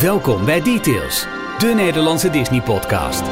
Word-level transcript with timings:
Welkom 0.00 0.44
bij 0.44 0.62
Details, 0.62 1.26
de 1.58 1.72
Nederlandse 1.76 2.30
Disney-podcast. 2.30 3.22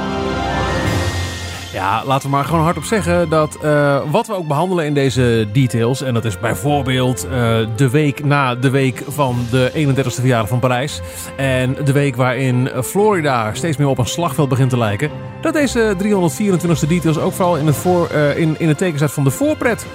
Ja, 1.73 2.05
laten 2.05 2.31
we 2.31 2.37
maar 2.37 2.45
gewoon 2.45 2.63
hardop 2.63 2.85
zeggen 2.85 3.29
dat 3.29 3.59
uh, 3.65 4.11
wat 4.11 4.27
we 4.27 4.33
ook 4.33 4.47
behandelen 4.47 4.85
in 4.85 4.95
deze 4.95 5.49
details, 5.53 6.03
en 6.03 6.15
dat 6.15 6.25
is 6.25 6.39
bijvoorbeeld 6.39 7.25
uh, 7.25 7.31
de 7.77 7.91
week 7.91 8.25
na 8.25 8.55
de 8.55 8.71
week 8.71 9.03
van 9.09 9.47
de 9.51 9.71
31ste 9.75 10.21
verjaardag 10.21 10.49
van 10.49 10.59
Parijs, 10.59 11.01
en 11.37 11.77
de 11.85 11.93
week 11.93 12.17
waarin 12.17 12.71
Florida 12.85 13.55
steeds 13.55 13.77
meer 13.77 13.89
op 13.89 13.99
een 13.99 14.07
slagveld 14.07 14.49
begint 14.49 14.71
te 14.71 14.79
lijken, 14.79 15.11
dat 15.41 15.53
deze 15.53 15.97
324ste 16.03 16.89
details 16.89 17.19
ook 17.19 17.33
vooral 17.33 17.57
in 17.57 17.67
het, 17.67 17.77
voor, 17.77 18.09
uh, 18.13 18.39
in, 18.39 18.55
in 18.59 18.69
het 18.69 18.79
teken 18.79 18.97
staat 18.97 19.13
van 19.13 19.25
de 19.25 19.31
voorpret. 19.31 19.87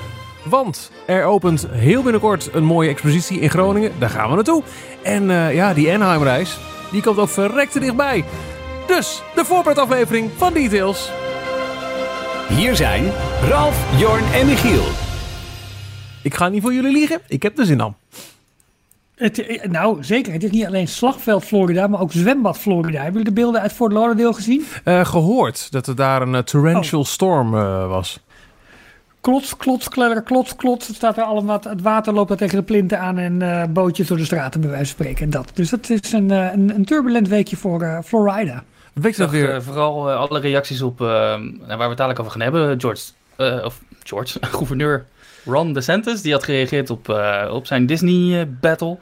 Want 0.43 0.91
er 1.05 1.23
opent 1.23 1.67
heel 1.71 2.03
binnenkort 2.03 2.49
een 2.53 2.63
mooie 2.63 2.89
expositie 2.89 3.39
in 3.39 3.49
Groningen. 3.49 3.91
Daar 3.99 4.09
gaan 4.09 4.29
we 4.29 4.35
naartoe. 4.35 4.63
En 5.03 5.29
uh, 5.29 5.53
ja, 5.53 5.73
die 5.73 5.93
Anaheim-reis, 5.93 6.57
die 6.91 7.01
komt 7.01 7.17
ook 7.17 7.29
verrekte 7.29 7.79
dichtbij. 7.79 8.25
Dus, 8.87 9.23
de 9.35 9.45
voorpretaflevering 9.45 10.29
van 10.37 10.53
Details. 10.53 11.11
Hier 12.49 12.75
zijn 12.75 13.11
Ralf, 13.49 13.99
Jorn 13.99 14.23
en 14.33 14.45
Michiel. 14.45 14.83
Ik 16.23 16.33
ga 16.33 16.47
niet 16.47 16.61
voor 16.61 16.73
jullie 16.73 16.91
liegen, 16.91 17.21
ik 17.27 17.43
heb 17.43 17.59
er 17.59 17.65
zin 17.65 17.81
aan. 17.81 17.95
Het, 19.15 19.67
nou, 19.69 20.03
zeker. 20.03 20.33
Het 20.33 20.43
is 20.43 20.51
niet 20.51 20.65
alleen 20.65 20.87
slagveld 20.87 21.43
Florida, 21.43 21.87
maar 21.87 21.99
ook 21.99 22.11
zwembad 22.11 22.57
Florida. 22.57 23.01
Hebben 23.01 23.11
jullie 23.11 23.33
de 23.33 23.41
beelden 23.41 23.61
uit 23.61 23.71
Fort 23.71 23.91
Lauderdale 23.91 24.33
gezien? 24.33 24.65
Uh, 24.85 25.05
gehoord 25.05 25.71
dat 25.71 25.87
er 25.87 25.95
daar 25.95 26.21
een 26.21 26.33
uh, 26.33 26.39
torrential 26.39 27.01
oh. 27.01 27.07
storm 27.07 27.53
uh, 27.53 27.87
was. 27.87 28.19
Klots, 29.21 29.57
klots, 29.57 29.89
kledder, 29.89 30.21
klots, 30.21 30.55
klots. 30.55 30.87
Het 30.87 30.95
staat 30.95 31.17
er 31.17 31.23
allemaal, 31.23 31.59
het 31.63 31.81
water 31.81 32.13
loopt 32.13 32.31
er 32.31 32.37
tegen 32.37 32.57
de 32.57 32.63
plinten 32.63 32.99
aan 32.99 33.17
en 33.17 33.41
uh, 33.41 33.63
bootjes 33.69 34.07
door 34.07 34.17
de 34.17 34.25
straten 34.25 34.61
bij 34.61 34.69
wijze 34.69 34.85
van 34.85 34.95
spreken. 34.95 35.23
En 35.23 35.29
dat. 35.29 35.51
Dus 35.53 35.71
het 35.71 35.89
is 35.89 36.11
een, 36.11 36.31
uh, 36.31 36.51
een, 36.51 36.75
een, 36.75 36.85
turbulent 36.85 37.27
weekje 37.27 37.57
voor 37.57 37.81
uh, 37.81 37.99
Florida. 38.03 38.63
Weet 38.93 39.15
je 39.15 39.21
dat 39.21 39.31
weer? 39.31 39.63
vooral 39.63 40.11
alle 40.11 40.39
reacties 40.39 40.81
op, 40.81 40.99
waar 40.99 41.39
we 41.67 41.67
het 41.67 41.77
dadelijk 41.77 42.19
over 42.19 42.31
gaan 42.31 42.41
hebben. 42.41 42.79
George, 42.79 43.11
of 43.63 43.81
George, 44.03 44.37
gouverneur 44.57 45.05
Ron 45.45 45.73
DeSantis, 45.73 46.21
die 46.21 46.31
had 46.31 46.43
gereageerd 46.43 46.89
op, 46.89 47.09
op 47.51 47.65
zijn 47.65 47.85
Disney 47.85 48.49
battle. 48.59 48.97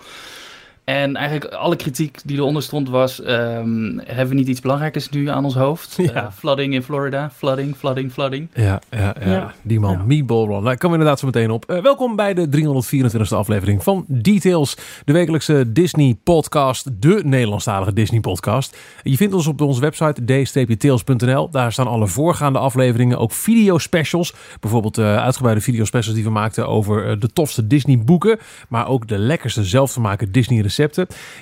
En 0.89 1.15
eigenlijk 1.15 1.53
alle 1.53 1.75
kritiek 1.75 2.19
die 2.25 2.37
eronder 2.37 2.63
stond 2.63 2.89
was... 2.89 3.21
Um, 3.21 4.01
hebben 4.05 4.27
we 4.27 4.33
niet 4.33 4.47
iets 4.47 4.61
belangrijkers 4.61 5.09
nu 5.09 5.29
aan 5.29 5.43
ons 5.43 5.55
hoofd? 5.55 5.95
Ja. 5.97 6.23
Uh, 6.23 6.31
flooding 6.31 6.73
in 6.73 6.83
Florida. 6.83 7.29
Flooding, 7.35 7.75
flooding, 7.75 8.11
flooding. 8.11 8.49
Ja, 8.53 8.81
ja, 8.89 9.15
ja. 9.19 9.31
ja. 9.31 9.53
die 9.61 9.79
man. 9.79 9.91
Ja. 9.91 10.03
Meatball 10.03 10.45
Ron. 10.45 10.63
Daar 10.63 10.77
komen 10.77 10.97
we 10.97 11.05
inderdaad 11.05 11.19
zo 11.19 11.25
meteen 11.25 11.51
op. 11.51 11.71
Uh, 11.71 11.81
welkom 11.81 12.15
bij 12.15 12.33
de 12.33 12.47
324e 12.47 13.35
aflevering 13.35 13.83
van 13.83 14.05
Details. 14.07 14.77
De 15.05 15.13
wekelijkse 15.13 15.71
Disney 15.71 16.17
podcast. 16.23 17.01
De 17.01 17.21
Nederlandstalige 17.23 17.93
Disney 17.93 18.19
podcast. 18.19 18.77
Je 19.03 19.17
vindt 19.17 19.33
ons 19.33 19.47
op 19.47 19.61
onze 19.61 19.81
website 19.81 20.25
d-tails.nl. 20.25 21.49
Daar 21.49 21.71
staan 21.71 21.87
alle 21.87 22.07
voorgaande 22.07 22.59
afleveringen. 22.59 23.17
Ook 23.17 23.31
video 23.31 23.77
specials. 23.77 24.33
Bijvoorbeeld 24.59 24.97
uh, 24.97 25.17
uitgebreide 25.17 25.61
video 25.61 25.85
specials 25.85 26.15
die 26.15 26.23
we 26.23 26.31
maakten 26.31 26.67
over 26.67 27.19
de 27.19 27.33
tofste 27.33 27.67
Disney 27.67 27.99
boeken. 27.99 28.39
Maar 28.69 28.87
ook 28.87 29.07
de 29.07 29.17
lekkerste 29.17 29.63
zelf 29.63 29.91
te 29.93 29.99
maken 29.99 30.31
Disney 30.31 30.61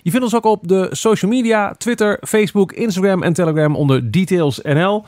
Je 0.01 0.11
vindt 0.11 0.23
ons 0.25 0.35
ook 0.35 0.45
op 0.45 0.67
de 0.67 0.87
social 0.91 1.31
media, 1.31 1.73
Twitter, 1.73 2.19
Facebook, 2.21 2.71
Instagram 2.71 3.23
en 3.23 3.33
Telegram 3.33 3.75
onder 3.75 4.11
DetailsNL. 4.11 5.05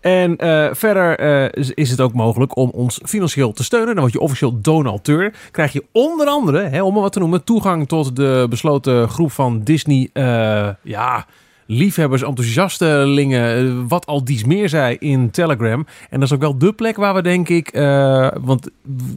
En 0.00 0.44
uh, 0.44 0.68
verder 0.72 1.20
uh, 1.54 1.64
is 1.74 1.90
het 1.90 2.00
ook 2.00 2.12
mogelijk 2.12 2.56
om 2.56 2.70
ons 2.70 3.00
financieel 3.04 3.52
te 3.52 3.64
steunen. 3.64 3.88
Dan 3.88 4.00
word 4.00 4.12
je 4.12 4.20
officieel 4.20 4.60
donateur. 4.60 5.34
Krijg 5.50 5.72
je 5.72 5.84
onder 5.92 6.26
andere, 6.26 6.62
hè, 6.62 6.82
om 6.82 6.92
maar 6.92 7.02
wat 7.02 7.12
te 7.12 7.18
noemen, 7.18 7.44
toegang 7.44 7.88
tot 7.88 8.16
de 8.16 8.46
besloten 8.50 9.08
groep 9.08 9.32
van 9.32 9.62
Disney. 9.62 10.10
Uh, 10.12 10.68
ja, 10.82 11.26
liefhebbers, 11.66 12.22
enthousiastelingen, 12.22 13.56
eh, 13.56 13.88
wat 13.88 14.06
al 14.06 14.24
dies 14.24 14.44
meer 14.44 14.68
zei 14.68 14.96
in 14.98 15.30
Telegram. 15.30 15.86
En 16.10 16.20
dat 16.20 16.28
is 16.28 16.34
ook 16.34 16.40
wel 16.40 16.58
de 16.58 16.72
plek 16.72 16.96
waar 16.96 17.14
we 17.14 17.22
denk 17.22 17.48
ik, 17.48 17.76
uh, 17.76 18.28
want 18.40 18.68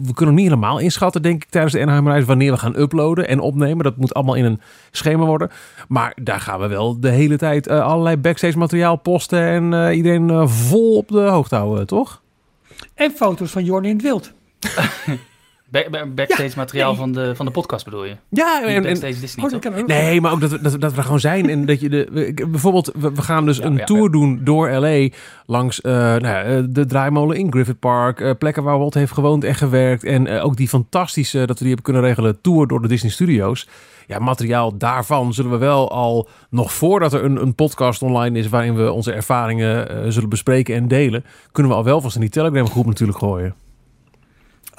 we 0.03 0.13
kunnen 0.13 0.35
niet 0.35 0.44
helemaal 0.44 0.80
inschatten 0.80 1.22
denk 1.22 1.44
ik 1.44 1.50
tijdens 1.50 1.74
de 1.74 1.81
Anaheim 1.81 2.25
wanneer 2.25 2.52
we 2.52 2.58
gaan 2.58 2.80
uploaden 2.80 3.28
en 3.28 3.40
opnemen. 3.40 3.84
Dat 3.84 3.97
moet 3.97 4.13
allemaal 4.13 4.35
in 4.35 4.46
een 4.46 4.62
schema 4.91 5.25
worden. 5.25 5.52
Maar 5.88 6.18
daar 6.22 6.40
gaan 6.40 6.59
we 6.59 6.68
wel 6.68 7.00
de 7.00 7.09
hele 7.09 7.38
tijd 7.38 7.68
uh, 7.68 7.85
allerlei 7.85 8.18
backstage 8.18 8.58
materiaal 8.58 8.96
posten 8.96 9.41
en 9.41 9.72
uh, 9.72 9.96
iedereen 9.96 10.50
vol 10.50 10.97
op 10.97 11.08
de 11.08 11.22
hoogte 11.22 11.56
houden, 11.56 11.88
toch? 11.88 12.22
En 12.94 13.12
foto's 13.12 13.52
van 13.52 13.64
Jordi 13.64 13.90
in 13.90 13.96
het 13.96 14.03
wild. 14.03 14.31
backstage 15.69 16.44
ja, 16.44 16.53
materiaal 16.55 16.89
nee. 16.89 17.00
van, 17.00 17.11
de, 17.11 17.35
van 17.35 17.45
de 17.45 17.51
podcast 17.51 17.85
bedoel 17.85 18.05
je? 18.05 18.16
Ja, 18.29 18.63
en, 18.66 18.83
backstage 18.83 19.19
Disney. 19.19 19.45
Oh, 19.45 19.85
nee, 19.85 20.22
maar 20.22 20.31
ook 20.31 20.41
dat 20.41 20.51
we, 20.51 20.61
dat, 20.61 20.81
dat 20.81 20.94
we 20.94 21.01
gewoon 21.01 21.19
zijn. 21.19 21.50
En 21.50 21.66
dat 21.66 21.79
je 21.79 21.89
de, 21.89 22.07
we, 22.11 22.47
bijvoorbeeld, 22.47 22.91
we, 22.95 23.11
we, 23.11 23.22
gaan 23.22 23.45
dus 23.45 23.57
ja, 23.57 23.66
een 23.66 23.75
ja, 23.75 23.85
tour 23.85 24.11
doen 24.11 24.39
door 24.44 24.69
LA 24.69 25.07
langs 25.45 25.79
uh, 25.83 25.94
nou 25.94 26.28
ja, 26.28 26.61
de 26.69 26.85
draaimolen 26.85 27.38
in 27.38 27.51
Griffith 27.51 27.79
Park. 27.79 28.19
Uh, 28.19 28.31
plekken 28.39 28.63
waar 28.63 28.78
Walt 28.78 28.94
heeft 28.94 29.11
gewoond 29.11 29.44
en 29.44 29.55
gewerkt. 29.55 30.03
En 30.03 30.28
uh, 30.28 30.45
ook 30.45 30.57
die 30.57 30.67
fantastische, 30.67 31.38
dat 31.38 31.47
we 31.47 31.66
die 31.66 31.67
hebben 31.67 31.84
kunnen 31.84 32.01
regelen, 32.01 32.41
tour 32.41 32.67
door 32.67 32.81
de 32.81 32.88
Disney 32.88 33.11
Studios. 33.11 33.67
Ja, 34.07 34.19
materiaal 34.19 34.78
daarvan 34.78 35.34
zullen 35.34 35.51
we 35.51 35.57
wel 35.57 35.91
al 35.91 36.28
nog 36.49 36.73
voordat 36.73 37.13
er 37.13 37.23
een, 37.23 37.41
een 37.41 37.55
podcast 37.55 38.01
online 38.01 38.39
is 38.39 38.47
waarin 38.47 38.75
we 38.75 38.91
onze 38.91 39.11
ervaringen 39.11 40.13
zullen 40.13 40.29
bespreken 40.29 40.75
en 40.75 40.88
delen, 40.88 41.25
kunnen 41.51 41.72
we 41.72 41.78
al 41.78 41.84
wel 41.84 42.01
vast 42.01 42.16
in 42.16 42.22
die 42.22 42.29
Telegram 42.29 42.67
groep 42.67 42.85
natuurlijk 42.85 43.17
gooien. 43.17 43.66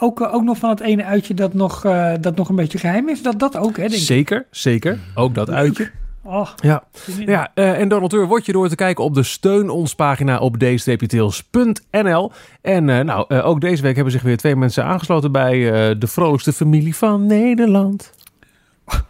Ook, 0.00 0.20
ook 0.20 0.42
nog 0.42 0.58
van 0.58 0.70
het 0.70 0.80
ene 0.80 1.04
uitje 1.04 1.34
dat 1.34 1.54
nog, 1.54 1.84
uh, 1.84 2.12
dat 2.20 2.36
nog 2.36 2.48
een 2.48 2.56
beetje 2.56 2.78
geheim 2.78 3.08
is. 3.08 3.22
Dat, 3.22 3.38
dat 3.38 3.56
ook, 3.56 3.76
hè, 3.76 3.82
denk 3.82 3.92
ik. 3.92 4.06
Zeker, 4.06 4.46
zeker. 4.50 4.98
Ook 5.14 5.34
dat 5.34 5.50
uitje. 5.50 5.90
Oh, 6.22 6.48
ja, 6.56 6.84
ja 7.18 7.50
uh, 7.54 7.80
en 7.80 7.88
donateur 7.88 8.26
word 8.26 8.46
je 8.46 8.52
door 8.52 8.68
te 8.68 8.74
kijken 8.74 9.04
op 9.04 9.14
de 9.14 9.22
Steun 9.22 9.70
ons 9.70 9.94
pagina 9.94 10.38
op 10.38 10.56
d-tails.nl. 10.56 12.32
En 12.60 12.88
uh, 12.88 13.00
nou, 13.00 13.24
uh, 13.28 13.46
ook 13.46 13.60
deze 13.60 13.82
week 13.82 13.94
hebben 13.94 14.12
zich 14.12 14.22
weer 14.22 14.36
twee 14.36 14.56
mensen 14.56 14.84
aangesloten 14.84 15.32
bij 15.32 15.58
de 15.98 16.06
vrolijkste 16.06 16.52
familie 16.52 16.96
van 16.96 17.26
Nederland. 17.26 18.12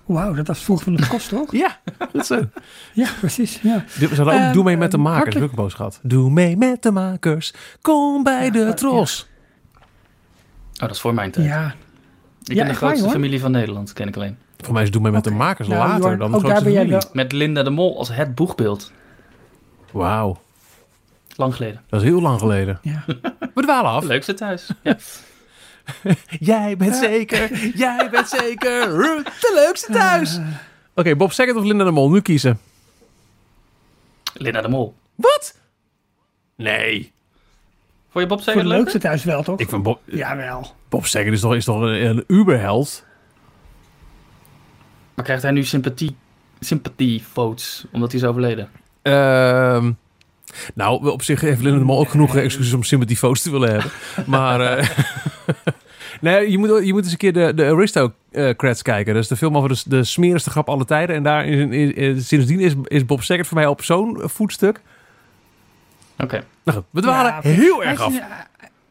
Wauw, 0.07 0.35
dat 0.35 0.47
was 0.47 0.65
vroeg 0.65 0.83
van 0.83 0.97
de 0.97 1.07
kost, 1.07 1.29
toch? 1.29 1.53
ja, 1.53 1.77
dat 2.13 2.27
zo. 2.27 2.41
ja, 2.93 3.09
precies. 3.21 3.61
Ja. 3.63 3.85
Ook 4.19 4.53
Doe 4.53 4.65
mee 4.65 4.77
met 4.77 4.91
de 4.91 4.99
makers, 4.99 5.25
hartelijk... 5.25 5.55
boos 5.55 5.75
gehad. 5.75 6.01
Doe 6.03 6.31
mee 6.31 6.57
met 6.57 6.83
de 6.83 6.91
makers, 6.91 7.55
kom 7.81 8.23
bij 8.23 8.45
ja, 8.45 8.51
de 8.51 8.75
tros. 8.75 9.28
Oh, 10.79 10.87
dat 10.87 10.91
is 10.91 11.01
voor 11.01 11.15
mijn 11.15 11.31
tijd. 11.31 11.47
Ja. 11.47 11.75
Ik 12.45 12.55
ja, 12.55 12.63
ben 12.63 12.73
de 12.73 12.79
grootste 12.79 13.03
waar, 13.05 13.13
familie 13.13 13.41
van 13.41 13.51
Nederland, 13.51 13.93
ken 13.93 14.09
ik 14.09 14.17
alleen. 14.17 14.39
Voor 14.57 14.75
mij 14.75 14.83
is 14.83 14.91
Doe 14.91 15.03
mij 15.03 15.11
met 15.11 15.27
okay. 15.27 15.39
de 15.39 15.45
makers 15.45 15.69
nou, 15.69 15.89
later 15.89 16.19
dan 16.19 16.31
de 16.31 16.37
ook 16.37 16.43
grootste 16.43 16.65
familie. 16.65 16.91
Wel... 16.91 17.03
Met 17.13 17.33
Linda 17.33 17.63
de 17.63 17.71
Mol 17.71 17.99
als 17.99 18.09
het 18.09 18.35
boegbeeld. 18.35 18.93
Wauw. 19.91 20.41
Lang 21.37 21.55
geleden. 21.55 21.83
Dat 21.89 22.01
is 22.01 22.07
heel 22.09 22.21
lang 22.21 22.39
geleden. 22.39 22.79
Ja. 22.83 23.05
We 23.55 23.63
dwalen 23.63 23.91
af. 23.91 24.05
Leukste 24.05 24.35
thuis. 24.35 24.71
Ja. 24.83 24.97
jij 26.53 26.77
bent 26.77 26.95
ja. 26.95 27.01
zeker, 27.01 27.67
jij 27.77 28.09
bent 28.11 28.29
zeker 28.29 28.89
de 29.41 29.53
leukste 29.55 29.93
thuis. 29.93 30.39
Uh. 30.39 30.47
Oké, 30.47 30.55
okay, 30.95 31.17
Bob 31.17 31.33
Saget 31.33 31.57
of 31.57 31.65
Linda 31.65 31.85
de 31.85 31.91
Mol? 31.91 32.11
Nu 32.11 32.21
kiezen. 32.21 32.61
Linda 34.35 34.61
de 34.61 34.69
Mol. 34.69 34.95
Wat? 35.15 35.59
Nee. 36.57 37.13
Vond 38.19 38.31
je 38.31 38.37
Bob 38.37 38.47
Saget 38.47 38.65
leukste 38.65 38.99
thuis 38.99 39.25
wel, 39.25 39.43
toch? 39.43 39.61
Ik 39.61 39.69
vind 39.69 39.83
Bob... 39.83 40.01
Jawel. 40.05 40.75
Bob 40.89 41.07
Saget 41.07 41.33
is 41.33 41.41
toch, 41.41 41.55
is 41.55 41.65
toch 41.65 41.81
een, 41.81 42.07
een 42.07 42.25
uberheld? 42.27 43.05
Maar 45.15 45.25
krijgt 45.25 45.43
hij 45.43 45.53
nu 45.53 45.65
sympathie, 45.65 46.17
sympathie 46.61 47.23
votes 47.33 47.85
omdat 47.93 48.13
hij 48.13 48.21
is 48.21 48.27
overleden? 48.27 48.69
Uh, 49.03 49.13
nou, 50.75 51.11
op 51.11 51.23
zich 51.23 51.41
heeft 51.41 51.61
Linda 51.61 51.79
de 51.79 51.85
Mol 51.85 51.99
ook 51.99 52.09
genoeg 52.09 52.37
excuses 52.37 52.73
om 52.73 52.83
sympathie 52.83 53.19
votes 53.19 53.43
te 53.43 53.51
willen 53.51 53.71
hebben. 53.71 53.91
maar... 54.27 54.79
Uh, 54.79 54.89
nee, 56.21 56.51
je 56.51 56.59
moet, 56.59 56.87
je 56.87 56.93
moet 56.93 57.03
eens 57.03 57.13
een 57.13 57.19
keer 57.19 57.33
de, 57.33 57.55
de 57.55 57.65
Aristocrats 57.65 58.83
kijken. 58.83 59.15
Dat 59.15 59.23
is 59.23 59.29
de 59.29 59.37
film 59.37 59.57
over 59.57 59.69
de, 59.69 59.83
de 59.85 60.05
smerigste 60.05 60.51
grap 60.51 60.69
alle 60.69 60.85
tijden. 60.85 61.17
En 61.17 61.23
daar 61.23 61.47
is, 61.47 61.69
is, 61.71 61.93
is, 61.93 62.29
sindsdien 62.29 62.61
is, 62.61 62.73
is 62.85 63.05
Bob 63.05 63.23
Saget 63.23 63.47
voor 63.47 63.57
mij 63.57 63.67
op 63.67 63.83
zo'n 63.83 64.21
voetstuk. 64.23 64.81
Oké. 66.19 66.25
Okay. 66.25 66.43
Nou 66.65 66.79
goed, 66.79 66.87
we 66.91 67.01
dwalen 67.01 67.33
ja, 67.33 67.41
heel 67.43 67.85
erg 67.85 68.01
af. 68.01 68.15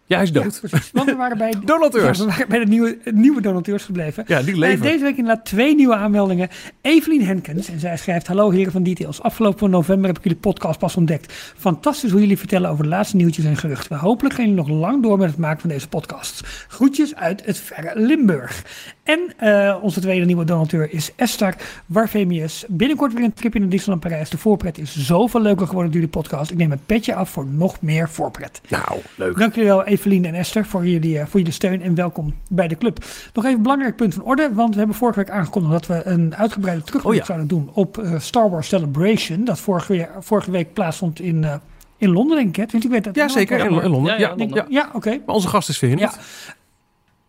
Ja, 0.08 0.16
hij 0.16 0.26
is 0.26 0.32
dood. 0.32 0.62
Ja, 0.72 0.80
Want 0.92 1.10
we 1.10 1.16
waren 1.16 1.38
bij, 1.38 1.54
donateurs. 1.66 2.18
Ja, 2.18 2.24
we 2.26 2.30
waren 2.30 2.48
bij 2.48 2.60
de 2.60 2.66
nieuwe, 2.66 2.98
nieuwe 3.12 3.42
donateurs 3.42 3.84
gebleven. 3.84 4.24
Ja, 4.28 4.42
die 4.42 4.58
leven. 4.58 4.86
Uh, 4.86 4.92
deze 4.92 5.04
week 5.04 5.18
inderdaad 5.18 5.46
twee 5.46 5.76
nieuwe 5.76 5.96
aanmeldingen. 5.96 6.50
Evelien 6.82 7.26
Henkens. 7.26 7.70
En 7.70 7.80
zij 7.80 7.98
schrijft... 7.98 8.28
Hallo 8.28 8.50
heren 8.50 8.72
van 8.72 8.84
Details. 8.84 9.22
Afgelopen 9.22 9.70
november 9.70 10.08
heb 10.08 10.18
ik 10.18 10.24
jullie 10.24 10.40
podcast 10.40 10.80
pas 10.80 10.96
ontdekt. 10.96 11.34
Fantastisch 11.58 12.12
hoe 12.12 12.20
jullie 12.20 12.38
vertellen 12.38 12.70
over 12.70 12.84
de 12.84 12.90
laatste 12.90 13.16
nieuwtjes 13.16 13.46
en 13.46 13.58
geruchten. 13.58 13.98
Hopelijk 13.98 14.36
gaan 14.36 14.44
jullie 14.50 14.60
nog 14.60 14.70
lang 14.70 15.04
door 15.04 15.18
met 15.18 15.30
het 15.30 15.38
maken 15.38 15.60
van 15.60 15.70
deze 15.70 15.88
podcasts. 15.88 16.66
Groetjes 16.68 17.16
uit 17.16 17.46
het 17.46 17.58
verre 17.58 17.92
Limburg. 18.00 18.64
En 19.04 19.20
uh, 19.44 19.78
onze 19.82 20.00
tweede 20.00 20.26
nieuwe 20.26 20.46
donateur 20.46 20.94
is 20.94 21.12
Esther 21.16 21.56
Warfemius. 21.86 22.66
Binnenkort 22.68 23.14
weer 23.14 23.24
een 23.24 23.34
trip 23.34 23.56
in 23.56 23.62
de 23.62 23.68
Disneyland 23.68 24.02
Parijs. 24.02 24.30
De 24.30 24.38
voorpret 24.38 24.78
is 24.78 24.98
zoveel 24.98 25.42
leuker 25.42 25.68
geworden 25.68 25.92
door 25.92 26.02
jullie 26.02 26.16
podcast. 26.16 26.52
Ik 26.52 26.58
neem 26.58 26.72
het 26.72 26.86
petje 26.86 27.16
af 27.16 27.30
voor 27.30 27.46
nog 27.46 27.82
meer 27.82 28.10
voorpret. 28.10 28.62
Nou, 28.68 29.00
leuk. 29.16 29.38
Dank 29.38 29.56
jullie 29.56 29.70
wel, 29.70 29.80
Evelien 29.80 29.96
en 30.06 30.34
Esther, 30.34 30.66
voor 30.66 30.88
jullie, 30.88 31.20
voor 31.26 31.40
jullie 31.40 31.54
steun 31.54 31.82
en 31.82 31.96
welkom 31.96 32.34
bij 32.50 32.68
de 32.68 32.78
club. 32.78 32.98
Nog 33.34 33.44
even 33.44 33.58
een 33.58 33.62
belangrijk 33.64 33.96
punt 33.96 34.14
van 34.14 34.24
orde, 34.24 34.50
want 34.54 34.72
we 34.74 34.78
hebben 34.78 34.96
vorige 34.96 35.20
week 35.20 35.30
aangekondigd 35.30 35.72
dat 35.74 35.86
we 35.88 36.06
een 36.12 36.36
uitgebreide 36.36 36.84
terugblik 36.84 37.14
Oh 37.14 37.20
ja. 37.20 37.26
zouden 37.26 37.48
doen 37.48 37.70
op 37.74 38.02
Star 38.18 38.50
Wars 38.50 38.68
Celebration. 38.68 39.44
Dat 39.44 39.60
vorige, 39.60 39.94
week- 39.94 40.10
vorige 40.20 40.52
week 40.52 40.74
plaatsvond 40.74 41.20
in, 41.20 41.44
eh, 41.44 41.56
in 41.98 42.10
Londen, 42.10 42.38
denk 42.38 42.58
ik. 42.58 42.72
Hè? 42.72 42.78
Ik 42.78 42.90
weet 42.90 43.04
dat 43.04 43.16
Ja, 43.16 43.28
zeker. 43.28 43.60
In, 43.60 43.82
in 43.82 43.90
Londen. 43.90 44.12
Ja, 44.14 44.20
Ja, 44.20 44.28
ja, 44.28 44.28
ja, 44.30 44.36
Londen. 44.36 44.66
Ja, 44.70 44.90
oké. 44.94 45.10
Maar 45.26 45.36
onze 45.36 45.48
gast 45.48 45.70
is 45.70 45.78
verhinderd. 45.78 46.18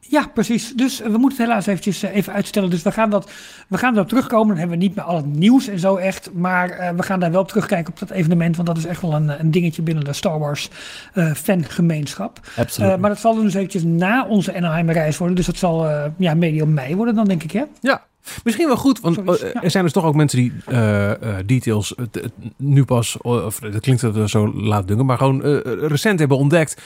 Ja. 0.09 0.27
Precies. 0.35 0.73
Dus 0.75 0.99
we 0.99 1.19
moeten 1.19 1.39
het 1.39 1.49
helaas 1.49 1.67
eventjes 1.67 2.03
eh, 2.03 2.15
even 2.15 2.33
uitstellen. 2.33 2.71
Dus 2.71 2.83
we 2.83 2.93
gaan, 2.93 3.11
dat, 3.11 3.31
we 3.69 3.79
gaan 3.79 3.95
erop 3.95 4.09
terugkomen. 4.09 4.49
Dan 4.49 4.57
hebben 4.59 4.79
we 4.79 4.85
niet 4.85 4.95
meer 4.95 5.05
al 5.05 5.17
het 5.17 5.27
nieuws 5.27 5.69
en 5.69 5.79
zo 5.79 5.97
echt. 5.97 6.31
Maar 6.33 6.71
eh, 6.71 6.91
we 6.97 7.03
gaan 7.03 7.21
daar 7.21 7.31
wel 7.31 7.41
op 7.41 7.49
terugkijken 7.49 7.93
op 7.93 7.99
dat 7.99 8.11
evenement. 8.11 8.57
Want 8.57 8.69
dat 8.69 8.77
is 8.77 8.87
echt 8.87 9.03
wel 9.03 9.15
een, 9.15 9.41
een 9.41 9.51
dingetje 9.51 9.83
binnen 9.83 10.05
de 10.05 10.13
Star 10.13 10.39
Wars 10.39 10.71
eh, 11.15 11.33
fangemeenschap. 11.33 12.41
Absoluut. 12.57 12.91
Eh, 12.91 12.97
maar 12.99 13.11
dat 13.11 13.19
zal 13.19 13.35
dus 13.35 13.55
eventjes 13.55 13.83
na 13.83 14.27
onze 14.27 14.55
Anaheim 14.57 14.91
reis 14.91 15.19
worden. 15.19 15.37
Dus 15.37 15.47
dat 15.47 15.57
zal 15.57 15.89
eh, 15.89 16.05
ja, 16.17 16.35
medio 16.35 16.67
mei 16.67 16.97
worden 16.97 17.15
dan, 17.15 17.25
denk 17.25 17.43
ik, 17.43 17.53
hè? 17.53 17.65
Ja, 17.81 18.03
misschien 18.45 18.67
wel 18.67 18.77
goed, 18.77 19.01
want 19.01 19.19
eh, 19.19 19.53
ja. 19.53 19.63
er 19.63 19.71
zijn 19.71 19.85
dus 19.85 19.93
toch 19.93 20.05
ook 20.05 20.15
mensen 20.15 20.39
die 20.39 20.53
eh, 20.67 21.11
eh, 21.11 21.19
details 21.47 21.95
nu 22.57 22.85
pas, 22.85 23.17
of 23.17 23.59
dat 23.59 23.81
klinkt 23.81 24.01
dat 24.01 24.31
zo 24.31 24.53
laat 24.55 24.89
dunken, 24.89 25.07
maar 25.07 25.17
gewoon 25.17 25.43
recent 25.65 26.19
hebben 26.19 26.37
ontdekt. 26.37 26.83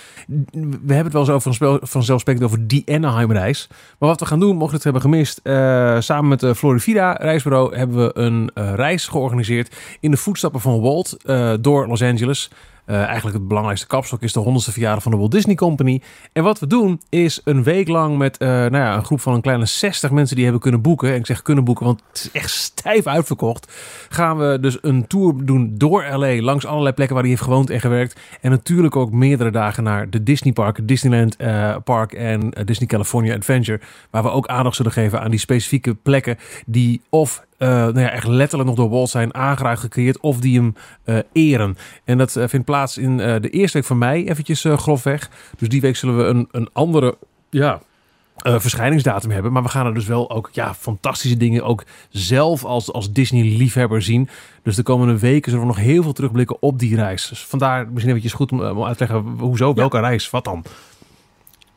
We 0.50 0.94
hebben 0.94 1.04
het 1.04 1.12
wel 1.12 1.22
eens 1.22 1.30
over 1.30 1.48
een 1.48 1.54
spel, 1.54 1.78
vanzelfsprekend 1.82 2.44
over 2.44 2.66
die 2.66 2.82
Anaheim-reis. 2.86 3.68
Maar 3.98 4.08
wat 4.08 4.20
we 4.20 4.26
gaan 4.26 4.40
doen, 4.40 4.56
mocht 4.56 4.70
je 4.70 4.74
het 4.74 4.84
hebben 4.84 5.02
gemist, 5.02 5.40
samen 6.04 6.28
met 6.28 6.40
de 6.40 6.54
Florida 6.54 7.12
reisbureau 7.12 7.76
hebben 7.76 7.96
we 7.96 8.10
een 8.14 8.50
reis 8.54 9.06
georganiseerd 9.06 9.76
in 10.00 10.10
de 10.10 10.16
voetstappen 10.16 10.60
van 10.60 10.80
Walt 10.80 11.16
door 11.60 11.86
Los 11.86 12.02
Angeles. 12.02 12.50
Eh, 12.84 13.02
eigenlijk 13.02 13.37
het 13.37 13.49
belangrijkste 13.49 13.87
kapstok 13.87 14.23
is 14.23 14.32
de 14.32 14.40
100ste 14.40 14.73
verjaardag 14.73 15.02
van 15.02 15.12
de 15.12 15.19
Walt 15.19 15.31
Disney 15.31 15.55
Company. 15.55 16.02
En 16.32 16.43
wat 16.43 16.58
we 16.58 16.67
doen 16.67 17.00
is 17.08 17.40
een 17.44 17.62
week 17.62 17.88
lang 17.88 18.19
met 18.19 18.37
eh, 18.37 18.49
nou 18.49 18.76
ja, 18.76 18.96
een 18.96 19.05
groep 19.05 19.20
van 19.20 19.34
een 19.34 19.40
kleine 19.40 19.67
60 19.67 20.11
mensen 20.11 20.34
die 20.34 20.44
hebben 20.44 20.62
kunnen 20.62 20.81
boeken. 20.81 21.08
En 21.08 21.17
ik 21.17 21.26
zeg 21.26 21.43
kunnen 21.43 21.64
boeken, 21.64 21.87
want 21.87 22.02
het 22.08 22.19
is 22.19 22.31
echt 22.31 22.50
stijf 22.50 23.06
uitverkocht. 23.06 23.73
Gaan 24.08 24.38
we 24.38 24.58
dus 24.61 24.79
een 24.81 25.06
tour 25.06 25.44
doen 25.44 25.75
door 25.75 26.05
LA, 26.05 26.43
langs 26.43 26.67
allerlei 26.67 26.94
plekken 26.94 27.14
waar 27.14 27.25
hij 27.25 27.34
heeft 27.34 27.44
gewoond 27.44 27.70
en 27.70 27.81
gewerkt. 27.81 28.20
En 28.40 28.50
natuurlijk 28.50 28.96
ook 28.96 29.12
meerdere 29.12 29.50
dagen 29.50 29.82
naar 29.82 30.11
de 30.11 30.23
Disney 30.23 30.52
Park, 30.52 30.88
Disneyland 30.88 31.37
eh, 31.37 31.76
Park 31.85 32.12
en 32.12 32.50
Disney 32.64 32.88
California 32.88 33.35
Adventure. 33.35 33.81
Waar 34.11 34.23
we 34.23 34.31
ook 34.31 34.46
aandacht 34.46 34.76
zullen 34.76 34.93
geven 34.93 35.20
aan 35.20 35.31
die 35.31 35.38
specifieke 35.38 35.94
plekken 35.94 36.38
die 36.67 37.00
of 37.08 37.44
eh, 37.62 37.69
nou 37.69 38.00
ja, 38.00 38.11
echt 38.11 38.26
letterlijk 38.26 38.69
nog 38.69 38.79
door 38.79 38.88
Walt 38.88 39.11
zijn 39.11 39.35
aangeraakt 39.35 39.81
gecreëerd 39.81 40.20
of 40.20 40.41
die 40.41 40.59
hem 40.59 40.75
eh, 41.05 41.19
eren. 41.32 41.76
En 42.05 42.19
dat 42.19 42.37
eh, 42.37 42.49
vindt 42.49 42.67
plaats 42.67 42.99
in 42.99 43.17
de 43.17 43.50
eerste 43.50 43.79
week 43.79 43.87
van 43.87 43.99
mei, 43.99 44.29
eventjes 44.29 44.64
grofweg. 44.76 45.31
Dus 45.59 45.69
die 45.69 45.81
week 45.81 45.97
zullen 45.97 46.17
we 46.17 46.25
een, 46.25 46.49
een 46.50 46.69
andere 46.73 47.17
ja, 47.50 47.81
eh, 48.37 48.59
verschijningsdatum 48.59 49.31
hebben. 49.31 49.53
Maar 49.53 49.62
we 49.62 49.69
gaan 49.69 49.87
er 49.87 49.94
dus 49.94 50.06
wel 50.06 50.31
ook 50.31 50.49
ja, 50.53 50.75
fantastische 50.75 51.37
dingen 51.37 51.64
ook 51.64 51.85
zelf 52.11 52.64
als, 52.64 52.93
als 52.93 53.12
Disney-liefhebber 53.12 54.03
zien. 54.03 54.29
Dus 54.62 54.76
de 54.76 54.82
komende 54.82 55.19
weken 55.19 55.50
zullen 55.50 55.67
we 55.67 55.73
nog 55.73 55.82
heel 55.82 56.03
veel 56.03 56.12
terugblikken 56.12 56.56
op 56.61 56.79
die 56.79 56.97
reis. 56.97 57.29
Dus 57.29 57.44
vandaar 57.44 57.87
misschien 57.88 58.09
eventjes 58.09 58.32
goed 58.32 58.53
om, 58.53 58.61
om 58.61 58.85
uit 58.85 58.99
te 58.99 59.06
leggen, 59.06 59.35
hoezo, 59.38 59.75
welke 59.75 60.00
reis, 60.00 60.31
wat 60.31 60.44
dan? 60.44 60.64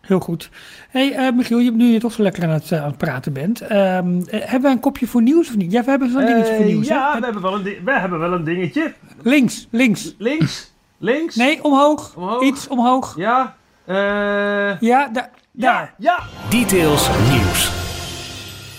Heel 0.05 0.19
goed. 0.19 0.49
hey, 0.89 1.11
eh, 1.13 1.33
Michiel, 1.33 1.57
je, 1.59 1.71
nu 1.71 1.85
je 1.85 1.99
toch 1.99 2.11
zo 2.11 2.21
lekker 2.23 2.43
aan 2.43 2.49
het, 2.49 2.71
eh, 2.71 2.81
aan 2.81 2.87
het 2.87 2.97
praten 2.97 3.33
bent. 3.33 3.61
ehm, 3.61 4.21
eh, 4.21 4.39
hebben 4.41 4.61
wij 4.61 4.71
een 4.71 4.79
kopje 4.79 5.07
voor 5.07 5.21
nieuws 5.21 5.49
of 5.49 5.55
niet? 5.55 5.71
Ja, 5.71 5.83
we 5.83 5.89
hebben 5.89 6.11
zo'n 6.11 6.25
dingetje 6.25 6.55
voor 6.55 6.65
nieuws. 6.65 6.89
hè? 6.89 6.95
ja, 6.95 7.19
we 7.19 7.23
hebben, 7.25 7.41
wel 7.41 7.53
een 7.53 7.63
we 7.63 7.91
hebben 7.99 8.19
wel 8.19 8.33
een 8.33 8.43
dingetje. 8.43 8.93
Links, 9.21 9.67
links. 9.71 10.15
Links, 10.17 10.71
links. 10.97 11.35
Nee, 11.35 11.63
omhoog. 11.63 12.15
Omhoog. 12.15 12.41
Iets 12.43 12.67
omhoog. 12.67 13.13
Ja, 13.17 13.55
eh, 13.85 14.79
Ja, 14.79 15.07
da 15.13 15.29
daar. 15.51 15.93
ja. 15.97 16.19
Details 16.49 17.09
nieuws. 17.31 17.71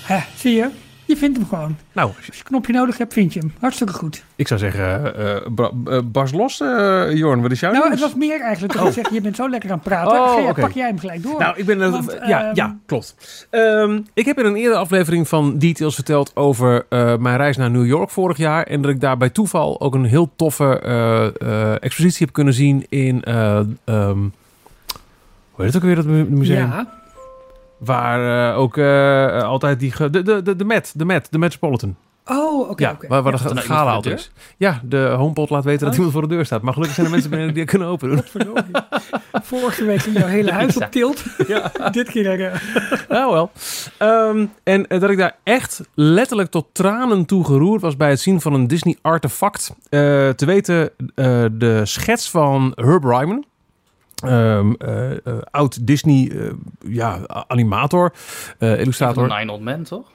Hè, 0.04 0.18
zie 0.36 0.54
je? 0.54 0.68
Je 1.06 1.16
vindt 1.16 1.36
hem 1.38 1.46
gewoon. 1.48 1.76
Nou, 1.92 2.12
Als 2.16 2.26
je 2.26 2.32
een 2.32 2.42
knopje 2.44 2.72
nodig 2.72 2.98
hebt, 2.98 3.12
vind 3.12 3.32
je 3.32 3.40
hem. 3.40 3.52
Hartstikke 3.60 3.92
goed. 3.92 4.24
ik 4.36 4.48
zou 4.48 4.60
zeggen, 4.60 5.14
eh, 5.16 5.36
eh, 5.36 5.42
bra- 5.54 5.70
eh, 5.86 5.98
bars 6.04 6.32
los, 6.32 6.60
eh, 6.60 7.12
Jorn. 7.14 7.40
Wat 7.42 7.50
is 7.50 7.60
jouw 7.60 7.72
nou, 7.72 7.90
het 7.90 8.00
was 8.00 8.14
meer 8.14 8.40
eigenlijk. 8.40 8.74
Dat 8.74 8.92
zeg, 8.92 9.10
je 9.10 9.20
bent 9.20 9.36
zo 9.36 9.48
lekker 9.50 9.70
aan 9.70 9.76
het 9.76 9.84
praten. 9.84 10.12
Oh. 10.22 10.52
Pak 10.54 10.72
jij 10.72 10.86
hem 10.88 10.98
gelijk 10.98 11.22
door. 11.22 11.38
Nou, 11.38 11.56
ik 11.56 11.64
ben. 11.66 11.90
Want, 11.90 12.18
ja, 12.26 12.44
ehm, 12.46 12.54
ja, 12.54 12.76
klopt. 12.86 13.46
Ehm, 13.50 14.00
ik 14.14 14.24
heb 14.26 14.38
in 14.38 14.44
een 14.44 14.56
eerdere 14.56 14.78
aflevering 14.80 15.28
van 15.28 15.58
Details 15.58 15.94
verteld 15.94 16.36
over 16.36 16.86
eh, 16.88 17.16
mijn 17.16 17.36
reis 17.36 17.56
naar 17.56 17.70
New 17.70 17.86
York 17.86 18.10
vorig 18.10 18.36
jaar. 18.36 18.62
En 18.66 18.80
dat 18.82 18.90
ik 18.90 19.00
daar 19.00 19.16
bij 19.16 19.30
toeval 19.30 19.80
ook 19.80 19.94
een 19.94 20.04
heel 20.04 20.30
toffe 20.36 20.80
eh, 20.80 21.26
eh, 21.70 21.76
expositie 21.80 22.24
heb 22.26 22.34
kunnen 22.34 22.54
zien 22.54 22.86
in. 22.88 23.22
eh, 23.22 23.58
ehm, 23.84 24.18
hoe 25.50 25.64
heet 25.64 25.66
het 25.66 25.76
ook 25.76 25.82
weer, 25.82 25.94
dat 25.96 26.04
mu- 26.06 26.24
museum? 26.28 26.56
ja, 26.70 26.86
Waar 27.78 28.50
eh, 28.52 28.58
ook 28.58 28.76
eh, 28.76 29.42
altijd 29.42 29.80
die. 29.80 29.92
ge- 29.92 30.10
De, 30.10 30.22
de, 30.22 30.42
de, 30.42 30.56
de 30.56 30.64
Met, 30.64 30.92
de 30.96 31.04
Met, 31.04 31.26
de 31.30 31.38
Metropolitan. 31.38 31.96
oh, 32.24 32.70
oké. 32.70 32.82
ja, 32.82 32.96
waar, 33.08 33.22
waar 33.22 33.32
Ja, 33.32 33.38
de 33.54 33.60
gala 33.60 33.84
de 33.90 33.96
altijd 33.96 34.18
is. 34.18 34.30
Ja, 34.56 34.80
de 34.84 34.98
HomePod 35.18 35.50
laat 35.50 35.64
weten 35.64 35.80
dat 35.80 35.88
Oh. 35.90 35.94
iemand 35.94 36.12
voor 36.12 36.22
de 36.28 36.34
deur 36.34 36.44
staat. 36.44 36.62
Maar 36.62 36.72
gelukkig 36.72 36.94
zijn 36.96 37.06
er 37.06 37.12
mensen 37.12 37.30
binnen 37.30 37.48
die 37.54 37.62
dat 37.62 37.70
kunnen 37.70 37.88
openen. 37.88 38.24
Vorige 39.42 39.84
week 39.84 40.00
ging 40.00 40.18
jouw 40.18 40.26
hele 40.28 40.52
huis 40.60 40.76
op 40.76 40.86
tilt. 40.90 41.24
Ja. 41.46 41.72
Dit 41.90 42.08
keer... 42.10 42.44
eh, 42.46 42.60
Nou 43.08 43.32
wel. 43.32 43.50
Ehm, 43.98 44.46
en 44.62 44.82
dat 44.88 45.10
ik 45.10 45.18
daar 45.18 45.36
echt 45.42 45.80
letterlijk 45.94 46.50
tot 46.50 46.66
tranen 46.72 47.24
toe 47.26 47.44
geroerd 47.44 47.80
was 47.80 47.96
bij 47.96 48.10
het 48.10 48.20
zien 48.20 48.40
van 48.40 48.52
een 48.54 48.66
Disney 48.66 48.96
artefact. 49.02 49.74
Eh, 49.88 50.00
te 50.28 50.46
weten 50.46 50.90
eh, 51.14 51.44
de 51.52 51.80
schets 51.84 52.30
van 52.30 52.72
Herb 52.74 53.04
Ryman. 53.04 53.44
Eh, 54.24 54.58
eh, 54.58 55.42
oud 55.52 55.78
Disney 55.88 56.28
eh, 56.28 56.54
ja, 56.88 57.18
animator, 57.48 58.12
illustrator. 58.60 59.38
Nine 59.38 59.52
Old 59.52 59.62
Men, 59.62 59.84
toch? 59.84 60.06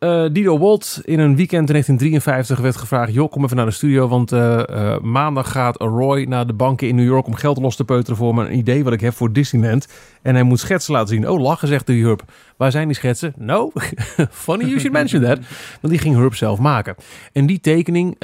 Eh, 0.00 0.24
Dido 0.32 0.58
Walt 0.58 1.00
in 1.04 1.18
een 1.18 1.36
weekend 1.36 1.68
in 1.68 1.72
1953 1.72 2.58
werd 2.58 2.76
gevraagd... 2.76 3.12
joh, 3.12 3.30
kom 3.30 3.44
even 3.44 3.56
naar 3.56 3.66
de 3.66 3.72
studio, 3.72 4.08
want 4.08 4.32
eh, 4.32 4.68
eh, 4.68 5.00
maandag 5.00 5.52
gaat 5.52 5.76
Roy 5.76 6.22
naar 6.22 6.46
de 6.46 6.52
banken 6.52 6.88
in 6.88 6.94
New 6.94 7.06
York... 7.06 7.26
om 7.26 7.34
geld 7.34 7.58
los 7.58 7.76
te 7.76 7.84
peuteren 7.84 8.16
voor 8.16 8.34
mijn 8.34 8.56
idee 8.56 8.84
wat 8.84 8.92
ik 8.92 9.00
heb 9.00 9.14
voor 9.14 9.32
Disneyland. 9.32 9.88
En 10.22 10.34
hij 10.34 10.42
moet 10.42 10.60
schetsen 10.60 10.92
laten 10.92 11.08
zien. 11.08 11.28
Oh, 11.28 11.40
lachen, 11.40 11.68
zegt 11.68 11.86
de 11.86 11.94
Herb. 11.94 12.22
Waar 12.56 12.70
zijn 12.70 12.86
die 12.86 12.96
schetsen? 12.96 13.34
No, 13.36 13.70
funny 14.30 14.64
you 14.64 14.78
should 14.78 14.92
mention 14.92 15.22
that. 15.22 15.38
Want 15.80 15.92
die 15.92 15.98
ging 15.98 16.16
Herb 16.16 16.34
zelf 16.34 16.58
maken. 16.58 16.94
En 17.32 17.46
die 17.46 17.60
tekening, 17.60 18.18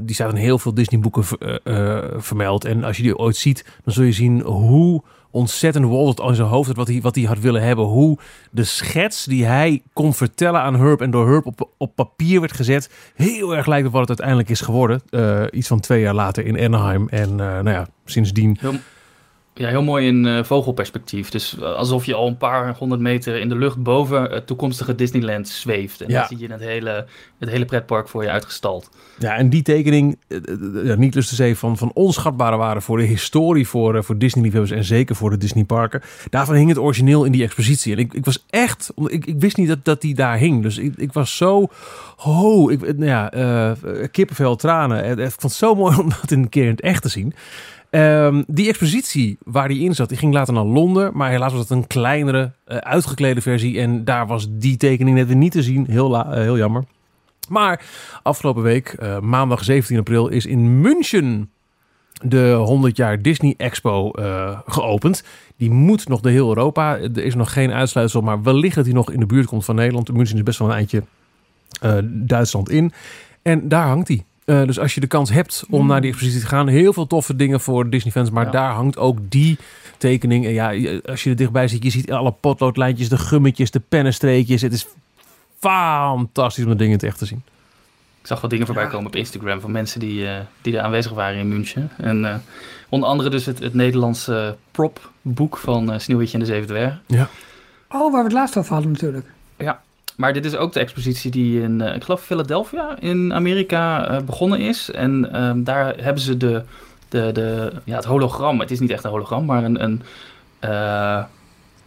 die 0.00 0.14
staat 0.14 0.30
in 0.30 0.36
heel 0.36 0.58
veel 0.58 0.74
Disney-boeken 0.74 1.24
ver- 1.24 2.12
vermeld. 2.16 2.64
En 2.64 2.84
als 2.84 2.96
je 2.96 3.02
die 3.02 3.18
ooit 3.18 3.36
ziet, 3.36 3.64
dan 3.84 3.94
zul 3.94 4.04
je 4.04 4.12
zien 4.12 4.40
hoe 4.40 5.02
ontzettend 5.30 5.84
al 6.20 6.28
in 6.28 6.34
zijn 6.34 6.48
hoofd 6.48 6.76
wat 6.76 6.88
hij, 6.88 7.00
wat 7.00 7.14
hij 7.14 7.24
had 7.24 7.38
willen 7.38 7.62
hebben. 7.62 7.84
Hoe 7.84 8.18
de 8.50 8.64
schets 8.64 9.24
die 9.24 9.44
hij 9.44 9.82
kon 9.92 10.14
vertellen 10.14 10.60
aan 10.60 10.76
Herb 10.76 11.00
en 11.00 11.10
door 11.10 11.28
Herb 11.28 11.46
op, 11.46 11.68
op 11.76 11.94
papier 11.94 12.40
werd 12.40 12.52
gezet, 12.52 12.90
heel 13.14 13.56
erg 13.56 13.66
lijkt 13.66 13.86
op 13.86 13.92
wat 13.92 14.00
het 14.00 14.08
uiteindelijk 14.08 14.48
is 14.48 14.60
geworden. 14.60 15.02
Eh, 15.10 15.42
iets 15.50 15.68
van 15.68 15.80
twee 15.80 16.00
jaar 16.00 16.14
later 16.14 16.46
in 16.46 16.60
Anaheim. 16.60 17.08
En 17.08 17.30
eh, 17.30 17.36
nou 17.36 17.70
ja, 17.70 17.86
sindsdien. 18.04 18.58
Ja, 19.54 19.68
heel 19.68 19.82
mooi 19.82 20.06
in 20.06 20.26
eh, 20.26 20.42
vogelperspectief. 20.44 21.30
Dus 21.30 21.56
eh, 21.58 21.62
alsof 21.74 22.04
je 22.04 22.14
al 22.14 22.26
een 22.26 22.36
paar 22.36 22.76
honderd 22.76 23.00
meter 23.00 23.40
in 23.40 23.48
de 23.48 23.56
lucht 23.56 23.82
boven 23.82 24.22
het 24.22 24.46
toekomstige 24.46 24.94
Disneyland 24.94 25.48
zweeft. 25.48 26.00
En 26.00 26.08
Ja. 26.10 26.18
dan 26.18 26.28
zie 26.28 26.38
je 26.46 26.52
het 26.52 26.60
hele, 26.60 27.06
het 27.38 27.48
hele 27.48 27.64
pretpark 27.64 28.08
voor 28.08 28.22
je 28.22 28.30
uitgestald. 28.30 28.90
Ja, 29.18 29.36
en 29.36 29.50
die 29.50 29.62
tekening, 29.62 30.18
eh, 30.28 30.36
eh, 30.36 30.86
ja, 30.86 30.94
niet 30.94 31.14
lust 31.14 31.28
te 31.28 31.34
zeggen, 31.34 31.56
van, 31.56 31.76
van 31.78 31.90
onschatbare 31.94 32.56
waarde 32.56 32.80
voor 32.80 32.96
de 32.98 33.04
historie, 33.04 33.68
voor, 33.68 33.96
eh, 33.96 34.02
voor 34.02 34.18
Disney-liefhebbers 34.18 34.72
en 34.72 34.84
zeker 34.84 35.16
voor 35.16 35.30
de 35.30 35.36
Disneyparken. 35.36 36.00
Daarvan 36.30 36.54
hing 36.54 36.68
het 36.68 36.78
origineel 36.78 37.24
in 37.24 37.32
die 37.32 37.42
expositie. 37.42 37.92
En 37.92 37.98
ik, 37.98 38.14
ik 38.14 38.24
was 38.24 38.44
echt, 38.50 38.92
ik, 39.06 39.26
ik 39.26 39.40
wist 39.40 39.56
niet 39.56 39.68
dat, 39.68 39.84
dat 39.84 40.00
die 40.00 40.14
daar 40.14 40.38
hing. 40.38 40.62
Dus 40.62 40.78
ik, 40.78 40.94
ik 40.96 41.12
was 41.12 41.36
zo, 41.36 41.66
ho, 42.16 42.68
ik, 42.70 42.80
nou 42.80 43.04
ja, 43.04 43.30
eh, 43.32 43.72
kippenvel, 44.10 44.56
tranen. 44.56 45.02
En, 45.02 45.18
Ik 45.18 45.30
vond 45.30 45.42
het 45.42 45.52
zo 45.52 45.74
mooi 45.74 45.96
om 46.02 46.08
dat 46.08 46.30
een 46.30 46.48
keer 46.48 46.64
in 46.64 46.70
het 46.70 46.80
echt 46.80 47.02
te 47.02 47.08
zien. 47.08 47.34
Ehm, 47.90 48.42
die 48.46 48.68
expositie 48.68 49.38
waar 49.44 49.68
die 49.68 49.80
in 49.84 49.94
zat, 49.94 50.08
die 50.08 50.18
ging 50.18 50.32
later 50.32 50.54
naar 50.54 50.64
Londen. 50.64 51.10
Maar 51.14 51.30
helaas 51.30 51.52
was 51.52 51.60
het 51.60 51.70
een 51.70 51.86
kleinere, 51.86 52.52
eh, 52.64 52.76
uitgeklede 52.76 53.40
versie. 53.40 53.80
En 53.80 54.04
daar 54.04 54.26
was 54.26 54.46
die 54.50 54.76
tekening 54.76 55.16
net 55.16 55.34
niet 55.34 55.52
te 55.52 55.62
zien. 55.62 55.86
Heel, 55.88 56.08
la- 56.10 56.32
eh, 56.32 56.40
heel 56.40 56.56
jammer. 56.56 56.84
Maar 57.48 57.84
afgelopen 58.22 58.62
week, 58.62 58.88
eh, 58.88 59.18
maandag 59.20 59.64
17 59.64 59.98
april, 59.98 60.28
is 60.28 60.46
in 60.46 60.80
München 60.80 61.50
de 62.24 62.52
100 62.52 62.96
jaar 62.96 63.22
Disney 63.22 63.54
Expo 63.56 64.10
geopend. 64.66 65.24
Die 65.56 65.70
moet 65.70 66.08
nog 66.08 66.20
door 66.20 66.32
heel 66.32 66.48
Europa. 66.48 66.98
Er 66.98 67.18
is 67.24 67.34
nog 67.34 67.52
geen 67.52 67.72
uitsluitsel, 67.72 68.20
maar 68.20 68.42
wellicht 68.42 68.74
dat 68.74 68.84
hij 68.84 68.94
nog 68.94 69.10
in 69.12 69.20
de 69.20 69.26
buurt 69.26 69.46
komt 69.46 69.64
van 69.64 69.74
Nederland. 69.74 70.12
München 70.12 70.36
is 70.36 70.42
best 70.42 70.58
wel 70.58 70.68
een 70.68 70.74
eindje 70.74 71.02
Duitsland 72.04 72.70
in. 72.70 72.92
En 73.42 73.68
daar 73.68 73.86
hangt 73.86 74.08
hij. 74.08 74.24
Eh, 74.50 74.66
dus 74.66 74.78
als 74.78 74.94
je 74.94 75.00
de 75.00 75.06
kans 75.06 75.30
hebt 75.30 75.64
om 75.70 75.80
Mm. 75.82 75.86
naar 75.86 76.00
die 76.00 76.10
expositie 76.10 76.40
te 76.40 76.46
gaan, 76.46 76.68
heel 76.68 76.92
veel 76.92 77.06
toffe 77.06 77.36
dingen 77.36 77.60
voor 77.60 77.90
Disney-fans. 77.90 78.30
Maar 78.30 78.44
Ja. 78.44 78.50
daar 78.50 78.72
hangt 78.72 78.96
ook 78.98 79.18
die 79.28 79.58
tekening. 79.98 80.44
En 80.46 80.52
ja, 80.52 81.00
als 81.04 81.22
je 81.24 81.30
er 81.30 81.36
dichtbij 81.36 81.68
ziet, 81.68 81.82
je 81.82 81.90
ziet 81.90 82.12
alle 82.12 82.30
potloodlijntjes, 82.40 83.08
de 83.08 83.18
gummetjes, 83.18 83.70
de 83.70 83.80
pennenstreekjes. 83.88 84.62
Het 84.62 84.72
is 84.72 84.86
fantastisch 85.58 86.64
om 86.64 86.70
de 86.70 86.76
dingen 86.76 86.92
in 86.92 86.98
het 86.98 87.06
echt 87.08 87.18
te 87.18 87.26
zien. 87.26 87.42
Ik 88.20 88.26
zag 88.26 88.40
wat 88.40 88.50
dingen 88.50 88.66
voorbij 88.66 88.84
Ja. 88.84 88.90
komen 88.90 89.06
op 89.06 89.16
Instagram 89.16 89.60
van 89.60 89.70
mensen 89.70 90.00
die, 90.00 90.26
eh, 90.26 90.38
die 90.62 90.76
er 90.76 90.82
aanwezig 90.82 91.12
waren 91.12 91.38
in 91.38 91.48
München. 91.48 91.90
En 91.96 92.24
eh, 92.24 92.34
onder 92.88 93.08
andere 93.08 93.30
dus 93.30 93.46
het, 93.46 93.58
het 93.58 93.74
Nederlandse 93.74 94.56
propboek 94.70 95.56
van 95.56 95.92
eh, 95.92 95.98
Sneeuwwitje 95.98 96.34
en 96.38 96.44
de 96.44 96.50
Zeven 96.50 96.66
Dwergen. 96.66 97.00
Oh, 97.88 98.12
waar 98.12 98.20
we 98.20 98.22
het 98.28 98.32
laatst 98.32 98.56
over 98.56 98.72
hadden 98.72 98.92
natuurlijk. 98.92 99.26
Maar 100.20 100.32
dit 100.32 100.44
is 100.44 100.56
ook 100.56 100.72
de 100.72 100.80
expositie 100.80 101.30
die 101.30 101.62
in, 101.62 101.80
eh, 101.80 101.94
ik 101.94 102.04
geloof, 102.04 102.22
Philadelphia 102.22 102.96
in 102.98 103.34
Amerika 103.34 104.08
eh, 104.08 104.22
begonnen 104.22 104.58
is. 104.58 104.90
En 104.90 105.32
ehm, 105.32 105.62
daar 105.62 105.96
hebben 105.96 106.22
ze 106.22 106.36
de, 106.36 106.62
de, 107.08 107.30
de, 107.32 107.72
ja, 107.84 107.96
het 107.96 108.04
hologram. 108.04 108.60
Het 108.60 108.70
is 108.70 108.80
niet 108.80 108.90
echt 108.90 109.04
een 109.04 109.10
hologram, 109.10 109.44
maar 109.44 109.64
een, 109.64 109.82
een, 109.82 110.02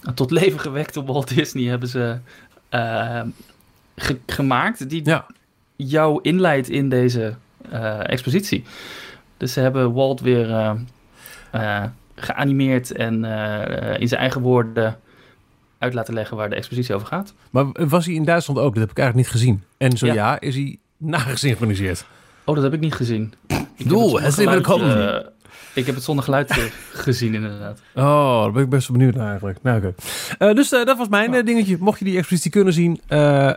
een 0.03 0.13
tot 0.13 0.31
leven 0.31 0.59
gewekte 0.59 1.03
Walt 1.03 1.35
Disney 1.35 1.63
hebben 1.63 1.87
ze 1.89 2.17
eh, 2.69 3.21
ge- 3.95 4.19
gemaakt. 4.25 4.89
Die 4.89 5.05
Ja. 5.05 5.25
jou 5.75 6.19
inleidt 6.21 6.69
in 6.69 6.89
deze 6.89 7.33
expositie. 8.03 8.63
Dus 9.37 9.53
ze 9.53 9.59
hebben 9.59 9.93
Walt 9.93 10.21
weer 10.21 10.75
geanimeerd 12.15 12.91
en 12.91 13.13
in 13.99 14.07
zijn 14.07 14.21
eigen 14.21 14.41
woorden 14.41 14.99
uit 15.83 15.93
laten 15.93 16.13
leggen 16.13 16.37
waar 16.37 16.49
de 16.49 16.55
expositie 16.55 16.95
over 16.95 17.07
gaat. 17.07 17.33
Maar 17.49 17.65
was 17.87 18.05
hij 18.05 18.13
in 18.15 18.23
Duitsland 18.23 18.59
ook? 18.59 18.73
Dat 18.73 18.81
heb 18.81 18.91
ik 18.91 18.97
eigenlijk 18.97 19.27
niet 19.27 19.41
gezien. 19.41 19.63
En 19.77 19.97
zo 19.97 20.05
ja, 20.05 20.13
Ja. 20.13 20.39
is 20.39 20.55
hij 20.55 20.77
nagesynchroniseerd. 20.97 22.05
Oh, 22.45 22.55
dat 22.55 22.63
heb 22.63 22.73
ik 22.73 22.79
niet 22.79 22.93
gezien. 22.93 23.33
Ik 23.77 23.89
Doe, 23.89 24.21
het 24.21 24.27
is 24.27 24.35
geluid, 24.35 24.67
eh, 24.67 25.29
Ik 25.73 25.85
heb 25.85 25.95
het 25.95 26.03
zonder 26.03 26.23
geluid 26.23 26.49
eh, 26.49 26.57
gezien, 27.05 27.33
inderdaad. 27.33 27.79
Oh, 27.95 28.41
daar 28.43 28.51
ben 28.51 28.63
ik 28.63 28.69
best 28.69 28.87
wel 28.87 28.97
benieuwd 28.97 29.15
naar 29.15 29.29
eigenlijk. 29.29 29.59
Nou, 29.61 29.77
oké. 29.77 29.93
Eh, 30.37 30.53
dus 30.53 30.69
dat 30.69 30.97
was 30.97 31.07
mijn 31.07 31.33
eh, 31.33 31.45
dingetje. 31.45 31.77
Mocht 31.79 31.99
je 31.99 32.05
die 32.05 32.17
expositie 32.17 32.51
kunnen 32.51 32.73
zien, 32.73 33.01
eh, 33.07 33.53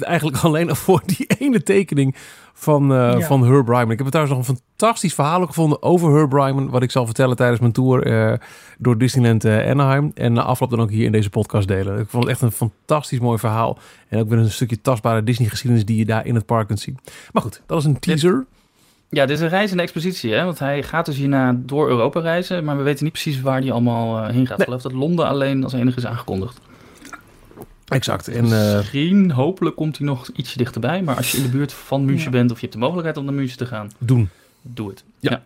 eigenlijk 0.00 0.36
alleen 0.44 0.68
al 0.68 0.74
voor 0.74 1.02
die 1.06 1.26
ene 1.38 1.62
tekening 1.62 2.16
van, 2.58 2.92
eh, 2.92 3.18
Ja. 3.18 3.26
van 3.26 3.44
Herb 3.44 3.68
Ryman. 3.68 3.90
Ik 3.90 3.98
heb 3.98 4.06
trouwens 4.06 4.36
nog 4.36 4.48
een 4.48 4.56
fantastisch 4.56 5.14
verhaal 5.14 5.40
ook 5.40 5.48
gevonden 5.48 5.82
over 5.82 6.14
Herb 6.14 6.32
Ryman, 6.32 6.70
wat 6.70 6.82
ik 6.82 6.90
zal 6.90 7.04
vertellen 7.06 7.36
tijdens 7.36 7.60
mijn 7.60 7.72
tour 7.72 8.02
eh, 8.06 8.38
door 8.78 8.98
Disneyland 8.98 9.44
eh, 9.44 9.70
Anaheim. 9.70 10.10
En 10.14 10.32
na 10.32 10.42
afloop 10.42 10.70
dan 10.70 10.80
ook 10.80 10.90
hier 10.90 11.04
in 11.04 11.12
deze 11.12 11.30
podcast 11.30 11.68
delen. 11.68 11.98
Ik 11.98 12.08
vond 12.08 12.22
het 12.24 12.32
echt 12.32 12.42
een 12.42 12.52
fantastisch 12.52 13.18
mooi 13.18 13.38
verhaal. 13.38 13.78
En 14.08 14.20
ook 14.20 14.28
weer 14.28 14.38
een 14.38 14.50
stukje 14.50 14.80
tastbare 14.80 15.22
Disney 15.22 15.48
geschiedenis 15.48 15.84
die 15.84 15.96
je 15.98 16.04
daar 16.04 16.26
in 16.26 16.34
het 16.34 16.46
park 16.46 16.66
kunt 16.66 16.80
zien. 16.80 16.98
Maar 17.32 17.42
goed, 17.42 17.62
dat 17.66 17.78
is 17.78 17.84
een 17.84 17.98
teaser. 17.98 18.44
Ja, 19.10 19.26
dit 19.26 19.36
is 19.36 19.42
een 19.42 19.48
reis 19.48 19.70
in 19.70 19.76
de 19.76 19.82
expositie, 19.82 20.32
hè? 20.32 20.44
Want 20.44 20.58
hij 20.58 20.82
gaat 20.82 21.06
dus 21.06 21.16
hierna 21.16 21.56
door 21.58 21.88
Europa 21.88 22.20
reizen, 22.20 22.64
maar 22.64 22.76
we 22.76 22.82
weten 22.82 23.04
niet 23.04 23.12
precies 23.12 23.40
waar 23.40 23.60
hij 23.60 23.72
allemaal 23.72 24.18
eh, 24.18 24.34
heen 24.34 24.46
gaat. 24.46 24.58
Ik 24.58 24.64
geloof 24.64 24.82
dat 24.82 24.92
Londen 24.92 25.26
alleen 25.26 25.64
als 25.64 25.72
enige 25.72 25.96
is 25.98 26.06
aangekondigd. 26.06 26.60
Exact. 27.88 28.28
En 28.28 28.44
eh, 28.44 28.76
Misschien, 28.76 29.30
hopelijk 29.30 29.76
komt 29.76 29.98
hij 29.98 30.06
nog 30.06 30.28
ietsje 30.34 30.58
dichterbij, 30.58 31.02
maar 31.02 31.16
als 31.16 31.30
je 31.30 31.36
in 31.36 31.42
de 31.42 31.48
buurt 31.48 31.72
van 31.72 32.04
München 32.04 32.24
Ja. 32.24 32.30
bent 32.30 32.50
of 32.50 32.56
je 32.56 32.62
hebt 32.62 32.72
de 32.72 32.78
mogelijkheid 32.78 33.16
om 33.16 33.24
naar 33.24 33.34
München 33.34 33.58
te 33.58 33.66
gaan, 33.66 33.90
doen. 33.98 34.28
doe 34.62 34.88
het. 34.88 35.04
Ja. 35.18 35.42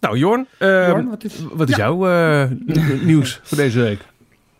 Nou, 0.00 0.16
Jorn, 0.18 0.46
eh, 0.58 0.88
Jorn, 0.88 1.08
wat 1.08 1.24
is... 1.24 1.32
wat 1.52 1.68
is 1.68 1.76
Ja. 1.76 1.84
jouw 1.84 2.08
eh, 2.08 2.50
nieuws 3.10 3.40
voor 3.42 3.56
deze 3.56 3.80
week? 3.80 4.00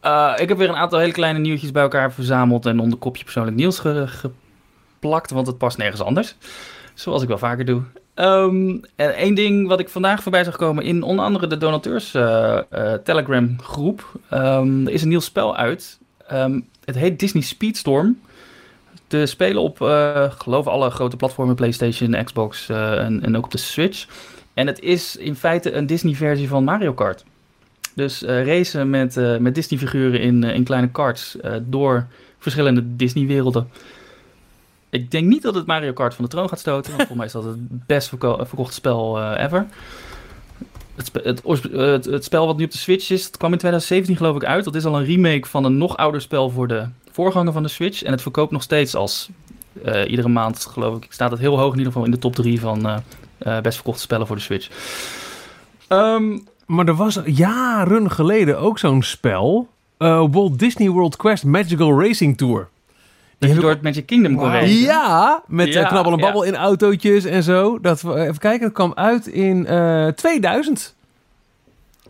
Eh, 0.00 0.32
ik 0.36 0.48
heb 0.48 0.58
weer 0.58 0.68
een 0.68 0.74
aantal 0.76 0.98
hele 0.98 1.12
kleine 1.12 1.38
nieuwtjes 1.38 1.70
bij 1.70 1.82
elkaar 1.82 2.12
verzameld 2.12 2.66
en 2.66 2.78
onder 2.80 2.98
kopje 2.98 3.24
persoonlijk 3.24 3.56
nieuws 3.56 3.78
ge- 3.78 4.06
geplakt, 4.98 5.30
want 5.30 5.46
het 5.46 5.58
past 5.58 5.78
nergens 5.78 6.00
anders. 6.02 6.36
Zoals 6.94 7.22
ik 7.22 7.28
wel 7.28 7.38
vaker 7.38 7.64
doe. 7.64 7.82
Ehm, 8.14 8.68
en 8.96 9.14
één 9.14 9.34
ding 9.34 9.68
wat 9.68 9.80
ik 9.80 9.88
vandaag 9.88 10.22
voorbij 10.22 10.44
zag 10.44 10.56
komen 10.56 10.84
in 10.84 11.02
onder 11.02 11.24
andere 11.24 11.46
de 11.46 11.56
donateurs 11.56 12.14
eh, 12.14 12.58
eh, 12.70 12.92
Telegram 13.04 13.56
groep. 13.62 14.12
Ehm, 14.28 14.86
er 14.86 14.92
is 14.92 15.02
een 15.02 15.08
nieuw 15.08 15.20
spel 15.20 15.56
uit. 15.56 15.98
Ehm, 16.28 16.60
het 16.84 16.94
heet 16.94 17.18
Disney 17.18 17.42
Speedstorm. 17.42 18.20
Te 19.06 19.26
spelen 19.26 19.62
op, 19.62 19.80
eh 19.80 20.30
geloof 20.38 20.66
alle 20.66 20.90
grote 20.90 21.16
platformen, 21.16 21.54
PlayStation, 21.54 22.24
Xbox 22.24 22.68
eh, 22.68 22.98
en, 22.98 23.22
en 23.22 23.36
ook 23.36 23.44
op 23.44 23.50
de 23.50 23.58
Switch. 23.58 24.06
En 24.54 24.66
het 24.66 24.80
is 24.80 25.16
in 25.16 25.36
feite 25.36 25.72
een 25.72 25.86
Disney-versie 25.86 26.48
van 26.48 26.64
Mario 26.64 26.92
Kart. 26.92 27.24
Dus 27.94 28.22
eh, 28.22 28.46
racen 28.46 28.90
met, 28.90 29.40
met 29.40 29.54
Disney-figuren 29.54 30.20
in, 30.20 30.44
in 30.44 30.64
kleine 30.64 30.88
karts 30.88 31.36
door 31.62 32.06
verschillende 32.38 32.96
Disney-werelden. 32.96 33.68
Ik 34.90 35.10
denk 35.10 35.26
niet 35.26 35.42
dat 35.42 35.54
het 35.54 35.66
Mario 35.66 35.92
Kart 35.92 36.14
van 36.14 36.24
de 36.24 36.30
troon 36.30 36.48
gaat 36.48 36.58
stoten, 36.58 36.96
want 36.96 37.06
volgens 37.06 37.18
mij 37.18 37.26
is 37.26 37.32
dat 37.32 37.44
het 37.44 37.86
best 37.86 38.08
verko- 38.08 38.44
verkochte 38.44 38.74
spel 38.74 39.34
ever. 39.34 39.66
Eh, 40.96 41.80
het, 42.12 42.24
spel 42.24 42.46
wat 42.46 42.56
nu 42.56 42.64
op 42.64 42.70
de 42.70 42.78
Switch 42.78 43.10
is, 43.10 43.24
het 43.24 43.36
kwam 43.36 43.52
in 43.52 43.58
2017 43.58 44.16
geloof 44.16 44.36
ik 44.36 44.44
uit. 44.44 44.64
Dat 44.64 44.74
is 44.74 44.84
al 44.84 44.98
een 44.98 45.04
remake 45.04 45.46
van 45.48 45.64
een 45.64 45.78
nog 45.78 45.96
ouder 45.96 46.20
spel 46.20 46.50
voor 46.50 46.68
de 46.68 46.86
voorganger 47.10 47.52
van 47.52 47.62
de 47.62 47.68
Switch. 47.68 48.02
En 48.02 48.12
het 48.12 48.22
verkoopt 48.22 48.52
nog 48.52 48.62
steeds 48.62 48.94
als 48.94 49.28
eh, 49.84 50.10
iedere 50.10 50.28
maand, 50.28 50.64
geloof 50.64 50.96
ik, 50.96 51.06
staat 51.08 51.30
het 51.30 51.40
heel 51.40 51.58
hoog 51.58 51.72
in 51.72 51.78
ieder 51.78 51.92
geval 51.92 52.04
in 52.06 52.10
de 52.10 52.18
top 52.18 52.34
3 52.34 52.60
van 52.60 53.02
eh, 53.38 53.60
best 53.60 53.74
verkochte 53.74 54.02
spellen 54.02 54.26
voor 54.26 54.36
de 54.36 54.42
Switch. 54.42 54.68
Ehm, 55.88 56.38
Maar 56.66 56.86
er 56.86 56.94
was 56.94 57.20
jaren 57.24 58.10
geleden 58.10 58.58
ook 58.58 58.78
zo'n 58.78 59.02
spel. 59.02 59.68
Walt 59.98 60.58
Disney 60.58 60.88
World 60.88 61.16
Quest 61.16 61.44
Magical 61.44 62.00
Racing 62.00 62.36
Tour. 62.36 62.68
Dat 63.46 63.54
je 63.54 63.60
door 63.60 63.70
het 63.70 63.82
Magic 63.82 64.06
Kingdom 64.06 64.36
kon 64.36 64.50
racen. 64.50 64.68
Ja, 64.78 65.42
met 65.46 65.72
Ja, 65.72 65.82
eh, 65.82 65.88
knabbel 65.88 66.12
en 66.12 66.18
ja. 66.18 66.24
babbel 66.24 66.42
in 66.42 66.56
autootjes 66.56 67.24
en 67.24 67.42
zo. 67.42 67.78
Dat, 67.80 68.02
we- 68.02 68.14
even 68.20 68.38
kijken, 68.38 68.64
het 68.64 68.74
kwam 68.74 68.92
uit 68.94 69.26
in 69.26 69.66
eh 69.66 70.06
2000. 70.06 70.94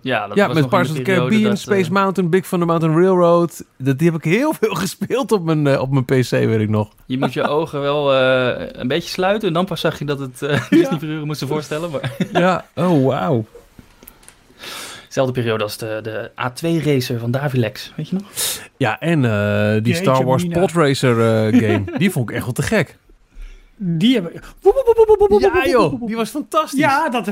Ja, 0.00 0.26
dat 0.26 0.36
ja, 0.36 0.46
was 0.46 0.56
met 0.56 0.68
Pirates 0.68 0.90
of 0.90 0.96
the 0.96 1.02
Caribbean, 1.02 1.42
dat, 1.42 1.58
Space 1.58 1.84
eh, 1.84 1.90
Mountain, 1.90 2.30
Big 2.30 2.46
Thunder 2.46 2.68
Mountain 2.68 2.94
Railroad. 3.00 3.64
Dat, 3.78 3.98
die 3.98 4.10
heb 4.10 4.16
ik 4.24 4.24
heel 4.32 4.52
veel 4.60 4.74
gespeeld 4.74 5.32
op 5.32 5.44
mijn, 5.44 5.66
eh, 5.66 5.80
op 5.80 5.90
mijn 5.90 6.04
PC, 6.04 6.30
weet 6.30 6.60
ik 6.60 6.68
nog. 6.68 6.88
Je 7.06 7.18
moet 7.18 7.32
je 7.32 7.48
ogen 7.58 7.80
wel 7.80 8.14
eh, 8.14 8.66
een 8.72 8.88
beetje 8.88 9.08
sluiten. 9.08 9.48
En 9.48 9.54
dan 9.54 9.64
pas 9.64 9.80
zag 9.80 9.98
je 9.98 10.04
dat 10.04 10.18
het 10.18 10.42
eh 10.42 10.68
Disney-figuren 10.70 11.26
moesten 11.26 11.48
voorstellen. 11.48 11.90
Maar 11.90 12.12
ja, 12.32 12.64
oh 12.74 13.06
wauw. 13.06 13.44
Dezelfde 15.14 15.40
periode 15.40 15.62
als 15.64 15.76
de, 15.76 15.98
de 16.02 16.30
A2-racer 16.30 17.18
van 17.18 17.30
Davilex. 17.30 17.92
Weet 17.96 18.08
je 18.08 18.14
nog? 18.14 18.24
Ja, 18.76 19.00
en 19.00 19.24
eh, 19.24 19.72
die 19.72 19.92
Jeetje, 19.92 19.94
Star 19.94 20.24
Wars 20.24 20.42
Mina. 20.42 20.60
Podracer 20.60 21.20
eh 21.20 21.60
game, 21.62 21.84
die 21.98 22.10
vond 22.10 22.28
ik 22.30 22.34
echt 22.34 22.44
wel 22.44 22.54
te 22.54 22.62
gek. 22.62 22.96
Die 23.76 24.14
hebben... 24.14 24.32
Ja 25.40 25.66
joh, 25.66 26.06
die 26.06 26.16
was 26.16 26.30
fantastisch. 26.30 26.78
Ja, 26.80 27.08
dat... 27.08 27.26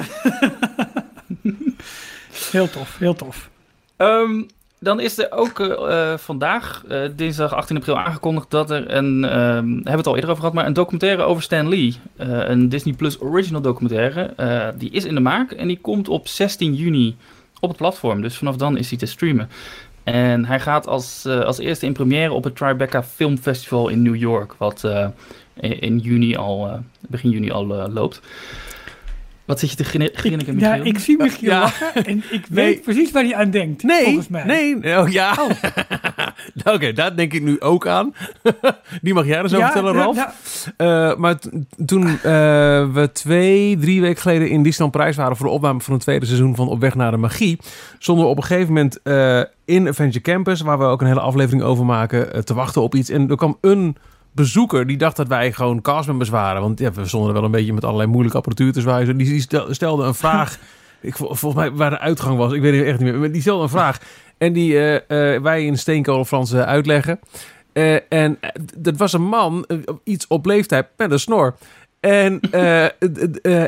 heel 2.52 2.70
tof, 2.70 2.96
heel 2.98 3.14
tof. 3.14 3.50
Ehm, 3.96 4.42
dan 4.78 5.00
is 5.00 5.18
er 5.18 5.32
ook 5.32 5.60
eh, 5.60 6.16
vandaag, 6.16 6.84
eh, 6.88 7.00
dinsdag 7.16 7.54
18 7.54 7.76
april, 7.76 7.98
aangekondigd 7.98 8.50
dat 8.50 8.70
er 8.70 8.94
een, 8.94 9.24
ehm, 9.24 9.66
hebben 9.70 9.84
we 9.84 9.90
het 9.96 10.06
al 10.06 10.14
eerder 10.14 10.30
over 10.30 10.42
gehad, 10.42 10.54
maar 10.56 10.66
een 10.66 10.72
documentaire 10.72 11.22
over 11.22 11.42
Stan 11.42 11.68
Lee. 11.68 11.96
eh, 12.16 12.28
een 12.48 12.68
Disney 12.68 12.94
Plus 12.94 13.20
original 13.20 13.60
documentaire. 13.60 14.22
eh, 14.36 14.68
die 14.78 14.90
is 14.90 15.04
in 15.04 15.14
de 15.14 15.20
maak 15.20 15.50
en 15.52 15.66
die 15.68 15.78
komt 15.80 16.08
op 16.08 16.28
16 16.28 16.74
juni 16.74 17.16
op 17.62 17.68
het 17.68 17.78
platform. 17.78 18.22
Dus 18.22 18.36
vanaf 18.36 18.56
dan 18.56 18.76
is 18.76 18.88
hij 18.88 18.98
te 18.98 19.06
streamen. 19.06 19.48
En 20.04 20.44
hij 20.44 20.60
gaat 20.60 20.86
als, 20.86 21.24
eh, 21.24 21.40
als 21.40 21.58
eerste 21.58 21.86
in 21.86 21.92
première 21.92 22.32
op 22.32 22.44
het 22.44 22.56
Tribeca 22.56 23.02
Film 23.02 23.38
Festival 23.38 23.88
in 23.88 24.02
New 24.02 24.16
York, 24.16 24.54
wat 24.58 24.84
eh, 24.84 25.08
in, 25.80 25.98
juni 25.98 26.36
al, 26.36 26.66
eh, 26.66 26.78
begin 27.08 27.30
juni 27.30 27.50
al 27.50 27.66
loopt. 27.66 28.20
Wat 29.44 29.60
zit 29.60 29.70
je 29.70 29.76
te 29.76 29.84
grinni- 29.84 30.10
grinniken, 30.12 30.58
Ja, 30.58 30.74
ik 30.74 30.98
zie 30.98 31.16
Michiel 31.16 31.50
Ja. 31.50 31.60
lachen 31.60 31.94
en 32.04 32.16
ik 32.30 32.50
Nee. 32.50 32.64
weet 32.64 32.82
precies 32.82 33.10
waar 33.10 33.22
hij 33.22 33.34
aan 33.34 33.50
denkt, 33.50 33.82
Nee, 33.82 34.04
volgens 34.04 34.28
mij. 34.28 34.44
nee. 34.44 34.98
Oh 34.98 35.08
ja. 35.08 35.34
Oké, 36.74 36.92
daar 36.92 37.16
denk 37.16 37.32
ik 37.32 37.42
nu 37.42 37.60
ook 37.60 37.86
aan. 37.86 38.14
Die 39.02 39.14
mag 39.14 39.26
jij 39.26 39.42
dus 39.42 39.52
over 39.54 39.66
Ja, 39.66 39.72
vertellen, 39.72 39.94
Ralf. 39.94 40.16
ja. 40.16 40.32
Eh, 40.76 41.16
maar 41.16 41.38
toen 41.86 42.06
eh, 42.06 42.22
we 42.92 43.10
twee, 43.12 43.76
drie 43.78 44.00
weken 44.00 44.22
geleden 44.22 44.48
in 44.50 44.62
Disneyland 44.62 44.96
Prijs 44.96 45.16
waren 45.16 45.36
voor 45.36 45.46
de 45.46 45.52
opname 45.52 45.80
van 45.80 45.92
het 45.92 46.02
tweede 46.02 46.26
seizoen 46.26 46.56
van 46.56 46.68
Op 46.68 46.80
weg 46.80 46.94
naar 46.94 47.10
de 47.10 47.16
magie, 47.16 47.58
stonden 47.98 48.24
we 48.24 48.30
op 48.30 48.36
een 48.36 48.44
gegeven 48.44 48.68
moment 48.72 49.02
eh, 49.02 49.42
in 49.64 49.88
Adventure 49.88 50.20
Campus, 50.24 50.60
waar 50.60 50.78
we 50.78 50.84
ook 50.84 51.00
een 51.00 51.06
hele 51.06 51.20
aflevering 51.20 51.62
over 51.62 51.84
maken, 51.84 52.44
te 52.44 52.54
wachten 52.54 52.82
op 52.82 52.94
iets. 52.94 53.08
En 53.10 53.30
er 53.30 53.36
kwam 53.36 53.58
een 53.60 53.96
bezoeker 54.32 54.86
die 54.86 54.96
dacht 54.96 55.16
dat 55.16 55.28
wij 55.28 55.52
gewoon 55.52 55.80
castmembers 55.80 56.28
waren. 56.30 56.60
Want 56.62 56.78
ja, 56.78 56.92
we 56.92 57.06
stonden 57.06 57.28
er 57.28 57.34
wel 57.34 57.44
een 57.44 57.50
beetje 57.50 57.72
met 57.72 57.84
allerlei 57.84 58.08
moeilijke 58.08 58.36
apparatuur 58.36 58.72
te 58.72 58.80
zwaaien. 58.80 59.16
Die, 59.16 59.28
die 59.28 59.40
stel- 59.40 59.74
stelde 59.74 60.04
een 60.04 60.14
vraag. 60.14 60.58
ik, 61.00 61.16
vol- 61.16 61.34
volgens 61.34 61.62
mij 61.64 61.72
waar 61.72 61.90
de 61.90 61.98
uitgang 61.98 62.36
was. 62.36 62.52
Ik 62.52 62.60
weet 62.60 62.76
het 62.76 62.84
echt 62.86 62.98
niet 62.98 63.10
meer. 63.10 63.20
Maar 63.20 63.32
die 63.32 63.40
stelde 63.40 63.62
een 63.62 63.68
vraag. 63.68 63.98
En 64.38 64.52
die 64.52 64.78
eh, 64.78 65.34
eh, 65.34 65.42
wij 65.42 65.64
in 65.64 65.78
steenkolen 65.78 66.26
Frans 66.26 66.52
eh, 66.52 66.62
uitleggen. 66.62 67.20
En 68.08 68.38
dat 68.76 68.96
was 68.96 69.12
een 69.12 69.22
man, 69.22 69.66
iets 70.04 70.26
op 70.26 70.46
leeftijd, 70.46 70.86
met 70.96 71.10
een 71.10 71.18
snor. 71.20 71.54
En 72.00 72.40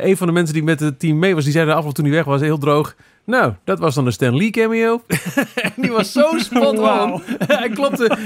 een 0.09 0.17
van 0.17 0.27
de 0.27 0.33
mensen 0.33 0.55
die 0.55 0.63
met 0.63 0.81
het 0.81 0.99
team 0.99 1.19
mee 1.19 1.35
was, 1.35 1.45
die 1.45 1.53
zei 1.53 1.67
de 1.67 1.75
afloop 1.75 1.95
toen 1.95 2.05
hij 2.05 2.15
weg 2.15 2.25
was, 2.25 2.41
heel 2.41 2.59
droog. 2.59 2.95
Nou, 3.25 3.53
dat 3.65 3.79
was 3.79 3.95
dan 3.95 4.07
een 4.07 4.13
Stan 4.13 4.37
Lee 4.37 4.51
cameo. 4.51 5.03
en 5.55 5.73
die 5.77 5.91
was 5.91 6.13
zo 6.13 6.39
spot 6.39 6.79
on. 6.79 7.23
Hij 7.47 7.69
klopte. 7.69 8.17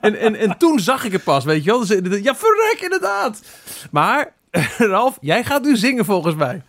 En, 0.00 0.18
en, 0.18 0.34
en 0.34 0.58
toen 0.58 0.80
zag 0.80 1.04
ik 1.04 1.12
het 1.12 1.24
pas, 1.24 1.44
weet 1.44 1.64
je 1.64 1.70
wel. 1.70 1.78
Dus, 1.78 1.90
eh, 1.90 2.22
ja, 2.22 2.34
verrek, 2.34 2.78
inderdaad. 2.80 3.42
Maar, 3.90 4.32
Ralf, 4.78 5.18
jij 5.20 5.44
gaat 5.44 5.62
nu 5.62 5.76
zingen 5.76 6.04
volgens 6.04 6.34
mij. 6.34 6.62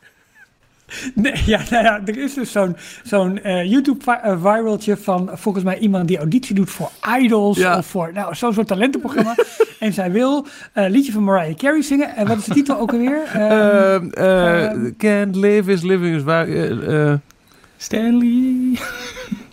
Nee, 1.16 1.44
ja, 1.46 1.62
nou 1.70 1.84
ja, 1.84 2.02
er 2.06 2.18
is 2.18 2.34
dus 2.34 2.52
zo'n 2.52 2.76
zo'n 3.04 3.42
eh, 3.42 3.64
YouTube-viraltje 3.72 4.98
van 4.98 5.30
volgens 5.34 5.64
mij 5.64 5.78
iemand 5.78 6.08
die 6.08 6.18
auditie 6.18 6.56
doet 6.56 6.70
voor 6.70 6.90
Idols 7.20 7.58
Ja. 7.58 7.78
of 7.78 7.86
voor 7.86 8.14
nou, 8.14 8.36
zo'n 8.36 8.54
soort 8.54 8.68
talentenprogramma. 8.68 9.36
en 9.80 9.94
zij 9.94 10.12
wil 10.12 10.48
een 10.74 10.92
liedje 10.92 11.12
van 11.12 11.24
Mariah 11.24 11.56
Carey 11.56 11.82
zingen. 11.82 12.16
En 12.16 12.28
wat 12.28 12.38
is 12.38 12.46
de 12.46 12.54
titel 12.54 12.78
ook 12.78 12.92
alweer? 12.92 13.22
Eh, 13.34 13.96
ehm, 13.96 14.92
can't 14.98 15.36
live 15.36 15.72
is 15.72 15.82
living 15.82 16.16
is 16.16 16.24
eh, 16.24 17.12
eh, 17.12 17.20
Stanley. 17.84 18.78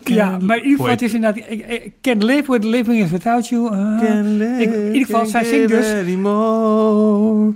ja, 0.03 0.37
maar 0.41 0.57
in 0.57 0.63
ieder 0.63 0.71
geval, 0.71 0.77
Hoe 0.77 0.89
het 0.89 1.01
is 1.01 1.13
inderdaad... 1.13 1.43
Ik, 1.49 1.67
ik 1.67 1.91
can't 2.01 2.23
live 2.23 2.51
with 2.51 2.63
living 2.63 3.03
is 3.03 3.11
without 3.11 3.47
you. 3.47 3.63
uh, 3.63 3.99
can't 3.99 4.25
live, 4.27 4.61
ik- 4.61 4.73
in 4.73 4.85
ieder 4.85 5.05
geval, 5.05 5.19
can't 5.19 5.29
zij 5.31 5.43
zingt 5.43 5.67
dus- 5.69 5.91
anymore. 5.93 7.53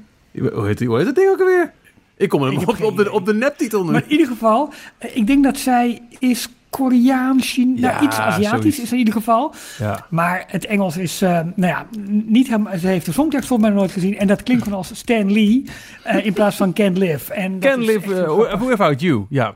Hoe 0.54 0.66
heet, 0.68 0.78
die, 0.78 0.88
hoe 0.88 0.98
heet 0.98 1.06
dat 1.06 1.16
ding 1.16 1.30
ook 1.30 1.40
alweer? 1.40 1.74
Ik 2.18 2.30
kom 2.30 2.42
hem 2.42 2.58
heb 2.58 2.68
op, 2.70 2.82
op, 2.84 2.98
de, 2.98 3.12
op 3.12 3.26
de 3.26 3.34
neptitel 3.34 3.84
nu. 3.86 3.92
Maar 3.92 4.04
in 4.06 4.12
ieder 4.12 4.28
geval, 4.28 4.74
eh, 4.98 5.16
ik 5.16 5.28
denk 5.28 5.44
dat 5.44 5.58
zij 5.58 6.02
is 6.20 6.48
Koreaan, 6.70 7.42
China, 7.42 7.76
Ja, 7.80 7.92
nou, 7.94 8.06
iets 8.06 8.18
Aziatisch 8.18 8.50
zoiets. 8.62 8.80
is 8.80 8.92
in 8.92 8.98
ieder 8.98 9.14
geval. 9.14 9.54
ja. 9.78 10.06
Maar 10.10 10.44
het 10.48 10.66
Engels 10.66 10.98
is, 10.98 11.22
eh, 11.22 11.30
nou 11.56 11.72
ja, 11.72 11.86
niet 12.26 12.48
helemaal, 12.48 12.78
ze 12.78 12.88
heeft 12.88 13.06
de 13.06 13.12
songtekst 13.12 13.48
volgens 13.48 13.70
mij 13.70 13.78
nooit 13.78 13.92
gezien. 13.92 14.18
En 14.18 14.28
dat 14.28 14.44
klinkt 14.44 14.64
gewoon 14.64 14.78
als 14.78 14.92
Stan 14.96 15.32
Lee 15.34 15.64
eh, 16.04 16.26
in 16.26 16.34
plaats 16.34 16.56
van 16.56 16.74
Can't 16.74 16.98
Live. 16.98 17.34
En 17.34 17.60
Can 17.60 17.82
is 17.82 17.88
live, 17.88 18.10
uh, 18.54 18.62
without 18.62 19.02
you. 19.02 19.26
Ja. 19.30 19.56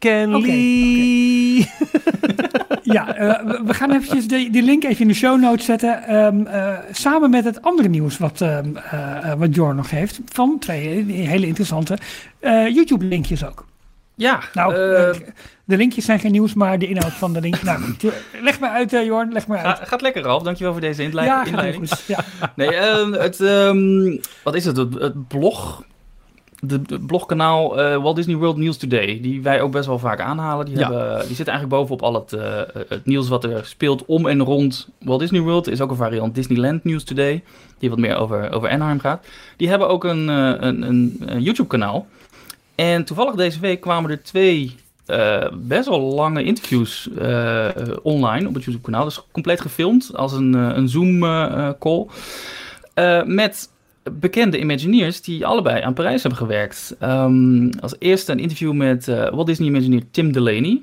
Oké, 0.00 0.26
Lee. 0.38 1.68
Ja, 2.82 3.14
eh, 3.16 3.44
we- 3.64 3.74
gaan 3.74 3.90
eventjes 3.92 4.26
die, 4.28 4.50
die 4.50 4.62
link 4.62 4.84
even 4.84 5.00
in 5.00 5.08
de 5.08 5.14
show 5.14 5.40
notes 5.40 5.64
zetten. 5.64 6.02
ehm, 6.04 6.46
eh, 6.46 6.78
samen 6.92 7.30
met 7.30 7.44
het 7.44 7.62
andere 7.62 7.88
nieuws 7.88 8.18
wat, 8.18 8.40
ehm, 8.40 8.76
eh, 8.76 9.32
wat 9.34 9.54
Jorn 9.54 9.76
nog 9.76 9.90
heeft. 9.90 10.20
Van 10.32 10.56
twee 10.58 11.04
hele 11.12 11.46
interessante 11.46 11.98
YouTube-linkjes 12.68 13.46
ook. 13.46 13.66
Ja, 14.14 14.40
Nou, 14.54 14.74
de 15.64 15.76
linkjes 15.76 16.04
zijn 16.04 16.18
geen 16.20 16.32
nieuws, 16.32 16.54
maar 16.54 16.78
de 16.78 16.86
inhoud 16.88 17.12
van 17.12 17.32
de 17.32 17.40
link. 17.40 17.62
Nou, 17.62 17.80
leg 18.42 18.60
maar 18.60 18.70
uit, 18.70 18.90
Jorn, 18.90 19.32
leg 19.32 19.46
maar 19.46 19.58
uit. 19.58 19.78
ga- 19.78 19.84
gaat 19.84 20.00
lekker, 20.00 20.22
Ralf. 20.22 20.42
Dankjewel 20.42 20.72
voor 20.72 20.80
deze 20.80 21.02
ja, 21.02 21.10
gaat 21.38 21.46
inleiding. 21.46 21.88
goed. 21.88 22.04
Ja. 22.06 22.24
Nee, 22.56 22.74
ehm, 22.74 23.12
het, 23.12 23.38
wat 24.42 24.54
is? 24.54 24.64
Het, 24.64 24.76
het 24.76 25.28
blog, 25.28 25.84
de, 26.60 26.80
blogkanaal 27.06 27.80
eh, 27.80 28.02
Walt 28.02 28.16
Disney 28.16 28.36
World 28.36 28.56
News 28.56 28.76
Today, 28.76 29.18
die 29.22 29.42
wij 29.42 29.60
ook 29.60 29.72
best 29.72 29.86
wel 29.86 29.98
vaak 29.98 30.20
aanhalen. 30.20 30.66
Die, 30.66 30.78
Ja. 30.78 30.80
hebben, 30.90 31.26
die 31.26 31.36
zitten 31.36 31.54
eigenlijk 31.54 31.68
bovenop 31.82 32.02
al 32.02 32.14
het, 32.14 32.32
eh, 32.32 32.82
het 32.88 33.06
nieuws 33.06 33.28
wat 33.28 33.44
er 33.44 33.66
speelt 33.66 34.04
om 34.04 34.26
en 34.26 34.42
rond 34.42 34.88
Walt 34.98 35.20
Disney 35.20 35.40
World. 35.40 35.66
Er 35.66 35.72
is 35.72 35.80
ook 35.80 35.90
een 35.90 35.96
variant 35.96 36.34
Disneyland 36.34 36.84
News 36.84 37.04
Today, 37.04 37.42
die 37.78 37.90
wat 37.90 37.98
meer 37.98 38.16
over, 38.16 38.52
over 38.52 38.68
Anaheim 38.70 39.00
gaat. 39.00 39.26
Die 39.56 39.68
hebben 39.68 39.88
ook 39.88 40.04
een, 40.04 40.28
eh, 40.28 40.54
een, 40.58 40.82
een, 40.82 41.16
een 41.26 41.42
YouTube-kanaal. 41.42 42.06
En 42.74 43.04
toevallig 43.04 43.34
deze 43.34 43.60
week 43.60 43.80
kwamen 43.80 44.10
er 44.10 44.22
twee 44.22 44.74
eh, 45.10 45.46
best 45.52 45.88
wel 45.88 46.00
lange 46.00 46.42
interviews 46.44 47.08
eh, 47.18 47.68
online 48.02 48.48
op 48.48 48.54
het 48.54 48.64
YouTube-kanaal. 48.64 49.04
Dus 49.04 49.22
compleet 49.32 49.60
gefilmd 49.60 50.10
als 50.16 50.32
een, 50.32 50.54
eh, 50.54 50.76
een 50.76 50.88
Zoom-call. 50.88 52.06
met 53.24 53.68
bekende 54.12 54.58
Imagineers 54.60 55.20
die 55.20 55.46
allebei 55.46 55.82
aan 55.82 55.94
Parijs 55.94 56.22
hebben 56.22 56.40
gewerkt. 56.40 56.96
Ehm, 56.98 57.70
als 57.80 57.94
eerste 57.98 58.32
een 58.32 58.38
interview 58.38 58.72
met 58.72 59.08
eh, 59.08 59.30
Walt 59.30 59.46
Disney 59.46 59.68
Imagineer 59.68 60.02
Tim 60.10 60.32
Delaney, 60.32 60.82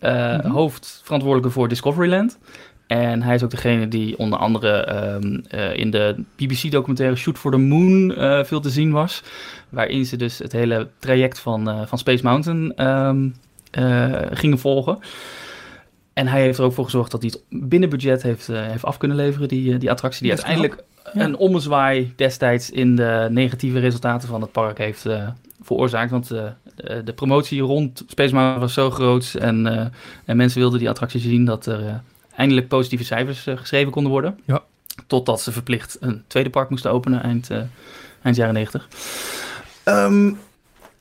Mhm. 0.00 0.50
hoofdverantwoordelijke 0.50 1.52
voor 1.52 1.68
Discoveryland. 1.68 2.38
En 2.86 3.22
hij 3.22 3.34
is 3.34 3.42
ook 3.42 3.50
degene 3.50 3.88
die 3.88 4.18
onder 4.18 4.38
andere 4.38 4.70
ehm, 4.70 5.38
eh, 5.48 5.76
in 5.76 5.90
de 5.90 6.24
BBC-documentaire 6.36 7.16
Shoot 7.16 7.38
for 7.38 7.50
the 7.50 7.56
Moon 7.56 8.12
veel 8.46 8.60
te 8.60 8.70
zien 8.70 8.90
was. 8.90 9.22
Waarin 9.68 10.04
ze 10.06 10.16
dus 10.16 10.38
het 10.38 10.52
hele 10.52 10.88
traject 10.98 11.38
van, 11.38 11.86
van 11.88 11.98
Space 11.98 12.24
Mountain 12.24 12.72
ehm, 12.76 13.28
eh, 13.70 14.20
gingen 14.32 14.58
volgen. 14.58 14.98
En 16.12 16.26
hij 16.26 16.40
heeft 16.40 16.58
er 16.58 16.64
ook 16.64 16.72
voor 16.72 16.84
gezorgd 16.84 17.10
dat 17.10 17.22
hij 17.22 17.32
het 17.34 17.68
binnen 17.68 17.88
budget 17.88 18.22
heeft, 18.22 18.46
heeft 18.46 18.84
af 18.84 18.96
kunnen 18.96 19.16
leveren, 19.16 19.48
die, 19.48 19.78
die 19.78 19.90
attractie. 19.90 20.22
Die 20.22 20.30
uiteindelijk 20.32 20.84
Ja. 21.12 21.20
een 21.24 21.36
ommezwaai 21.36 22.12
destijds 22.16 22.70
in 22.70 22.96
de 22.96 23.26
negatieve 23.30 23.78
resultaten 23.78 24.28
van 24.28 24.40
het 24.40 24.52
park 24.52 24.78
heeft 24.78 25.06
eh, 25.06 25.28
veroorzaakt. 25.62 26.10
Want 26.10 26.30
eh, 26.30 26.44
de, 26.74 27.02
de 27.04 27.12
promotie 27.12 27.60
rond 27.60 28.04
Space 28.06 28.34
Mountain 28.34 28.60
was 28.60 28.74
zo 28.74 28.90
groot 28.90 29.34
en, 29.38 29.66
eh, 29.66 29.86
en 30.24 30.36
mensen 30.36 30.60
wilden 30.60 30.78
die 30.78 30.88
attractie 30.88 31.20
zien 31.20 31.44
dat 31.44 31.66
er 31.66 31.86
eh, 31.86 31.94
eindelijk 32.36 32.68
positieve 32.68 33.04
cijfers 33.04 33.46
eh, 33.46 33.56
geschreven 33.56 33.92
konden 33.92 34.12
worden. 34.12 34.38
Ja. 34.44 34.62
Totdat 35.06 35.40
ze 35.40 35.52
verplicht 35.52 35.96
een 36.00 36.24
tweede 36.26 36.50
park 36.50 36.70
moesten 36.70 36.90
openen 36.90 37.22
eind, 37.22 37.50
eh, 37.50 37.62
eind 38.22 38.36
jaren 38.36 38.54
90. 38.54 38.88
Ehm, 39.84 40.32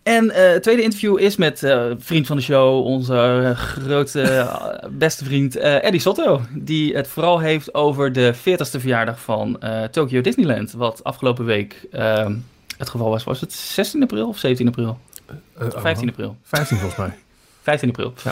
en 0.09 0.31
eh, 0.31 0.51
het 0.51 0.63
tweede 0.63 0.81
interview 0.81 1.19
is 1.19 1.35
met 1.35 1.63
eh, 1.63 1.85
vriend 1.97 2.27
van 2.27 2.35
de 2.37 2.41
show, 2.43 2.85
onze 2.85 3.15
eh, 3.15 3.57
grote, 3.57 4.47
beste 5.05 5.23
vriend 5.25 5.55
eh, 5.55 5.83
Eddie 5.83 5.99
Sotto. 6.01 6.41
Die 6.53 6.95
het 6.95 7.07
vooral 7.07 7.39
heeft 7.39 7.73
over 7.73 8.13
de 8.13 8.33
40ste 8.35 8.79
verjaardag 8.79 9.19
van 9.19 9.61
eh, 9.61 9.83
Tokyo 9.83 10.21
Disneyland. 10.21 10.71
Wat 10.71 11.03
afgelopen 11.03 11.45
week 11.45 11.87
ehm, 11.91 12.35
het 12.77 12.89
geval 12.89 13.09
was. 13.09 13.23
Was 13.23 13.41
het 13.41 13.53
16 13.53 14.01
april 14.03 14.27
of 14.27 14.37
17 14.37 14.67
april? 14.67 14.99
Eh, 15.57 15.67
oh, 15.75 15.81
15 15.81 16.09
april. 16.09 16.37
15 16.43 16.77
volgens 16.77 16.99
mij. 16.99 17.17
15 17.61 17.89
april. 17.89 18.13
Ja. 18.23 18.31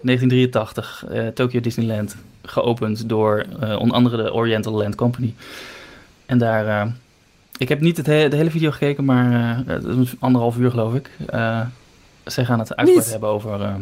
1983, 0.00 1.04
eh, 1.08 1.26
Tokyo 1.26 1.60
Disneyland. 1.60 2.16
Geopend 2.42 3.08
door 3.08 3.46
eh, 3.60 3.78
onder 3.78 3.96
andere 3.96 4.22
de 4.22 4.32
Oriental 4.32 4.72
Land 4.72 4.94
Company. 4.94 5.34
En 6.26 6.38
daar... 6.38 6.66
eh, 6.66 6.92
ik 7.58 7.68
heb 7.68 7.80
niet 7.80 7.96
het 7.96 8.06
he- 8.06 8.28
de 8.28 8.36
hele 8.36 8.50
video 8.50 8.70
gekeken, 8.70 9.04
maar 9.04 9.62
eh, 9.66 9.76
anderhalf 10.18 10.56
uur 10.56 10.70
geloof 10.70 10.94
ik. 10.94 11.10
Eh 11.26 11.60
zij 12.24 12.44
gaan 12.44 12.58
het 12.58 12.76
uitgebreid 12.76 13.10
hebben 13.10 13.28
over, 13.28 13.62
eh, 13.62 13.74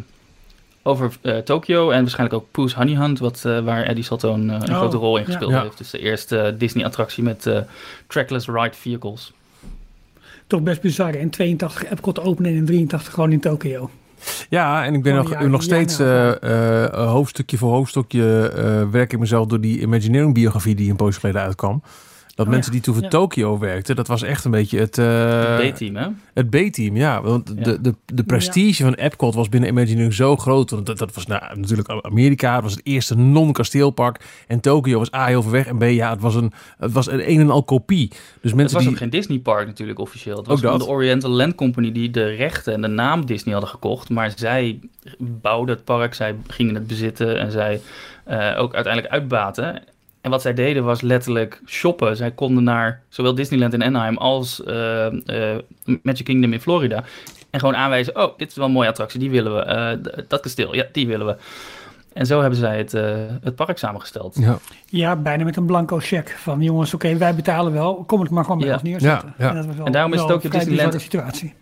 over 0.82 1.12
eh, 1.22 1.36
Tokyo 1.38 1.90
en 1.90 2.00
waarschijnlijk 2.00 2.40
ook 2.40 2.50
Pooh's 2.50 2.74
Honey 2.74 2.94
Hunt, 2.96 3.18
wat, 3.18 3.42
eh, 3.46 3.60
waar 3.60 3.82
Eddie 3.82 4.04
Salto 4.04 4.32
een, 4.34 4.50
eh, 4.50 4.56
een 4.60 4.70
Oh, 4.70 4.76
grote 4.78 4.96
rol 4.96 5.16
in 5.16 5.22
ja. 5.22 5.26
gespeeld 5.28 5.50
Ja. 5.50 5.62
heeft. 5.62 5.78
Dus 5.78 5.90
de 5.90 5.98
eerste 5.98 6.54
Disney-attractie 6.58 7.22
met 7.22 7.46
eh, 7.46 7.58
trackless 8.06 8.46
ride 8.48 8.72
vehicles. 8.76 9.32
Toch 10.46 10.60
best 10.62 10.80
bizar. 10.80 11.14
In 11.14 11.30
82 11.30 11.84
Epcot 11.90 12.20
openen 12.20 12.50
en 12.50 12.56
in 12.56 12.66
83 12.66 13.12
gewoon 13.14 13.32
in 13.32 13.40
Tokio. 13.40 13.90
Ja, 14.48 14.84
en 14.84 14.94
ik 14.94 15.02
ben 15.02 15.12
Oh, 15.12 15.18
nog, 15.18 15.30
ja, 15.30 15.42
nog 15.46 15.60
ja, 15.60 15.66
steeds 15.66 15.98
nou, 15.98 16.36
eh, 16.40 17.08
hoofdstukje 17.08 17.56
voor 17.58 17.72
hoofdstukje 17.72 18.52
eh, 18.56 18.90
werk 18.90 19.12
ik 19.12 19.18
mezelf 19.18 19.46
door 19.46 19.60
die 19.60 19.80
Imagineering 19.80 20.34
biografie 20.34 20.74
die 20.74 20.90
een 20.90 20.96
poosje 20.96 21.20
geleden 21.20 21.40
uitkwam. 21.42 21.82
Dat 22.36 22.46
Oh, 22.46 22.52
mensen 22.52 22.72
ja. 22.72 22.78
die 22.78 22.86
toen 22.86 22.94
voor 22.94 23.02
Ja. 23.02 23.08
Tokio 23.08 23.58
werkten, 23.58 23.96
dat 23.96 24.06
was 24.06 24.22
echt 24.22 24.44
een 24.44 24.50
beetje 24.50 24.78
het... 24.78 24.98
eh, 24.98 25.58
Het 25.58 25.72
B-team, 25.74 25.96
hè? 25.96 26.06
Het 26.34 26.50
B-team, 26.50 26.96
ja. 26.96 27.22
Want 27.22 27.52
Ja. 27.56 27.62
De, 27.62 27.80
de, 27.80 27.94
de 28.04 28.24
prestige 28.24 28.82
van 28.82 28.94
Epcot 28.94 29.34
was 29.34 29.48
binnen 29.48 29.70
Imagineering 29.70 30.14
zo 30.14 30.36
groot. 30.36 30.70
Want 30.70 30.86
dat, 30.86 30.98
dat 30.98 31.14
was 31.14 31.26
nou, 31.26 31.58
natuurlijk 31.58 31.88
Amerika. 32.04 32.54
Het 32.54 32.62
was 32.62 32.72
het 32.72 32.80
eerste 32.86 33.16
non-kasteelpark. 33.16 34.24
En 34.46 34.60
Tokio 34.60 34.98
was 34.98 35.14
A, 35.14 35.26
heel 35.26 35.42
ver 35.42 35.50
weg. 35.50 35.66
En 35.66 35.78
B, 35.78 35.82
ja, 35.82 36.10
het 36.10 36.20
was 36.20 36.34
een, 36.34 36.52
het 36.78 36.92
was 36.92 37.06
een 37.10 37.30
een 37.30 37.40
en 37.40 37.50
al 37.50 37.62
kopie. 37.62 38.08
Dus 38.08 38.18
Het 38.42 38.54
mensen 38.54 38.74
was 38.76 38.82
die... 38.84 38.92
ook 38.92 38.98
geen 38.98 39.10
Disney 39.10 39.38
park 39.38 39.66
natuurlijk 39.66 39.98
officieel. 39.98 40.36
Het 40.36 40.46
was 40.46 40.60
gewoon 40.60 40.78
de 40.78 40.86
Oriental 40.86 41.30
Land 41.30 41.54
Company 41.54 41.92
die 41.92 42.10
de 42.10 42.24
rechten 42.28 42.72
en 42.72 42.80
de 42.80 42.88
naam 42.88 43.26
Disney 43.26 43.52
hadden 43.52 43.72
gekocht. 43.72 44.10
Maar 44.10 44.32
zij 44.36 44.78
bouwden 45.18 45.74
het 45.74 45.84
park, 45.84 46.14
zij 46.14 46.34
gingen 46.46 46.74
het 46.74 46.86
bezitten 46.86 47.38
en 47.40 47.50
zij 47.50 47.80
eh, 48.24 48.54
ook 48.58 48.74
uiteindelijk 48.74 49.12
uitbaten. 49.14 49.82
En 50.26 50.32
wat 50.32 50.42
zij 50.42 50.54
deden 50.54 50.84
was 50.84 51.00
letterlijk 51.00 51.60
shoppen. 51.66 52.16
Zij 52.16 52.30
konden 52.30 52.64
naar 52.64 53.02
zowel 53.08 53.34
Disneyland 53.34 53.72
in 53.72 53.82
Anaheim 53.82 54.16
als 54.16 54.64
eh, 54.64 55.06
eh, 55.06 55.58
Magic 56.02 56.24
Kingdom 56.24 56.52
in 56.52 56.60
Florida. 56.60 57.04
En 57.50 57.60
gewoon 57.60 57.76
aanwijzen, 57.76 58.16
oh, 58.16 58.38
dit 58.38 58.50
is 58.50 58.56
wel 58.56 58.66
een 58.66 58.72
mooie 58.72 58.88
attractie, 58.88 59.20
die 59.20 59.30
willen 59.30 59.54
we. 59.54 59.60
Eh, 59.62 60.22
dat 60.28 60.40
kasteel, 60.40 60.74
ja, 60.74 60.84
die 60.92 61.06
willen 61.06 61.26
we. 61.26 61.36
En 62.12 62.26
zo 62.26 62.40
hebben 62.40 62.58
zij 62.58 62.78
het, 62.78 62.94
eh, 62.94 63.14
het 63.42 63.54
park 63.54 63.78
samengesteld. 63.78 64.36
Ja, 64.38 64.58
Ja, 64.86 65.16
bijna 65.16 65.44
met 65.44 65.56
een 65.56 65.66
blanco 65.66 65.98
cheque. 65.98 66.34
Van 66.38 66.60
jongens, 66.62 66.94
oké, 66.94 67.16
wij 67.16 67.34
betalen 67.34 67.72
wel. 67.72 68.04
Kom 68.06 68.20
het 68.20 68.30
maar 68.30 68.44
gewoon 68.44 68.58
bij 68.58 68.68
Ja. 68.68 68.72
ons 68.74 68.82
neerzetten. 68.82 69.34
Ja, 69.38 69.44
ja. 69.44 69.50
En, 69.50 69.56
dat 69.56 69.66
was 69.66 69.76
wel, 69.76 69.86
En 69.86 69.92
daarom 69.92 70.12
is 70.12 70.18
Tokyo 70.20 70.34
een 70.34 70.40
vrij 70.40 70.64
Disneyland- 70.64 71.00
situatie. 71.02 71.54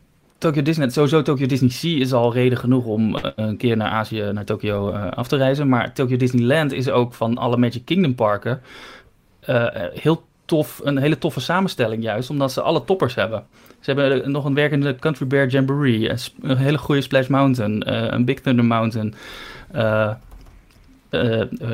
Tokyo 0.44 0.62
Disney, 0.62 0.90
sowieso 0.90 1.22
Tokyo 1.22 1.46
Disney 1.46 1.70
Sea 1.70 2.00
is 2.00 2.12
al 2.12 2.32
reden 2.32 2.58
genoeg 2.58 2.84
om 2.84 3.16
eh, 3.16 3.30
een 3.36 3.56
keer 3.56 3.76
naar 3.76 3.90
Azië, 3.90 4.30
naar 4.32 4.44
Tokyo 4.44 4.90
eh, 4.90 5.10
af 5.10 5.28
te 5.28 5.36
reizen. 5.36 5.68
Maar 5.68 5.92
Tokyo 5.92 6.16
Disneyland 6.16 6.72
is 6.72 6.90
ook 6.90 7.14
van 7.14 7.38
alle 7.38 7.56
Magic 7.56 7.84
Kingdom 7.84 8.14
parken 8.14 8.60
eh, 9.40 9.66
heel 9.92 10.24
tof, 10.44 10.80
een 10.82 10.98
hele 10.98 11.18
toffe 11.18 11.40
samenstelling 11.40 12.02
juist, 12.02 12.30
omdat 12.30 12.52
ze 12.52 12.60
alle 12.60 12.84
toppers 12.84 13.14
hebben. 13.14 13.44
Ze 13.80 13.92
hebben 13.92 14.30
nog 14.30 14.44
een 14.44 14.54
werkende 14.54 14.96
Country 14.96 15.26
Bear 15.26 15.46
Jamboree, 15.46 16.10
een, 16.40 16.56
hele 16.56 16.78
goede 16.78 17.00
Splash 17.00 17.26
Mountain, 17.26 17.92
een 18.14 18.24
Big 18.24 18.40
Thunder 18.40 18.64
Mountain, 18.64 19.14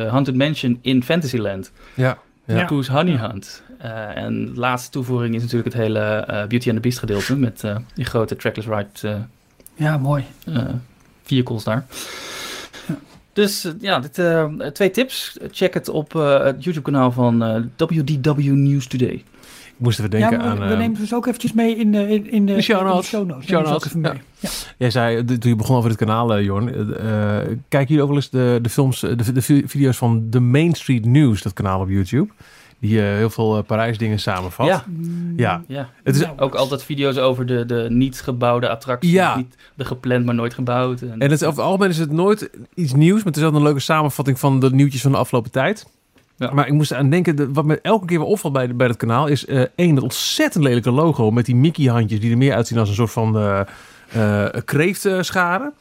Haunted 0.09 0.35
Mansion 0.35 0.78
in 0.83 1.02
Fantasyland. 1.02 1.72
ja. 1.94 2.18
Ja. 2.50 2.56
Ja. 2.58 2.64
Pooh's 2.66 2.88
Honey 2.88 3.16
Hunt. 3.16 3.62
Eh, 3.78 4.16
en 4.16 4.44
de 4.54 4.60
laatste 4.60 4.90
toevoeging 4.90 5.34
is 5.34 5.42
natuurlijk 5.42 5.74
het 5.74 5.82
hele 5.82 5.98
eh, 6.00 6.26
Beauty 6.46 6.66
and 6.68 6.74
the 6.76 6.80
Beast 6.80 6.98
gedeelte 6.98 7.36
met 7.36 7.64
eh, 7.64 7.76
die 7.94 8.04
grote 8.04 8.36
trackless 8.36 8.68
ride 8.68 8.88
eh, 9.08 9.14
Ja, 9.74 9.98
mooi. 9.98 10.24
eh, 10.46 10.62
vehicles 11.22 11.64
daar. 11.64 11.86
Dus 13.32 13.68
ja, 13.80 13.98
dit, 14.00 14.18
eh, 14.18 14.44
twee 14.72 14.90
tips. 14.90 15.36
Check 15.50 15.74
het 15.74 15.88
op 15.88 16.14
eh, 16.14 16.44
het 16.44 16.64
YouTube-kanaal 16.64 17.12
van 17.12 17.42
eh, 17.42 17.62
WDW 17.88 18.38
News 18.40 18.86
Today. 18.86 19.24
Ik 19.80 19.86
moest 19.86 19.98
even 20.00 20.18
Ja, 20.18 20.28
denken 20.28 20.46
maar 20.46 20.56
we, 20.56 20.62
aan... 20.62 20.68
we 20.68 20.74
eh, 20.74 20.80
nemen 20.80 20.96
ze 20.96 21.02
dus 21.02 21.14
ook 21.14 21.26
eventjes 21.26 21.52
mee 21.52 21.76
in 21.76 21.92
de, 21.92 22.08
in, 22.08 22.30
in 22.30 22.46
de, 22.46 22.54
De 22.54 22.62
show 22.62 22.80
in 22.80 22.96
de 22.96 23.02
show 23.02 23.26
notes. 23.26 23.46
Show 23.46 23.66
ja. 23.66 24.10
mee. 24.10 24.20
Ja. 24.40 24.48
Jij 24.78 24.90
zei, 24.90 25.16
eh, 25.16 25.24
toen 25.24 25.50
je 25.50 25.56
begon 25.56 25.76
over 25.76 25.88
dit 25.88 25.98
kanaal, 25.98 26.34
eh, 26.34 26.44
Jorn, 26.44 26.68
eh, 26.74 26.76
kijken 27.68 27.88
jullie 27.88 28.02
ook 28.02 28.08
wel 28.08 28.16
eens 28.16 28.30
de, 28.30 28.58
de 28.62 28.68
films, 28.68 29.00
de, 29.00 29.32
de 29.32 29.42
vi- 29.42 29.62
video's 29.66 29.96
van 29.96 30.26
The 30.30 30.40
Main 30.40 30.74
Street 30.74 31.04
News, 31.04 31.42
dat 31.42 31.52
kanaal 31.52 31.80
op 31.80 31.88
YouTube? 31.88 32.32
Die 32.78 33.00
eh, 33.00 33.06
heel 33.16 33.30
veel 33.30 33.56
eh, 33.56 33.62
Parijs 33.62 33.98
dingen 33.98 34.20
samenvat. 34.20 34.66
Ja. 34.66 34.84
Ja. 35.36 35.62
Ja. 35.66 35.88
Het 36.02 36.16
is, 36.16 36.24
Ook 36.36 36.54
altijd 36.54 36.82
video's 36.84 37.16
over 37.16 37.46
de, 37.46 37.66
de 37.66 37.86
niet 37.88 38.20
gebouwde 38.20 38.68
attracties. 38.68 39.10
Ja. 39.12 39.36
Niet 39.36 39.54
de 39.74 39.84
gepland, 39.84 40.24
maar 40.24 40.34
nooit 40.34 40.54
gebouwd. 40.54 41.00
En, 41.00 41.18
en 41.18 41.30
het, 41.30 41.44
over 41.44 41.58
het 41.58 41.68
algemeen 41.70 41.90
is 41.90 41.98
het 41.98 42.12
nooit 42.12 42.50
iets 42.74 42.92
nieuws, 42.94 43.16
maar 43.16 43.26
het 43.26 43.36
is 43.36 43.42
altijd 43.42 43.60
een 43.60 43.66
leuke 43.68 43.82
samenvatting 43.82 44.38
van 44.38 44.60
de 44.60 44.70
nieuwtjes 44.70 45.02
van 45.02 45.12
de 45.12 45.18
afgelopen 45.18 45.50
tijd. 45.50 45.86
Ja. 46.40 46.50
Maar 46.53 46.66
ik 46.66 46.72
moest 46.72 46.92
aan 46.92 47.11
denken, 47.11 47.37
de- 47.37 47.53
wat 47.53 47.64
me 47.64 47.81
elke 47.81 48.07
keer 48.07 48.18
weer 48.18 48.26
opvalt 48.29 48.53
bij, 48.53 48.76
bij 48.76 48.87
dat 48.87 48.96
kanaal, 48.96 49.26
is 49.26 49.46
eh 49.46 49.62
één, 49.74 49.94
dat 49.94 50.05
ontzettend 50.05 50.64
lelijke 50.64 50.90
logo 50.90 51.31
met 51.31 51.44
die 51.46 51.55
Mickey-handjes 51.57 52.20
die 52.20 52.31
er 52.31 52.37
meer 52.38 52.55
uitzien 52.55 52.79
als 52.79 52.88
een 52.88 52.94
soort 52.94 53.11
van 53.11 53.37
eh 53.38 53.61
eh 54.12 54.62
kreeftscharen. 54.64 55.72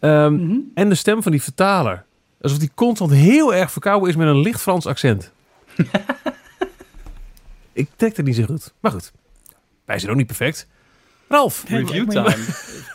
Ehm, 0.00 0.32
Mhm. 0.34 0.56
En 0.74 0.88
de 0.88 0.94
stem 0.94 1.22
van 1.22 1.32
die 1.32 1.42
vertaler. 1.42 2.04
Alsof 2.40 2.58
die 2.58 2.70
constant 2.74 3.10
heel 3.10 3.54
erg 3.54 3.72
verkouden 3.72 4.08
is 4.08 4.16
met 4.16 4.26
een 4.28 4.40
licht 4.40 4.60
Frans 4.60 4.86
accent. 4.86 5.32
ik 7.72 7.88
trek 7.96 8.16
het 8.16 8.26
niet 8.26 8.36
zo 8.36 8.44
goed. 8.44 8.72
Maar 8.80 8.92
goed, 8.92 9.12
wij 9.84 9.98
zijn 9.98 10.10
ook 10.10 10.16
niet 10.16 10.26
perfect. 10.26 10.66
Ralf. 11.28 11.64
Review 11.68 12.10
time. 12.10 12.34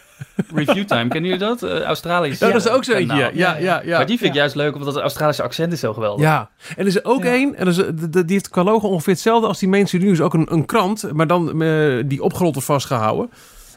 Review 0.55 0.83
time, 0.85 1.07
kennen 1.09 1.29
jullie 1.31 1.45
dat? 1.47 1.63
Eh, 1.63 1.81
Australisch. 1.81 2.39
Ja, 2.39 2.47
dat 2.51 2.65
is 2.65 2.69
ook 2.69 2.83
zo 2.83 2.93
eentje. 2.93 3.17
Ja, 3.17 3.29
ja, 3.33 3.57
ja. 3.57 3.81
ja. 3.85 3.97
Maar 3.97 4.05
die 4.05 4.17
vind 4.17 4.29
ik 4.29 4.33
Ja. 4.35 4.39
juist 4.39 4.55
leuk, 4.55 4.73
omdat 4.75 4.93
het 4.93 5.03
Australische 5.03 5.43
accent 5.43 5.73
is 5.73 5.79
zo 5.79 5.93
geweldig. 5.93 6.21
Ja, 6.21 6.49
en 6.69 6.75
er 6.77 6.85
is 6.87 6.95
er 6.95 7.05
ook 7.05 7.23
Ja. 7.23 7.29
één, 7.31 7.55
en 7.55 7.65
dat 7.65 7.77
is, 7.77 7.83
de- 7.95 8.09
de- 8.09 8.25
die 8.25 8.33
heeft 8.33 8.49
qua 8.49 8.63
logo 8.63 8.87
ongeveer 8.87 9.13
hetzelfde 9.13 9.47
als 9.47 9.59
die 9.59 9.69
Mainstream 9.69 10.03
News. 10.05 10.21
Ook 10.21 10.33
een, 10.33 10.47
een 10.49 10.65
krant, 10.65 11.11
maar 11.13 11.27
dan 11.27 11.61
eh, 11.61 12.03
die 12.05 12.23
opgerold 12.23 12.53
wordt 12.53 12.67
vastgehouden. 12.67 13.29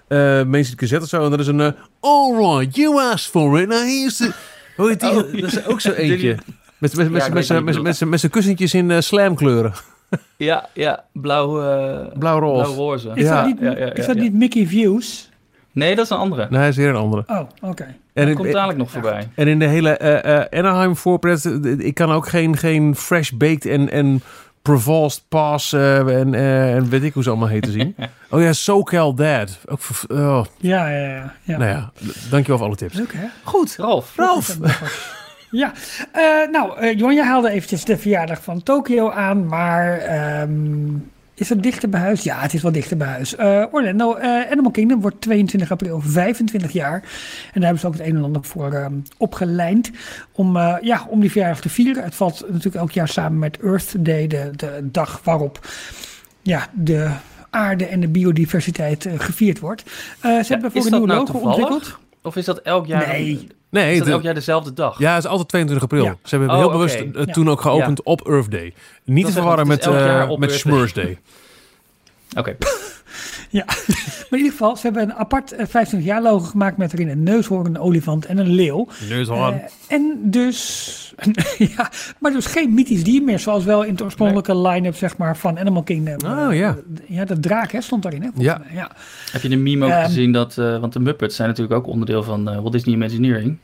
Eh 0.08 0.18
Mainstream 0.42 0.78
Gazette 0.78 1.02
of 1.04 1.08
zo. 1.08 1.24
En 1.24 1.30
dat 1.30 1.40
is 1.40 1.46
een, 1.46 1.60
eh, 1.60 1.70
all 2.00 2.34
right, 2.36 2.76
you 2.76 3.00
asked 3.12 3.30
for 3.30 3.60
it. 3.60 3.68
Now 3.68 3.78
here's 3.82 4.16
the... 4.16 4.32
Hoe 4.76 4.88
heet 4.88 5.00
die? 5.00 5.10
Oh, 5.10 5.16
dat 5.16 5.52
is 5.52 5.66
ook 5.66 5.80
zo 5.80 5.90
eentje. 6.02 6.36
Met, 6.78 6.96
met, 6.96 7.10
met, 7.10 7.32
met, 7.82 8.04
met, 8.08 8.20
zijn 8.20 8.32
kussentjes 8.32 8.74
in 8.74 8.90
eh, 8.90 9.00
slamkleuren. 9.00 9.72
Ja, 10.36 10.68
ja. 10.74 11.04
Blauw, 11.12 11.60
eh 11.62 12.18
Blauw-roze. 12.18 12.62
blauw-roze. 12.62 13.10
Is, 13.14 13.22
Ja. 13.24 13.36
dat, 13.36 13.46
niet, 13.46 13.60
Ja, 13.60 13.76
ja, 13.78 13.92
is 13.92 14.06
dat 14.06 14.16
ja. 14.16 14.22
niet 14.22 14.34
Mickey 14.34 14.66
Views? 14.66 15.29
Nee, 15.72 15.94
dat 15.96 16.04
is 16.04 16.10
een 16.10 16.16
andere. 16.16 16.46
Nee, 16.50 16.58
hij 16.60 16.68
is 16.68 16.76
weer 16.76 16.88
een 16.88 16.94
andere. 16.96 17.24
Oh, 17.26 17.40
oké. 17.60 17.82
En 17.84 17.94
Dat 18.12 18.28
in, 18.28 18.34
komt 18.34 18.52
dadelijk 18.52 18.78
nog 18.78 18.90
voorbij. 18.90 19.28
en 19.34 19.48
in 19.48 19.58
de 19.58 19.66
hele 19.66 19.96
eh, 19.96 20.38
eh, 20.40 20.46
Anaheim 20.64 20.96
voorpret, 20.96 21.44
eh, 21.44 21.78
ik 21.78 21.94
kan 21.94 22.10
ook 22.12 22.28
geen, 22.28 22.56
geen 22.56 22.96
fresh 22.96 23.30
baked 23.30 23.66
en, 23.66 23.90
en 23.90 24.22
provost 24.62 25.24
pass 25.28 25.72
en, 25.72 26.34
eh, 26.34 26.74
en 26.74 26.88
weet 26.88 27.02
ik 27.02 27.14
hoe 27.14 27.22
ze 27.22 27.28
allemaal 27.28 27.48
heten 27.48 27.72
zien. 27.72 27.96
oh 28.30 28.40
ja, 28.42 28.52
SoCal 28.52 29.14
Dad. 29.14 29.58
Ook, 29.66 29.80
voor- 29.80 30.16
oh, 30.18 30.44
Ja, 30.56 30.88
ja, 30.88 30.98
ja. 31.08 31.32
ja. 31.42 31.56
Nou 31.58 31.70
ja, 31.70 31.90
dankjewel 32.30 32.58
voor 32.58 32.66
alle 32.66 32.76
tips. 32.76 32.94
Leuk, 32.94 33.12
hè? 33.12 33.26
Goed, 33.42 33.76
Ralf. 33.76 34.12
Ralf. 34.16 34.56
Ja, 35.50 35.72
eh, 36.12 36.22
nou, 36.52 36.78
eh 36.78 36.98
Johan, 36.98 37.14
jij 37.14 37.24
haalde 37.26 37.50
eventjes 37.50 37.84
de 37.84 37.98
verjaardag 37.98 38.42
van 38.42 38.62
Tokio 38.62 39.10
aan, 39.10 39.46
maar 39.46 39.98
ehm, 39.98 40.50
is 41.40 41.48
het 41.48 41.62
dichter 41.62 41.88
bij 41.88 42.00
huis? 42.00 42.22
Ja, 42.22 42.40
het 42.40 42.54
is 42.54 42.62
wel 42.62 42.72
dichter 42.72 42.96
bij 42.96 43.08
huis. 43.08 43.36
Eh, 43.36 43.64
Orlando, 43.70 44.14
eh, 44.14 44.50
Animal 44.50 44.70
Kingdom 44.70 45.00
wordt 45.00 45.20
22 45.20 45.70
april 45.70 46.00
25 46.00 46.72
jaar. 46.72 46.94
En 46.94 47.60
daar 47.60 47.62
hebben 47.62 47.78
ze 47.78 47.86
ook 47.86 47.92
het 47.92 48.02
een 48.02 48.16
en 48.16 48.24
ander 48.24 48.44
voor 48.44 48.72
ehm, 48.72 48.94
opgelijnd 49.16 49.90
om, 50.32 50.56
eh, 50.56 50.76
ja, 50.80 51.06
om 51.08 51.20
die 51.20 51.30
verjaardag 51.30 51.60
te 51.60 51.68
vieren. 51.68 52.04
Het 52.04 52.14
valt 52.14 52.40
natuurlijk 52.48 52.74
elk 52.74 52.90
jaar 52.90 53.08
samen 53.08 53.38
met 53.38 53.58
Earth 53.58 54.04
Day, 54.04 54.26
de, 54.26 54.50
de 54.56 54.78
dag 54.82 55.20
waarop 55.24 55.68
ja, 56.42 56.68
de 56.72 57.10
aarde 57.50 57.86
en 57.86 58.00
de 58.00 58.08
biodiversiteit 58.08 59.08
gevierd 59.16 59.58
wordt. 59.58 59.82
Ze 60.20 60.44
hebben 60.48 60.70
voor 60.70 60.80
is 60.80 60.84
een 60.84 60.90
dat 60.90 61.00
nieuw 61.00 61.08
nou 61.08 61.18
logo 61.18 61.32
toevallig? 61.32 61.58
ontwikkeld. 61.58 61.98
Of 62.22 62.36
is 62.36 62.44
dat 62.44 62.58
elk 62.58 62.86
jaar? 62.86 63.08
Nee. 63.08 63.48
Nee, 63.70 63.92
Is 63.92 63.98
dat 63.98 64.06
de- 64.06 64.12
elk 64.12 64.22
jaar 64.22 64.34
dezelfde 64.34 64.72
dag? 64.72 64.98
ja, 64.98 65.14
het 65.14 65.24
is 65.24 65.30
altijd 65.30 65.48
22 65.48 65.84
april. 65.90 66.04
Ja. 66.04 66.16
Ze 66.22 66.36
hebben 66.36 66.54
Oh, 66.54 66.60
heel 66.60 66.70
bewust 66.70 66.94
eh, 66.94 67.06
Ja. 67.12 67.24
toen 67.24 67.50
ook 67.50 67.60
geopend 67.60 68.02
op 68.02 68.28
Earth 68.28 68.50
Day. 68.50 68.74
Niet 69.04 69.26
te 69.26 69.32
verwarren 69.32 69.66
met, 69.66 69.86
eh 69.86 70.26
op 70.28 70.38
met 70.38 70.52
Smurfs 70.52 70.92
Day. 70.92 71.18
Oké. 72.38 72.56
Maar 74.30 74.38
in 74.38 74.44
ieder 74.44 74.50
geval, 74.58 74.76
ze 74.76 74.82
hebben 74.82 75.02
een 75.02 75.14
apart 75.14 75.52
eh, 75.52 75.66
25 75.68 76.08
jaar 76.08 76.22
logo 76.22 76.44
gemaakt 76.44 76.76
met 76.76 76.92
erin 76.92 77.08
een 77.08 77.22
neushoorn, 77.22 77.66
een 77.66 77.78
olifant 77.78 78.26
en 78.26 78.38
een 78.38 78.48
leeuw. 78.50 78.88
Eh, 79.52 79.96
en 79.96 80.18
dus, 80.24 81.14
ja, 81.76 81.90
maar 82.18 82.32
dus 82.32 82.46
geen 82.46 82.74
mythisch 82.74 83.04
dier 83.04 83.22
meer, 83.22 83.38
zoals 83.38 83.64
wel 83.64 83.82
in 83.82 83.94
de 83.94 84.04
oorspronkelijke 84.04 84.56
line-up 84.68 84.94
zeg 84.96 85.16
maar, 85.16 85.36
van 85.36 85.58
Animal 85.58 85.82
Kingdom. 85.82 86.30
Oh, 86.30 86.50
Eh, 86.52 86.58
ja. 86.58 86.76
Ja, 87.06 87.24
de 87.24 87.40
draak 87.40 87.72
hè, 87.72 87.80
stond 87.80 88.02
daarin. 88.02 88.22
Hè, 88.22 88.28
Ja. 88.34 88.62
ja. 88.74 88.90
Heb 89.32 89.42
je 89.42 89.48
de 89.48 89.56
meme 89.56 89.84
ook 89.84 89.90
Ehm. 89.90 90.04
gezien 90.04 90.32
dat, 90.32 90.58
eh, 90.58 90.78
want 90.80 90.92
de 90.92 91.00
Muppets 91.00 91.36
zijn 91.36 91.48
natuurlijk 91.48 91.76
ook 91.76 91.86
onderdeel 91.86 92.22
van 92.22 92.48
eh, 92.48 92.54
Walt 92.56 92.72
Disney 92.72 92.94
Imagineering. 92.94 93.56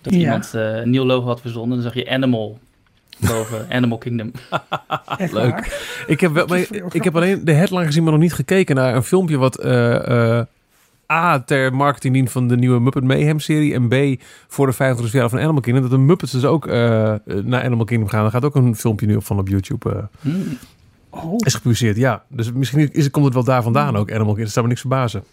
Dat 0.00 0.12
Ja. 0.12 0.18
iemand 0.18 0.54
eh, 0.54 0.76
een 0.76 0.90
nieuw 0.90 1.04
logo 1.04 1.26
had 1.26 1.40
verzonnen. 1.40 1.70
Dan 1.76 1.82
zag 1.82 1.94
je 1.94 2.10
Animal 2.10 2.58
boven 3.26 3.66
Animal 3.76 3.98
Kingdom. 3.98 4.32
Echt 5.18 5.32
Leuk. 5.32 5.50
waar. 5.50 6.04
Ik 6.06 6.20
heb, 6.20 6.32
wel, 6.32 6.46
maar 6.46 6.66
ik 6.90 7.04
heb 7.04 7.16
alleen 7.16 7.44
de 7.44 7.52
headline 7.52 7.84
gezien, 7.86 8.02
maar 8.02 8.12
nog 8.12 8.20
niet 8.20 8.32
gekeken 8.34 8.76
naar 8.76 8.94
een 8.94 9.02
filmpje 9.02 9.36
wat 9.36 9.58
eh, 9.58 10.38
eh, 10.38 10.46
A, 11.12 11.40
ter 11.40 11.74
marketing 11.74 12.14
dient 12.14 12.30
van 12.30 12.48
de 12.48 12.56
nieuwe 12.56 12.80
Muppet 12.80 13.04
Mayhem 13.04 13.40
serie. 13.40 13.74
En 13.74 13.88
B, 13.88 14.22
voor 14.48 14.66
de 14.66 14.72
50 14.72 15.12
jaar 15.12 15.28
van 15.28 15.38
Animal 15.38 15.60
Kingdom. 15.60 15.82
Dat 15.82 15.92
de 15.92 15.98
Muppets 15.98 16.32
dus 16.32 16.44
ook 16.44 16.66
eh, 16.66 17.14
naar 17.24 17.64
Animal 17.64 17.84
Kingdom 17.84 18.08
gaan. 18.08 18.24
Er 18.24 18.30
gaat 18.30 18.44
ook 18.44 18.54
een 18.54 18.76
filmpje 18.76 19.06
nu 19.06 19.16
op 19.16 19.24
van 19.24 19.38
op 19.38 19.48
YouTube. 19.48 19.90
eh, 19.90 20.02
Hmm. 20.20 20.58
Oh, 21.10 21.34
is 21.36 21.54
gepubliceerd, 21.54 21.96
ja. 21.96 22.22
Dus 22.28 22.52
misschien 22.52 22.92
is, 22.92 23.10
komt 23.10 23.24
het 23.24 23.34
wel 23.34 23.44
daar 23.44 23.62
vandaan 23.62 23.96
ook, 23.96 24.08
Animal 24.10 24.24
Kingdom. 24.34 24.44
Dat 24.44 24.52
zou 24.52 24.64
me 24.64 24.70
niks 24.70 24.80
verbazen. 24.80 25.24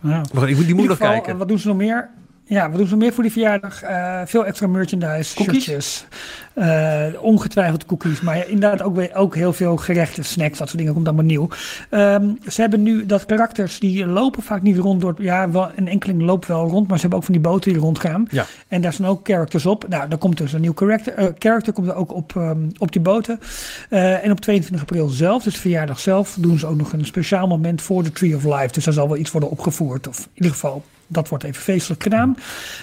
ja. 0.00 0.22
Maar 0.32 0.48
ik 0.48 0.56
moet, 0.56 0.66
die 0.66 0.74
moet 0.74 0.88
nog 0.88 0.98
kijken. 0.98 1.36
wat 1.38 1.48
doen 1.48 1.58
ze 1.58 1.68
nog 1.68 1.76
meer? 1.76 2.08
Ja, 2.46 2.68
wat 2.70 2.78
doen 2.78 2.88
nog 2.90 2.98
meer 2.98 3.12
voor 3.12 3.22
die 3.22 3.32
verjaardag? 3.32 3.82
Eh, 3.82 4.20
veel 4.24 4.46
extra 4.46 4.66
merchandise, 4.66 5.34
Cookies? 5.34 5.64
shirtjes, 5.64 6.06
eh, 6.54 7.04
ongetwijfeld 7.20 7.86
cookies, 7.86 8.20
maar 8.20 8.36
ja, 8.36 8.44
inderdaad 8.44 8.82
ook, 8.82 8.94
weer- 8.96 9.14
ook 9.14 9.34
heel 9.34 9.52
veel 9.52 9.76
gerechten, 9.76 10.24
snacks, 10.24 10.58
dat 10.58 10.66
soort 10.66 10.78
dingen 10.78 10.94
komt 10.94 11.06
allemaal 11.06 11.24
nieuw. 11.24 11.48
Ehm, 11.90 12.28
ze 12.48 12.60
hebben 12.60 12.82
nu 12.82 13.06
dat 13.06 13.26
karakters 13.26 13.78
die 13.78 14.06
lopen 14.06 14.42
vaak 14.42 14.62
niet 14.62 14.78
rond 14.78 15.00
door, 15.00 15.14
ja, 15.18 15.50
wel, 15.50 15.70
een 15.76 15.88
enkeling 15.88 16.22
loopt 16.22 16.46
wel 16.46 16.68
rond, 16.68 16.86
maar 16.88 16.96
ze 16.96 17.00
hebben 17.00 17.18
ook 17.18 17.24
van 17.24 17.34
die 17.34 17.42
boten 17.42 17.72
die 17.72 17.80
rondgaan. 17.80 18.26
Ja. 18.30 18.46
En 18.68 18.80
daar 18.80 18.92
staan 18.92 19.06
ook 19.06 19.26
characters 19.26 19.66
op. 19.66 19.88
Nou, 19.88 20.08
dan 20.08 20.18
komt 20.18 20.36
dus 20.38 20.52
een 20.52 20.60
nieuw 20.60 20.72
character, 20.74 21.14
eh, 21.14 21.26
character 21.38 21.72
komt 21.72 21.88
er 21.88 21.94
ook 21.94 22.14
op, 22.14 22.36
ehm, 22.36 22.58
op 22.78 22.92
die 22.92 23.00
boten. 23.02 23.40
En 23.88 24.30
op 24.30 24.40
22 24.40 24.80
april 24.80 25.08
zelf, 25.08 25.42
dus 25.42 25.54
de 25.54 25.60
verjaardag 25.60 26.00
zelf, 26.00 26.36
doen 26.40 26.58
ze 26.58 26.66
ook 26.66 26.76
nog 26.76 26.92
een 26.92 27.06
speciaal 27.06 27.46
moment 27.46 27.82
voor 27.82 28.02
de 28.02 28.12
Tree 28.12 28.36
of 28.36 28.44
Life. 28.44 28.72
Dus 28.72 28.84
daar 28.84 28.94
zal 28.94 29.08
wel 29.08 29.16
iets 29.16 29.30
worden 29.30 29.50
opgevoerd, 29.50 30.08
of 30.08 30.18
in 30.18 30.30
ieder 30.34 30.50
geval 30.52 30.84
dat 31.14 31.28
wordt 31.28 31.44
even 31.44 31.62
feestelijk 31.62 32.02
gedaan. 32.02 32.36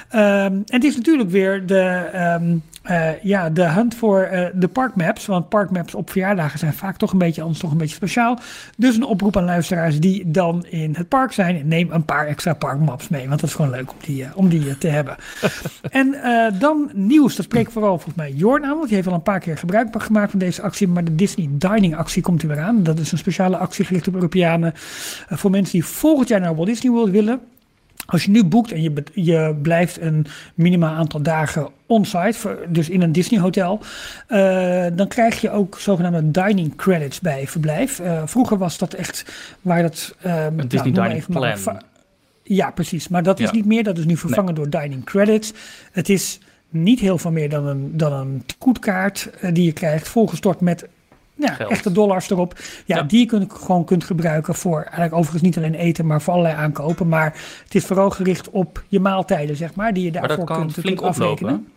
Ehm, 0.10 0.54
en 0.54 0.64
het 0.66 0.84
is 0.84 0.96
natuurlijk 0.96 1.30
weer 1.30 1.66
de, 1.66 2.10
ehm, 2.14 2.56
eh, 2.82 3.24
ja, 3.24 3.50
de 3.50 3.64
hunt 3.64 3.96
voor 3.96 4.22
eh, 4.22 4.46
de 4.54 4.68
parkmaps. 4.68 5.26
Want 5.26 5.50
parkmaps 5.50 5.96
op 5.96 6.10
verjaardagen 6.10 6.60
zijn 6.60 6.74
vaak 6.74 6.98
toch 6.98 7.12
een 7.12 7.18
beetje 7.18 7.42
anders, 7.42 7.60
toch 7.60 7.72
een 7.72 7.78
beetje 7.78 7.96
speciaal. 7.96 8.40
Dus 8.78 8.96
een 8.96 9.04
oproep 9.04 9.38
aan 9.38 9.44
luisteraars 9.46 10.00
die 10.00 10.32
dan 10.32 10.66
in 10.66 10.94
het 10.98 11.08
park 11.08 11.32
zijn. 11.32 11.68
Neem 11.68 11.92
een 11.92 12.06
paar 12.06 12.28
extra 12.28 12.54
parkmaps 12.54 13.08
mee. 13.08 13.28
Want 13.28 13.40
dat 13.40 13.50
is 13.50 13.56
gewoon 13.56 13.72
leuk 13.72 13.92
om 13.92 13.98
die, 14.02 14.24
eh, 14.24 14.30
om 14.36 14.50
die 14.50 14.78
te 14.78 14.88
hebben. 14.88 15.16
en 15.92 16.16
dan 16.60 16.90
nieuws. 16.94 17.36
Dat 17.36 17.46
spreekt 17.46 17.72
vooral 17.72 17.94
volgens 17.94 18.16
mij 18.16 18.32
Jorn 18.32 18.64
aan. 18.64 18.76
Want 18.76 18.86
die 18.86 18.96
heeft 18.96 19.08
al 19.08 19.14
een 19.14 19.22
paar 19.22 19.40
keer 19.40 19.58
gebruik 19.58 20.04
gemaakt 20.04 20.32
van 20.32 20.40
deze 20.40 20.62
actie. 20.62 20.88
Maar 20.88 21.04
de 21.04 21.16
Disney 21.16 21.50
Dining 21.52 21.96
actie 21.96 22.22
komt 22.22 22.42
er 22.42 22.48
weer 22.48 22.60
aan. 22.60 22.84
Dat 22.84 23.00
is 23.00 23.12
een 23.12 23.18
speciale 23.18 23.58
actie 23.58 23.86
gericht 23.86 24.08
op 24.08 24.14
Europeanen. 24.14 24.74
voor 25.30 25.52
mensen 25.52 25.72
die 25.72 25.86
volgend 25.86 26.28
jaar 26.28 26.40
naar 26.40 26.56
Walt 26.56 26.68
Disney 26.68 26.92
World 26.92 27.10
willen. 27.10 27.42
Als 28.12 28.24
je 28.24 28.32
nu 28.32 28.44
boekt 28.44 28.72
en 28.72 28.82
je, 28.82 29.04
je 29.14 29.56
blijft 29.62 30.02
een 30.02 30.26
minimaal 30.56 30.94
aantal 30.94 31.22
dagen 31.22 31.70
on-site, 31.86 32.58
dus 32.68 32.90
in 32.90 33.02
een 33.02 33.12
Disney 33.12 33.40
hotel, 33.40 33.80
eh, 34.28 34.86
dan 34.94 35.08
krijg 35.08 35.42
je 35.42 35.52
ook 35.52 35.80
zogenaamde 35.80 36.32
dining 36.32 36.76
credits 36.76 37.20
bij 37.20 37.48
verblijf. 37.48 38.00
Eh, 38.00 38.22
vroeger 38.26 38.58
was 38.58 38.78
dat 38.78 38.94
echt 38.94 39.26
waar 39.62 39.82
dat... 39.82 40.16
Een 40.22 40.56
nou, 40.56 40.68
Disney 40.68 40.92
Dining 40.92 41.28
maar 41.28 41.60
va- 41.60 41.82
ja, 42.44 42.72
precies. 42.72 43.08
Maar 43.08 43.24
dat 43.24 43.40
is 43.40 43.52
niet 43.52 43.66
meer. 43.66 43.84
Dat 43.84 43.98
is 43.98 44.06
nu 44.06 44.18
vervangen 44.18 44.56
door 44.56 44.70
dining 44.70 45.04
credits. 45.04 45.54
Het 45.92 46.10
is 46.10 46.40
niet 46.70 47.00
heel 47.00 47.18
veel 47.18 47.32
meer 47.32 47.50
dan 47.50 47.68
een, 47.68 47.98
dan 47.98 48.14
een 48.14 48.44
koetkaart 48.58 49.30
eh, 49.40 49.54
die 49.54 49.66
je 49.66 49.72
krijgt, 49.72 50.08
volgestort 50.08 50.62
met 50.62 50.88
ja, 51.36 51.54
Geld. 51.54 51.70
echte 51.72 51.92
dollars 51.92 52.30
erop. 52.30 52.54
Ja, 52.86 52.96
Ja. 52.98 53.04
die 53.04 53.20
je 53.20 53.26
kunt, 53.26 53.54
gewoon 53.54 53.86
kunt 53.86 54.04
gebruiken 54.04 54.56
voor 54.56 54.82
eigenlijk 54.82 55.14
overigens 55.14 55.42
niet 55.42 55.58
alleen 55.58 55.74
eten, 55.76 56.06
maar 56.06 56.22
voor 56.22 56.34
allerlei 56.34 56.56
aankopen. 56.56 57.08
Maar 57.08 57.34
het 57.64 57.76
is 57.76 57.86
vooral 57.86 58.10
gericht 58.10 58.50
op 58.50 58.84
je 58.88 59.00
maaltijden, 59.00 59.56
zeg 59.56 59.76
maar, 59.76 59.94
die 59.94 60.04
je 60.06 60.12
Maar 60.12 60.20
daarvoor 60.22 60.46
dat 60.46 60.56
kan 60.56 60.66
kunt, 60.66 60.74
flink 60.80 60.98
kunt 60.98 61.10
afrekenen. 61.10 61.54
oplopen. 61.54 61.74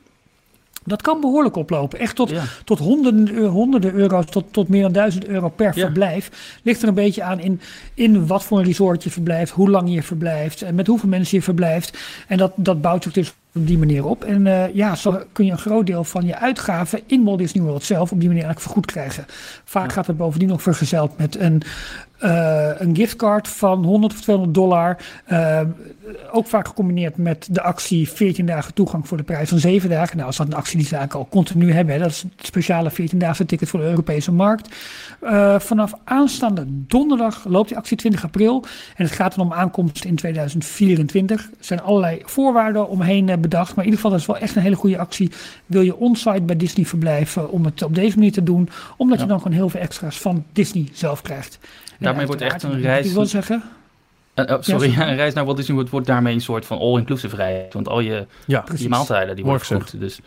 Dat 0.85 1.03
kan 1.03 1.21
behoorlijk 1.21 1.57
oplopen. 1.57 1.99
Echt 1.99 2.17
tot, 2.17 2.31
Ja. 2.31 2.43
tot 2.65 2.79
honderden, 2.79 3.35
eu- 3.37 3.47
honderden 3.47 3.95
euro's, 3.95 4.25
tot, 4.27 4.45
tot 4.51 4.69
meer 4.69 4.83
dan 4.83 4.93
duizend 4.93 5.27
euro 5.27 5.49
per 5.49 5.67
Ja. 5.75 5.85
verblijf. 5.85 6.31
Ligt 6.63 6.83
er 6.83 6.89
een 6.89 6.95
beetje 6.95 7.23
aan 7.23 7.41
in, 7.41 7.61
in 7.95 8.27
wat 8.27 8.45
voor 8.45 8.59
een 8.59 8.65
resort 8.65 9.05
je 9.05 9.11
verblijft, 9.11 9.53
hoe 9.53 9.71
lang 9.71 9.95
je 9.95 10.03
verblijft, 10.03 10.63
en 10.63 10.75
met 10.75 10.87
hoeveel 10.87 11.09
mensen 11.09 11.37
je 11.39 11.43
verblijft. 11.45 11.99
En 12.29 12.37
dat, 12.39 12.53
dat 12.57 12.81
bouwt 12.81 13.03
zich 13.03 13.13
dus 13.13 13.35
op 13.55 13.67
die 13.67 13.79
manier 13.79 14.05
op. 14.07 14.25
En 14.25 14.47
eh, 14.47 14.75
ja, 14.75 14.95
zo 14.95 15.21
kun 15.33 15.45
je 15.45 15.51
een 15.53 15.59
groot 15.59 15.87
deel 15.87 16.05
van 16.05 16.27
je 16.27 16.39
uitgaven 16.39 17.01
in 17.07 17.25
Walt 17.25 17.39
Disney 17.39 17.63
World 17.65 17.85
zelf 17.85 18.13
op 18.13 18.21
die 18.21 18.29
manier 18.29 18.45
eigenlijk 18.45 18.61
vergoed 18.61 18.87
krijgen. 18.87 19.25
Vaak 19.65 19.93
gaat 19.93 20.07
het 20.07 20.17
bovendien 20.17 20.49
nog 20.49 20.63
vergezeld 20.63 21.19
met 21.19 21.39
een, 21.39 21.63
uh, 22.25 22.69
een 22.79 22.97
giftcard 22.97 23.49
van 23.49 23.85
100 23.85 24.13
of 24.13 24.21
200 24.21 24.55
dollar. 24.55 24.97
Uh, 25.33 25.61
ook 26.33 26.47
vaak 26.47 26.67
gecombineerd 26.67 27.17
met 27.17 27.49
de 27.51 27.63
actie 27.63 28.11
14 28.11 28.47
dagen 28.47 28.75
toegang 28.75 29.09
voor 29.09 29.17
de 29.17 29.23
prijs 29.23 29.49
van 29.49 29.59
7 29.59 29.91
dagen. 29.91 30.17
Nou, 30.17 30.27
als 30.27 30.37
dat 30.37 30.47
een 30.47 30.55
actie 30.55 30.79
die 30.79 30.87
ze 30.87 30.97
eigenlijk 30.97 31.25
al 31.25 31.39
continu 31.39 31.73
hebben. 31.73 31.95
Hè, 31.95 32.01
dat 32.01 32.11
is 32.11 32.23
het 32.23 32.47
speciale 32.47 32.91
14-daagse 32.93 33.47
ticket 33.47 33.69
voor 33.69 33.81
de 33.81 33.87
Europese 33.87 34.33
markt. 34.33 34.77
Uh, 35.23 35.59
vanaf 35.59 35.93
aanstaande 36.05 36.65
donderdag 36.67 37.45
loopt 37.49 37.69
die 37.69 37.77
actie 37.77 37.97
20 37.97 38.25
april. 38.25 38.65
En 38.97 39.05
het 39.05 39.15
gaat 39.15 39.35
dan 39.35 39.47
om 39.47 39.53
aankomst 39.53 40.05
in 40.05 40.15
2024. 40.15 41.43
Er 41.43 41.51
zijn 41.61 41.83
allerlei 41.83 42.23
voorwaarden 42.25 42.89
omheen 42.89 43.41
bedacht. 43.41 43.75
Maar 43.75 43.85
in 43.85 43.91
ieder 43.91 43.97
geval, 43.97 44.11
dat 44.11 44.21
is 44.21 44.27
wel 44.27 44.39
echt 44.39 44.57
een 44.57 44.63
hele 44.63 44.77
goede 44.77 44.99
actie. 44.99 45.31
Wil 45.67 45.83
je 45.83 45.97
onsite 45.97 46.43
bij 46.43 46.57
Disney 46.57 46.87
verblijven 46.87 47.51
om 47.51 47.65
het 47.65 47.83
op 47.83 47.95
deze 47.95 48.17
manier 48.17 48.33
te 48.33 48.43
doen. 48.43 48.69
Omdat 48.97 49.17
ja. 49.17 49.23
je 49.23 49.29
dan 49.29 49.41
gewoon 49.41 49.57
heel 49.57 49.69
veel 49.69 49.81
extra's 49.81 50.21
van 50.21 50.45
Disney 50.53 50.89
zelf 50.93 51.23
krijgt. 51.23 51.59
Daarmee 51.99 52.27
wordt 52.27 52.43
echt 52.43 52.63
een 52.63 52.81
reis... 52.81 53.07
Ik 53.07 53.13
wil 53.13 53.27
zeggen... 53.27 53.63
Uh, 54.35 54.45
oh, 54.51 54.57
sorry, 54.61 54.91
ja, 54.91 55.09
een 55.11 55.17
reis 55.17 55.35
naar 55.35 55.45
Walt 55.45 55.57
Disney 55.57 55.77
World 55.77 55.91
wordt 55.91 56.07
daarmee 56.07 56.35
een 56.35 56.41
soort 56.41 56.67
van 56.67 56.79
all-inclusive 56.79 57.37
reis. 57.37 57.73
Want 57.73 57.89
al 57.89 58.01
je, 58.01 58.27
ja, 58.47 58.65
je 58.77 58.89
maaltijden 58.89 59.37
die 59.37 59.45
worden 59.45 59.67
goed. 59.67 60.01
Dus. 60.01 60.21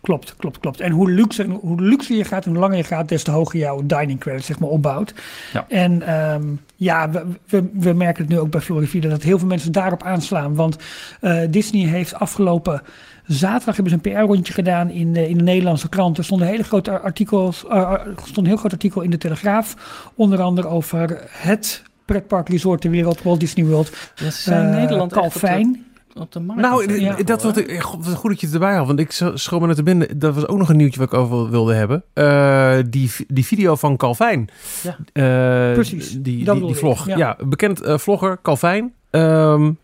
Klopt, 0.00 0.36
klopt, 0.36 0.58
klopt. 0.58 0.80
En 0.80 0.90
hoe 0.90 1.10
luxe, 1.10 1.44
hoe 1.44 1.80
luxe 1.80 2.16
je 2.16 2.24
gaat 2.24 2.44
en 2.44 2.50
hoe 2.50 2.60
langer 2.60 2.76
je 2.76 2.84
gaat, 2.84 3.08
des 3.08 3.22
te 3.22 3.30
hoger 3.30 3.58
jouw 3.58 3.82
dining 3.84 4.20
credit 4.20 4.44
zeg 4.44 4.58
maar, 4.58 4.68
opbouwt. 4.68 5.14
Ja. 5.52 5.66
En 5.68 6.14
um, 6.14 6.60
ja, 6.76 7.10
we, 7.10 7.24
we, 7.46 7.70
we, 7.72 7.92
merken 7.92 8.22
het 8.22 8.32
nu 8.32 8.38
ook 8.38 8.50
bij 8.50 8.60
Florivida 8.60 9.08
dat 9.08 9.22
heel 9.22 9.38
veel 9.38 9.48
mensen 9.48 9.72
daarop 9.72 10.02
aanslaan. 10.02 10.54
Want 10.54 10.76
uh, 11.20 11.40
Disney 11.50 11.86
heeft 11.86 12.14
afgelopen 12.14 12.82
zaterdag 13.26 13.76
hebben 13.76 13.92
ze 13.92 14.10
een 14.10 14.14
PR-rondje 14.14 14.52
gedaan 14.52 14.90
in 14.90 15.12
de, 15.12 15.28
in 15.28 15.36
de 15.36 15.42
Nederlandse 15.42 15.88
krant. 15.88 16.18
Er 16.18 16.24
stond 16.24 16.40
een 16.40 16.46
hele 16.46 16.62
grote 16.62 17.00
artikels, 17.00 17.64
uh, 17.68 17.92
stond 18.16 18.36
een 18.36 18.46
heel 18.46 18.56
groot 18.56 18.72
artikel 18.72 19.00
in 19.00 19.10
de 19.10 19.18
Telegraaf. 19.18 19.76
Onder 20.14 20.40
andere 20.40 20.68
over 20.68 21.24
het 21.28 21.82
pretparkresort 22.04 22.80
ter 22.80 22.90
wereld, 22.90 23.22
Walt 23.22 23.40
Disney 23.40 23.66
World. 23.66 23.92
Dat 24.14 24.32
zijn 24.32 24.68
uh, 24.68 24.74
Nederland 24.74 25.12
Calvijn. 25.12 25.84
Op 26.14 26.32
de 26.32 26.40
markt. 26.40 26.62
Nou, 26.62 27.00
ja, 27.00 27.16
dat 27.16 27.42
wat 27.42 27.56
ik, 27.56 27.80
goed 27.80 28.30
dat 28.30 28.40
je 28.40 28.46
het 28.46 28.54
erbij 28.54 28.74
had. 28.74 28.86
Want 28.86 28.98
ik 28.98 29.12
schoon 29.34 29.60
me 29.60 29.66
net 29.66 29.76
te 29.76 29.82
binnen. 29.82 30.18
Dat 30.18 30.34
was 30.34 30.46
ook 30.46 30.58
nog 30.58 30.68
een 30.68 30.76
nieuwtje 30.76 31.00
wat 31.00 31.12
ik 31.12 31.18
over 31.18 31.50
wilde 31.50 31.74
hebben. 31.74 32.04
Uh, 32.14 32.76
die, 32.88 33.10
die 33.28 33.46
video 33.46 33.74
van 33.74 33.96
Calvijn. 33.96 34.48
Ja. 34.82 34.96
Uh, 35.68 35.74
Precies. 35.74 36.10
Die, 36.10 36.44
die, 36.44 36.66
die 36.66 36.74
vlog. 36.74 37.06
Ja, 37.06 37.16
ja 37.16 37.36
bekend 37.44 37.82
uh, 37.82 37.98
vlogger 37.98 38.38
Calvijn. 38.42 38.94
Um, 39.10 39.78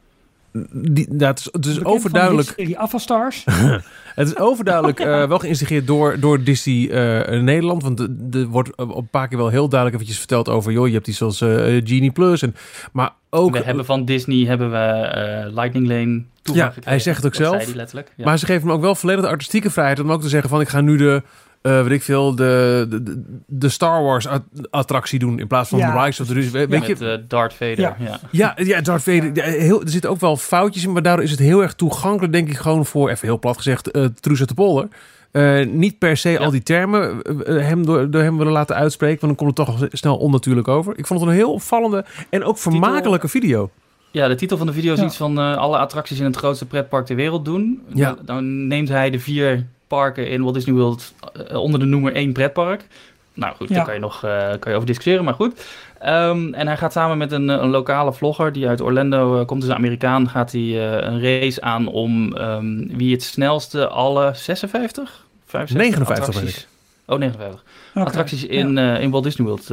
die, 0.72 1.06
dat 1.10 1.38
is, 1.38 1.48
het 1.52 1.66
is 1.66 1.74
Bekend 1.74 1.94
overduidelijk. 1.94 2.56
Die 2.56 2.78
Avastars. 2.78 3.44
het 4.14 4.28
is 4.28 4.36
overduidelijk 4.36 5.00
uh, 5.00 5.24
wel 5.28 5.38
geïnstigeerd 5.38 5.86
door, 5.86 6.20
door 6.20 6.42
Disney 6.42 6.74
uh, 6.74 7.40
Nederland. 7.40 7.82
Want 7.82 8.00
er 8.34 8.46
wordt 8.46 8.76
op 8.76 8.96
een 8.96 9.08
paar 9.08 9.28
keer 9.28 9.38
wel 9.38 9.48
heel 9.48 9.68
duidelijk 9.68 10.00
eventjes 10.00 10.18
verteld 10.18 10.48
over. 10.48 10.72
joh, 10.72 10.86
je 10.86 10.92
hebt 10.92 11.04
die 11.04 11.14
zoals 11.14 11.40
uh, 11.40 11.80
Genie 11.84 12.10
Plus. 12.10 12.42
En, 12.42 12.54
maar 12.92 13.10
ook. 13.30 13.52
We 13.52 13.62
hebben 13.62 13.84
van 13.84 14.04
Disney 14.04 14.46
hebben 14.46 14.70
we 14.70 15.50
Lightning 15.54 15.88
Lane 15.88 16.22
ja, 16.42 16.72
Hij 16.84 16.98
zegt 16.98 17.16
het 17.16 17.26
ook 17.26 17.34
zelf. 17.34 17.74
Ja. 17.74 18.24
Maar 18.24 18.38
ze 18.38 18.46
geven 18.46 18.62
hem 18.62 18.76
ook 18.76 18.82
wel 18.82 18.94
volledig 18.94 19.22
de 19.22 19.30
artistieke 19.30 19.70
vrijheid 19.70 20.00
om 20.00 20.12
ook 20.12 20.22
te 20.22 20.28
zeggen: 20.28 20.50
van 20.50 20.60
ik 20.60 20.68
ga 20.68 20.80
nu 20.80 20.96
de 20.96 21.22
uh, 21.62 21.82
weet 21.82 21.90
ik 21.90 22.02
veel, 22.02 22.34
de, 22.34 22.86
de, 22.88 23.22
de 23.46 23.68
Star 23.68 24.02
Wars 24.02 24.26
attractie 24.70 25.18
doen 25.18 25.38
in 25.38 25.46
plaats 25.46 25.68
van 25.68 25.78
ja. 25.78 25.92
de 25.92 26.04
Rise 26.04 26.22
of 26.22 26.28
the 26.28 26.34
Weet, 26.34 26.52
ja, 26.52 26.66
weet 26.66 26.86
je? 26.86 26.96
Met 26.98 27.00
uh, 27.00 27.24
Darth 27.28 27.54
Vader. 27.54 27.78
Ja, 27.78 27.96
ja. 27.98 28.20
ja, 28.30 28.56
ja 28.56 28.80
Darth 28.80 29.02
Vader. 29.02 29.30
Ja, 29.34 29.44
heel, 29.44 29.82
er 29.82 29.90
zitten 29.90 30.10
ook 30.10 30.20
wel 30.20 30.36
foutjes 30.36 30.84
in, 30.84 30.92
maar 30.92 31.02
daardoor 31.02 31.24
is 31.24 31.30
het 31.30 31.40
heel 31.40 31.62
erg 31.62 31.74
toegankelijk, 31.74 32.32
denk 32.32 32.48
ik, 32.48 32.56
gewoon 32.56 32.86
voor, 32.86 33.10
even 33.10 33.28
heel 33.28 33.38
plat 33.38 33.56
gezegd, 33.56 33.96
uh, 33.96 34.04
Truus 34.20 34.38
uit 34.38 34.48
de 34.48 34.54
Polder. 34.54 34.88
Uh, 35.32 35.66
niet 35.66 35.98
per 35.98 36.16
se 36.16 36.38
al 36.38 36.50
die 36.50 36.62
termen 36.62 37.22
uh, 37.24 37.66
hem 37.66 37.86
door, 37.86 38.10
door 38.10 38.22
hem 38.22 38.38
willen 38.38 38.52
laten 38.52 38.76
uitspreken, 38.76 39.26
want 39.26 39.38
dan 39.38 39.46
komt 39.46 39.58
het 39.58 39.78
toch 39.78 39.88
snel 39.92 40.16
onnatuurlijk 40.16 40.68
over. 40.68 40.98
Ik 40.98 41.06
vond 41.06 41.20
het 41.20 41.28
een 41.28 41.34
heel 41.34 41.52
opvallende 41.52 42.04
en 42.30 42.44
ook 42.44 42.58
vermakelijke 42.58 43.28
titel, 43.28 43.40
video. 43.40 43.70
Ja, 44.10 44.28
de 44.28 44.34
titel 44.34 44.56
van 44.56 44.66
de 44.66 44.72
video 44.72 44.92
is 44.92 45.00
iets 45.00 45.16
van 45.16 45.38
uh, 45.38 45.56
alle 45.56 45.78
attracties 45.78 46.18
in 46.18 46.24
het 46.24 46.36
grootste 46.36 46.66
pretpark 46.66 47.06
ter 47.06 47.16
wereld 47.16 47.44
doen. 47.44 47.82
Ja. 47.94 48.16
Dan 48.24 48.66
neemt 48.66 48.88
hij 48.88 49.10
de 49.10 49.18
vier 49.18 49.66
parken 49.96 50.28
in 50.28 50.42
Walt 50.42 50.54
Disney 50.54 50.74
World 50.74 51.14
uh, 51.50 51.56
onder 51.56 51.80
de 51.80 51.86
noemer 51.86 52.14
één 52.14 52.32
pretpark. 52.32 52.86
Nou 53.34 53.54
goed, 53.56 53.68
ja. 53.68 53.74
daar 53.74 53.84
kan 53.84 53.94
je 53.94 54.00
nog 54.00 54.24
uh, 54.24 54.48
kan 54.58 54.70
je 54.70 54.74
over 54.74 54.86
discussiëren, 54.86 55.24
maar 55.24 55.34
goed. 55.34 55.66
Um, 56.04 56.54
en 56.54 56.66
hij 56.66 56.76
gaat 56.76 56.92
samen 56.92 57.18
met 57.18 57.32
een, 57.32 57.48
een 57.48 57.70
lokale 57.70 58.12
vlogger 58.12 58.52
die 58.52 58.68
uit 58.68 58.80
Orlando 58.80 59.40
uh, 59.40 59.46
komt, 59.46 59.60
dus 59.60 59.70
een 59.70 59.76
Amerikaan, 59.76 60.28
gaat 60.28 60.52
hij 60.52 60.62
een 61.02 61.22
race 61.22 61.60
aan 61.60 61.86
om 61.86 62.36
um, 62.36 62.96
wie 62.96 63.12
het 63.12 63.22
snelste 63.22 63.88
alle 63.88 64.30
56? 64.34 65.26
65 65.46 65.76
59 65.76 66.26
attracties, 66.26 66.66
Oh, 67.06 67.18
59. 67.18 67.64
Okay. 67.90 68.06
Attracties 68.06 68.44
in, 68.44 68.74
ja. 68.74 68.96
in 68.96 69.10
Walt 69.10 69.24
Disney 69.24 69.46
World 69.46 69.72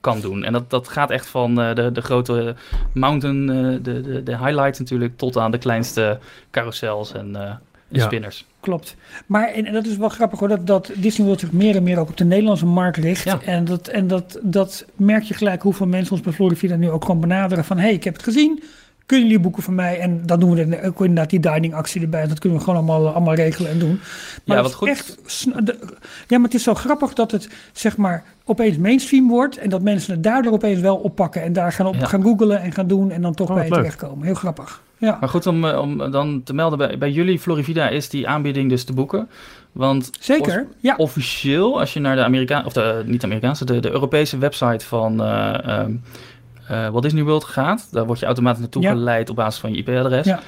kan 0.00 0.20
doen. 0.20 0.44
En 0.44 0.52
dat, 0.52 0.70
dat 0.70 0.88
gaat 0.88 1.10
echt 1.10 1.26
van 1.26 1.54
de, 1.54 1.90
de 1.92 2.02
grote 2.02 2.54
mountain, 2.92 3.46
de, 3.82 4.00
de, 4.00 4.22
de 4.22 4.36
highlights 4.36 4.78
natuurlijk, 4.78 5.16
tot 5.16 5.36
aan 5.36 5.50
de 5.50 5.58
kleinste 5.58 6.18
carousels 6.50 7.12
en, 7.12 7.60
ja. 8.00 8.06
spinners. 8.06 8.46
Klopt. 8.60 8.96
Maar 9.26 9.48
en, 9.48 9.66
en, 9.66 9.72
dat 9.72 9.86
is 9.86 9.96
wel 9.96 10.08
grappig 10.08 10.38
hoor, 10.38 10.48
dat, 10.48 10.66
dat 10.66 10.90
Disney 10.94 11.26
World 11.26 11.40
zich 11.40 11.52
meer 11.52 11.76
en 11.76 11.82
meer 11.82 11.98
ook 11.98 12.08
op 12.08 12.16
de 12.16 12.24
Nederlandse 12.24 12.66
markt 12.66 12.96
richt. 12.96 13.24
Ja. 13.24 13.40
En, 13.44 13.64
dat, 13.64 13.88
en 13.88 14.06
dat, 14.06 14.38
dat 14.42 14.84
merk 14.96 15.22
je 15.22 15.34
gelijk 15.34 15.62
hoeveel 15.62 15.86
mensen 15.86 16.12
ons 16.12 16.22
bij 16.22 16.32
Florida 16.32 16.76
nu 16.76 16.90
ook 16.90 17.04
gewoon 17.04 17.20
benaderen 17.20 17.64
van... 17.64 17.76
hé, 17.76 17.82
hey, 17.82 17.92
ik 17.92 18.04
heb 18.04 18.14
het 18.14 18.22
gezien, 18.22 18.62
kunnen 19.06 19.26
jullie 19.26 19.42
boeken 19.42 19.62
voor 19.62 19.72
mij? 19.72 19.98
En 19.98 20.26
dan 20.26 20.40
doen 20.40 20.54
we 20.54 20.76
er 20.76 20.86
ook 20.86 21.00
inderdaad 21.00 21.30
die 21.30 21.40
dining 21.40 21.74
actie 21.74 22.02
erbij. 22.02 22.26
Dat 22.26 22.38
kunnen 22.38 22.58
we 22.58 22.64
gewoon 22.64 22.78
allemaal, 22.78 23.12
allemaal 23.12 23.34
regelen 23.34 23.70
en 23.70 23.78
doen. 23.78 24.00
Maar 24.44 24.56
ja, 24.56 24.62
wat 24.62 24.74
goed. 24.74 24.88
Echt, 24.88 25.16
ja, 26.28 26.38
maar 26.38 26.42
het 26.42 26.54
is 26.54 26.62
zo 26.62 26.74
grappig 26.74 27.12
dat 27.12 27.30
het 27.30 27.48
zeg 27.72 27.96
maar 27.96 28.24
opeens 28.44 28.76
mainstream 28.76 29.28
wordt. 29.28 29.56
En 29.56 29.70
dat 29.70 29.82
mensen 29.82 30.12
het 30.12 30.22
daardoor 30.22 30.52
opeens 30.52 30.80
wel 30.80 30.96
oppakken. 30.96 31.42
En 31.42 31.52
daar 31.52 31.72
gaan 31.72 31.86
op 31.86 31.94
ja. 31.94 32.06
gaan 32.06 32.22
googlen 32.22 32.60
en 32.60 32.72
gaan 32.72 32.86
doen. 32.86 33.10
En 33.10 33.22
dan 33.22 33.34
toch 33.34 33.48
oh, 33.48 33.54
bij 33.54 33.68
terechtkomen. 33.68 34.24
Heel 34.24 34.34
grappig. 34.34 34.82
Ja. 35.04 35.16
Maar 35.20 35.28
goed, 35.28 35.46
om, 35.46 35.64
om 35.64 36.10
dan 36.10 36.42
te 36.44 36.54
melden, 36.54 36.78
bij, 36.78 36.98
bij 36.98 37.10
jullie 37.10 37.38
Florivida 37.38 37.88
is 37.88 38.08
die 38.08 38.28
aanbieding 38.28 38.68
dus 38.70 38.84
te 38.84 38.92
boeken. 38.92 39.28
Want 39.72 40.10
Zeker, 40.20 40.66
ja. 40.80 40.94
officieel, 40.96 41.80
als 41.80 41.92
je 41.92 42.00
naar 42.00 42.16
de 42.16 42.24
Amerikaanse, 42.24 42.66
of 42.66 42.72
de, 42.72 43.02
niet 43.06 43.20
de 43.20 43.26
Amerikaanse, 43.26 43.64
de, 43.64 43.80
de 43.80 43.90
Europese 43.90 44.38
website 44.38 44.86
van 44.86 45.22
uh, 45.22 45.54
uh, 46.70 46.88
Walt 46.88 47.02
Disney 47.02 47.22
World 47.22 47.44
gaat, 47.44 47.88
daar 47.90 48.06
word 48.06 48.18
je 48.18 48.26
automatisch 48.26 48.60
naartoe 48.60 48.82
ja. 48.82 48.90
geleid 48.90 49.30
op 49.30 49.36
basis 49.36 49.60
van 49.60 49.72
je 49.72 49.76
IP-adres. 49.76 50.26
Ja. 50.26 50.40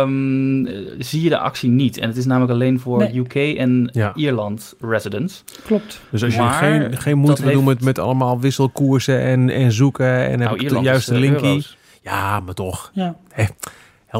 Um, 0.00 0.68
zie 0.98 1.22
je 1.22 1.28
de 1.28 1.38
actie 1.38 1.70
niet. 1.70 1.98
En 1.98 2.08
het 2.08 2.16
is 2.16 2.24
namelijk 2.24 2.52
alleen 2.52 2.80
voor 2.80 2.98
nee. 2.98 3.18
UK 3.18 3.34
en 3.34 3.90
ja. 3.92 4.12
Ierland 4.14 4.74
residents. 4.80 5.44
Klopt. 5.64 6.00
Dus 6.10 6.22
als 6.24 6.34
je 6.34 6.40
maar 6.40 6.52
geen, 6.52 6.96
geen 6.96 7.18
moeite 7.18 7.42
wil 7.42 7.52
doen 7.52 7.64
met, 7.64 7.80
met 7.80 7.98
allemaal 7.98 8.40
wisselkoersen 8.40 9.20
en, 9.20 9.50
en 9.50 9.72
zoeken 9.72 10.28
en 10.28 10.38
nou, 10.38 10.58
heb 10.58 10.68
de 10.68 10.80
juiste 10.80 11.14
linkie. 11.14 11.66
Ja, 12.04 12.40
maar 12.40 12.54
toch. 12.54 12.90
Ja. 12.94 13.16
Hey, 13.32 13.48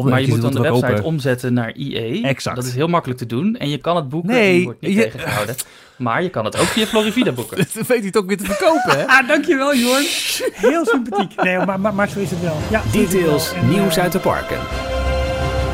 maar 0.02 0.20
je 0.20 0.28
moet 0.28 0.42
dan 0.42 0.52
de 0.52 0.60
website 0.60 0.92
open. 0.92 1.04
omzetten 1.04 1.52
naar 1.52 1.74
IE. 1.74 2.22
Exact. 2.22 2.56
Dat 2.56 2.64
is 2.64 2.74
heel 2.74 2.88
makkelijk 2.88 3.18
te 3.18 3.26
doen. 3.26 3.56
En 3.56 3.68
je 3.68 3.78
kan 3.78 3.96
het 3.96 4.08
boeken. 4.08 4.30
Nee. 4.30 4.58
Je 4.58 4.64
wordt 4.64 4.80
niet 4.80 4.94
je... 4.94 5.02
tegengehouden. 5.02 5.54
Maar 5.96 6.22
je 6.22 6.30
kan 6.30 6.44
het 6.44 6.58
ook 6.58 6.66
via 6.66 6.86
Florivida 6.86 7.32
boeken. 7.40 7.56
dat 7.56 7.72
weet 7.72 7.86
hij 7.86 8.06
het 8.06 8.16
ook 8.16 8.26
weer 8.26 8.36
te 8.36 8.44
verkopen, 8.44 8.98
hè? 8.98 9.06
ah, 9.16 9.28
dankjewel, 9.28 9.74
Jorn. 9.74 10.04
Heel 10.52 10.84
sympathiek. 10.86 11.42
Nee, 11.42 11.58
maar, 11.58 11.80
maar, 11.80 11.94
maar 11.94 12.08
zo 12.08 12.18
is 12.20 12.30
het 12.30 12.40
wel. 12.40 12.56
Ja, 12.70 12.82
Details, 12.92 13.52
en, 13.52 13.68
nieuws 13.68 13.96
uh, 13.96 14.02
uit 14.02 14.12
de 14.12 14.18
parken. 14.18 14.58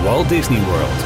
Walt 0.03 0.29
Disney 0.29 0.61
World. 0.61 1.03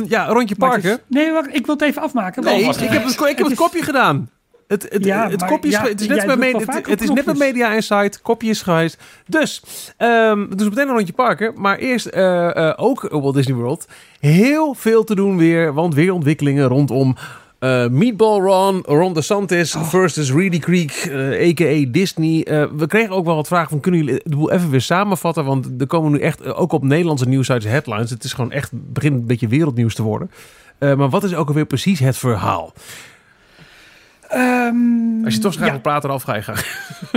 um, 0.00 0.06
ja, 0.14 0.26
rondje 0.26 0.54
parken. 0.54 0.90
Is, 0.90 0.98
nee, 1.08 1.32
wacht, 1.32 1.54
ik 1.54 1.66
wil 1.66 1.74
het 1.74 1.84
even 1.84 2.02
afmaken. 2.02 2.44
Nee, 2.44 2.60
ik, 2.60 2.64
heb 2.64 3.04
het, 3.04 3.14
ik 3.14 3.18
heb 3.20 3.38
het, 3.38 3.46
het 3.46 3.54
kopje 3.54 3.82
gedaan. 3.82 4.30
Het, 4.68 4.86
het, 4.88 5.04
ja, 5.04 5.30
het, 5.30 5.44
kopje 5.44 5.68
is, 5.68 5.74
ja, 5.74 5.82
het 5.82 6.00
is 6.00 6.06
net, 6.06 6.26
bij, 6.26 6.36
media, 6.36 6.58
het, 6.58 6.86
het 6.86 7.02
is 7.02 7.10
net 7.10 7.24
bij 7.24 7.34
Media 7.34 7.74
Insight. 7.74 8.22
Kopje 8.22 8.48
is 8.48 8.62
geweest. 8.62 9.02
Dus, 9.26 9.62
um, 9.98 10.56
dus 10.56 10.68
meteen 10.68 10.88
een 10.88 10.94
rondje 10.94 11.12
parken. 11.12 11.52
Maar 11.56 11.78
eerst 11.78 12.06
uh, 12.14 12.50
uh, 12.54 12.72
ook 12.76 13.08
Walt 13.10 13.34
Disney 13.34 13.56
World. 13.56 13.88
Heel 14.20 14.74
veel 14.74 15.04
te 15.04 15.14
doen 15.14 15.36
weer. 15.36 15.72
Want 15.72 15.94
weer 15.94 16.12
ontwikkelingen 16.12 16.66
rondom 16.66 17.16
uh, 17.60 17.86
Meatball 17.88 18.40
Ron, 18.40 18.82
Ron 18.86 19.12
DeSantis 19.12 19.74
oh. 19.74 19.88
versus 19.88 20.32
Reedy 20.32 20.58
Creek, 20.58 21.10
a.k.a. 21.48 21.90
Disney. 21.90 22.46
we 22.76 22.86
kregen 22.86 23.14
ook 23.14 23.24
wel 23.24 23.34
wat 23.34 23.48
vragen 23.48 23.68
van, 23.68 23.80
kunnen 23.80 24.04
jullie 24.04 24.20
de 24.24 24.36
boel 24.36 24.50
even 24.50 24.70
weer 24.70 24.80
samenvatten? 24.80 25.44
Want 25.44 25.68
er 25.78 25.86
komen 25.86 26.12
nu 26.12 26.18
echt, 26.18 26.54
ook 26.54 26.72
op 26.72 26.82
Nederlandse 26.82 27.28
nieuwsites, 27.28 27.64
headlines. 27.64 28.10
Het 28.10 28.24
is 28.24 28.32
gewoon 28.32 28.52
echt, 28.52 28.70
begint 28.72 29.14
een 29.14 29.26
beetje 29.26 29.48
wereldnieuws 29.48 29.94
te 29.94 30.02
worden. 30.02 30.30
maar 30.78 31.08
wat 31.08 31.24
is 31.24 31.34
ook 31.34 31.48
alweer 31.48 31.66
precies 31.66 31.98
het 31.98 32.16
verhaal? 32.16 32.72
Um, 34.34 35.24
Als 35.24 35.34
je 35.34 35.40
toch 35.40 35.54
graag 35.54 35.68
ja. 35.72 35.78
praten, 35.78 36.08
Ralf, 36.08 36.22
ga 36.22 36.34
je. 36.34 36.42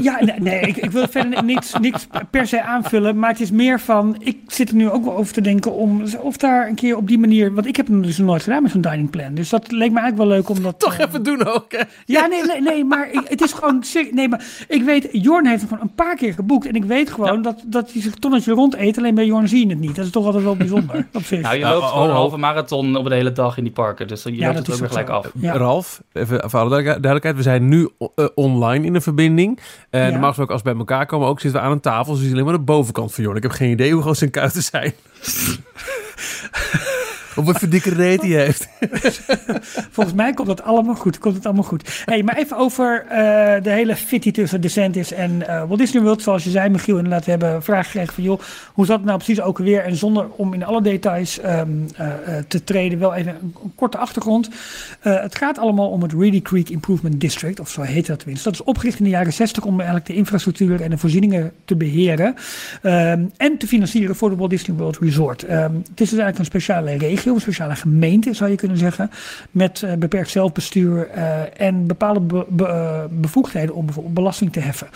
Ja, 0.02 0.18
nee, 0.24 0.40
nee 0.40 0.60
ik, 0.62 0.78
ik 0.78 0.92
wil 0.92 1.08
verder 1.10 1.44
niks, 1.44 1.74
niks 1.82 2.08
per 2.30 2.48
se 2.48 2.64
aanvullen. 2.64 3.20
Maar 3.20 3.30
het 3.30 3.40
is 3.40 3.52
meer 3.52 3.80
van, 3.80 4.16
ik 4.20 4.38
zit 4.48 4.70
er 4.70 4.76
nu 4.76 4.90
ook 4.90 5.04
wel 5.06 5.16
over 5.18 5.34
te 5.34 5.42
denken 5.42 5.74
om 5.74 6.04
of 6.20 6.38
daar 6.38 6.68
een 6.68 6.76
keer 6.76 6.98
op 6.98 7.08
die 7.08 7.20
manier... 7.20 7.54
Want 7.54 7.68
ik 7.68 7.76
heb 7.76 7.88
het 7.88 8.04
dus 8.04 8.18
nog 8.18 8.28
nooit 8.28 8.44
gedaan 8.44 8.62
met 8.64 8.72
zo'n 8.72 8.82
dining 8.82 9.10
plan. 9.10 9.34
Dus 9.34 9.50
dat 9.50 9.72
leek 9.72 9.92
me 9.92 10.00
eigenlijk 10.00 10.18
wel 10.18 10.28
leuk 10.28 10.50
om 10.50 10.62
dat... 10.64 10.80
Toch 10.80 10.94
eh, 10.94 11.06
even 11.08 11.24
doen 11.24 11.46
ook, 11.46 11.66
hè? 11.72 11.82
Ja, 12.06 12.26
nee, 12.26 12.46
nee, 12.46 12.62
nee 12.62 12.84
maar 12.86 13.12
ik- 13.12 13.28
het 13.28 13.42
is 13.42 13.54
gewoon... 13.54 13.84
Nee, 14.12 14.30
maar 14.30 14.44
ik 14.68 14.84
weet, 14.84 15.08
Jorn 15.12 15.46
heeft 15.46 15.62
het 15.62 15.70
gewoon 15.70 15.84
een 15.84 15.96
paar 15.96 16.16
keer 16.16 16.34
geboekt. 16.34 16.68
En 16.68 16.74
ik 16.74 16.84
weet 16.86 17.12
gewoon 17.12 17.42
dat, 17.42 17.64
dat 17.66 17.92
hij 17.92 18.02
zich 18.02 18.14
tonnetje 18.16 18.54
rond 18.54 18.76
eet. 18.76 18.98
Alleen 18.98 19.16
bij 19.16 19.26
Jorn 19.26 19.48
zie 19.48 19.64
je 19.68 19.70
het 19.74 19.80
niet. 19.80 19.96
Dat 19.96 20.06
is 20.06 20.12
toch 20.12 20.26
altijd 20.26 20.44
wel 20.44 20.56
bijzonder, 20.56 21.08
op 21.14 21.24
zich. 21.24 21.42
Nou, 21.42 21.56
je 21.58 21.66
loopt 21.66 21.82
oh, 21.84 21.88
gewoon 21.90 22.04
een 22.06 22.10
oh. 22.10 22.16
halve 22.18 22.38
marathon 22.38 22.96
op 22.96 23.06
een 23.06 23.12
hele 23.12 23.32
dag 23.32 23.58
in 23.58 23.64
die 23.64 23.74
parken. 23.74 24.08
Dus 24.08 24.24
je 24.24 24.36
Ja, 24.36 24.46
loopt 24.46 24.56
dat 24.58 24.66
het 24.66 24.74
ook 24.76 24.80
weer 24.82 24.90
gelijk 24.90 25.08
zo. 25.08 25.14
af. 25.14 25.32
Ja. 25.36 25.54
Ralf, 25.58 26.02
even 26.14 26.50
voor 26.50 26.70
duidelijk- 26.70 27.01
duidelijkheid. 27.02 27.36
We 27.36 27.50
zijn 27.52 27.68
nu 27.68 27.90
eh, 28.16 28.26
online 28.36 28.86
in 28.86 28.96
een 28.96 29.02
verbinding. 29.02 29.60
En 29.90 30.02
Ja. 30.04 30.10
normaal 30.10 30.28
gesproken 30.28 30.54
als 30.54 30.64
we 30.64 30.70
bij 30.70 30.80
elkaar 30.80 31.06
komen 31.06 31.28
ook 31.28 31.40
zitten 31.40 31.60
we 31.60 31.66
aan 31.66 31.72
een 31.72 31.80
tafel. 31.80 32.16
Dus 32.18 32.32
alleen 32.32 32.44
maar 32.44 32.54
de 32.54 32.60
bovenkant 32.60 33.14
van 33.14 33.24
Jorn. 33.24 33.38
Ik 33.38 33.44
heb 33.44 33.52
geen 33.52 33.72
idee 33.72 33.94
hoe 33.94 34.02
groot 34.02 34.18
zijn 34.18 34.30
kuiten 34.32 34.64
zijn. 34.64 34.94
of 37.36 37.46
wat 37.46 37.60
voor 37.60 37.70
dikke 37.70 37.90
reet 37.90 38.22
hij 38.22 38.30
heeft. 38.30 38.68
Volgens 39.96 40.16
mij 40.16 40.34
komt 40.34 40.48
het 40.48 40.64
allemaal 40.64 40.96
goed. 40.96 41.18
Komt 41.18 41.36
het 41.36 41.46
allemaal 41.46 41.64
goed. 41.64 42.04
Hey, 42.06 42.24
maar 42.24 42.38
even 42.38 42.58
over 42.58 43.06
eh, 43.10 43.64
de 43.64 43.70
hele 43.70 43.96
fitty 43.96 44.32
tussen 44.32 44.62
DeSantis 44.62 45.12
en 45.12 45.48
eh 45.48 45.64
Walt 45.68 45.80
Disney 45.80 46.02
World. 46.02 46.22
Zoals 46.22 46.44
je 46.44 46.50
zei, 46.50 46.70
Michiel, 46.70 46.98
inderdaad, 46.98 47.26
we 47.26 47.32
hebben 47.32 47.54
een 47.54 47.62
vraag 47.64 47.86
gekregen 47.86 48.14
van... 48.14 48.24
joh, 48.24 48.40
hoe 48.74 48.86
zat 48.86 48.98
het 48.98 49.06
nou 49.06 49.18
precies 49.18 49.42
ook 49.42 49.58
weer? 49.58 49.84
En 49.84 49.96
zonder 49.96 50.28
om 50.36 50.54
in 50.54 50.64
alle 50.64 50.82
details 50.82 51.40
ehm, 51.40 51.70
eh, 51.96 52.08
te 52.48 52.64
treden, 52.64 53.00
wel 53.00 53.14
even 53.14 53.32
een, 53.42 53.54
een 53.64 53.72
korte 53.76 53.98
achtergrond. 53.98 54.50
Het 55.00 55.36
gaat 55.36 55.58
allemaal 55.58 55.90
om 55.90 56.02
het 56.02 56.14
Reedy 56.14 56.42
Creek 56.42 56.70
Improvement 56.70 57.22
District, 57.22 57.60
of 57.60 57.70
zo 57.70 57.82
heet 57.82 58.08
dat 58.08 58.20
tenminste. 58.20 58.50
Dat 58.50 58.60
is 58.60 58.66
opgericht 58.66 58.98
in 58.98 59.04
de 59.04 59.10
jaren 59.10 59.34
60 59.34 59.64
om 59.64 59.76
eigenlijk 59.76 60.06
de 60.08 60.14
infrastructuur 60.14 60.82
en 60.82 60.90
de 60.90 60.98
voorzieningen 60.98 61.52
te 61.66 61.76
beheren. 61.76 62.36
ehm, 62.82 63.24
en 63.38 63.58
te 63.58 63.68
financieren 63.68 64.16
voor 64.16 64.30
de 64.30 64.36
Walt 64.36 64.50
Disney 64.50 64.78
World 64.78 64.98
Resort. 64.98 65.44
Ehm, 65.44 65.62
het 65.62 66.02
is 66.02 66.10
dus 66.10 66.20
eigenlijk 66.20 66.38
een 66.40 66.46
speciale 66.46 66.98
regio, 66.98 67.21
een 67.26 67.40
speciale 67.42 67.76
gemeente 67.76 68.34
zou 68.34 68.50
je 68.50 68.56
kunnen 68.56 68.78
zeggen. 68.78 69.12
Met 69.52 69.84
eh, 69.84 69.94
beperkt 69.94 70.30
zelfbestuur 70.30 71.08
eh, 71.08 71.62
en 71.62 71.88
bepaalde 71.88 72.20
be- 72.20 72.46
be- 72.50 72.66
eh, 72.66 73.04
bevoegdheden 73.10 73.76
om 73.76 73.86
bijvoorbeeld 73.86 74.16
belasting 74.16 74.52
te 74.54 74.60
heffen. 74.60 74.88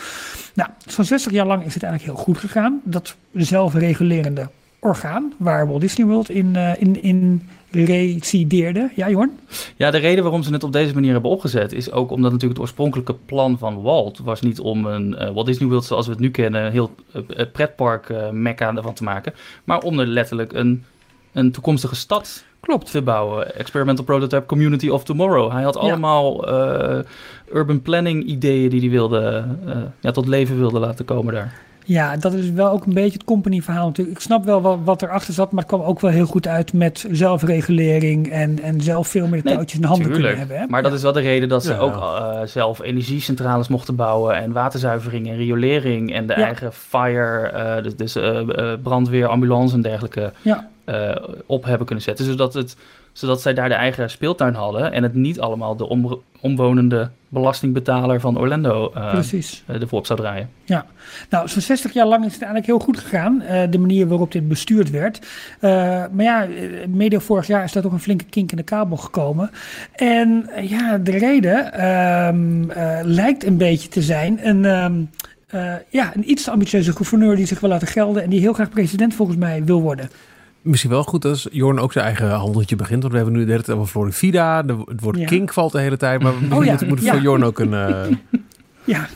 Nou, 0.54 0.70
zo'n 0.86 1.06
60 1.06 1.32
jaar 1.32 1.48
lang 1.48 1.66
is 1.66 1.74
het 1.74 1.84
eigenlijk 1.84 2.14
heel 2.14 2.24
goed 2.26 2.38
gegaan. 2.38 2.82
Dat 2.84 3.16
zelfregulerende 3.34 4.50
orgaan, 4.80 5.34
waar 5.38 5.68
Walt 5.68 5.82
Disney 5.82 6.08
World 6.08 6.30
in, 6.30 6.56
in, 6.80 7.04
in 7.04 7.50
resideerde. 7.72 8.90
Ja, 8.96 9.10
Jorn? 9.10 9.40
Ja, 9.76 9.92
de 9.92 9.98
reden 9.98 10.24
waarom 10.24 10.44
ze 10.44 10.54
het 10.54 10.64
op 10.64 10.72
deze 10.72 10.94
manier 10.94 11.12
hebben 11.12 11.32
opgezet 11.32 11.74
is 11.74 11.92
ook 11.92 12.12
omdat 12.12 12.32
natuurlijk 12.32 12.60
het 12.60 12.62
oorspronkelijke 12.62 13.16
plan 13.26 13.58
van 13.58 13.82
Walt 13.82 14.20
was 14.20 14.42
niet 14.42 14.60
om 14.60 14.86
een 14.86 15.34
Walt 15.34 15.46
Disney 15.46 15.70
World 15.70 15.86
zoals 15.86 16.06
we 16.06 16.12
het 16.12 16.22
nu 16.22 16.32
kennen, 16.32 16.72
heel 16.72 16.96
pretpark 17.52 18.14
mekka 18.32 18.76
ervan 18.76 18.94
te 18.94 19.04
maken, 19.04 19.34
maar 19.64 19.80
om 19.80 20.00
er 20.00 20.08
letterlijk 20.08 20.54
een, 20.54 20.84
een 21.36 21.52
toekomstige 21.52 21.96
stad 21.96 22.44
Klopt. 22.60 22.92
te 22.92 23.02
bouwen. 23.02 23.56
Experimental 23.56 24.06
Prototype 24.06 24.46
Community 24.46 24.90
of 24.90 25.04
Tomorrow. 25.04 25.52
Hij 25.52 25.64
had 25.64 25.74
Ja. 25.76 25.80
allemaal 25.82 26.48
eh, 26.48 27.00
urban 27.54 27.82
planning 27.82 28.24
ideeën 28.24 28.70
die 28.70 28.80
hij 28.82 28.90
wilde, 28.90 29.46
eh, 29.66 29.76
ja, 30.00 30.12
tot 30.12 30.28
leven 30.28 30.58
wilde 30.58 30.80
laten 30.80 31.06
komen 31.06 31.34
daar. 31.34 31.64
Ja, 31.88 32.18
dat 32.18 32.34
is 32.34 32.50
wel 32.52 32.70
ook 32.72 32.86
een 32.86 32.94
beetje 32.94 33.14
het 33.18 33.24
company 33.24 33.62
verhaal 33.62 33.86
natuurlijk. 33.88 34.18
Ik 34.18 34.24
snap 34.24 34.46
wel 34.46 34.62
wat, 34.62 34.80
wat 34.84 35.02
erachter 35.02 35.34
zat, 35.34 35.52
maar 35.52 35.64
het 35.64 35.74
kwam 35.74 35.82
ook 35.88 36.00
wel 36.00 36.12
heel 36.12 36.26
goed 36.26 36.48
uit 36.48 36.74
met 36.74 37.06
zelfregulering 37.12 38.32
en, 38.32 38.62
en 38.62 38.82
zelf 38.82 39.08
veel 39.08 39.28
meer 39.28 39.42
Nee, 39.44 39.54
touwtjes 39.54 39.76
in 39.76 39.82
de 39.82 39.88
handen 39.88 40.06
Tuurlijk, 40.12 40.24
kunnen 40.34 40.40
hebben. 40.48 40.66
Hè? 40.66 40.72
maar 40.72 40.82
dat 40.82 40.92
Ja. 40.92 40.98
is 40.98 41.04
wel 41.04 41.12
de 41.14 41.20
reden 41.20 41.50
dat 41.50 41.64
ze 41.64 41.72
Ja. 41.74 41.78
ook 41.80 41.96
eh, 41.96 42.40
zelf 42.46 42.82
energiecentrales 42.82 43.68
mochten 43.68 43.96
bouwen 43.96 44.36
en 44.36 44.52
waterzuivering 44.52 45.28
en 45.30 45.36
riolering 45.36 46.14
en 46.14 46.28
de 46.28 46.34
Ja. 46.38 46.46
eigen 46.46 46.74
fire, 46.74 47.48
eh, 47.48 47.84
dus, 47.84 47.96
dus 47.96 48.18
brandweer, 48.84 49.28
ambulance 49.28 49.76
en 49.76 49.82
dergelijke 49.82 50.32
Ja. 50.86 50.94
eh, 50.94 51.30
op 51.46 51.66
hebben 51.66 51.86
kunnen 51.86 52.04
zetten. 52.04 52.26
Zodat, 52.26 52.54
het, 52.54 52.76
zodat 53.14 53.42
zij 53.42 53.54
daar 53.54 53.70
de 53.70 53.76
eigen 53.76 54.10
speeltuin 54.10 54.54
hadden 54.54 54.92
en 54.92 55.04
het 55.04 55.14
niet 55.14 55.40
allemaal 55.40 55.76
de 55.76 55.90
om, 55.90 56.22
omwonende 56.42 57.10
belastingbetaler 57.30 58.20
van 58.20 58.38
Orlando 58.38 58.90
Precies. 58.90 59.64
eh, 59.66 59.82
ervoor 59.82 60.00
op 60.00 60.06
zou 60.06 60.20
draaien. 60.20 60.50
Nou, 61.30 61.48
zo'n 61.48 61.62
60 61.62 61.94
jaar 61.94 62.08
lang 62.08 62.26
is 62.26 62.34
het 62.34 62.42
eigenlijk 62.42 62.72
heel 62.72 62.86
goed 62.86 63.00
gegaan, 63.00 63.44
de 63.70 63.80
manier 63.80 64.08
waarop 64.08 64.32
dit 64.32 64.48
bestuurd 64.48 64.90
werd. 64.90 65.20
Maar 66.12 66.24
ja, 66.24 66.48
medio 66.88 67.20
vorig 67.20 67.48
jaar 67.48 67.64
is 67.64 67.72
daar 67.72 67.84
toch 67.84 67.92
een 67.92 68.00
flinke 68.00 68.26
kink 68.26 68.52
in 68.52 68.58
de 68.58 68.64
kabel 68.64 68.98
gekomen. 68.98 69.52
En 69.96 70.50
ja, 70.62 70.98
de 70.98 71.18
reden 71.18 71.74
ehm, 71.74 72.70
eh, 72.70 73.00
lijkt 73.04 73.46
een 73.46 73.58
beetje 73.58 73.90
te 73.90 74.02
zijn 74.02 74.48
een, 74.48 74.66
ehm, 74.66 75.02
eh, 75.48 75.74
ja, 75.90 76.16
een 76.16 76.30
iets 76.30 76.44
te 76.44 76.52
ambitieuze 76.52 76.92
gouverneur 76.92 77.36
die 77.36 77.46
zich 77.46 77.60
wil 77.60 77.70
laten 77.70 77.88
gelden 77.88 78.24
en 78.24 78.30
die 78.30 78.40
heel 78.40 78.54
graag 78.54 78.70
president 78.70 79.14
volgens 79.14 79.38
mij 79.38 79.64
wil 79.64 79.82
worden. 79.82 80.10
Misschien 80.66 80.92
wel 80.92 81.04
goed 81.04 81.26
als 81.26 81.48
Jorn 81.52 81.80
ook 81.80 81.92
zijn 81.92 82.06
eigen 82.06 82.30
handeltje 82.30 82.76
begint. 82.76 83.02
Want 83.02 83.14
we 83.14 83.20
hebben 83.20 83.38
nu 83.38 83.46
de 83.46 83.52
hele 83.52 83.64
tijd 83.64 83.78
over 83.78 84.12
Florida. 84.12 84.64
Het 84.86 85.02
woord 85.02 85.18
Ja. 85.18 85.26
kink 85.26 85.54
valt 85.54 85.72
de 85.72 85.80
hele 85.80 85.98
tijd. 85.98 86.22
Maar 86.22 86.34
misschien 86.34 86.64
ja, 86.64 86.72
moet, 86.72 86.88
moet 86.88 86.98
het 86.98 87.08
ja. 87.08 87.14
voor 87.14 87.22
Jorn 87.22 87.44
ook 87.44 87.60
een... 87.60 87.74
eh 87.74 88.06
Ja, 88.84 89.08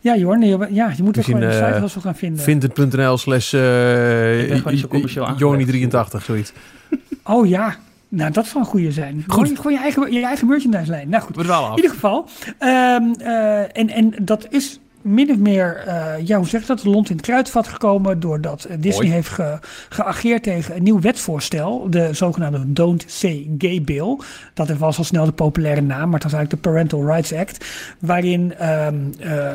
ja 0.00 0.16
Jorn, 0.16 0.40
je, 0.42 0.48
ja, 0.48 0.66
je 0.68 0.80
moet 0.82 0.98
er 0.98 1.04
Misschien, 1.04 1.22
gewoon 1.22 1.42
een 1.42 1.74
eh, 1.74 1.84
site 1.88 2.00
gaan 2.00 2.14
vinden. 2.16 2.44
Vinted.nl 2.44 3.18
slash 3.18 3.54
eh, 3.54 4.40
Ik 4.42 4.48
ben 4.48 4.56
gewoon 4.56 4.72
niet 4.72 4.82
zo 4.82 4.88
commercieel 4.88 5.26
aangelegd. 5.26 6.14
Joni83, 6.20 6.24
zoiets. 6.24 6.52
Oh 7.24 7.48
ja, 7.48 7.76
nou 8.08 8.30
dat 8.32 8.46
zou 8.46 8.58
een 8.58 8.70
goede 8.70 8.92
zijn. 8.92 9.24
Goed. 9.26 9.32
Gewoon, 9.32 9.56
gewoon 9.56 9.72
je 9.72 9.78
eigen, 9.78 10.12
je 10.12 10.24
eigen 10.24 10.46
merchandise 10.46 10.90
lijn. 10.90 11.08
Nou 11.08 11.22
goed. 11.22 11.36
We 11.36 11.42
In 11.42 11.76
ieder 11.76 11.90
geval. 11.90 12.28
ehm, 12.58 13.02
eh, 13.18 13.60
en, 13.78 13.88
en 13.88 14.14
dat 14.22 14.46
is 14.50 14.80
min 15.02 15.30
of 15.30 15.38
meer, 15.38 15.76
eh, 15.86 16.26
ja, 16.26 16.36
hoe 16.36 16.46
zeg 16.48 16.66
dat, 16.66 16.80
de 16.80 16.90
lont 16.90 17.10
in 17.10 17.16
het 17.16 17.24
kruidvat 17.24 17.68
gekomen 17.68 18.20
doordat 18.20 18.64
eh, 18.64 18.76
Disney 18.80 19.08
heeft 19.10 19.28
ge- 19.28 19.58
geageerd 19.88 20.42
tegen 20.42 20.76
een 20.76 20.82
nieuw 20.82 21.00
wetsvoorstel, 21.00 21.86
de 21.90 22.08
zogenaamde 22.12 22.72
Don't 22.72 23.04
Say 23.06 23.50
Gay 23.58 23.82
Bill. 23.82 24.18
Dat 24.54 24.68
was 24.70 24.98
al 24.98 25.04
snel 25.04 25.24
de 25.24 25.32
populaire 25.32 25.80
naam, 25.80 26.04
maar 26.04 26.20
het 26.20 26.30
was 26.30 26.32
eigenlijk 26.32 26.62
de 26.62 26.70
Parental 26.70 27.06
Rights 27.06 27.32
Act, 27.32 27.64
waarin 27.98 28.54
ehm, 28.58 28.94
eh, 29.18 29.50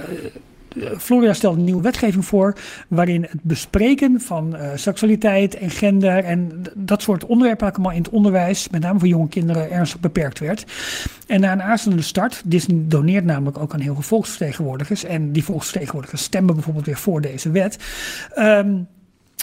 Florida 0.98 1.34
stelde 1.34 1.58
een 1.58 1.64
nieuwe 1.64 1.82
wetgeving 1.82 2.26
voor 2.26 2.56
waarin 2.88 3.22
het 3.30 3.44
bespreken 3.44 4.22
van 4.22 4.56
eh, 4.56 4.70
seksualiteit 4.76 5.56
en 5.56 5.70
gender 5.70 6.24
en 6.24 6.62
dat 6.76 7.02
soort 7.02 7.26
onderwerpen 7.26 7.74
allemaal 7.74 7.92
in 7.92 8.02
het 8.04 8.10
onderwijs, 8.10 8.70
met 8.70 8.82
name 8.82 9.00
voor 9.00 9.08
jonge 9.08 9.28
kinderen, 9.28 9.72
ernstig 9.72 10.00
beperkt 10.00 10.40
werd. 10.40 10.66
En 11.28 11.40
na 11.40 11.52
een 11.52 11.64
aanstaande 11.64 12.02
start, 12.02 12.42
Disney 12.46 12.84
doneert 12.88 13.26
namelijk 13.26 13.58
ook 13.58 13.74
aan 13.74 13.80
heel 13.80 13.94
veel 13.94 14.04
volksvertegenwoordigers 14.04 15.04
en 15.04 15.32
die 15.32 15.44
volksvertegenwoordigers 15.44 16.24
stemmen 16.24 16.54
bijvoorbeeld 16.54 16.86
weer 16.86 16.98
voor 16.98 17.22
deze 17.22 17.52
wet. 17.52 17.78
Ehm, 18.36 18.76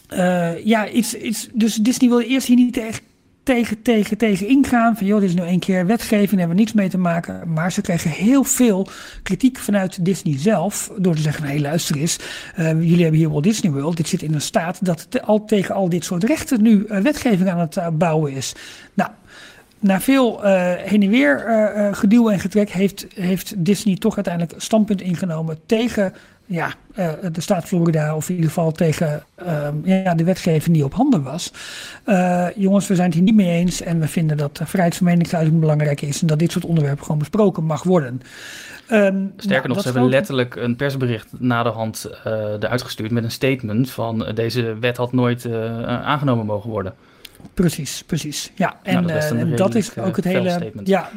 eh, 0.08 0.64
ja, 0.64 0.88
iets, 0.88 1.48
dus 1.52 1.74
Disney 1.74 2.08
wilde 2.08 2.26
eerst 2.26 2.46
hier 2.46 2.56
niet 2.56 2.72
tegen, 2.72 3.02
tegen, 3.44 3.82
tegen, 3.82 4.16
tegen 4.16 4.48
ingaan. 4.48 4.96
Van 4.96 5.06
joh, 5.06 5.20
dit 5.20 5.28
is 5.28 5.34
nu 5.34 5.42
één 5.42 5.58
keer 5.58 5.86
wetgeving, 5.86 6.30
daar 6.30 6.38
hebben 6.38 6.56
we 6.56 6.62
niets 6.62 6.72
mee 6.72 6.88
te 6.88 6.98
maken. 6.98 7.52
Maar 7.52 7.72
ze 7.72 7.80
kregen 7.80 8.10
heel 8.10 8.44
veel 8.44 8.88
kritiek 9.22 9.58
vanuit 9.58 10.04
Disney 10.04 10.38
zelf. 10.38 10.90
Door 10.98 11.14
te 11.14 11.22
zeggen, 11.22 11.44
hé 11.44 11.58
luister 11.58 11.96
eens, 11.96 12.18
eh, 12.54 12.72
jullie 12.72 13.02
hebben 13.02 13.20
hier 13.20 13.30
Walt 13.30 13.42
Disney 13.42 13.72
World. 13.72 13.96
Dit 13.96 14.08
zit 14.08 14.22
in 14.22 14.34
een 14.34 14.40
staat 14.40 14.84
dat 14.84 15.06
te- 15.10 15.22
al 15.22 15.44
tegen 15.44 15.74
al 15.74 15.88
dit 15.88 16.04
soort 16.04 16.24
rechten 16.24 16.62
nu 16.62 16.84
eh, 16.84 16.98
wetgeving 17.00 17.48
aan 17.48 17.58
het 17.58 17.76
eh, 17.76 17.88
bouwen 17.92 18.32
is. 18.32 18.54
Nou, 18.94 19.10
na 19.78 20.00
veel 20.00 20.42
heen 20.76 21.02
en 21.02 21.10
weer 21.10 21.44
eh, 21.44 21.94
geduw 21.94 22.30
en 22.30 22.40
getrek 22.40 22.70
heeft, 22.70 23.06
heeft 23.14 23.64
Disney 23.64 23.96
toch 23.96 24.14
uiteindelijk 24.14 24.54
standpunt 24.56 25.00
ingenomen 25.00 25.58
tegen 25.66 26.12
ja, 26.46 26.74
eh, 26.94 27.08
de 27.32 27.40
staat 27.40 27.64
Florida, 27.64 28.16
of 28.16 28.28
in 28.28 28.34
ieder 28.34 28.50
geval 28.50 28.72
tegen 28.72 29.22
ehm, 29.34 29.74
ja, 29.84 30.14
de 30.14 30.24
wetgeving 30.24 30.74
die 30.74 30.84
op 30.84 30.94
handen 30.94 31.22
was. 31.22 31.52
Eh, 32.04 32.46
jongens, 32.56 32.86
we 32.86 32.94
zijn 32.94 33.06
het 33.06 33.14
hier 33.14 33.24
niet 33.24 33.34
mee 33.34 33.50
eens 33.58 33.82
en 33.82 34.00
we 34.00 34.08
vinden 34.08 34.36
dat 34.36 34.58
uh, 34.62 34.66
vrijheid 34.66 34.96
van 34.96 35.06
meningsuiting 35.06 35.60
belangrijk 35.60 36.00
is 36.00 36.20
en 36.20 36.26
dat 36.26 36.38
dit 36.38 36.52
soort 36.52 36.64
onderwerpen 36.64 37.04
gewoon 37.04 37.18
besproken 37.18 37.64
mag 37.64 37.82
worden. 37.82 38.20
Ehm, 38.88 39.14
nou, 39.14 39.30
Sterker 39.36 39.68
nog, 39.68 39.76
dat 39.76 39.86
ze 39.86 39.92
hebben 39.92 40.10
grote- 40.10 40.16
letterlijk 40.16 40.56
een 40.56 40.76
persbericht 40.76 41.28
na 41.38 41.62
de 41.62 41.68
hand 41.68 42.10
eh 42.24 42.32
eruit 42.60 42.82
gestuurd 42.82 43.10
met 43.10 43.24
een 43.24 43.30
statement 43.30 43.90
van 43.90 44.30
deze 44.34 44.78
wet 44.78 44.96
had 44.96 45.12
nooit 45.12 45.48
aangenomen 45.86 46.46
mogen 46.46 46.70
worden. 46.70 46.94
Precies, 47.54 48.02
precies. 48.06 48.52
Ja, 48.54 48.76
en 48.82 48.94
Nou, 48.94 49.06
dat, 49.06 49.16
is 49.22 49.30
en 49.30 49.56
dat 49.56 49.74
is 49.74 49.98
ook 49.98 50.16
het 50.16 50.24
hele. 50.24 50.50
statement. 50.50 50.88
Ja, 50.88 51.10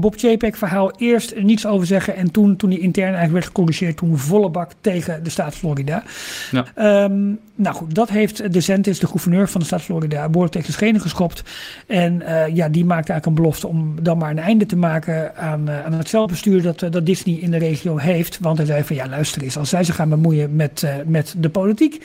Bob 0.00 0.14
Chapek 0.16 0.56
verhaal 0.56 0.92
eerst 0.98 1.30
er 1.30 1.44
niets 1.44 1.66
over 1.66 1.86
zeggen. 1.86 2.16
En 2.16 2.30
toen, 2.30 2.56
toen 2.56 2.70
die 2.70 2.78
intern 2.78 3.06
eigenlijk 3.06 3.32
werd 3.32 3.46
gecorrigeerd, 3.46 3.96
toen 3.96 4.18
volle 4.18 4.50
bak 4.50 4.70
tegen 4.80 5.24
de 5.24 5.30
staat 5.30 5.54
Florida. 5.54 6.02
Ja. 6.50 6.64
Ehm, 6.74 7.22
nou 7.54 7.76
goed, 7.76 7.94
dat 7.94 8.08
heeft 8.08 8.52
DeSantis, 8.52 8.98
de 8.98 9.06
gouverneur 9.06 9.48
van 9.48 9.60
de 9.60 9.66
staat 9.66 9.82
Florida, 9.82 10.26
behoorlijk 10.26 10.52
tegen 10.52 10.66
de 10.68 10.72
schenen 10.72 11.00
geschopt. 11.00 11.42
En 11.86 12.22
eh, 12.22 12.54
ja, 12.54 12.68
die 12.68 12.84
maakte 12.84 13.12
eigenlijk 13.12 13.26
een 13.26 13.42
belofte 13.42 13.66
om 13.66 14.02
dan 14.02 14.18
maar 14.18 14.30
een 14.30 14.38
einde 14.38 14.66
te 14.66 14.76
maken 14.76 15.36
aan, 15.36 15.68
eh, 15.68 15.84
aan 15.84 15.92
het 15.92 16.08
zelfbestuur 16.08 16.62
dat, 16.62 16.82
eh, 16.82 16.90
dat 16.90 17.06
Disney 17.06 17.34
in 17.34 17.50
de 17.50 17.58
regio 17.58 17.96
heeft. 17.96 18.38
Want 18.40 18.56
hij 18.56 18.66
zei 18.66 18.84
van 18.84 18.96
ja, 18.96 19.08
luister 19.08 19.42
eens, 19.42 19.58
als 19.58 19.68
zij 19.68 19.84
zich 19.84 19.94
gaan 19.94 20.08
bemoeien 20.08 20.56
met, 20.56 20.86
met 21.06 21.34
de 21.38 21.48
politiek 21.48 22.04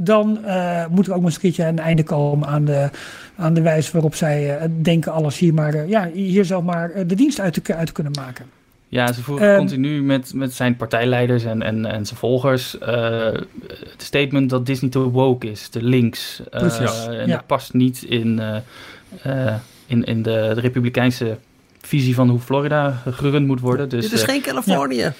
dan 0.00 0.44
eh, 0.44 0.86
moet 0.86 1.06
er 1.06 1.12
ook 1.12 1.18
maar 1.18 1.26
eens 1.26 1.34
een 1.34 1.40
keertje 1.40 1.64
een 1.64 1.78
einde 1.78 2.02
komen 2.02 2.48
aan 2.48 2.64
de, 2.64 2.90
aan 3.36 3.54
de 3.54 3.62
wijze 3.62 3.92
waarop 3.92 4.14
zij 4.14 4.56
eh, 4.56 4.68
denken 4.82 5.12
alles 5.12 5.38
hier 5.38 5.54
maar, 5.54 5.74
eh, 5.74 5.88
ja, 5.88 6.10
hier 6.12 6.44
zelf 6.44 6.62
maar 6.64 6.90
eh, 6.90 7.04
de 7.06 7.14
dienst 7.14 7.40
uit 7.40 7.64
te, 7.64 7.74
uit 7.74 7.86
te 7.86 7.92
kunnen 7.92 8.12
maken. 8.12 8.46
Ja, 8.88 9.12
ze 9.12 9.22
voeren 9.22 9.48
Ehm, 9.48 9.58
continu 9.58 10.02
met, 10.02 10.34
met 10.34 10.54
zijn 10.54 10.76
partijleiders 10.76 11.44
en, 11.44 11.62
en, 11.62 11.86
en 11.86 12.06
zijn 12.06 12.18
volgers 12.18 12.78
eh, 12.78 13.32
het 13.66 14.02
statement 14.02 14.50
dat 14.50 14.66
Disney 14.66 14.90
te 14.90 14.98
woke 14.98 15.50
is, 15.50 15.68
te 15.68 15.82
links. 15.82 16.42
Eh, 16.50 16.60
Precies, 16.60 17.06
en 17.06 17.26
ja. 17.26 17.34
dat 17.36 17.46
past 17.46 17.72
niet 17.72 18.02
in, 18.02 18.38
eh, 18.38 19.46
eh, 19.46 19.54
in, 19.86 20.04
in 20.04 20.22
de, 20.22 20.50
de 20.54 20.60
republikeinse 20.60 21.36
visie 21.80 22.14
van 22.14 22.28
hoe 22.28 22.40
Florida 22.40 23.02
gerund 23.06 23.46
moet 23.46 23.60
worden. 23.60 23.88
Dus, 23.88 24.02
Dit 24.02 24.12
is 24.12 24.22
geen 24.22 24.40
Californië. 24.40 25.12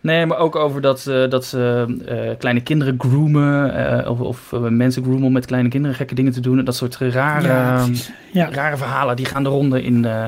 Nee, 0.00 0.26
maar 0.26 0.38
ook 0.38 0.56
over 0.56 0.80
dat, 0.80 1.00
ze 1.00 1.26
dat 1.30 1.44
ze 1.44 1.84
eh, 2.06 2.38
kleine 2.38 2.60
kinderen 2.60 2.94
groomen. 2.98 3.74
eh, 4.02 4.10
of 4.10 4.20
of 4.20 4.52
eh, 4.52 4.60
mensen 4.60 5.02
groomen 5.02 5.26
om 5.26 5.32
met 5.32 5.46
kleine 5.46 5.68
kinderen 5.68 5.96
gekke 5.96 6.14
dingen 6.14 6.32
te 6.32 6.40
doen. 6.40 6.58
En 6.58 6.64
dat 6.64 6.76
soort 6.76 6.96
rare, 6.96 7.46
ja. 7.46 7.84
Ja. 8.32 8.48
rare 8.50 8.76
verhalen 8.76 9.16
die 9.16 9.26
gaan 9.26 9.42
de 9.42 9.48
ronde 9.48 9.82
in, 9.82 10.04
eh, 10.04 10.26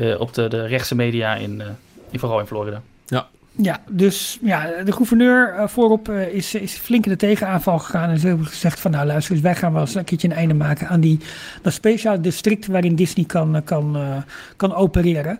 eh, 0.00 0.20
op 0.20 0.34
de, 0.34 0.48
de 0.48 0.66
rechtse 0.66 0.94
media, 0.94 1.34
in, 1.34 1.60
eh, 1.60 1.66
in, 2.10 2.18
vooral 2.18 2.40
in 2.40 2.46
Florida. 2.46 2.82
Ja, 3.62 3.78
dus 3.88 4.38
ja, 4.42 4.66
de 4.84 4.92
gouverneur 4.92 5.54
eh, 5.54 5.68
voorop 5.68 6.08
eh, 6.08 6.34
is, 6.34 6.54
is 6.54 6.72
flink 6.74 7.04
in 7.04 7.10
de 7.10 7.16
tegenaanval 7.16 7.78
gegaan. 7.78 8.10
En 8.10 8.18
ze 8.18 8.26
hebben 8.26 8.46
gezegd 8.46 8.80
van 8.80 8.90
nou 8.90 9.06
luister 9.06 9.32
eens, 9.34 9.42
wij 9.42 9.54
gaan 9.54 9.72
wel 9.72 9.80
eens 9.80 9.94
een 9.94 10.04
keertje 10.04 10.28
een 10.28 10.34
einde 10.34 10.54
maken 10.54 10.88
aan 10.88 11.00
die, 11.00 11.18
dat 11.62 11.72
speciale 11.72 12.20
district 12.20 12.66
waarin 12.66 12.94
Disney 12.94 13.24
kan, 13.24 13.56
eh, 13.56 13.62
kan, 13.64 13.96
eh, 13.96 14.16
kan 14.56 14.74
opereren. 14.74 15.38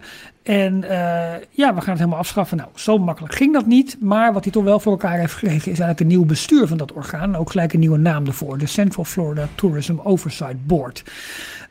En 0.50 0.84
eh, 0.84 1.42
ja, 1.50 1.74
we 1.74 1.80
gaan 1.80 1.90
het 1.90 1.98
helemaal 1.98 2.18
afschaffen. 2.18 2.56
Nou, 2.56 2.68
zo 2.74 2.98
makkelijk 2.98 3.34
ging 3.34 3.52
dat 3.52 3.66
niet. 3.66 3.96
Maar 4.00 4.32
wat 4.32 4.44
hij 4.44 4.52
toch 4.52 4.64
wel 4.64 4.80
voor 4.80 4.92
elkaar 4.92 5.18
heeft 5.18 5.32
gekregen 5.32 5.58
is 5.58 5.64
eigenlijk 5.66 6.00
een 6.00 6.06
nieuw 6.06 6.24
bestuur 6.24 6.66
van 6.66 6.76
dat 6.76 6.92
orgaan. 6.92 7.36
Ook 7.36 7.50
gelijk 7.50 7.72
een 7.72 7.80
nieuwe 7.80 7.98
naam 7.98 8.26
ervoor. 8.26 8.58
De 8.58 8.66
Central 8.66 9.04
Florida 9.04 9.48
Tourism 9.54 9.96
Oversight 10.02 10.66
Board. 10.66 11.04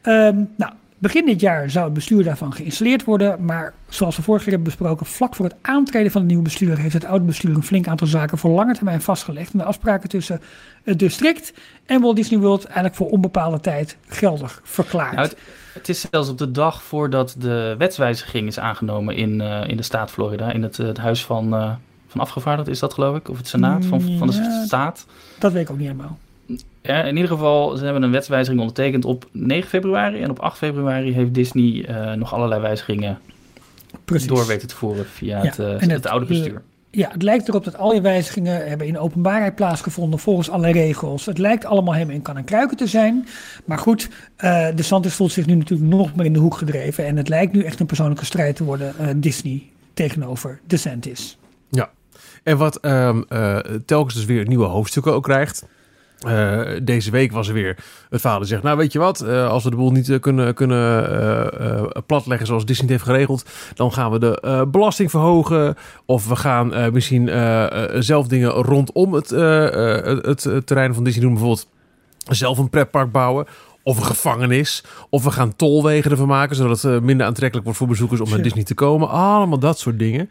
Ehm, 0.02 0.44
nou, 0.58 0.74
begin 1.00 1.26
dit 1.26 1.40
jaar 1.40 1.70
zou 1.70 1.86
het 1.86 1.94
bestuur 1.94 2.24
daarvan 2.24 2.54
geïnstalleerd 2.54 3.04
worden. 3.04 3.46
Maar 3.46 3.74
zoals 3.90 4.16
we 4.16 4.22
vorige 4.22 4.44
keer 4.44 4.54
hebben 4.54 4.74
besproken, 4.74 5.06
vlak 5.06 5.36
voor 5.36 5.46
het 5.46 5.56
aantreden 5.62 6.12
van 6.12 6.22
het 6.22 6.30
nieuwe 6.30 6.44
bestuur 6.44 6.78
heeft 6.78 6.94
het 6.94 7.06
oude 7.06 7.26
bestuur 7.26 7.56
een 7.56 7.64
flink 7.64 7.88
aantal 7.88 8.08
zaken 8.08 8.38
voor 8.38 8.52
lange 8.52 8.74
termijn 8.74 9.02
vastgelegd. 9.02 9.52
En 9.52 9.58
de 9.58 9.64
afspraken 9.64 10.10
tussen 10.10 10.42
het 10.84 11.00
district 11.00 11.54
en 11.86 12.02
Walt 12.02 12.16
Disney 12.16 12.40
World 12.40 12.66
eigenlijk 12.66 12.96
voor 12.96 13.10
onbepaalde 13.10 13.60
tijd 13.60 13.98
geldig 14.08 14.62
verklaard. 14.64 15.16
Nou, 15.16 15.28
het, 15.28 15.38
het 15.74 15.90
is 15.90 16.06
zelfs 16.12 16.30
op 16.30 16.38
de 16.38 16.52
dag 16.52 16.84
voordat 16.84 17.36
de 17.38 17.76
wetswijziging 17.78 18.48
is 18.48 18.60
aangenomen 18.60 19.16
in, 19.16 19.42
eh, 19.42 19.68
in 19.68 19.78
de 19.78 19.84
staat 19.84 20.12
Florida. 20.12 20.52
In 20.52 20.64
het, 20.64 20.78
het 20.78 20.98
huis 20.98 21.26
van, 21.26 21.54
eh, 21.54 21.72
van 22.08 22.22
afgevaardigden 22.22 22.74
is 22.74 22.80
dat 22.80 22.94
geloof 22.94 23.16
ik? 23.18 23.30
Of 23.30 23.38
het 23.38 23.48
senaat 23.48 23.86
van, 23.86 24.02
van 24.18 24.28
de 24.28 24.34
Ja. 24.34 24.64
staat. 24.66 25.06
Dat 25.40 25.52
weet 25.52 25.64
ik 25.64 25.70
ook 25.72 25.78
niet 25.78 25.88
helemaal. 25.88 26.18
Ja, 26.82 27.04
in 27.04 27.16
ieder 27.16 27.32
geval, 27.32 27.78
ze 27.78 27.84
hebben 27.84 28.04
een 28.04 28.12
wetswijziging 28.12 28.60
ondertekend 28.62 29.06
op 29.06 29.28
9 29.32 29.70
februari. 29.70 30.22
En 30.22 30.30
op 30.30 30.40
8 30.40 30.58
februari 30.58 31.14
heeft 31.14 31.34
Disney 31.34 31.86
eh, 31.86 32.14
nog 32.14 32.34
allerlei 32.34 32.62
wijzigingen 32.62 33.20
Precies. 34.06 34.28
door 34.28 34.46
weten 34.48 34.68
te 34.68 34.76
voeren 34.76 35.06
via 35.06 35.38
Ja, 35.38 35.44
het, 35.50 35.60
eh, 35.60 35.80
het, 35.80 35.92
het- 35.92 36.08
oude 36.08 36.26
bestuur. 36.26 36.62
Ja, 36.92 37.10
het 37.12 37.22
lijkt 37.22 37.48
erop 37.48 37.64
dat 37.64 37.78
al 37.78 37.90
die 37.92 38.02
wijzigingen 38.02 38.68
hebben 38.68 38.88
in 38.88 38.98
openbaarheid 39.00 39.56
plaatsgevonden 39.56 40.20
volgens 40.20 40.50
alle 40.50 40.72
regels. 40.72 41.26
Het 41.26 41.38
lijkt 41.38 41.66
allemaal 41.66 41.94
helemaal 41.94 42.16
in 42.16 42.22
kan 42.22 42.38
en 42.38 42.44
kruiken 42.44 42.78
te 42.78 42.88
zijn. 42.88 43.28
Maar 43.66 43.78
goed, 43.78 44.10
eh 44.36 44.68
de 44.76 44.84
Santos 44.84 45.14
voelt 45.14 45.32
zich 45.32 45.46
nu 45.46 45.56
natuurlijk 45.56 45.90
nog 45.90 46.16
meer 46.16 46.26
in 46.26 46.34
de 46.34 46.40
hoek 46.40 46.58
gedreven. 46.58 47.06
En 47.06 47.18
het 47.18 47.30
lijkt 47.30 47.54
nu 47.54 47.64
echt 47.64 47.80
een 47.80 47.86
persoonlijke 47.86 48.26
strijd 48.26 48.56
te 48.56 48.64
worden, 48.64 48.94
eh, 48.98 49.08
Disney 49.16 49.64
tegenover 49.94 50.60
DeSantis. 50.68 51.38
En 52.44 52.58
wat 52.58 52.76
ehm, 52.76 53.22
eh, 53.30 53.58
telkens 53.86 54.16
dus 54.16 54.26
weer 54.26 54.48
nieuwe 54.48 54.66
hoofdstukken 54.66 55.14
ook 55.14 55.24
krijgt. 55.24 55.66
Eh, 56.20 56.62
deze 56.84 57.12
week 57.12 57.32
was 57.32 57.48
er 57.48 57.54
weer 57.54 57.78
het 58.10 58.22
vader 58.22 58.48
zegt, 58.48 58.64
nou 58.64 58.78
weet 58.78 58.92
je 58.92 59.00
wat, 59.00 59.22
eh, 59.22 59.50
als 59.50 59.64
we 59.64 59.70
de 59.70 59.76
boel 59.76 59.92
niet 59.92 60.10
eh, 60.10 60.20
kunnen, 60.20 60.54
kunnen 60.54 61.92
platleggen 62.06 62.48
zoals 62.48 62.66
Disney 62.66 62.88
het 62.88 62.96
heeft 62.96 63.12
geregeld, 63.12 63.46
dan 63.74 63.94
gaan 63.94 64.12
we 64.12 64.20
de 64.20 64.68
belasting 64.72 65.10
verhogen. 65.10 65.76
Of 66.06 66.28
we 66.28 66.36
gaan 66.36 66.94
misschien 66.94 67.28
zelf 68.04 68.28
dingen 68.28 68.50
rondom 68.50 69.14
het, 69.14 69.30
het, 69.30 70.44
het 70.44 70.68
terrein 70.68 70.94
van 70.94 71.04
Disney 71.04 71.24
doen. 71.24 71.34
Bijvoorbeeld 71.34 71.68
zelf 72.30 72.58
een 72.58 72.70
pretpark 72.70 73.12
bouwen. 73.12 73.46
Of 73.84 73.98
een 73.98 74.06
gevangenis. 74.06 74.84
Of 75.10 75.24
we 75.24 75.32
gaan 75.32 75.56
tolwegen 75.56 76.12
ervan 76.12 76.28
maken, 76.28 76.56
zodat 76.56 76.82
het 76.82 77.04
minder 77.04 77.26
aantrekkelijk 77.26 77.64
wordt 77.64 77.80
voor 77.80 77.90
bezoekers 77.90 78.20
om 78.20 78.30
naar. 78.30 78.42
Disney 78.42 78.64
te 78.64 78.74
komen. 78.74 79.10
Allemaal 79.10 79.60
dat 79.60 79.80
soort 79.80 80.00
dingen. 80.00 80.30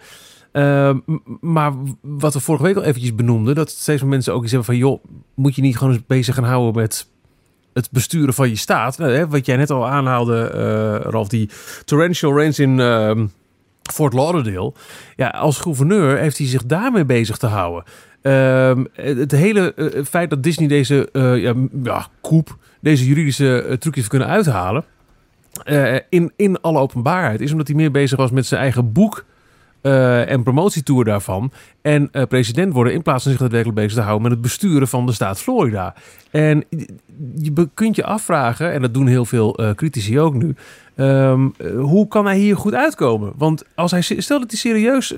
Uh, 0.59 0.94
m- 1.06 1.16
maar 1.40 1.72
wat 2.00 2.34
we 2.34 2.40
vorige 2.40 2.64
week 2.64 2.76
al 2.76 2.82
eventjes 2.82 3.14
benoemden, 3.14 3.54
dat 3.54 3.70
steeds 3.70 4.00
meer 4.00 4.11
mensen 4.11 4.34
ook 4.34 4.42
iets 4.42 4.52
hebben 4.52 4.68
van, 4.68 4.76
joh, 4.76 5.04
moet 5.34 5.54
je 5.54 5.62
niet 5.62 5.78
gewoon 5.78 5.92
eens 5.92 6.06
bezig 6.06 6.34
gaan 6.34 6.44
houden 6.44 6.82
met 6.82 7.09
het 7.72 7.88
besturen 7.90 8.34
van 8.34 8.48
je 8.48 8.56
staat? 8.56 8.98
Nou, 8.98 9.12
hè, 9.12 9.28
wat 9.28 9.46
jij 9.46 9.56
net 9.56 9.70
al 9.70 9.88
aanhaalde, 9.88 10.40
eh 10.46 11.11
Ralf, 11.11 11.28
die 11.28 11.50
torrential 11.84 12.36
rains 12.36 12.59
in 12.59 12.80
ehm, 12.80 13.26
Fort 13.92 14.12
Lauderdale. 14.12 14.72
Ja, 15.16 15.28
als 15.28 15.59
gouverneur 15.59 16.18
heeft 16.18 16.38
hij 16.38 16.46
zich 16.46 16.64
daarmee 16.64 17.04
bezig 17.04 17.36
te 17.36 17.46
houden. 17.46 17.84
Ehm, 18.22 18.84
het, 18.92 19.30
hele 19.32 19.74
eh, 19.74 20.04
feit 20.04 20.30
dat 20.30 20.42
Disney 20.42 20.68
deze 20.68 21.09
eh 21.12 21.36
ja, 21.36 21.54
ja, 21.82 22.06
koep, 22.20 22.56
deze 22.80 23.06
juridische 23.06 23.76
trucjes 23.78 24.09
kunnen 24.09 24.28
uithalen, 24.28 24.84
in, 26.09 26.32
in 26.36 26.61
alle 26.61 26.78
openbaarheid, 26.78 27.40
is 27.40 27.52
omdat 27.52 27.66
hij 27.66 27.76
meer 27.76 27.90
bezig 27.90 28.18
was 28.18 28.30
met 28.30 28.46
zijn 28.46 28.61
eigen 28.61 28.92
boek 28.92 29.24
eh, 29.81 30.31
en 30.31 30.43
promotietour 30.43 31.05
daarvan. 31.05 31.53
En 31.83 32.09
eh, 32.12 32.22
president 32.22 32.72
worden 32.72 32.93
in 32.93 33.03
plaats 33.03 33.22
van 33.22 33.33
zich 33.33 33.41
daadwerkelijk 33.41 33.79
bezig 33.79 33.95
te 33.95 34.01
houden 34.01 34.22
met 34.22 34.33
het 34.33 34.41
besturen 34.41 34.89
van 34.89 35.07
de 35.07 35.12
staat 35.12 35.41
Florida. 35.41 35.95
En 36.31 36.64
je 37.35 37.68
kunt 37.74 37.97
je 37.97 38.05
afvragen, 38.05 38.72
en 38.72 38.83
dat 38.83 38.95
doen 38.95 39.07
heel 39.07 39.24
veel 39.24 39.57
eh, 39.57 39.70
critici 39.70 40.20
ook 40.20 40.35
nu. 40.35 40.55
ehm, 40.97 41.49
eh, 41.57 41.81
hoe 41.81 42.09
kan 42.09 42.26
hij 42.26 42.39
hier 42.39 42.57
goed 42.57 42.74
uitkomen? 42.74 43.33
Want 43.37 43.64
als 43.74 43.91
hij, 43.91 44.03
stel 44.03 44.41
dat 44.41 44.51
hij 44.51 44.59
serieus 44.59 45.12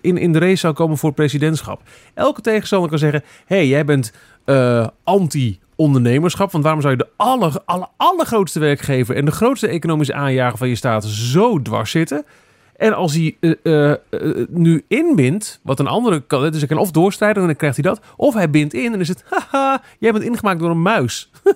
in, 0.00 0.18
in 0.18 0.32
de 0.32 0.38
race 0.38 0.56
zou 0.56 0.74
komen 0.74 0.98
voor 0.98 1.12
presidentschap. 1.12 1.82
Elke 2.14 2.40
tegenstander 2.40 2.88
kan 2.90 2.98
zeggen: 2.98 3.22
hé, 3.46 3.56
hey, 3.56 3.66
jij 3.66 3.84
bent 3.84 4.12
eh, 4.44 4.86
anti-ondernemerschap. 5.04 6.52
Want 6.52 6.64
waarom 6.64 6.82
zou 6.82 6.92
je 6.92 6.98
de 6.98 7.08
aller, 7.16 7.58
allergrootste 7.96 8.60
werkgever 8.60 9.16
en 9.16 9.24
de 9.24 9.30
grootste 9.30 9.68
economische 9.68 10.14
aanjager 10.14 10.58
van 10.58 10.68
je 10.68 10.74
staat 10.74 11.04
zo 11.04 11.62
dwars 11.62 11.90
zitten? 11.90 12.24
En 12.76 12.94
als 12.94 13.14
hij 13.14 13.36
eh, 13.40 13.52
eh, 13.62 13.90
eh, 13.90 14.46
nu 14.48 14.84
inbindt, 14.88 15.60
wat 15.62 15.80
een 15.80 15.86
andere 15.86 16.20
kan, 16.20 16.50
dus 16.50 16.58
hij 16.58 16.68
kan 16.68 16.78
of 16.78 16.90
doorstrijden 16.90 17.40
en 17.40 17.48
dan 17.48 17.56
krijgt 17.56 17.76
hij 17.76 17.84
dat, 17.84 18.00
of 18.16 18.34
hij 18.34 18.50
bindt 18.50 18.74
in 18.74 18.84
en 18.84 18.90
dan 18.90 19.00
is 19.00 19.08
het, 19.08 19.24
haha, 19.50 19.82
jij 19.98 20.12
bent 20.12 20.24
ingemaakt 20.24 20.60
door 20.60 20.70
een 20.70 20.82
muis. 20.82 21.30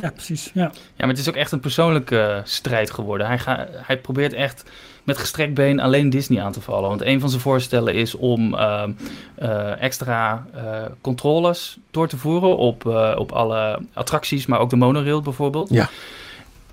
Ja, 0.00 0.10
precies. 0.10 0.50
Ja. 0.54 0.62
Ja, 0.62 0.72
maar 0.96 1.08
het 1.08 1.18
is 1.18 1.28
ook 1.28 1.34
echt 1.34 1.52
een 1.52 1.60
persoonlijke 1.60 2.40
strijd 2.44 2.90
geworden. 2.90 3.26
Hij, 3.26 3.38
ga, 3.38 3.68
hij 3.70 3.98
probeert 3.98 4.32
echt 4.32 4.64
met 5.02 5.18
gestrekt 5.18 5.54
been 5.54 5.80
alleen 5.80 6.10
Disney 6.10 6.42
aan 6.42 6.52
te 6.52 6.60
vallen. 6.60 6.88
Want 6.88 7.02
een 7.02 7.20
van 7.20 7.28
zijn 7.28 7.42
voorstellen 7.42 7.94
is 7.94 8.14
om 8.14 8.54
ehm, 8.54 8.92
eh, 9.34 9.82
extra 9.82 10.46
eh, 10.54 10.82
controles 11.00 11.78
door 11.90 12.08
te 12.08 12.16
voeren 12.16 12.56
op, 12.56 12.86
eh, 12.86 13.14
op 13.18 13.32
alle 13.32 13.78
attracties, 13.92 14.46
maar 14.46 14.58
ook 14.58 14.70
de 14.70 14.76
monorail 14.76 15.22
bijvoorbeeld. 15.22 15.68
Ja. 15.70 15.88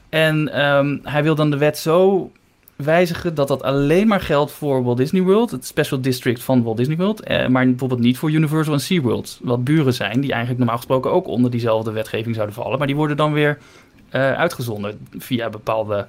En 0.09 0.53
ehm, 0.53 0.97
hij 1.03 1.23
wil 1.23 1.35
dan 1.35 1.49
de 1.49 1.57
wet 1.57 1.77
zo 1.77 2.31
wijzigen 2.83 3.35
dat 3.35 3.47
dat 3.47 3.63
alleen 3.63 4.07
maar 4.07 4.21
geldt 4.21 4.51
voor 4.51 4.83
Walt 4.83 4.97
Disney 4.97 5.21
World, 5.21 5.51
het 5.51 5.65
special 5.65 6.01
district 6.01 6.43
van 6.43 6.63
Walt 6.63 6.77
Disney 6.77 6.97
World, 6.97 7.23
eh, 7.23 7.47
maar 7.47 7.65
bijvoorbeeld 7.65 7.99
niet 7.99 8.17
voor 8.17 8.31
Universal 8.31 8.73
en 8.73 8.79
SeaWorld, 8.79 9.39
wat 9.41 9.63
buren 9.63 9.93
zijn 9.93 10.19
die 10.19 10.29
eigenlijk 10.29 10.57
normaal 10.57 10.77
gesproken 10.77 11.11
ook 11.11 11.27
onder 11.27 11.51
diezelfde 11.51 11.91
wetgeving 11.91 12.35
zouden 12.35 12.55
vallen, 12.55 12.77
maar 12.77 12.87
die 12.87 12.95
worden 12.95 13.17
dan 13.17 13.33
weer 13.33 13.57
eh, 14.09 14.33
uitgezonderd 14.33 14.95
via 15.17 15.49
bepaalde 15.49 16.07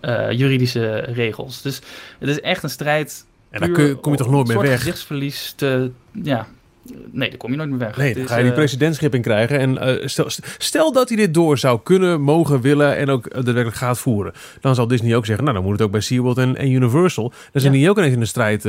eh, 0.00 0.30
juridische 0.30 0.96
regels. 0.96 1.62
Dus 1.62 1.80
het 2.18 2.28
is 2.28 2.40
echt 2.40 2.62
een 2.62 2.70
strijd. 2.70 3.26
En 3.50 3.60
daar 3.60 3.70
kun 3.70 4.00
kom 4.00 4.12
je 4.12 4.18
toch 4.18 4.30
nooit 4.30 4.46
meer 4.46 4.56
soort 4.56 4.68
weg? 4.68 4.78
gezichtsverlies 4.78 5.52
te, 5.56 5.90
ja, 6.22 6.46
nee, 7.10 7.28
daar 7.28 7.38
kom 7.38 7.50
je 7.50 7.56
nooit 7.56 7.68
meer 7.70 7.78
weg. 7.78 7.96
Nee, 7.96 8.14
dan 8.14 8.22
is, 8.22 8.28
ga 8.28 8.36
je 8.36 8.42
die 8.42 8.50
eh, 8.50 8.56
presidentschap 8.56 9.14
in 9.14 9.22
krijgen. 9.22 9.58
En 9.58 9.78
eh, 9.78 10.06
stel, 10.08 10.26
stel 10.58 10.92
dat 10.92 11.08
hij 11.08 11.16
dit 11.16 11.34
door 11.34 11.58
zou 11.58 11.80
kunnen, 11.82 12.20
mogen, 12.20 12.60
willen 12.60 12.96
en 12.96 13.08
ook 13.10 13.26
eh, 13.26 13.34
daadwerkelijk 13.34 13.76
gaat 13.76 13.98
voeren. 13.98 14.32
Dan 14.60 14.74
zal 14.74 14.86
Disney 14.86 15.16
ook 15.16 15.26
zeggen, 15.26 15.44
nou 15.44 15.56
dan 15.56 15.66
moet 15.66 15.76
het 15.76 15.82
ook 15.86 15.90
bij 15.90 16.00
SeaWorld 16.00 16.38
en, 16.38 16.56
en 16.56 16.70
Universal. 16.70 17.28
Dan 17.52 17.60
zijn 17.60 17.72
Ja. 17.72 17.78
die 17.78 17.90
ook 17.90 17.96
ineens 17.98 18.14
in 18.14 18.20
de 18.20 18.26
strijd 18.26 18.62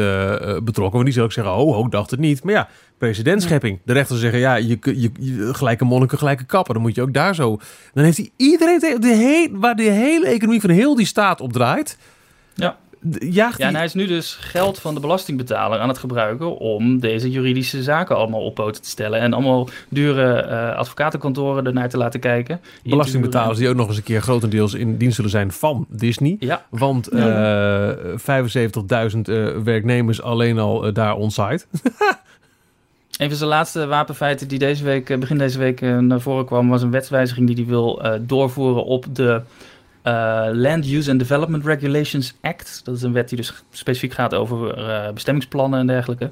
betrokken. 0.64 0.92
Want 0.92 1.04
die 1.04 1.12
zullen 1.14 1.28
ook 1.28 1.34
zeggen, 1.34 1.54
oh, 1.56 1.78
oh, 1.78 1.90
dacht 1.90 2.12
het 2.12 2.20
niet. 2.20 2.44
Maar 2.44 2.54
ja, 2.54 2.70
presidentschepping. 2.98 3.80
De 3.86 3.94
rechters 3.94 4.20
zeggen, 4.20 4.40
ja, 4.40 4.56
je, 4.56 4.78
je, 4.82 5.10
je, 5.20 5.54
gelijke 5.54 5.86
monniken, 5.86 6.18
gelijke 6.18 6.46
kappen. 6.46 6.74
Dan 6.74 6.84
moet 6.84 6.96
je 6.96 7.02
ook 7.02 7.14
daar 7.14 7.36
zo... 7.36 7.60
Dan 7.94 8.04
heeft 8.04 8.18
hij 8.18 8.30
iedereen, 8.36 8.80
tegen- 8.80 9.02
de 9.02 9.08
he- 9.08 9.50
waar 9.60 9.76
de 9.76 9.84
hele 9.84 10.28
economie 10.28 10.62
van 10.62 10.70
heel 10.70 10.96
die 10.96 11.06
staat 11.06 11.42
op 11.42 11.54
draait... 11.54 11.98
Ja. 12.54 12.78
Jaagt 13.20 13.58
Ja, 13.58 13.68
en 13.68 13.76
hij... 13.76 13.86
is 13.86 13.94
nu 13.94 14.08
dus 14.08 14.38
geld 14.40 14.80
van 14.80 14.94
de 14.94 15.00
belastingbetaler 15.00 15.80
aan 15.80 15.88
het 15.88 15.98
gebruiken 15.98 16.58
om 16.58 17.00
deze 17.00 17.30
juridische 17.30 17.84
zaken 17.84 18.16
allemaal 18.16 18.46
op 18.46 18.56
poten 18.56 18.82
te 18.82 18.90
stellen. 18.90 19.20
En 19.20 19.34
allemaal 19.34 19.70
dure 19.90 20.34
eh, 20.34 20.76
advocatenkantoren 20.76 21.66
ernaar 21.66 21.90
te 21.90 21.98
laten 21.98 22.20
kijken. 22.20 22.62
Belastingbetalers 22.84 23.58
die 23.58 23.70
ook 23.70 23.76
nog 23.76 23.88
eens 23.88 23.98
een 23.98 24.04
keer 24.04 24.22
grotendeels 24.22 24.74
in 24.74 24.98
dienst 24.98 25.16
zullen 25.16 25.32
zijn 25.32 25.52
van 25.52 25.86
Disney. 25.90 26.36
Ja, 26.40 26.66
Want 26.70 27.08
eh 27.08 27.26
75.000 27.88 29.22
eh, 29.22 29.48
werknemers 29.64 30.22
alleen 30.22 30.60
al 30.60 30.86
eh, 30.86 30.94
daar 30.94 31.16
onsite. 31.16 31.66
een 33.18 33.28
van 33.28 33.38
zijn 33.38 33.50
laatste 33.50 33.86
wapenfeiten 33.86 34.48
die 34.48 34.60
deze 34.60 34.84
week, 34.84 35.10
eh, 35.10 35.18
begin 35.18 35.38
deze 35.38 35.60
week 35.60 35.82
eh, 35.82 35.98
naar 35.98 36.22
voren 36.22 36.46
kwam, 36.46 36.70
was 36.70 36.82
een 36.82 36.92
wetswijziging 36.92 37.48
die 37.48 37.56
hij 37.56 37.66
wil 37.66 38.04
eh, 38.04 38.20
doorvoeren 38.22 38.86
op 38.86 39.06
de 39.16 39.30
eh, 39.32 39.42
Land 40.54 40.86
Use 40.86 41.12
and 41.12 41.20
Development 41.20 41.66
Regulations 41.66 42.34
Act. 42.42 42.82
Dat 42.84 42.96
is 42.96 43.02
een 43.02 43.14
wet 43.14 43.30
die 43.30 43.38
dus 43.38 43.64
specifiek 43.72 44.14
gaat 44.14 44.34
over 44.34 44.78
uh, 44.78 45.12
bestemmingsplannen 45.12 45.80
en 45.80 45.88
dergelijke. 45.88 46.32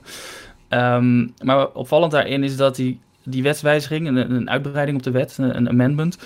Um, 0.70 1.34
maar 1.44 1.68
opvallend 1.68 2.12
daarin 2.12 2.44
is 2.44 2.58
dat 2.58 2.76
die, 2.76 3.00
die 3.24 3.44
wetswijziging, 3.44 4.08
een, 4.08 4.32
een 4.32 4.50
uitbreiding 4.50 4.98
op 4.98 5.04
de 5.04 5.12
wet, 5.12 5.38
een, 5.38 5.58
een 5.58 5.70
amendment, 5.70 6.18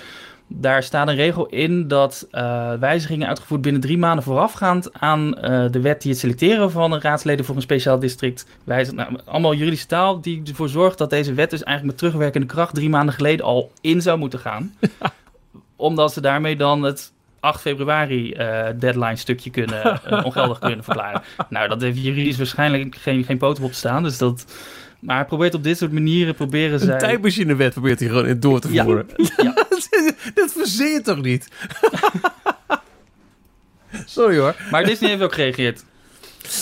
daar 0.52 0.82
staat 0.82 1.08
een 1.08 1.14
regel 1.14 1.46
in 1.46 1.88
dat 1.88 2.28
uh, 2.32 2.72
wijzigingen 2.72 3.28
uitgevoerd 3.28 3.60
binnen 3.60 3.80
drie 3.80 3.98
maanden 3.98 4.24
voorafgaand 4.24 4.92
aan 4.92 5.26
uh, 5.26 5.64
de 5.70 5.80
wet 5.80 6.02
die 6.02 6.10
het 6.10 6.20
selecteren 6.20 6.70
van 6.70 6.92
een 6.92 7.00
raadsleden 7.00 7.44
voor 7.44 7.56
een 7.56 7.62
speciaal 7.62 7.98
district 7.98 8.46
wijzigt. 8.64 8.96
Nou, 8.96 9.18
allemaal 9.24 9.54
juridische 9.54 9.86
taal 9.86 10.20
die 10.20 10.42
ervoor 10.44 10.68
zorgt 10.68 10.98
dat 10.98 11.10
deze 11.10 11.34
wet 11.34 11.50
dus 11.50 11.62
eigenlijk 11.62 11.96
met 11.96 11.98
terugwerkende 11.98 12.46
kracht 12.46 12.74
drie 12.74 12.88
maanden 12.88 13.14
geleden 13.14 13.46
al 13.46 13.70
in 13.80 14.02
zou 14.02 14.18
moeten 14.18 14.38
gaan. 14.38 14.74
Omdat 15.76 16.12
ze 16.12 16.20
daarmee 16.20 16.56
dan 16.56 16.82
het 16.82 17.12
8 17.40 17.60
februari 17.60 18.32
uh, 18.32 18.66
deadline 18.78 19.16
stukje 19.16 19.50
kunnen 19.50 20.00
ongeldig 20.24 20.58
kunnen 20.58 20.84
verklaren. 20.84 21.22
Nou, 21.48 21.68
dat 21.68 21.80
heeft 21.80 22.02
juridisch 22.02 22.36
waarschijnlijk 22.36 22.96
geen, 22.96 23.24
geen 23.24 23.38
poten 23.38 23.64
op 23.64 23.72
staan, 23.72 24.02
dus 24.02 24.18
dat... 24.18 24.44
Maar 25.00 25.16
hij 25.16 25.24
probeert 25.24 25.54
op 25.54 25.64
dit 25.64 25.78
soort 25.78 25.92
manieren 25.92 26.34
proberen 26.34 26.78
zij... 26.78 26.92
Een 26.92 26.98
tijdmachinewet 26.98 27.72
probeert 27.72 28.00
hij 28.00 28.08
gewoon 28.08 28.26
in 28.26 28.40
door 28.40 28.60
te 28.60 28.68
voeren. 28.68 29.06
Ja. 29.36 29.52
dat 30.34 30.52
verzin 30.52 30.92
je 30.92 31.00
toch 31.02 31.22
niet? 31.22 31.48
Sorry 34.04 34.38
hoor. 34.38 34.54
Maar 34.70 34.84
Disney 34.84 35.10
heeft 35.10 35.22
ook 35.22 35.34
gereageerd. 35.34 35.84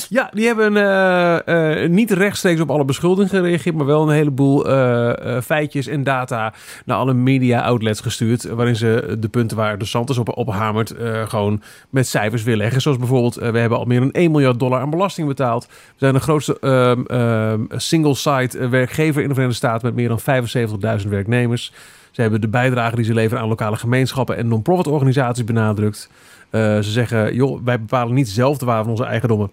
Ja, 0.09 0.31
die 0.33 0.47
hebben 0.47 0.77
uh, 0.77 1.89
niet 1.89 2.11
rechtstreeks 2.11 2.61
op 2.61 2.71
alle 2.71 2.85
beschuldigingen 2.85 3.31
gereageerd, 3.31 3.75
maar 3.75 3.87
wel 3.87 4.03
een 4.03 4.15
heleboel 4.15 4.69
uh, 4.69 5.41
feitjes 5.41 5.87
en 5.87 6.05
data 6.05 6.53
naar 6.85 6.97
alle 6.97 7.15
media 7.15 7.63
outlets 7.63 8.01
gestuurd. 8.01 8.45
Waarin 8.45 8.77
ze 8.77 9.17
de 9.19 9.29
punten 9.29 9.57
waar 9.57 9.79
de 9.79 9.85
Santos 9.85 10.19
op, 10.19 10.37
op 10.37 10.51
hamert 10.51 10.95
gewoon 11.27 11.63
met 11.91 12.07
cijfers 12.07 12.43
willen 12.43 12.59
leggen. 12.59 12.81
Zoals 12.81 12.99
bijvoorbeeld, 12.99 13.35
we 13.35 13.59
hebben 13.59 13.79
al 13.79 13.85
meer 13.85 14.01
dan 14.01 14.13
1 14.13 14.31
miljard 14.31 14.59
dollar 14.59 14.81
aan 14.81 14.91
belasting 14.91 15.29
betaald. 15.29 15.67
We 15.67 15.95
zijn 15.97 16.15
de 16.15 16.21
grootste 16.21 16.59
ehm, 16.61 17.79
single-site 17.81 18.69
werkgever 18.69 19.23
in 19.23 19.29
de 19.29 19.35
Verenigde 19.35 19.67
Staten 19.67 19.87
met 19.87 19.95
meer 19.95 20.09
dan 20.09 21.01
75.000 21.03 21.09
werknemers. 21.09 21.73
Ze 22.11 22.21
hebben 22.21 22.41
de 22.41 22.49
bijdrage 22.49 22.97
die 22.97 23.05
ze 23.05 23.15
leveren 23.15 23.43
aan 23.43 23.49
lokale 23.49 23.77
gemeenschappen 23.77 24.37
en 24.37 24.49
non-profit 24.49 24.87
organisaties 24.87 25.45
benadrukt. 25.45 26.11
ze 26.51 26.79
zeggen, 26.81 27.35
joh, 27.35 27.61
wij 27.65 27.81
bepalen 27.81 28.15
niet 28.15 28.29
zelf 28.29 28.59
de 28.59 28.67
waarde 28.67 28.83
van 28.83 28.93
onze 28.93 29.05
eigendommen. 29.05 29.51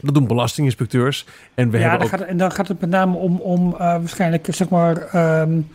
Dat 0.00 0.14
doen 0.14 0.26
belastinginspecteurs. 0.26 1.26
En, 1.54 1.70
we 1.70 1.78
ja, 1.78 1.88
hebben 1.88 2.08
dan 2.08 2.08
ook... 2.08 2.20
gaat, 2.20 2.28
en 2.28 2.36
dan 2.36 2.52
gaat 2.52 2.68
het 2.68 2.80
met 2.80 2.90
name 2.90 3.16
om, 3.16 3.36
om 3.36 3.72
uh, 3.72 3.78
waarschijnlijk, 3.78 4.46
zeg 4.50 4.68
maar, 4.68 4.96
um, 5.40 5.68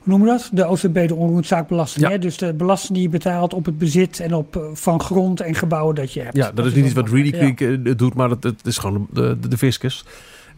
hoe 0.00 0.18
noemen 0.18 0.26
we 0.28 0.32
dat? 0.32 0.50
De 0.52 0.68
OCB, 0.68 1.08
de 1.08 1.14
onroerendzaakbelasting. 1.14 2.06
Ja. 2.06 2.10
Hè? 2.10 2.18
Dus 2.18 2.36
de 2.36 2.54
belasting 2.54 2.92
die 2.92 3.02
je 3.02 3.08
betaalt 3.08 3.54
op 3.54 3.64
het 3.64 3.78
bezit 3.78 4.20
en 4.20 4.34
op, 4.34 4.56
uh, 4.56 4.62
van 4.72 5.00
grond 5.00 5.40
en 5.40 5.54
gebouwen 5.54 5.94
dat 5.94 6.12
je 6.12 6.20
hebt. 6.20 6.36
Ja, 6.36 6.52
dat, 6.52 6.66
is 6.66 6.74
niet 6.74 6.84
iets 6.84 6.94
wat 6.94 7.08
Reedy 7.08 7.30
Creek 7.30 7.58
ja. 7.58 7.94
doet, 7.94 8.14
maar 8.14 8.28
dat, 8.28 8.42
dat 8.42 8.54
is 8.62 8.78
gewoon 8.78 9.06
de, 9.10 9.36
de, 9.40 9.48
de 9.48 9.58
fiscus. 9.58 10.04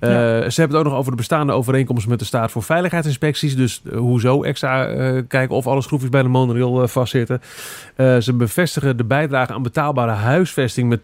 Uh, 0.02 0.10
ja. 0.10 0.50
Ze 0.50 0.60
hebben 0.60 0.78
het 0.78 0.86
ook 0.86 0.92
nog 0.92 1.00
over 1.00 1.10
de 1.10 1.16
bestaande 1.16 1.52
overeenkomsten 1.52 2.10
met 2.10 2.18
de 2.18 2.24
staat 2.24 2.50
voor 2.50 2.62
veiligheidsinspecties. 2.62 3.56
Dus 3.56 3.82
uh, 3.84 3.98
hoezo 3.98 4.42
extra 4.42 4.90
uh, 4.90 5.22
kijken 5.28 5.56
of 5.56 5.66
alle 5.66 5.82
schroefjes 5.82 6.10
bij 6.10 6.22
de 6.22 6.28
monorail 6.28 6.88
vastzitten. 6.88 7.40
ze 7.96 8.32
bevestigen 8.34 8.96
de 8.96 9.04
bijdrage 9.04 9.52
aan 9.52 9.62
betaalbare 9.62 10.10
huisvesting 10.10 10.88
met 10.88 11.00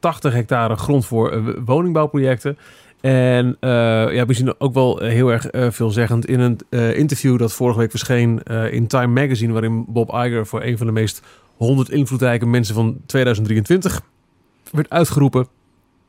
80 0.00 0.32
hectare 0.32 0.76
grond 0.76 1.06
voor 1.06 1.54
woningbouwprojecten. 1.64 2.58
En 3.00 3.56
ja, 3.60 4.26
we 4.26 4.32
zien 4.32 4.60
ook 4.60 4.74
wel 4.74 4.98
heel 4.98 5.32
erg 5.32 5.46
veelzeggend 5.50 6.26
in 6.26 6.40
een 6.40 6.58
interview 6.94 7.38
dat 7.38 7.52
vorige 7.52 7.78
week 7.78 7.90
verscheen 7.90 8.42
in 8.70 8.86
Time 8.86 9.20
Magazine, 9.20 9.52
waarin 9.52 9.84
Bob 9.88 10.12
Iger 10.12 10.46
voor 10.46 10.62
een 10.62 10.78
van 10.78 10.86
de 10.86 10.92
meest 10.92 11.22
100 11.56 11.90
invloedrijke 11.90 12.46
mensen 12.46 12.74
van 12.74 12.96
2023 13.06 14.00
werd 14.70 14.90
uitgeroepen 14.90 15.46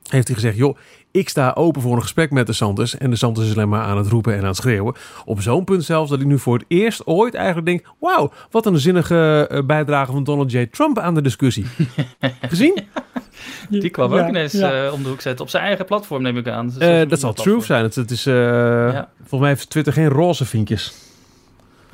heeft 0.09 0.27
hij 0.27 0.35
gezegd, 0.35 0.57
joh, 0.57 0.77
ik 1.11 1.29
sta 1.29 1.51
open 1.55 1.81
voor 1.81 1.95
een 1.95 2.01
gesprek 2.01 2.31
met 2.31 2.47
de 2.47 2.53
Santos. 2.53 2.97
En 2.97 3.09
de 3.09 3.15
Santos 3.15 3.45
is 3.45 3.55
alleen 3.55 3.69
maar 3.69 3.81
aan 3.81 3.97
het 3.97 4.07
roepen 4.07 4.33
en 4.33 4.39
aan 4.39 4.45
het 4.45 4.55
schreeuwen. 4.55 4.95
Op 5.25 5.41
zo'n 5.41 5.63
punt 5.63 5.83
zelfs 5.83 6.09
dat 6.09 6.19
ik 6.19 6.25
nu 6.25 6.39
voor 6.39 6.57
het 6.57 6.65
eerst 6.67 7.05
ooit 7.05 7.33
eigenlijk 7.33 7.65
denk... 7.65 7.83
wauw, 7.99 8.31
wat 8.51 8.65
een 8.65 8.79
zinnige 8.79 9.49
uh, 9.51 9.59
bijdrage 9.65 10.11
van 10.11 10.23
Donald 10.23 10.51
J. 10.51 10.65
Trump 10.65 10.99
aan 10.99 11.13
de 11.13 11.21
discussie. 11.21 11.65
Gezien? 12.49 12.83
Die 13.69 13.89
kwam 13.89 14.13
ja, 14.13 14.21
ook 14.21 14.29
ineens 14.29 14.51
ja. 14.51 14.85
uh, 14.85 14.93
om 14.93 15.03
de 15.03 15.09
hoek 15.09 15.21
zetten. 15.21 15.45
Op 15.45 15.51
zijn 15.51 15.63
eigen 15.63 15.85
platform 15.85 16.21
neem 16.21 16.37
ik 16.37 16.47
aan. 16.47 16.65
Dus 16.77 17.03
uh, 17.03 17.09
dat 17.09 17.19
zal 17.19 17.33
Truth 17.33 17.63
zijn. 17.63 17.83
Het, 17.83 17.95
het 17.95 18.11
is, 18.11 18.23
ja. 18.23 19.09
Volgens 19.17 19.39
mij 19.39 19.49
heeft 19.49 19.69
Twitter 19.69 19.93
geen 19.93 20.09
roze 20.09 20.45
vinkjes. 20.45 21.04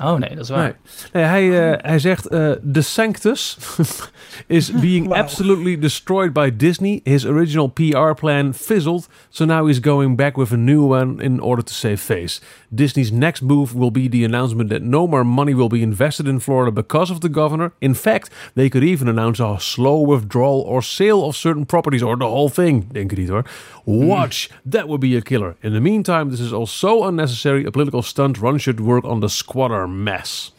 Oh 0.04 0.18
nee, 0.18 0.28
dat 0.28 0.38
is 0.38 0.48
waar. 0.48 0.62
Nee. 0.62 0.74
Nee, 1.12 1.24
hij, 1.24 1.72
uh, 1.72 1.78
hij 1.80 1.98
zegt: 1.98 2.32
uh, 2.32 2.50
The 2.72 2.82
Sanctus 2.82 3.58
is 4.46 4.72
being 4.72 5.06
wow. 5.06 5.16
absolutely 5.16 5.78
destroyed 5.78 6.32
by 6.32 6.56
Disney. 6.56 7.00
His 7.04 7.26
original 7.26 7.68
PR 7.68 8.14
plan 8.14 8.54
fizzled, 8.54 9.08
so 9.28 9.44
now 9.44 9.66
he's 9.66 9.80
going 9.80 10.16
back 10.16 10.36
with 10.36 10.52
a 10.52 10.56
new 10.56 10.92
one 10.94 11.22
in 11.22 11.40
order 11.40 11.64
to 11.64 11.72
save 11.72 12.00
face. 12.00 12.40
Disney's 12.74 13.12
next 13.12 13.42
move 13.42 13.74
will 13.74 13.90
be 13.90 14.08
the 14.08 14.24
announcement 14.24 14.70
that 14.70 14.82
no 14.82 15.06
more 15.06 15.24
money 15.24 15.54
will 15.54 15.68
be 15.68 15.82
invested 15.82 16.26
in 16.26 16.40
Florida 16.40 16.72
because 16.72 17.12
of 17.12 17.20
the 17.20 17.30
governor. 17.30 17.72
In 17.78 17.94
fact, 17.94 18.30
they 18.54 18.68
could 18.68 18.84
even 18.84 19.08
announce 19.08 19.40
a 19.40 19.56
slow 19.58 20.00
withdrawal 20.00 20.60
or 20.60 20.82
sale 20.82 21.24
of 21.24 21.36
certain 21.36 21.66
properties 21.66 22.02
or 22.02 22.16
the 22.16 22.28
whole 22.28 22.48
thing. 22.48 22.88
Denk 22.92 23.10
je 23.10 23.16
niet 23.16 23.28
hoor. 23.28 23.44
Watch, 23.84 24.48
mm. 24.48 24.70
that 24.70 24.88
would 24.88 25.00
be 25.00 25.16
a 25.16 25.20
killer. 25.20 25.56
In 25.60 25.72
the 25.72 25.80
meantime, 25.80 26.30
this 26.30 26.40
is 26.40 26.52
all 26.52 26.66
so 26.66 27.04
unnecessary. 27.04 27.64
A 27.64 27.70
political 27.70 28.02
stunt 28.02 28.38
run 28.38 28.58
should 28.58 28.80
work 28.80 29.04
on 29.04 29.20
the 29.20 29.28
squatter 29.28 29.88
mess. 29.92 30.54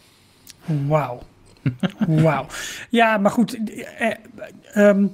Wauw. 0.88 1.22
Wauw. 2.08 2.46
Ja, 2.90 3.18
maar 3.18 3.32
goed. 3.32 3.58
Eh, 3.98 4.88
um, 4.88 5.14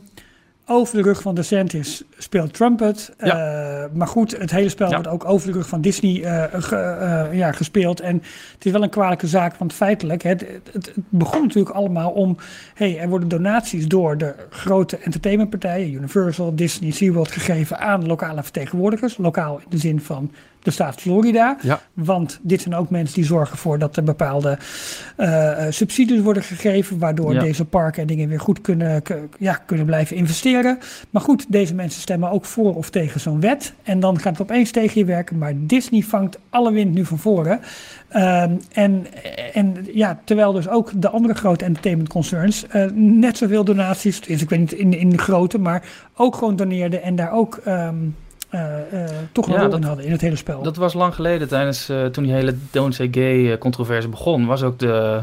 over 0.69 0.95
de 0.95 1.01
rug 1.01 1.21
van 1.21 1.35
DeSantis 1.35 2.03
speelt 2.17 2.53
Trump 2.53 2.79
het. 2.79 3.13
Ja. 3.19 3.83
Uh, 3.83 3.85
maar 3.93 4.07
goed, 4.07 4.37
het 4.37 4.51
hele 4.51 4.69
spel 4.69 4.87
ja. 4.87 4.93
wordt 4.93 5.09
ook 5.09 5.25
over 5.25 5.47
de 5.47 5.53
rug 5.53 5.67
van 5.67 5.81
Disney 5.81 6.11
uh, 6.11 6.43
ge, 6.51 6.75
uh, 7.31 7.37
ja, 7.37 7.51
gespeeld. 7.51 7.99
En 7.99 8.15
het 8.53 8.65
is 8.65 8.71
wel 8.71 8.83
een 8.83 8.89
kwalijke 8.89 9.27
zaak, 9.27 9.55
want 9.55 9.73
feitelijk, 9.73 10.23
het, 10.23 10.41
het, 10.41 10.65
het 10.73 10.93
begon 10.95 11.41
natuurlijk 11.41 11.75
allemaal 11.75 12.11
om... 12.11 12.37
hey, 12.73 12.99
er 12.99 13.09
worden 13.09 13.29
donaties 13.29 13.87
door 13.87 14.17
de 14.17 14.33
grote 14.49 14.97
entertainmentpartijen, 14.97 15.93
Universal, 15.93 16.55
Disney, 16.55 16.91
SeaWorld, 16.91 17.31
gegeven 17.31 17.79
aan 17.79 18.05
lokale 18.05 18.43
vertegenwoordigers. 18.43 19.17
Lokaal 19.17 19.57
in 19.57 19.65
de 19.69 19.77
zin 19.77 20.01
van 20.01 20.31
de 20.59 20.71
staat 20.71 21.01
Florida. 21.01 21.57
Ja. 21.61 21.81
Want 21.93 22.39
dit 22.41 22.61
zijn 22.61 22.75
ook 22.75 22.89
mensen 22.89 23.15
die 23.15 23.25
zorgen 23.25 23.57
voor 23.57 23.79
dat 23.79 23.97
er 23.97 24.03
bepaalde 24.03 24.57
uh, 25.17 25.65
subsidies 25.69 26.21
worden 26.21 26.43
gegeven, 26.43 26.99
waardoor 26.99 27.33
ja. 27.33 27.39
deze 27.39 27.65
parken 27.65 28.01
en 28.01 28.07
dingen 28.07 28.29
weer 28.29 28.39
goed 28.39 28.61
kunnen, 28.61 29.01
ja, 29.39 29.53
kunnen 29.53 29.85
blijven 29.85 30.15
investeren. 30.15 30.79
Maar 31.09 31.21
goed, 31.21 31.45
deze 31.51 31.73
mensen 31.73 32.01
stemmen 32.01 32.31
ook 32.31 32.45
voor 32.45 32.75
of 32.75 32.89
tegen 32.89 33.19
zo'n 33.19 33.39
wet. 33.39 33.73
En 33.83 33.99
dan 33.99 34.19
gaat 34.19 34.37
het 34.37 34.41
opeens 34.41 34.71
tegen 34.71 34.99
je 34.99 35.05
werken. 35.05 35.37
Maar 35.37 35.53
Disney 35.55 36.01
vangt 36.01 36.39
alle 36.49 36.71
wind 36.71 36.93
nu 36.93 37.05
van 37.05 37.19
voren. 37.19 37.59
Um, 38.15 38.59
en, 38.71 39.05
en 39.53 39.87
ja, 39.93 40.19
terwijl 40.23 40.51
dus 40.51 40.69
ook 40.69 40.91
de 40.95 41.09
andere 41.09 41.33
grote 41.33 41.65
entertainment 41.65 42.09
concerns 42.09 42.65
uh, 42.75 42.85
net 42.93 43.37
zoveel 43.37 43.63
donaties, 43.63 44.21
dus 44.21 44.41
ik 44.41 44.49
weet 44.49 44.59
niet 44.59 44.71
in, 44.71 44.93
in 44.93 45.09
de 45.09 45.17
grote, 45.17 45.59
maar 45.59 45.83
ook 46.15 46.35
gewoon 46.35 46.55
doneerden 46.55 47.03
en 47.03 47.15
daar 47.15 47.31
ook. 47.31 47.61
Um, 47.67 47.67
uh, 47.67 48.28
toch 49.31 49.47
een 49.47 49.53
ja, 49.53 49.59
rol 49.59 49.69
dat, 49.69 49.79
in 49.79 49.85
hadden 49.85 50.05
in 50.05 50.11
het 50.11 50.21
hele 50.21 50.35
spel. 50.35 50.63
Dat 50.63 50.75
was 50.75 50.93
lang 50.93 51.15
geleden, 51.15 51.47
tijdens 51.47 51.89
uh, 51.89 52.05
toen 52.05 52.23
die 52.23 52.33
hele 52.33 52.55
Don't 52.71 52.95
Say 52.95 53.07
Gay 53.11 53.57
controverse 53.57 54.07
begon, 54.07 54.45
was 54.45 54.63
ook 54.63 54.79
de 54.79 55.21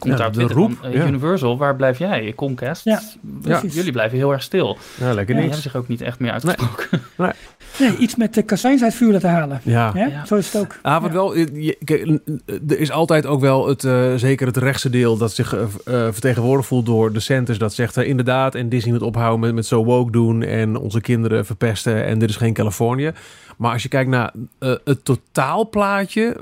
komt 0.00 0.18
ja, 0.18 0.18
daar 0.18 0.32
de 0.32 0.54
roep, 0.54 0.72
van, 0.80 0.92
ja. 0.92 1.06
Universal, 1.06 1.58
waar 1.58 1.76
blijf 1.76 1.98
jij? 1.98 2.32
Comcast? 2.36 2.84
Ja, 2.84 3.00
ja. 3.42 3.62
Jullie 3.66 3.92
blijven 3.92 4.18
heel 4.18 4.32
erg 4.32 4.42
stil. 4.42 4.78
Ja, 5.00 5.06
lekker 5.06 5.24
Die 5.26 5.34
niks. 5.34 5.46
hebben 5.46 5.62
zich 5.62 5.76
ook 5.76 5.88
niet 5.88 6.00
echt 6.00 6.18
meer 6.18 6.32
uitgesproken. 6.32 6.86
Nee. 6.90 7.00
nee. 7.16 7.30
Nee, 7.78 7.96
iets 7.96 8.16
met 8.16 8.34
de 8.34 8.42
kassijns 8.42 8.82
uit 8.82 8.94
vuur 8.94 9.20
te 9.20 9.26
halen. 9.26 9.60
Ja. 9.62 9.92
ja. 9.94 10.24
Zo 10.26 10.36
is 10.36 10.52
het 10.52 10.62
ook. 10.62 10.78
Ah, 10.82 11.02
wat 11.02 11.10
wel, 11.10 11.36
je, 11.36 11.76
kijk, 11.84 12.20
er 12.68 12.78
is 12.78 12.90
altijd 12.90 13.26
ook 13.26 13.40
wel 13.40 13.68
het, 13.68 13.84
uh, 13.84 14.14
zeker 14.14 14.46
het 14.46 14.56
rechtse 14.56 14.90
deel 14.90 15.16
dat 15.16 15.32
zich 15.32 15.54
uh, 15.54 15.64
vertegenwoordigd 15.84 16.68
voelt 16.68 16.86
door 16.86 17.12
de 17.12 17.20
centers. 17.20 17.58
Dat 17.58 17.74
zegt 17.74 17.96
uh, 17.96 18.08
inderdaad, 18.08 18.54
en 18.54 18.68
Disney 18.68 18.92
moet 18.92 19.02
ophouden 19.02 19.40
met, 19.40 19.54
met 19.54 19.66
zo 19.66 19.84
woke 19.84 20.12
doen 20.12 20.42
en 20.42 20.76
onze 20.76 21.00
kinderen 21.00 21.46
verpesten 21.46 22.04
en 22.04 22.18
dit 22.18 22.28
is 22.28 22.36
geen 22.36 22.54
Californië. 22.54 23.12
Maar 23.56 23.72
als 23.72 23.82
je 23.82 23.88
kijkt 23.88 24.10
naar 24.10 24.32
het 24.58 25.04
totaalplaatje, 25.04 26.36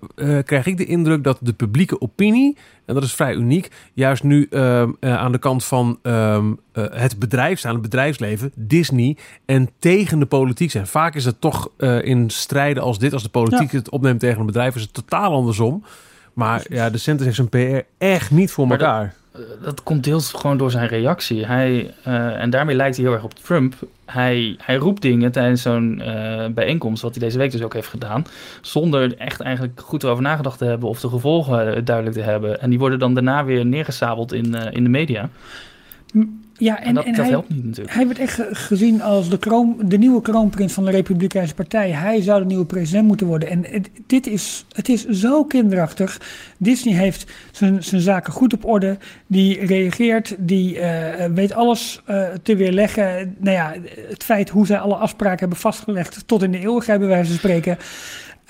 krijg 0.44 0.66
ik 0.66 0.76
de 0.76 0.84
indruk 0.84 1.24
dat 1.24 1.38
de 1.40 1.52
publieke 1.52 2.00
opinie 2.00 2.56
en 2.88 2.94
dat 2.94 3.02
is 3.02 3.14
vrij 3.14 3.34
uniek. 3.34 3.70
Juist 3.94 4.22
nu 4.22 4.46
um, 4.50 4.96
uh, 5.00 5.16
aan 5.16 5.32
de 5.32 5.38
kant 5.38 5.64
van 5.64 5.98
um, 6.02 6.60
uh, 6.72 6.84
het 6.90 7.18
bedrijf 7.18 7.58
staan, 7.58 7.72
het 7.72 7.82
bedrijfsleven, 7.82 8.52
Disney 8.54 9.16
en 9.44 9.70
tegen 9.78 10.18
de 10.18 10.26
politiek 10.26 10.70
zijn. 10.70 10.86
Vaak 10.86 11.14
is 11.14 11.24
het 11.24 11.40
toch 11.40 11.70
uh, 11.78 12.04
in 12.04 12.30
strijden 12.30 12.82
als 12.82 12.98
dit, 12.98 13.12
als 13.12 13.22
de 13.22 13.28
politiek 13.28 13.72
ja. 13.72 13.78
het 13.78 13.90
opneemt 13.90 14.20
tegen 14.20 14.40
een 14.40 14.46
bedrijf, 14.46 14.74
is 14.74 14.82
het 14.82 14.92
totaal 14.94 15.32
andersom. 15.32 15.84
Maar 16.32 16.64
ja, 16.68 16.90
de 16.90 16.98
Centers 16.98 17.24
heeft 17.24 17.50
zijn 17.50 17.82
PR 17.82 18.04
echt 18.04 18.30
niet 18.30 18.50
voor 18.50 18.66
maar 18.66 18.78
elkaar. 18.78 19.14
Dat 19.62 19.82
komt 19.82 20.04
deels 20.04 20.32
gewoon 20.32 20.56
door 20.56 20.70
zijn 20.70 20.88
reactie. 20.88 21.46
Hij, 21.46 21.94
uh, 22.06 22.42
en 22.42 22.50
daarmee 22.50 22.76
lijkt 22.76 22.96
hij 22.96 23.04
heel 23.04 23.14
erg 23.14 23.24
op 23.24 23.34
Trump. 23.34 23.74
Hij, 24.04 24.56
hij 24.58 24.76
roept 24.76 25.02
dingen 25.02 25.32
tijdens 25.32 25.62
zo'n 25.62 26.02
uh, 26.04 26.46
bijeenkomst, 26.46 27.02
wat 27.02 27.14
hij 27.14 27.24
deze 27.24 27.38
week 27.38 27.50
dus 27.50 27.62
ook 27.62 27.74
heeft 27.74 27.88
gedaan, 27.88 28.26
zonder 28.60 29.16
echt 29.16 29.40
eigenlijk 29.40 29.80
goed 29.80 30.02
erover 30.02 30.22
nagedacht 30.22 30.58
te 30.58 30.64
hebben 30.64 30.88
of 30.88 31.00
de 31.00 31.08
gevolgen 31.08 31.84
duidelijk 31.84 32.16
te 32.16 32.22
hebben. 32.22 32.60
En 32.60 32.70
die 32.70 32.78
worden 32.78 32.98
dan 32.98 33.14
daarna 33.14 33.44
weer 33.44 33.66
neergesabeld 33.66 34.32
in, 34.32 34.54
uh, 34.54 34.62
in 34.70 34.84
de 34.84 34.90
media. 34.90 35.28
Ja, 36.58 36.82
en, 36.82 36.94
dat, 36.94 37.04
en 37.04 37.12
dat 37.12 37.20
hij, 37.20 37.30
helpt 37.30 37.48
niet 37.48 37.64
natuurlijk. 37.64 37.94
Hij 37.94 38.06
werd 38.06 38.18
echt 38.18 38.40
gezien 38.50 39.02
als 39.02 39.28
de, 39.28 39.38
kroon, 39.38 39.76
de 39.84 39.98
nieuwe 39.98 40.22
kroonprins 40.22 40.72
van 40.72 40.84
de 40.84 40.90
Republikeinse 40.90 41.54
Partij. 41.54 41.90
Hij 41.90 42.22
zou 42.22 42.40
de 42.40 42.46
nieuwe 42.46 42.64
president 42.64 43.06
moeten 43.06 43.26
worden. 43.26 43.48
En 43.48 43.64
het, 43.70 43.90
dit 44.06 44.26
is, 44.26 44.64
het 44.72 44.88
is 44.88 45.06
zo 45.06 45.44
kinderachtig. 45.44 46.20
Disney 46.56 46.94
heeft 46.94 47.32
zijn, 47.50 47.82
zijn 47.84 48.00
zaken 48.00 48.32
goed 48.32 48.52
op 48.52 48.64
orde. 48.64 48.98
Die 49.26 49.66
reageert, 49.66 50.36
die 50.38 50.78
uh, 50.78 51.24
weet 51.34 51.52
alles 51.52 52.02
uh, 52.10 52.28
te 52.42 52.56
weerleggen. 52.56 53.34
Nou 53.38 53.56
ja, 53.56 53.74
het 54.08 54.24
feit 54.24 54.48
hoe 54.48 54.66
zij 54.66 54.78
alle 54.78 54.94
afspraken 54.94 55.38
hebben 55.38 55.58
vastgelegd 55.58 56.22
tot 56.26 56.42
in 56.42 56.50
de 56.50 56.58
eeuwigheid 56.58 56.98
bij 56.98 57.08
wijze 57.08 57.28
van 57.28 57.38
spreken. 57.38 57.78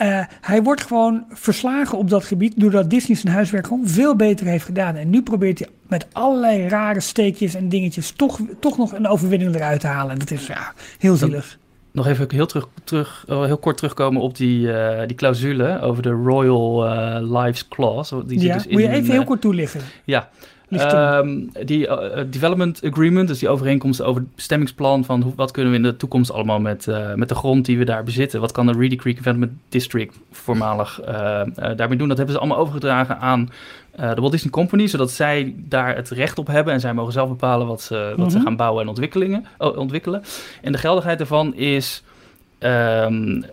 Uh, 0.03 0.20
hij 0.40 0.62
wordt 0.62 0.86
gewoon 0.86 1.24
verslagen 1.30 1.99
op 1.99 2.11
dat 2.11 2.24
gebied 2.24 2.61
doordat 2.61 2.90
Disney 2.90 3.16
zijn 3.16 3.34
huiswerk 3.34 3.66
gewoon 3.66 3.88
veel 3.88 4.16
beter 4.16 4.46
heeft 4.46 4.64
gedaan. 4.64 4.96
En 4.96 5.11
nu 5.11 5.22
probeert 5.22 5.59
hij 5.59 5.68
met 5.88 6.07
allerlei 6.12 6.68
rare 6.68 7.01
steekjes 7.01 7.55
en 7.55 7.68
dingetjes 7.68 8.11
toch, 8.11 8.40
toch 8.61 8.78
nog 8.78 8.92
een 8.92 9.07
overwinning 9.07 9.55
eruit 9.55 9.80
te 9.80 9.86
halen. 9.86 10.12
En 10.12 10.18
dat 10.18 10.30
is 10.30 10.46
ja, 10.46 10.72
heel 10.99 11.14
zielig. 11.14 11.59
Nog 11.92 12.07
even 12.07 12.26
heel, 12.30 12.46
terug, 12.46 12.68
terug, 12.84 13.24
heel 13.28 13.59
kort 13.59 13.76
terugkomen 13.76 14.22
op 14.22 14.36
die, 14.36 14.66
uh, 14.66 15.01
die 15.07 15.16
clausule 15.16 15.80
over 15.80 16.03
de 16.03 16.11
Royal 16.11 16.86
uh, 16.86 17.42
Lives 17.42 17.68
Clause. 17.68 18.24
Die 18.26 18.40
ja, 18.40 18.55
dus 18.55 18.66
moet 18.66 18.80
je 18.80 18.88
even 18.88 19.12
heel 19.12 19.24
kort 19.24 19.40
toelichten? 19.40 19.80
Ja, 20.05 20.28
Um, 20.70 21.50
die 21.64 21.86
uh, 21.86 21.98
development 22.30 22.80
agreement, 22.84 23.28
dus 23.28 23.38
die 23.38 23.48
overeenkomst 23.48 24.02
over 24.02 24.20
het 24.20 24.34
bestemmingsplan 24.34 25.04
van 25.04 25.22
hoe, 25.22 25.32
wat 25.36 25.50
kunnen 25.50 25.72
we 25.72 25.76
in 25.78 25.82
de 25.82 25.96
toekomst 25.96 26.32
allemaal 26.32 26.60
met, 26.60 26.86
uh, 26.86 27.14
met 27.14 27.28
de 27.28 27.34
grond 27.34 27.64
die 27.64 27.78
we 27.78 27.84
daar 27.84 28.04
bezitten. 28.04 28.40
Wat 28.40 28.52
kan 28.52 28.66
de 28.66 28.72
Reedy 28.72 28.96
Creek 28.96 29.16
Development 29.16 29.52
District 29.68 30.18
voormalig 30.30 31.00
daarmee 31.76 31.98
doen? 31.98 32.08
Dat 32.08 32.16
hebben 32.16 32.34
ze 32.34 32.40
allemaal 32.40 32.58
overgedragen 32.58 33.18
aan 33.18 33.50
de 33.90 34.14
Walt 34.14 34.32
Disney 34.32 34.50
Company, 34.50 34.86
zodat 34.86 35.10
zij 35.10 35.54
daar 35.56 35.96
het 35.96 36.10
recht 36.10 36.38
op 36.38 36.46
hebben 36.46 36.72
en 36.72 36.80
zij 36.80 36.94
mogen 36.94 37.12
zelf 37.12 37.28
bepalen 37.28 37.66
wat 37.66 37.82
ze, 37.82 38.14
wat 38.16 38.32
ze 38.32 38.40
gaan 38.40 38.56
bouwen 38.56 38.82
en 38.82 38.88
ontwikkelingen, 38.88 39.44
oh, 39.58 39.76
ontwikkelen. 39.76 40.22
En 40.62 40.72
de 40.72 40.78
geldigheid 40.78 41.18
daarvan 41.18 41.54
is 41.54 42.02
um, 42.58 43.44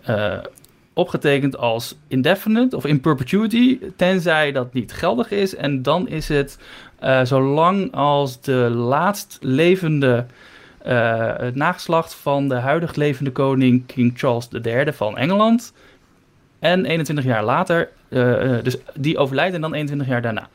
opgetekend 0.93 1.57
als 1.57 1.97
indefinite 2.07 2.75
of 2.75 2.85
in 2.85 3.01
perpetuity, 3.01 3.79
tenzij 3.95 4.51
dat 4.51 4.73
niet 4.73 4.93
geldig 4.93 5.31
is. 5.31 5.55
En 5.55 5.81
dan 5.81 6.07
is 6.07 6.27
het 6.27 6.59
uh, 7.03 7.23
zolang 7.23 7.93
als 7.93 8.41
de 8.41 8.69
laatst 8.73 9.37
levende 9.41 10.25
uh, 10.87 11.33
het 11.37 11.55
nageslacht 11.55 12.13
van 12.13 12.47
de 12.47 12.55
huidig 12.55 12.95
levende 12.95 13.31
koning 13.31 13.85
King 13.85 14.13
Charles 14.15 14.47
III 14.63 14.93
van 14.93 15.17
Engeland. 15.17 15.73
En 16.59 16.85
21 16.85 17.25
jaar 17.25 17.43
later, 17.43 17.89
uh, 18.09 18.53
dus 18.63 18.77
die 18.93 19.17
overlijdt 19.17 19.55
en 19.55 19.61
dan 19.61 19.73
21 19.73 20.07
jaar 20.07 20.21
daarna. 20.21 20.47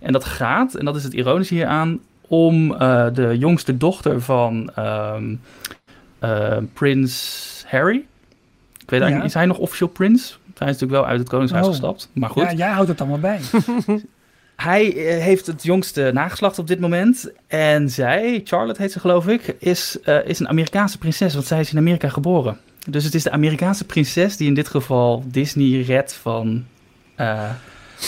En 0.00 0.12
dat 0.12 0.24
gaat, 0.24 0.74
en 0.74 0.84
dat 0.84 0.96
is 0.96 1.04
het 1.04 1.12
ironische 1.12 1.54
hieraan, 1.54 2.00
om 2.28 2.68
de 3.12 3.34
jongste 3.38 3.76
dochter 3.76 4.20
van 4.20 4.70
um, 4.78 5.40
Prins 6.72 7.64
Harry. 7.66 8.04
Ik 8.82 8.90
weet 8.90 9.00
eigenlijk, 9.00 9.20
ja. 9.20 9.24
is 9.24 9.34
hij 9.34 9.46
nog 9.46 9.58
officieel 9.58 9.88
prins? 9.88 10.38
Hij 10.44 10.68
is 10.68 10.72
natuurlijk 10.72 11.00
wel 11.00 11.06
uit 11.06 11.18
het 11.18 11.28
koningshuis 11.28 11.64
oh. 11.64 11.70
gestapt, 11.70 12.10
maar 12.12 12.30
goed. 12.30 12.42
Ja, 12.42 12.52
jij 12.52 12.70
houdt 12.70 12.88
het 12.88 13.00
allemaal 13.00 13.18
bij. 13.18 13.40
Hij 14.56 14.94
uh, 14.94 15.22
heeft 15.22 15.46
het 15.46 15.62
jongste 15.62 16.10
nageslacht 16.14 16.58
op 16.58 16.66
dit 16.66 16.80
moment. 16.80 17.30
En 17.46 17.90
zij, 17.90 18.40
Charlotte 18.44 18.82
heet 18.82 18.92
ze 18.92 19.00
geloof 19.00 19.28
ik, 19.28 19.56
is, 19.58 19.98
uh, 20.04 20.26
is 20.28 20.38
een 20.38 20.48
Amerikaanse 20.48 20.98
prinses, 20.98 21.34
want 21.34 21.46
zij 21.46 21.60
is 21.60 21.72
in 21.72 21.78
Amerika 21.78 22.08
geboren. 22.08 22.58
Dus 22.88 23.04
het 23.04 23.14
is 23.14 23.22
de 23.22 23.30
Amerikaanse 23.30 23.84
prinses 23.84 24.36
die 24.36 24.48
in 24.48 24.54
dit 24.54 24.68
geval 24.68 25.24
Disney 25.26 25.80
redt 25.80 26.12
van, 26.14 26.64
uh, 27.16 27.26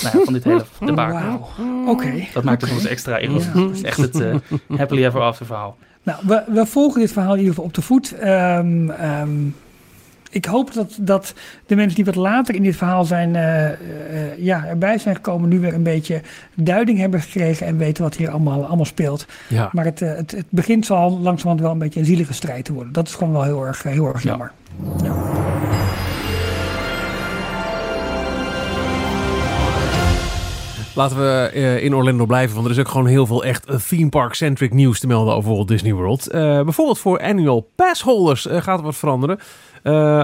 nou 0.02 0.18
ja, 0.18 0.24
van 0.24 0.32
dit 0.32 0.44
hele 0.44 0.64
debakel. 0.86 1.50
Wow. 1.56 1.88
Oké. 1.88 1.90
Okay. 1.90 2.28
Dat 2.32 2.44
maakt 2.44 2.62
het 2.62 2.70
ons 2.70 2.86
extra 2.86 3.18
irritant. 3.18 3.78
Ja. 3.78 3.86
echt 3.86 3.96
het 3.96 4.22
happily 4.78 5.04
ever 5.04 5.20
after 5.20 5.46
verhaal. 5.46 5.76
Nou, 6.02 6.18
we, 6.26 6.44
we, 6.46 6.66
volgen 6.66 7.00
dit 7.00 7.12
verhaal 7.12 7.32
in 7.32 7.38
ieder 7.38 7.54
geval 7.54 7.68
op 7.68 7.74
de 7.74 7.82
voet. 7.82 8.14
Um, 8.24 8.90
um, 8.90 9.54
ik 10.30 10.44
hoop 10.44 10.74
dat, 10.74 10.96
dat 11.00 11.34
de 11.66 11.76
mensen 11.76 11.96
die 11.96 12.04
wat 12.04 12.14
later 12.14 12.54
in 12.54 12.62
dit 12.62 12.76
verhaal 12.76 13.04
zijn, 13.04 13.34
uh, 13.34 13.64
uh, 13.64 14.38
ja, 14.38 14.64
erbij 14.66 14.98
zijn 14.98 15.14
gekomen, 15.14 15.48
nu 15.48 15.60
weer 15.60 15.74
een 15.74 15.82
beetje 15.82 16.20
duiding 16.54 16.98
hebben 16.98 17.20
gekregen 17.20 17.66
en 17.66 17.76
weten 17.76 18.02
wat 18.02 18.16
hier 18.16 18.30
allemaal, 18.30 18.66
allemaal 18.66 18.84
speelt. 18.84 19.26
Ja. 19.48 19.68
Maar 19.72 19.84
het, 19.84 20.00
uh, 20.00 20.14
het, 20.14 20.30
het 20.30 20.46
begint 20.48 20.86
zal 20.86 21.10
langzamerhand 21.10 21.60
wel 21.60 21.70
een 21.70 21.78
beetje 21.78 22.00
een 22.00 22.06
zielige 22.06 22.32
strijd 22.32 22.64
te 22.64 22.72
worden. 22.72 22.92
Dat 22.92 23.08
is 23.08 23.14
gewoon 23.14 23.32
wel 23.32 23.42
heel 23.42 23.66
erg, 23.66 23.82
heel 23.82 24.06
erg 24.06 24.22
jammer. 24.22 24.52
Ja. 25.02 25.07
Laten 30.98 31.16
we 31.16 31.50
uh, 31.54 31.84
in 31.84 31.94
Orlando 31.94 32.26
blijven, 32.26 32.54
want 32.54 32.66
er 32.66 32.72
is 32.72 32.78
ook 32.78 32.88
gewoon 32.88 33.06
heel 33.06 33.26
veel 33.26 33.44
echt 33.44 33.88
theme 33.88 34.08
park-centric 34.08 34.72
nieuws 34.72 35.00
te 35.00 35.06
melden 35.06 35.34
over 35.34 35.52
Walt 35.52 35.68
Disney 35.68 35.92
World. 35.92 36.34
Uh, 36.34 36.62
bijvoorbeeld 36.62 36.98
voor 36.98 37.20
annual 37.20 37.70
pass 37.74 38.02
holders 38.02 38.46
gaat 38.50 38.78
er 38.78 38.84
wat 38.84 38.96
veranderen 38.96 39.38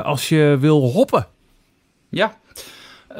als 0.04 0.28
je 0.28 0.56
wil 0.60 0.90
hoppen. 0.90 1.26
Ja, 2.08 2.34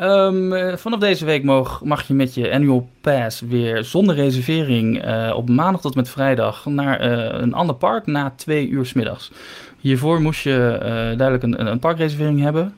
um, 0.01 0.79
vanaf 0.79 0.99
deze 0.99 1.25
week 1.25 1.45
mag, 1.45 1.85
mag 1.85 2.07
je 2.09 2.15
met 2.15 2.35
je 2.35 2.53
annual 2.53 2.89
pass 3.01 3.41
weer 3.41 3.85
zonder 3.85 4.15
reservering 4.15 5.05
op 5.35 5.49
maandag 5.49 5.81
tot 5.81 5.95
met 5.95 6.09
vrijdag 6.09 6.67
naar 6.67 7.01
een 7.41 7.55
ander 7.55 7.75
park 7.75 8.07
na 8.07 8.33
twee 8.37 8.69
uur 8.69 8.87
s 8.87 8.93
middags. 8.93 9.33
Hiervoor 9.79 10.21
moest 10.21 10.43
je 10.43 10.77
duidelijk 11.17 11.43
een, 11.43 11.67
een 11.67 11.79
parkreservering 11.79 12.41
hebben 12.41 12.75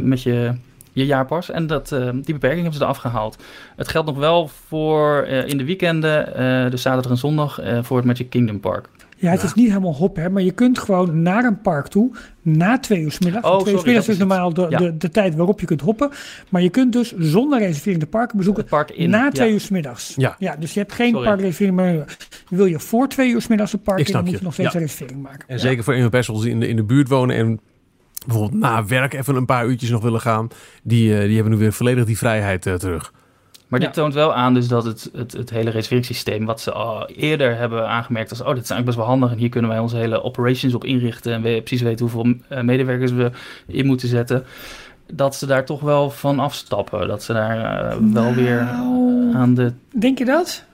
met 0.00 0.22
je 0.22 0.52
je 0.92 1.06
jaarpas. 1.06 1.50
En 1.50 1.66
dat, 1.66 1.92
uh, 1.92 2.00
die 2.00 2.34
beperking 2.34 2.60
hebben 2.60 2.78
ze 2.78 2.84
eraf 2.84 2.96
gehaald. 2.96 3.42
Het 3.76 3.88
geldt 3.88 4.08
nog 4.08 4.16
wel 4.18 4.48
voor 4.66 5.26
uh, 5.28 5.46
in 5.46 5.58
de 5.58 5.64
weekenden, 5.64 6.28
uh, 6.40 6.70
dus 6.70 6.82
zaterdag 6.82 7.10
en 7.10 7.18
zondag, 7.18 7.60
voor 7.82 7.96
het 7.96 8.06
Magic 8.06 8.30
Kingdom 8.30 8.60
Park. 8.60 8.88
Ja, 9.20 9.30
het 9.30 9.42
is 9.42 9.54
niet 9.54 9.68
helemaal 9.68 9.94
hop, 9.94 10.16
hè, 10.16 10.30
maar 10.30 10.42
je 10.42 10.50
kunt 10.50 10.78
gewoon 10.78 11.22
naar 11.22 11.44
een 11.44 11.60
park 11.60 11.86
toe 11.86 12.10
na 12.42 12.78
twee 12.78 13.00
uur 13.00 13.12
s 13.12 13.18
middag. 13.18 13.44
Oh, 13.44 13.60
twee 13.60 13.74
uur 13.74 13.82
middag 13.84 14.08
is 14.08 14.18
normaal 14.18 14.54
de, 14.54 14.66
ja. 14.68 14.78
de, 14.78 14.96
de, 14.96 15.08
tijd 15.08 15.34
waarop 15.34 15.60
je 15.60 15.66
kunt 15.66 15.80
hoppen. 15.80 16.10
Maar 16.48 16.62
je 16.62 16.68
kunt 16.68 16.92
dus 16.92 17.14
zonder 17.16 17.58
reservering 17.58 18.00
de 18.00 18.08
parken 18.08 18.36
bezoeken 18.36 18.64
park 18.64 18.90
in, 18.90 19.10
na 19.10 19.30
twee 19.30 19.46
ja. 19.46 19.52
uur 19.54 19.60
s 19.60 19.68
middags. 19.68 20.14
Ja. 20.16 20.36
ja, 20.38 20.56
dus 20.56 20.74
je 20.74 20.80
hebt 20.80 20.92
geen 20.92 21.12
parkreservering 21.12 21.76
meer. 21.76 22.16
Wil 22.48 22.66
je 22.66 22.78
voor 22.78 23.08
twee 23.08 23.30
uur 23.30 23.40
s 23.40 23.46
middags 23.46 23.72
een 23.72 23.82
park 23.82 24.06
in, 24.06 24.12
dan 24.12 24.24
moet 24.24 24.38
je, 24.38 24.38
nog 24.42 24.52
steeds 24.52 24.74
een 24.74 24.80
reservering 24.80 25.22
maken. 25.22 25.48
En 25.48 25.60
zeker 25.60 25.84
voor 25.84 25.94
individuals 25.94 26.42
die 26.42 26.50
in 26.50 26.60
de, 26.60 26.68
in 26.68 26.76
de 26.76 26.84
buurt 26.84 27.08
wonen 27.08 27.36
en 27.36 27.60
bijvoorbeeld 28.26 28.60
na 28.60 28.84
werk 28.84 29.14
even 29.14 29.36
een 29.36 29.44
paar 29.44 29.66
uurtjes 29.66 29.90
nog 29.90 30.02
willen 30.02 30.20
gaan, 30.20 30.48
die, 30.82 31.12
uh, 31.12 31.20
die 31.20 31.34
hebben 31.34 31.52
nu 31.52 31.58
weer 31.58 31.72
volledig 31.72 32.04
die 32.04 32.18
vrijheid 32.18 32.66
uh, 32.66 32.74
terug. 32.74 33.12
Maar 33.68 33.80
dit 33.80 33.92
toont 33.92 34.14
wel 34.14 34.34
aan 34.34 34.54
dus 34.54 34.68
dat 34.68 34.84
het, 34.84 35.10
het, 35.12 35.32
het 35.32 35.50
hele 35.50 35.70
reserveringssysteem, 35.70 36.44
wat 36.46 36.60
ze 36.60 36.72
al 36.72 37.08
eerder 37.08 37.56
hebben 37.56 37.88
aangemerkt 37.88 38.30
als, 38.30 38.40
oh, 38.40 38.54
dit 38.54 38.62
is 38.62 38.70
eigenlijk 38.70 38.86
best 38.86 38.96
wel 38.96 39.06
handig 39.06 39.30
en 39.30 39.38
hier 39.38 39.48
kunnen 39.48 39.70
wij 39.70 39.78
onze 39.78 39.96
hele 39.96 40.22
operations 40.22 40.74
op 40.74 40.84
inrichten 40.84 41.32
en 41.32 41.42
we 41.42 41.60
precies 41.64 41.82
weten 41.82 42.10
hoeveel 42.10 42.34
uh, 42.52 42.60
medewerkers 42.60 43.12
we 43.12 43.30
in 43.66 43.86
moeten 43.86 44.08
zetten, 44.08 44.44
dat 45.12 45.36
ze 45.36 45.46
daar 45.46 45.64
toch 45.64 45.80
wel 45.80 46.10
van 46.10 46.38
afstappen. 46.38 47.08
Dat 47.08 47.22
ze 47.22 47.32
daar 47.32 47.56
nou, 47.56 48.12
wel 48.12 48.34
weer 48.34 48.60
aan 49.34 49.54
de... 49.54 49.72
Denk 49.98 50.18
je 50.18 50.24
dat? 50.24 50.64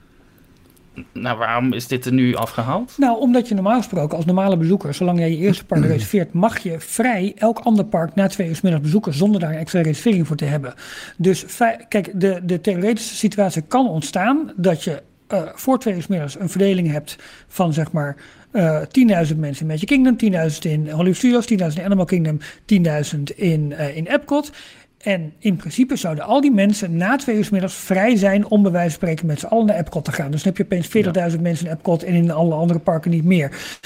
Nou, 1.13 1.37
waarom 1.37 1.73
is 1.73 1.87
dit 1.87 2.05
er 2.05 2.13
nu 2.13 2.35
afgehaald? 2.35 2.93
Nou, 2.97 3.19
omdat 3.19 3.47
je 3.47 3.53
normaal 3.53 3.77
gesproken 3.77 4.17
als 4.17 4.25
normale 4.25 4.57
bezoeker, 4.57 4.93
zolang 4.93 5.19
jij 5.19 5.29
je 5.29 5.37
eerste 5.37 5.65
park 5.65 5.85
reserveert, 5.85 6.33
mag 6.33 6.59
je 6.59 6.79
vrij 6.79 7.33
elk 7.35 7.59
ander 7.59 7.85
park 7.85 8.15
na 8.15 8.27
twee 8.27 8.49
uur 8.49 8.59
middag 8.63 8.81
bezoeken 8.81 9.13
zonder 9.13 9.39
daar 9.39 9.51
een 9.51 9.57
extra 9.57 9.81
reservering 9.81 10.27
voor 10.27 10.35
te 10.35 10.45
hebben. 10.45 10.73
Dus 11.17 11.45
kijk, 11.87 12.11
de, 12.19 12.39
de 12.43 12.61
theoretische 12.61 13.15
situatie 13.15 13.61
kan 13.61 13.89
ontstaan 13.89 14.51
dat 14.55 14.83
je 14.83 15.01
uh, 15.33 15.41
voor 15.53 15.79
twee 15.79 15.95
uur 15.95 16.05
middags 16.09 16.39
een 16.39 16.49
verdeling 16.49 16.91
hebt 16.91 17.15
van 17.47 17.73
zeg 17.73 17.91
maar 17.91 18.15
uh, 18.51 18.81
10.000 18.81 18.87
mensen 19.37 19.61
in 19.61 19.67
Magic 19.67 19.87
Kingdom, 19.87 20.15
10.000 20.51 20.57
in 20.59 20.89
Hollywood 20.89 21.15
Studios, 21.15 21.73
10.000 21.73 21.79
in 21.79 21.85
Animal 21.85 22.05
Kingdom, 22.05 22.39
10.000 22.39 23.19
in, 23.35 23.71
uh, 23.71 23.95
in 23.95 24.07
Epcot. 24.07 24.51
En 24.97 25.33
in 25.39 25.55
principe 25.55 25.95
zouden 25.95 26.23
al 26.23 26.41
die 26.41 26.51
mensen 26.51 26.97
na 26.97 27.15
twee 27.15 27.35
uur 27.35 27.45
s 27.45 27.49
middags 27.49 27.75
vrij 27.75 28.15
zijn 28.15 28.45
om 28.45 28.61
bij 28.61 28.71
wijze 28.71 28.89
van 28.89 28.97
spreken 28.97 29.25
met 29.25 29.39
z'n 29.39 29.45
allen 29.45 29.65
naar 29.65 29.77
Epcot 29.77 30.05
te 30.05 30.11
gaan. 30.11 30.31
Dus 30.31 30.43
dan 30.43 30.53
heb 30.55 30.69
je 30.69 30.77
opeens 30.77 31.05
40.000 31.31 31.35
ja. 31.35 31.41
mensen 31.41 31.65
in 31.65 31.71
Epcot 31.71 32.03
en 32.03 32.13
in 32.13 32.31
alle 32.31 32.53
andere 32.53 32.79
parken 32.79 33.11
niet 33.11 33.23
meer. 33.23 33.79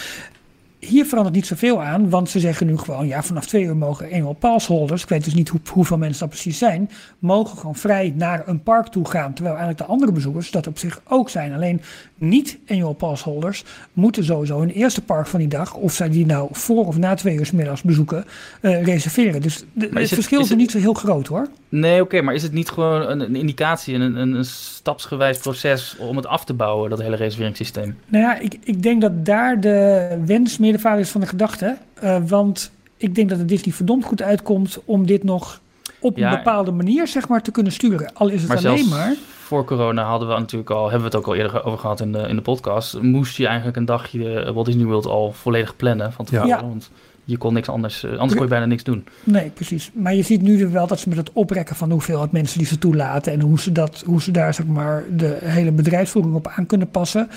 Hier 0.87 1.05
verandert 1.05 1.35
niet 1.35 1.45
zoveel 1.47 1.81
aan, 1.81 2.09
want 2.09 2.29
ze 2.29 2.39
zeggen 2.39 2.67
nu 2.67 2.77
gewoon, 2.77 3.07
ja, 3.07 3.23
vanaf 3.23 3.45
twee 3.45 3.63
uur 3.63 3.77
mogen 3.77 4.07
eenmaal 4.07 4.33
passholders, 4.33 5.03
ik 5.03 5.09
weet 5.09 5.23
dus 5.23 5.33
niet 5.33 5.49
hoe, 5.49 5.59
hoeveel 5.71 5.97
mensen 5.97 6.19
dat 6.19 6.29
precies 6.29 6.57
zijn, 6.57 6.89
mogen 7.19 7.57
gewoon 7.57 7.75
vrij 7.75 8.13
naar 8.15 8.47
een 8.47 8.63
park 8.63 8.87
toe 8.87 9.09
gaan. 9.09 9.33
Terwijl 9.33 9.55
eigenlijk 9.55 9.87
de 9.87 9.93
andere 9.93 10.11
bezoekers 10.11 10.51
dat 10.51 10.67
op 10.67 10.77
zich 10.77 11.01
ook 11.07 11.29
zijn. 11.29 11.53
Alleen 11.53 11.81
niet 12.15 12.57
annual 12.67 12.93
passholders 12.93 13.63
moeten 13.93 14.23
sowieso 14.23 14.59
hun 14.59 14.69
eerste 14.69 15.01
park 15.01 15.27
van 15.27 15.39
die 15.39 15.47
dag, 15.47 15.73
of 15.73 15.93
zij 15.93 16.09
die 16.09 16.25
nou 16.25 16.47
voor 16.51 16.85
of 16.85 16.97
na 16.97 17.13
twee 17.13 17.35
uur 17.35 17.45
s 17.45 17.51
middags 17.51 17.81
bezoeken, 17.81 18.25
uh, 18.61 18.83
reserveren. 18.83 19.41
Dus 19.41 19.63
de, 19.73 19.85
het, 19.85 19.93
het, 19.93 20.09
verschil 20.09 20.41
is, 20.41 20.55
niet 20.55 20.71
zo 20.71 20.77
heel 20.77 20.93
groot 20.93 21.27
hoor. 21.27 21.47
Nee, 21.69 22.01
oké, 22.01 22.21
maar 22.21 22.33
is 22.33 22.43
het 22.43 22.51
niet 22.51 22.69
gewoon 22.69 23.09
een, 23.09 23.19
een 23.19 23.35
indicatie, 23.35 23.95
een, 23.95 24.15
een, 24.15 24.33
een, 24.33 24.45
stapsgewijs 24.45 25.37
proces 25.37 25.95
om 25.97 26.15
het 26.15 26.25
af 26.25 26.45
te 26.45 26.53
bouwen, 26.53 26.89
dat 26.89 27.01
hele 27.01 27.15
reserveringssysteem? 27.15 27.97
Nou 28.07 28.23
ja, 28.23 28.39
ik, 28.39 28.57
ik 28.63 28.83
denk 28.83 29.01
dat 29.01 29.25
daar 29.25 29.59
de 29.59 30.07
wens 30.25 30.57
meer 30.57 30.70
de 30.71 30.79
vader 30.79 30.99
is 30.99 31.09
van 31.09 31.21
de 31.21 31.27
gedachte. 31.27 31.77
Uh, 32.03 32.17
want 32.27 32.71
ik 32.97 33.15
denk 33.15 33.29
dat 33.29 33.37
het 33.37 33.47
Disney 33.47 33.73
verdomd 33.73 34.05
goed 34.05 34.21
uitkomt 34.21 34.79
om 34.85 35.05
dit 35.05 35.23
nog 35.23 35.61
op 35.99 36.17
een 36.17 36.29
bepaalde 36.29 36.71
manier 36.71 37.07
zeg 37.07 37.27
maar, 37.27 37.41
te 37.41 37.51
kunnen 37.51 37.71
sturen. 37.71 38.11
Al 38.13 38.27
is 38.27 38.41
het 38.41 38.47
maar 38.47 38.57
alleen 38.57 38.89
maar... 38.89 39.15
Voor 39.51 39.65
corona 39.65 40.03
hadden 40.03 40.27
we 40.27 40.33
natuurlijk 40.33 40.69
al, 40.69 40.81
hebben 40.81 40.99
we 40.99 41.05
het 41.05 41.15
ook 41.15 41.27
al 41.27 41.35
eerder 41.35 41.63
over 41.63 41.79
gehad 41.79 41.99
in 41.99 42.11
de, 42.11 42.19
in 42.19 42.35
de 42.35 42.41
podcast. 42.41 43.01
Moest 43.01 43.37
je 43.37 43.47
eigenlijk 43.47 43.77
een 43.77 43.85
dagje 43.85 44.53
Walt 44.53 44.65
Disney 44.65 44.85
World 44.85 45.05
al 45.05 45.31
volledig 45.31 45.75
plannen 45.75 46.13
van 46.13 46.25
tevoren. 46.25 46.47
Ja. 46.47 46.61
Want 46.61 46.91
je 47.23 47.37
kon 47.37 47.53
niks 47.53 47.69
anders, 47.69 48.03
eh, 48.03 48.11
anders 48.11 48.33
kon 48.33 48.41
je 48.41 48.49
bijna 48.49 48.65
niks 48.65 48.83
doen. 48.83 49.05
Nee, 49.23 49.49
precies. 49.49 49.91
Maar 49.93 50.15
je 50.15 50.21
ziet 50.21 50.41
nu 50.41 50.67
wel 50.67 50.87
dat 50.87 50.99
ze 50.99 51.09
met 51.09 51.17
het 51.17 51.29
oprekken 51.33 51.75
van 51.75 51.91
hoeveelheid 51.91 52.31
mensen 52.31 52.57
die 52.57 52.67
ze 52.67 52.77
toelaten 52.77 53.33
en 53.33 53.41
hoe 53.41 53.59
ze, 53.59 53.71
dat, 53.71 54.03
hoe 54.05 54.21
ze 54.21 54.31
daar 54.31 54.53
zeg 54.53 54.65
maar, 54.65 55.03
de 55.09 55.37
hele 55.43 55.71
bedrijfsvoering 55.71 56.35
op 56.35 56.47
aan 56.47 56.65
kunnen 56.65 56.89
passen, 56.89 57.29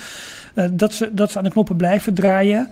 uh, 0.55 0.65
dat, 0.71 0.93
ze, 0.93 1.13
dat 1.13 1.31
ze 1.31 1.37
aan 1.37 1.43
de 1.43 1.49
knoppen 1.49 1.75
blijven 1.75 2.13
draaien. 2.13 2.69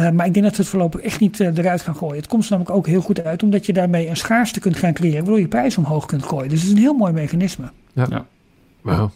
Uh, 0.00 0.10
maar 0.10 0.26
ik 0.26 0.34
denk 0.34 0.44
dat 0.44 0.54
ze 0.54 0.60
het 0.60 0.70
voorlopig 0.70 1.00
echt 1.00 1.20
niet 1.20 1.40
uh, 1.40 1.58
eruit 1.58 1.82
gaan 1.82 1.96
gooien. 1.96 2.16
Het 2.16 2.26
komt 2.26 2.44
er 2.44 2.50
namelijk 2.50 2.76
ook 2.76 2.86
heel 2.86 3.00
goed 3.00 3.24
uit, 3.24 3.42
omdat 3.42 3.66
je 3.66 3.72
daarmee 3.72 4.08
een 4.08 4.16
schaarste 4.16 4.60
kunt 4.60 4.76
gaan 4.76 4.92
creëren, 4.92 5.18
waardoor 5.18 5.40
je 5.40 5.48
prijs 5.48 5.78
omhoog 5.78 6.06
kunt 6.06 6.22
gooien. 6.22 6.48
Dus 6.48 6.58
het 6.58 6.68
is 6.68 6.74
een 6.74 6.80
heel 6.80 6.94
mooi 6.94 7.12
mechanisme. 7.12 7.70
Ja. 7.92 8.26
ja. 8.84 9.10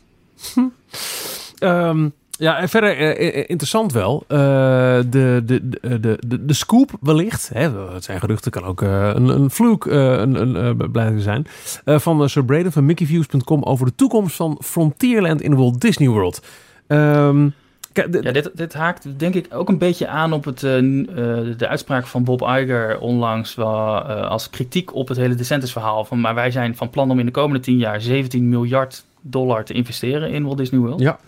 Um, 1.60 2.12
Ja, 2.38 2.58
en 2.58 2.68
verder 2.68 2.96
eh, 2.96 3.28
eh, 3.28 3.44
interessant 3.46 3.92
wel. 3.92 4.24
Uh, 4.28 4.38
de, 4.38 5.42
de, 5.44 5.68
de, 5.68 6.18
de, 6.26 6.44
de 6.44 6.52
scoop 6.54 6.90
wellicht. 7.00 7.50
Hè, 7.52 7.92
het 7.92 8.04
zijn 8.04 8.20
geruchten, 8.20 8.50
kan 8.50 8.64
ook 8.64 8.82
uh, 8.82 9.10
een, 9.14 9.28
een 9.28 9.50
vloek 9.50 9.86
een, 9.86 10.56
een, 10.56 10.90
blijven 10.90 11.20
zijn. 11.20 11.46
van 11.84 12.28
Sir 12.28 12.44
Braden 12.44 12.72
van 12.72 12.86
MickeyViews.com 12.86 13.62
over 13.62 13.86
de 13.86 13.94
toekomst 13.94 14.36
van 14.36 14.58
Frontierland 14.64 15.42
in 15.42 15.56
Walt 15.56 15.80
Disney 15.80 16.08
World. 16.08 16.42
Um, 16.86 17.54
ja, 18.02 18.32
dit, 18.32 18.50
dit 18.54 18.74
haakt 18.74 19.18
denk 19.18 19.34
ik 19.34 19.46
ook 19.50 19.68
een 19.68 19.78
beetje 19.78 20.08
aan 20.08 20.32
op 20.32 20.44
het, 20.44 20.60
de 20.60 21.66
uitspraak 21.68 22.06
van 22.06 22.24
Bob 22.24 22.40
Iger 22.40 22.98
onlangs. 22.98 23.54
Wel, 23.54 24.00
als 24.02 24.50
kritiek 24.50 24.94
op 24.94 25.08
het 25.08 25.16
hele 25.16 25.34
DeSantis 25.34 25.72
verhaal. 25.72 26.04
Van, 26.04 26.20
maar 26.20 26.34
wij 26.34 26.50
zijn 26.50 26.76
van 26.76 26.90
plan 26.90 27.10
om 27.10 27.18
in 27.18 27.26
de 27.26 27.32
komende 27.32 27.60
tien 27.62 27.76
jaar 27.76 28.00
17 28.00 28.48
miljard 28.48 29.04
dollar 29.20 29.64
te 29.64 29.72
investeren 29.72 30.30
in 30.30 30.44
Walt 30.44 30.58
Disney 30.58 30.80
World. 30.80 31.00
Ja. 31.00 31.18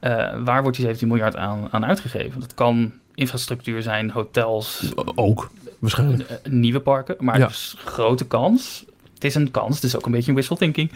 Uh, 0.00 0.44
waar 0.44 0.62
wordt 0.62 0.76
die 0.76 0.86
17 0.86 1.08
miljard 1.08 1.36
aan, 1.36 1.68
aan 1.70 1.86
uitgegeven? 1.86 2.40
Dat 2.40 2.54
kan 2.54 2.92
infrastructuur 3.14 3.82
zijn, 3.82 4.10
hotels. 4.10 4.92
Ook, 5.14 5.50
waarschijnlijk. 5.78 6.40
Nieuwe 6.48 6.80
parken, 6.80 7.16
maar 7.18 7.38
ja. 7.38 7.46
dus 7.46 7.76
grote 7.78 8.26
kans. 8.26 8.84
Het 9.22 9.30
is 9.30 9.34
een 9.34 9.50
kans, 9.50 9.74
het 9.74 9.84
is 9.84 9.96
ook 9.96 10.06
een 10.06 10.12
beetje 10.12 10.28
een 10.28 10.36
wishful 10.36 10.56
thinking, 10.56 10.90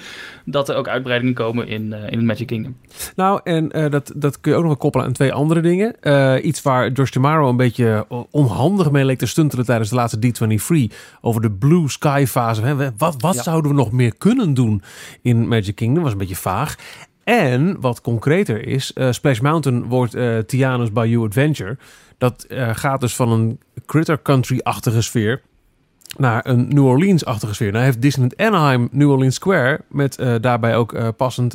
dat 0.45 0.69
er 0.69 0.77
ook 0.77 0.89
uitbreidingen 0.89 1.35
komen 1.35 1.69
in, 1.69 1.87
uh, 1.87 1.99
in 1.99 2.19
het 2.19 2.23
Magic 2.23 2.47
Kingdom. 2.47 2.77
Nou, 3.17 3.41
en 3.45 3.79
uh, 3.79 3.91
dat, 3.91 4.13
dat 4.17 4.41
kun 4.41 4.51
je 4.51 4.57
ook 4.57 4.63
nog 4.63 4.73
wel 4.73 4.81
koppelen 4.81 5.07
aan 5.07 5.13
twee 5.13 5.33
andere 5.33 5.61
dingen. 5.61 5.97
Uh, 6.03 6.35
iets 6.43 6.63
waar 6.63 6.91
George 6.95 7.13
Tomorrow 7.13 7.49
een 7.49 7.57
beetje 7.57 8.07
onhandig 8.31 8.91
mee 8.91 9.05
leek 9.05 9.19
te 9.19 9.27
stuntelen 9.27 9.65
tijdens 9.65 9.89
de 9.89 9.95
laatste 9.95 10.19
D23 10.89 10.97
over 11.21 11.41
de 11.41 11.51
Blue 11.51 11.89
Sky 11.89 12.25
fase. 12.29 12.93
Wat, 12.97 13.15
wat 13.19 13.35
ja. 13.35 13.43
zouden 13.43 13.71
we 13.71 13.77
nog 13.77 13.93
meer 13.93 14.17
kunnen 14.19 14.55
doen 14.55 14.83
in 15.23 15.49
Magic 15.49 15.75
Kingdom? 15.75 16.03
Was 16.03 16.13
een 16.13 16.19
beetje 16.19 16.37
vaag. 16.37 16.77
En 17.25 17.81
wat 17.81 18.01
concreter 18.01 18.67
is, 18.67 18.93
uh, 18.95 19.13
Splash 19.13 19.39
Mountain 19.39 19.85
wordt 19.85 20.15
uh, 20.15 20.39
Tiana's 20.39 20.93
Bayou 20.93 21.25
Adventure. 21.25 21.77
Dat 22.19 22.47
uh, 22.49 22.71
gaat 22.73 23.01
dus 23.01 23.15
van 23.15 23.31
een 23.31 23.61
Critter 23.87 24.23
Country-achtige 24.23 25.03
sfeer 25.03 25.43
naar 26.19 26.47
een 26.47 26.69
New 26.69 26.87
Orleans-achtige 26.87 27.55
sfeer. 27.55 27.73
Nou 27.73 27.85
heeft 27.85 28.03
Disneyland 28.03 28.37
Anaheim 28.37 28.89
New 28.91 29.11
Orleans 29.11 29.35
Square 29.35 29.81
met 29.89 30.19
daarbij 30.41 30.77
ook 30.77 31.17
passend 31.17 31.51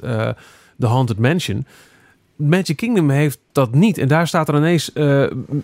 The 0.79 0.87
Haunted 0.87 1.19
Mansion. 1.19 1.65
Magic 2.35 2.75
Kingdom 2.75 3.09
heeft 3.09 3.39
dat 3.51 3.73
niet. 3.73 3.97
En 3.97 4.07
daar 4.07 4.27
staat 4.27 4.47
er 4.47 4.55
ineens 4.55 4.91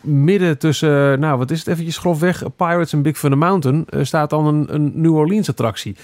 midden 0.01 0.57
tussen, 0.57 1.19
nou 1.19 1.37
wat 1.37 1.51
is 1.51 1.59
het 1.59 1.67
eventjes 1.67 1.97
grofweg, 1.97 2.43
Pirates 2.55 2.93
en 2.93 3.01
Big 3.01 3.19
Thunder 3.19 3.39
Mountain, 3.39 3.85
staat 4.01 4.29
dan 4.29 4.45
een, 4.45 4.73
een 4.73 4.91
New 5.01 5.15
Orleans 5.15 5.49
attractie. 5.49 5.95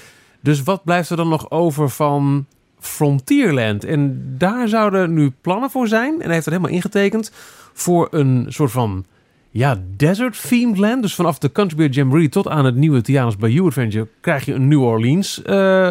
Dus 0.41 0.63
wat 0.63 0.83
blijft 0.83 1.09
er 1.09 1.17
dan 1.17 1.29
nog 1.29 1.51
over 1.51 1.89
van 1.89 2.45
Frontierland. 2.79 3.83
En 3.83 4.25
daar 4.37 4.67
zouden 4.67 5.13
nu 5.13 5.31
plannen 5.41 5.69
voor 5.69 5.87
zijn. 5.87 6.13
En 6.13 6.25
hij 6.25 6.33
heeft 6.33 6.45
er 6.45 6.51
helemaal 6.51 6.75
ingetekend. 6.75 7.31
Voor 7.73 8.07
een 8.11 8.45
soort 8.49 8.71
van 8.71 9.05
ja, 9.53 9.81
desert-themed 9.95 10.77
land. 10.77 11.01
Dus 11.01 11.15
vanaf 11.15 11.37
de 11.37 11.51
Country 11.51 11.77
Beer 11.77 11.89
Jamboree 11.89 12.29
tot 12.29 12.47
aan 12.47 12.65
het 12.65 12.75
nieuwe 12.75 13.01
Tiana's 13.01 13.37
Bayou 13.37 13.67
Adventure... 13.67 14.07
krijg 14.21 14.45
je 14.45 14.53
een 14.53 14.67
New 14.67 14.81
Orleans 14.81 15.41
uh, 15.45 15.89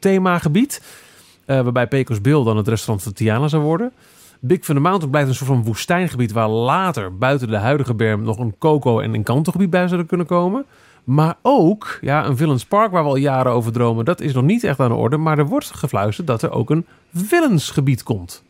themagebied. 0.00 0.82
Uh, 1.46 1.60
waarbij 1.60 1.86
Pecos 1.86 2.20
Bill 2.20 2.44
dan 2.44 2.56
het 2.56 2.68
restaurant 2.68 3.02
van 3.02 3.12
Tiana 3.12 3.48
zou 3.48 3.62
worden. 3.62 3.92
Big 4.40 4.58
Thunder 4.58 4.82
Mountain 4.82 5.10
blijft 5.10 5.28
een 5.28 5.34
soort 5.34 5.50
van 5.50 5.64
woestijngebied... 5.64 6.32
waar 6.32 6.48
later 6.48 7.18
buiten 7.18 7.48
de 7.48 7.56
huidige 7.56 7.94
berm 7.94 8.22
nog 8.22 8.38
een 8.38 8.54
coco- 8.58 9.00
en 9.00 9.14
een 9.14 9.22
kantogebied 9.22 9.70
bij 9.70 9.86
zouden 9.86 10.06
kunnen 10.06 10.26
komen... 10.26 10.64
Maar 11.04 11.36
ook 11.42 11.98
ja, 12.00 12.26
een 12.26 12.36
Villains 12.36 12.64
Park 12.64 12.90
waar 12.90 13.02
we 13.02 13.08
al 13.08 13.16
jaren 13.16 13.52
over 13.52 13.72
dromen. 13.72 14.04
Dat 14.04 14.20
is 14.20 14.34
nog 14.34 14.44
niet 14.44 14.64
echt 14.64 14.80
aan 14.80 14.88
de 14.88 14.94
orde. 14.94 15.16
Maar 15.16 15.38
er 15.38 15.46
wordt 15.46 15.70
gefluisterd 15.74 16.26
dat 16.26 16.42
er 16.42 16.50
ook 16.50 16.70
een 16.70 16.86
Villains-gebied 17.14 18.02
komt. 18.02 18.43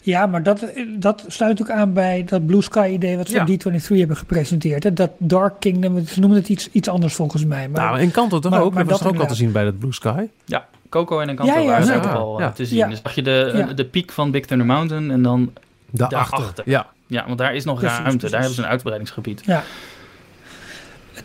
Ja, 0.00 0.26
maar 0.26 0.42
dat, 0.42 0.66
dat 0.98 1.24
sluit 1.26 1.60
ook 1.62 1.70
aan 1.70 1.92
bij 1.92 2.24
dat 2.24 2.46
Blue 2.46 2.62
Sky 2.62 2.90
idee 2.92 3.16
wat 3.16 3.28
ze 3.28 3.34
ja. 3.34 3.42
op 3.42 3.48
D23 3.48 3.98
hebben 3.98 4.16
gepresenteerd. 4.16 4.82
Hè? 4.82 4.92
Dat 4.92 5.10
Dark 5.18 5.54
Kingdom, 5.58 6.06
ze 6.06 6.20
noemen 6.20 6.38
het 6.38 6.48
iets, 6.48 6.68
iets 6.72 6.88
anders 6.88 7.14
volgens 7.14 7.44
mij. 7.44 7.68
Maar, 7.68 7.84
nou, 7.84 8.00
in 8.00 8.10
Kanto 8.10 8.38
toch 8.38 8.60
ook? 8.60 8.74
Maar 8.74 8.86
dat 8.86 9.00
was 9.00 9.12
ook 9.12 9.20
al 9.20 9.26
te 9.26 9.34
zien 9.34 9.52
bij 9.52 9.64
dat 9.64 9.78
Blue 9.78 9.92
Sky? 9.92 10.24
Ja, 10.44 10.66
Coco 10.88 11.20
en 11.20 11.28
Encanto 11.28 11.52
ja, 11.52 11.58
ja, 11.58 11.66
waren 11.66 11.96
ook 11.96 12.04
al 12.04 12.40
ja. 12.40 12.50
te 12.50 12.66
zien. 12.66 12.88
Dus 12.88 13.00
zag 13.02 13.14
je 13.14 13.22
de, 13.22 13.72
de 13.74 13.84
piek 13.84 14.12
van 14.12 14.30
Big 14.30 14.44
Thunder 14.44 14.66
Mountain 14.66 15.10
en 15.10 15.22
dan 15.22 15.52
daarachter. 15.90 16.38
daarachter. 16.38 16.64
Ja. 16.66 16.86
ja, 17.06 17.24
want 17.26 17.38
daar 17.38 17.54
is 17.54 17.64
nog 17.64 17.78
precies, 17.78 17.96
ruimte. 17.96 18.16
Precies. 18.16 18.30
Daar 18.30 18.40
hebben 18.40 18.58
ze 18.58 18.62
een 18.62 18.70
uitbreidingsgebied. 18.70 19.42
Ja 19.44 19.62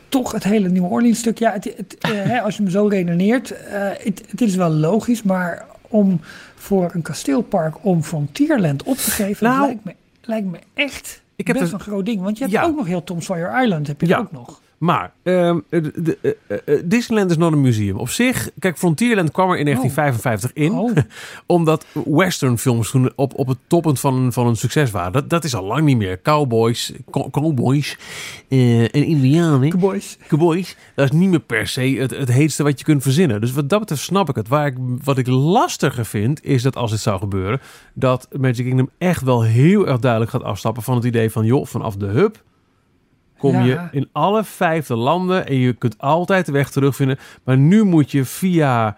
toch 0.10 0.32
het 0.32 0.44
hele 0.44 0.70
New 0.70 0.92
Orleans 0.92 1.20
stuk. 1.20 1.40
Ja, 1.40 1.52
het, 1.52 1.64
het, 1.64 1.96
uh, 2.10 2.22
hè, 2.32 2.42
als 2.42 2.58
je 2.58 2.64
me 2.64 2.70
zo 2.70 2.88
redeneert, 2.88 3.52
uh, 3.52 3.58
het, 3.98 4.24
het, 4.30 4.42
is 4.42 4.56
wel 4.56 4.70
logisch, 4.70 5.24
maar 5.24 5.66
om 5.82 6.22
voor 6.60 6.92
een 6.94 7.02
kasteelpark 7.02 7.86
om 7.86 8.04
Frontierland 8.04 8.84
op 8.84 8.98
te 8.98 9.12
geven, 9.12 9.48
nou, 9.48 9.66
lijkt, 9.66 9.84
me, 9.84 9.96
lijkt 10.22 10.48
me 10.48 10.60
echt 10.74 11.22
ik 11.38 11.48
heb 11.48 11.58
best 11.60 11.74
een 11.74 11.80
groot 11.80 12.06
ding. 12.06 12.22
Want 12.22 12.38
je 12.38 12.44
hebt 12.44 12.56
ja. 12.56 12.64
ook 12.64 12.76
nog 12.76 12.86
heel 12.86 13.04
Tom 13.04 13.22
Sawyer 13.22 13.64
Island, 13.64 13.88
heb 13.88 14.02
je 14.02 14.08
ja. 14.08 14.18
ook 14.18 14.32
nog. 14.32 14.62
Maar 14.78 15.14
um, 15.24 15.64
de, 15.70 15.92
de, 15.96 16.38
uh, 16.66 16.80
Disneyland 16.86 17.32
is 17.32 17.38
not 17.38 17.52
een 17.52 17.62
museum. 17.62 17.98
Op 17.98 18.10
zich, 18.10 18.50
kijk, 18.60 18.78
Frontierland 18.78 19.32
kwam 19.32 19.52
er 19.52 19.58
in 19.58 19.66
1955 19.66 20.52
oh. 20.52 20.64
in. 20.64 20.72
Oh. 20.72 21.04
omdat 21.58 21.86
western 22.06 22.58
films 22.58 22.92
toen 22.92 23.12
op, 23.16 23.34
op 23.40 23.48
het 23.48 23.58
toppunt 23.68 24.00
van, 24.00 24.34
van 24.34 24.48
een 24.48 24.56
succes 24.56 24.92
waren. 24.92 25.12
Dat, 25.12 25.30
dat 25.30 25.44
is 25.44 25.56
al 25.56 25.64
lang 25.64 25.86
niet 25.86 25.98
meer. 25.98 26.22
Cowboys, 26.22 26.94
cowboys 27.12 27.98
en 28.48 28.92
indianen. 28.92 29.70
Cowboys. 29.70 30.18
Cowboys. 30.28 30.76
Dat 30.96 31.06
is 31.06 31.20
niet 31.20 31.30
meer 31.30 31.40
per 31.40 31.68
se 31.68 31.82
het, 31.82 32.12
het 32.12 32.32
heetste 32.32 32.64
wat 32.64 32.80
je 32.80 32.86
kunt 32.86 33.04
verzinnen. 33.04 33.42
Dus 33.42 33.52
wat 33.52 33.70
dat 33.70 33.80
betreft 33.80 34.02
snap 34.02 34.30
ik 34.30 34.36
het. 34.36 34.48
Waar 34.48 34.68
ik, 34.68 34.76
wat 35.04 35.18
ik 35.18 35.28
lastiger 35.28 36.06
vind, 36.06 36.44
is 36.44 36.62
dat 36.62 36.76
als 36.76 36.92
dit 36.92 37.00
zou 37.00 37.20
gebeuren... 37.20 37.62
dat 37.94 38.28
Magic 38.40 38.66
Kingdom 38.66 38.90
echt 38.98 39.22
wel 39.22 39.44
heel 39.44 39.88
erg 39.88 40.00
duidelijk 40.00 40.32
gaat 40.32 40.44
afstappen 40.44 40.84
van 40.84 40.96
het 40.96 41.06
idee 41.06 41.32
van... 41.32 41.46
joh, 41.46 41.66
vanaf 41.66 41.96
de 41.96 42.06
hub 42.06 42.46
kom 43.38 43.54
ja. 43.54 43.64
je 43.64 43.88
in 43.92 44.10
alle 44.12 44.44
vijfde 44.44 44.96
landen 44.96 45.48
en 45.48 45.56
je 45.56 45.74
kunt 45.74 45.98
altijd 45.98 46.46
de 46.46 46.52
weg 46.52 46.70
terugvinden. 46.70 47.18
Maar 47.44 47.58
nu 47.58 47.84
moet 47.84 48.12
je 48.12 48.26
via 48.26 48.98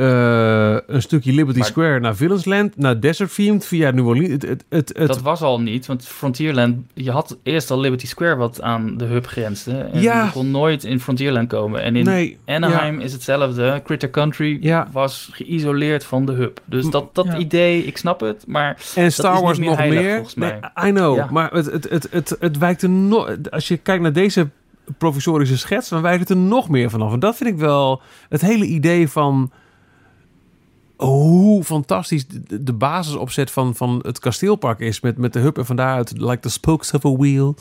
uh, 0.00 0.76
een 0.86 1.02
stukje 1.02 1.32
Liberty 1.32 1.58
maar, 1.58 1.68
Square 1.68 2.00
naar 2.00 2.16
Villains 2.16 2.68
naar 2.76 3.00
Desert 3.00 3.34
Themed, 3.34 3.66
via 3.66 3.90
New 3.90 4.06
Orleans. 4.06 4.30
Het, 4.30 4.64
het, 4.68 4.92
het, 4.96 5.08
dat 5.08 5.20
was 5.20 5.42
al 5.42 5.60
niet, 5.60 5.86
want 5.86 6.06
Frontierland, 6.06 6.76
je 6.94 7.10
had 7.10 7.38
eerst 7.42 7.70
al 7.70 7.80
Liberty 7.80 8.06
Square 8.06 8.36
wat 8.36 8.62
aan 8.62 8.96
de 8.96 9.04
hub 9.04 9.26
grensde. 9.26 9.78
En 9.78 10.00
ja. 10.00 10.24
je 10.24 10.30
kon 10.30 10.50
nooit 10.50 10.84
in 10.84 11.00
Frontierland 11.00 11.48
komen. 11.48 11.82
En 11.82 11.96
in 11.96 12.04
nee, 12.04 12.38
Anaheim 12.46 12.98
ja. 12.98 13.04
is 13.04 13.12
hetzelfde. 13.12 13.80
Critter 13.84 14.10
Country 14.10 14.58
ja. 14.60 14.88
was 14.92 15.28
geïsoleerd 15.32 16.04
van 16.04 16.26
de 16.26 16.32
hub. 16.32 16.60
Dus 16.64 16.90
dat, 16.90 17.14
dat 17.14 17.26
idee, 17.38 17.84
ik 17.84 17.96
snap 17.96 18.20
het, 18.20 18.44
maar 18.46 18.82
En 18.94 19.12
Star 19.12 19.42
Wars 19.42 19.58
nog 19.58 19.76
heilig, 19.76 20.00
meer? 20.00 20.14
Volgens 20.14 20.34
mij. 20.34 20.60
Nee, 20.74 20.90
I 20.90 20.94
know, 20.94 21.30
maar 21.30 21.52
het, 21.52 21.72
het, 21.72 21.90
het, 21.90 22.08
het, 22.10 22.36
het 22.40 22.58
wijkt 22.58 22.82
er 22.82 22.90
nog... 22.90 23.36
Als 23.50 23.68
je 23.68 23.76
kijkt 23.76 24.02
naar 24.02 24.12
deze 24.12 24.48
provisorische 24.98 25.58
schets, 25.58 25.88
dan 25.88 26.02
wijkt 26.02 26.20
het 26.20 26.30
er 26.30 26.36
nog 26.36 26.68
meer 26.68 26.90
vanaf. 26.90 27.12
En 27.12 27.18
dat 27.20 27.36
vind 27.36 27.50
ik 27.50 27.56
wel 27.56 28.00
het 28.28 28.40
hele 28.40 28.64
idee 28.64 29.08
van 29.08 29.50
hoe 31.04 31.64
fantastisch 31.64 32.26
de, 32.26 32.62
de 32.62 32.72
basisopzet 32.72 33.50
van, 33.50 33.74
van 33.74 34.00
het 34.06 34.18
kasteelpark 34.18 34.78
is. 34.80 35.00
Met, 35.00 35.16
met 35.18 35.32
de 35.32 35.38
hub 35.38 35.58
en 35.58 35.66
van 35.66 35.76
daaruit, 35.76 36.12
like 36.18 36.40
the 36.40 36.50
spokes 36.50 36.92
of 36.92 37.04
a 37.04 37.16
wheel. 37.16 37.54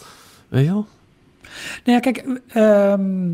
Weet 0.48 0.66
je 0.66 0.72
wel? 0.72 0.86
Nou 1.84 1.98
ja, 1.98 2.00
kijk, 2.00 2.40
ehm, 2.48 3.30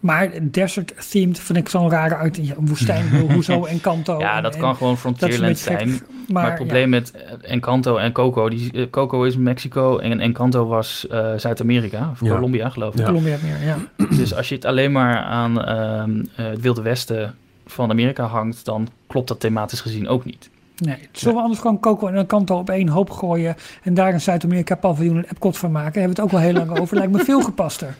maar 0.00 0.30
desert 0.42 1.10
themed 1.10 1.38
vind 1.38 1.58
ik 1.58 1.68
zo'n 1.68 1.90
rare 1.90 2.14
uit. 2.14 2.38
Ja, 2.42 2.54
een 2.58 2.66
woestijn, 2.66 3.08
hoezo 3.30 3.64
Encanto. 3.74 4.18
Ja, 4.18 4.40
dat 4.40 4.54
en 4.54 4.60
kan 4.60 4.76
gewoon 4.76 4.96
dat 5.02 5.04
is 5.04 5.10
een 5.10 5.18
Frontierland 5.18 5.60
gek. 5.60 5.78
zijn. 5.78 5.88
Maar, 5.88 6.02
Maar, 6.28 6.44
het 6.46 6.54
probleem 6.54 6.88
met 6.88 7.10
eh, 7.10 7.50
Encanto 7.52 7.96
en 7.96 8.12
Coco, 8.12 8.48
die, 8.48 8.72
eh, 8.72 8.90
Coco 8.90 9.22
is 9.22 9.36
Mexico 9.36 9.98
en 9.98 10.20
Encanto 10.20 10.66
was 10.66 11.06
eh, 11.06 11.32
Zuid-Amerika, 11.36 12.08
of 12.12 12.20
Ja. 12.20 12.34
Colombia 12.34 12.68
geloof 12.68 12.92
ik. 12.92 12.98
ja, 12.98 13.04
Ja. 13.04 13.08
Colombia 13.10 13.36
meer, 13.42 13.62
ja. 13.66 13.76
Dus 14.16 14.34
als 14.34 14.48
je 14.48 14.54
het 14.54 14.64
alleen 14.64 14.92
maar 14.92 15.16
aan 15.18 15.64
ehm, 15.64 16.20
eh, 16.36 16.46
het 16.46 16.60
Wilde 16.60 16.82
Westen 16.82 17.34
van 17.70 17.90
Amerika 17.90 18.24
hangt, 18.24 18.64
dan 18.64 18.88
klopt 19.06 19.28
dat 19.28 19.40
thematisch 19.40 19.80
gezien 19.80 20.08
ook 20.08 20.24
niet. 20.24 20.50
Nee, 20.78 20.96
zullen 21.12 21.34
we 21.36 21.42
anders 21.42 21.60
gewoon 21.60 21.80
Coco 21.80 22.06
en 22.06 22.14
Encanto 22.14 22.58
op 22.58 22.70
één 22.70 22.88
hoop 22.88 23.10
gooien 23.10 23.56
en 23.82 23.94
daar 23.94 24.12
een 24.14 24.20
Zuid-Amerika 24.20 24.74
paviljoen 24.74 25.16
en 25.16 25.24
Epcot 25.30 25.58
van 25.58 25.72
maken? 25.72 25.92
Daar 25.92 26.02
hebben 26.02 26.16
we 26.16 26.22
het 26.22 26.32
ook 26.32 26.40
wel 26.40 26.50
heel 26.50 26.66
lang 26.66 26.80
over. 26.80 26.96
Lijkt 26.96 27.12
me 27.12 27.24
veel 27.24 27.40
gepaster. 27.42 27.94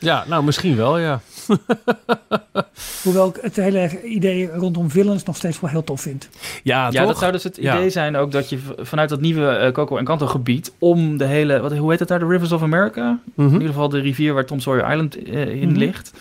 Ja, 0.00 0.24
nou 0.28 0.44
misschien 0.44 0.76
wel, 0.76 0.98
ja. 0.98 1.20
Hoewel 3.02 3.28
ik 3.28 3.38
het 3.40 3.56
hele 3.56 4.02
idee 4.02 4.50
rondom 4.52 4.90
villains 4.90 5.22
nog 5.24 5.36
steeds 5.36 5.60
wel 5.60 5.70
heel 5.70 5.84
tof 5.84 6.00
vind. 6.00 6.28
Ja, 6.62 6.88
Ja, 6.90 6.90
toch? 7.00 7.06
dat 7.06 7.18
zou 7.18 7.32
dus 7.32 7.42
het 7.44 7.56
Ja. 7.60 7.76
idee 7.76 7.90
zijn 7.90 8.16
ook 8.16 8.32
dat 8.32 8.48
je 8.50 8.58
vanuit 8.78 9.08
dat 9.08 9.20
nieuwe 9.20 9.46
eh, 9.48 9.72
Coco 9.72 9.96
Encanto 9.96 10.26
gebied 10.26 10.72
om 10.78 11.16
de 11.16 11.24
hele, 11.24 11.60
wat, 11.60 11.76
hoe 11.76 11.90
heet 11.90 11.98
het 11.98 12.08
daar, 12.08 12.18
de 12.18 12.26
Rivers 12.26 12.52
of 12.52 12.62
America? 12.62 13.18
Mhm. 13.34 13.46
In 13.46 13.52
ieder 13.52 13.68
geval 13.68 13.88
de 13.88 14.00
rivier 14.00 14.34
waar 14.34 14.44
Tom 14.44 14.60
Sawyer 14.60 14.90
Island 14.90 15.22
eh, 15.22 15.48
in 15.62 15.68
Mhm. 15.68 15.78
ligt. 15.78 16.12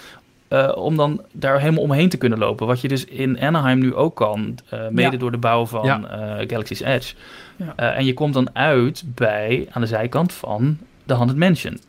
Eh, 0.48 0.72
om 0.76 0.95
dan 0.98 1.22
daar 1.32 1.60
helemaal 1.60 1.84
omheen 1.84 2.10
te 2.10 2.18
kunnen 2.18 2.39
lopen. 2.39 2.68
Wat 2.68 2.82
je 2.82 2.88
dus 2.88 3.06
in 3.06 3.39
Anaheim 3.39 3.80
nu 3.80 3.95
ook 3.95 4.16
kan. 4.16 4.58
eh, 4.70 4.80
mede 4.89 5.12
Ja. 5.12 5.18
door 5.18 5.32
de 5.32 5.38
bouw 5.38 5.66
van 5.66 5.86
Ja. 5.86 6.02
eh, 6.04 6.48
Galaxy's 6.50 6.80
Edge. 6.82 7.16
Ja. 7.56 7.76
En 7.93 8.06
je 8.06 8.14
komt 8.14 8.34
dan 8.34 8.50
uit 8.56 9.04
bij 9.06 9.68
aan 9.72 9.82
de 9.82 9.88
zijkant 9.88 10.34
van 10.34 10.78
de 11.04 11.14
Haunted 11.14 11.38
Mansion. 11.38 11.80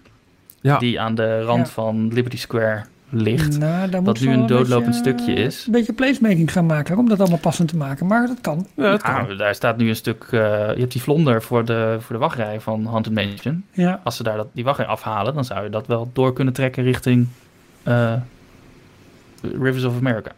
Ja. 0.61 0.79
Die 0.79 1.01
aan 1.01 1.15
de 1.15 1.43
rand 1.43 1.71
van 1.71 2.09
Liberty 2.13 2.37
Square 2.37 2.83
ligt. 3.11 3.59
Nou, 3.59 4.01
moet 4.03 4.21
nu 4.21 4.33
een 4.33 4.47
doodlopend 4.47 5.03
beetje, 5.03 5.19
stukje 5.19 5.33
is. 5.35 5.67
Een 5.67 5.73
beetje 5.73 5.93
placemaking 5.93 6.53
gaan 6.53 6.67
maken 6.67 6.99
om 6.99 7.09
dat 7.09 7.21
allemaal 7.21 7.39
passend 7.39 7.69
te 7.69 7.77
maken. 7.77 8.07
Maar 8.07 8.27
dat 8.27 8.41
kan. 8.41 8.67
Ja, 8.77 8.91
dat 8.91 9.03
kan. 9.03 9.37
daar 9.37 9.55
staat 9.55 9.77
nu 9.77 9.89
een 9.89 9.97
stuk. 9.97 10.27
je 10.31 10.75
hebt 10.79 10.93
die 10.93 11.03
vlonder 11.03 11.43
voor 11.43 11.65
de, 11.65 11.97
voor 12.01 12.15
de 12.15 12.21
wachtrij 12.21 12.61
van 12.61 12.87
Haunted 12.87 13.15
Mansion. 13.15 13.65
Ja, 13.73 14.01
Als 14.05 14.17
ze 14.17 14.23
daar 14.23 14.37
dat, 14.37 14.47
die 14.53 14.65
wachtrij 14.65 14.87
afhalen, 14.87 15.35
dan 15.35 15.45
zou 15.45 15.65
je 15.65 15.71
dat 15.71 15.87
wel 15.87 16.11
door 16.13 16.33
kunnen 16.33 16.55
trekken 16.55 16.83
richting 16.83 17.29
Rivers 19.43 19.85
of 19.85 19.97
America. 19.97 20.31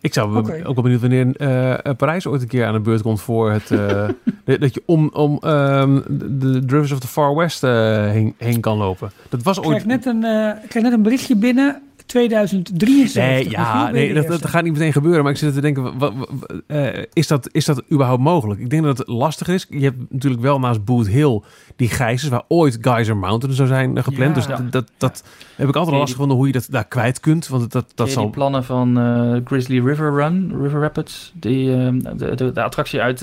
Ik 0.00 0.12
zou 0.14 0.36
ook 0.36 0.74
wel 0.74 0.82
benieuwd 0.82 1.00
wanneer 1.00 1.36
eh, 1.36 1.94
Parijs 1.96 2.26
ooit 2.26 2.42
een 2.42 2.48
keer 2.48 2.66
aan 2.66 2.72
de 2.72 2.80
beurt 2.80 3.02
komt 3.02 3.20
voor 3.20 3.50
het... 3.52 3.70
eh, 3.70 4.08
dat- 4.60 4.74
je 4.74 4.82
om, 4.86 5.10
om 5.12 5.38
ehm, 5.42 6.00
de, 6.08 6.38
de 6.38 6.62
Rivers 6.66 6.92
of 6.92 6.98
the 7.00 7.06
Far 7.06 7.36
West 7.36 7.64
eh, 7.64 7.70
heen, 8.10 8.34
heen 8.38 8.60
kan 8.60 8.76
lopen. 8.76 9.10
Dat 9.28 9.42
was 9.42 9.56
ik 9.56 9.62
krijg 9.62 9.76
ooit... 9.76 9.86
net 9.86 10.06
een, 10.06 10.24
eh, 10.24 10.62
ik 10.62 10.68
krijg 10.68 10.84
net 10.84 10.94
een 10.94 11.02
berichtje 11.02 11.36
binnen. 11.36 11.82
2073. 12.12 13.14
Nee, 13.22 13.50
ja, 13.50 13.90
nee 13.90 14.12
dat, 14.26 14.46
gaat 14.46 14.62
niet 14.64 14.72
meteen 14.72 14.92
gebeuren. 14.92 15.22
Maar 15.22 15.32
ik 15.32 15.38
zit 15.38 15.54
te 15.54 15.60
denken, 15.60 15.82
wa- 15.82 15.92
wa- 15.98 16.12
wa- 16.16 16.60
eh, 16.66 17.04
is, 17.12 17.26
dat, 17.26 17.48
is 17.52 17.64
dat 17.64 17.82
überhaupt 17.92 18.22
mogelijk? 18.22 18.60
Ik 18.60 18.70
denk 18.70 18.82
dat 18.84 18.98
het 18.98 19.08
lastiger 19.08 19.54
is. 19.54 19.66
Je 19.70 19.80
hebt 19.84 19.96
natuurlijk 20.12 20.42
wel 20.42 20.58
naast 20.58 20.84
Boot 20.84 21.06
Hill 21.08 21.40
die 21.76 21.88
gijzers... 21.88 22.30
waar 22.30 22.42
ooit 22.48 22.78
Geyser 22.80 23.16
Mountain 23.16 23.56
zou 23.56 23.68
zijn 23.68 23.96
eh, 23.96 24.04
gepland. 24.04 24.28
Ja. 24.28 24.34
dus 24.34 24.46
dat, 24.46 24.72
dat, 24.72 24.90
dat 24.98 25.24
heb 25.56 25.68
ik 25.68 25.74
altijd 25.76 25.86
Nee, 25.90 25.98
lastig 25.98 26.10
gevonden 26.10 26.36
hoe 26.36 26.46
je 26.46 26.52
dat 26.52 26.66
daar 26.70 26.86
kwijt 26.88 27.20
kunt. 27.20 27.48
Want 27.48 27.62
dat, 27.62 27.72
dat 27.72 27.92
Dat 27.94 28.10
zal... 28.10 28.22
die 28.22 28.32
plannen 28.32 28.64
van 28.64 28.98
eh, 28.98 29.36
Grizzly 29.44 29.80
River 29.84 30.14
Run, 30.14 30.52
River 30.62 30.80
Rapids, 30.80 31.32
die, 31.34 31.74
eh, 31.76 31.88
de, 32.16 32.34
de, 32.34 32.52
de 32.52 32.62
attractie 32.62 33.00
uit 33.00 33.20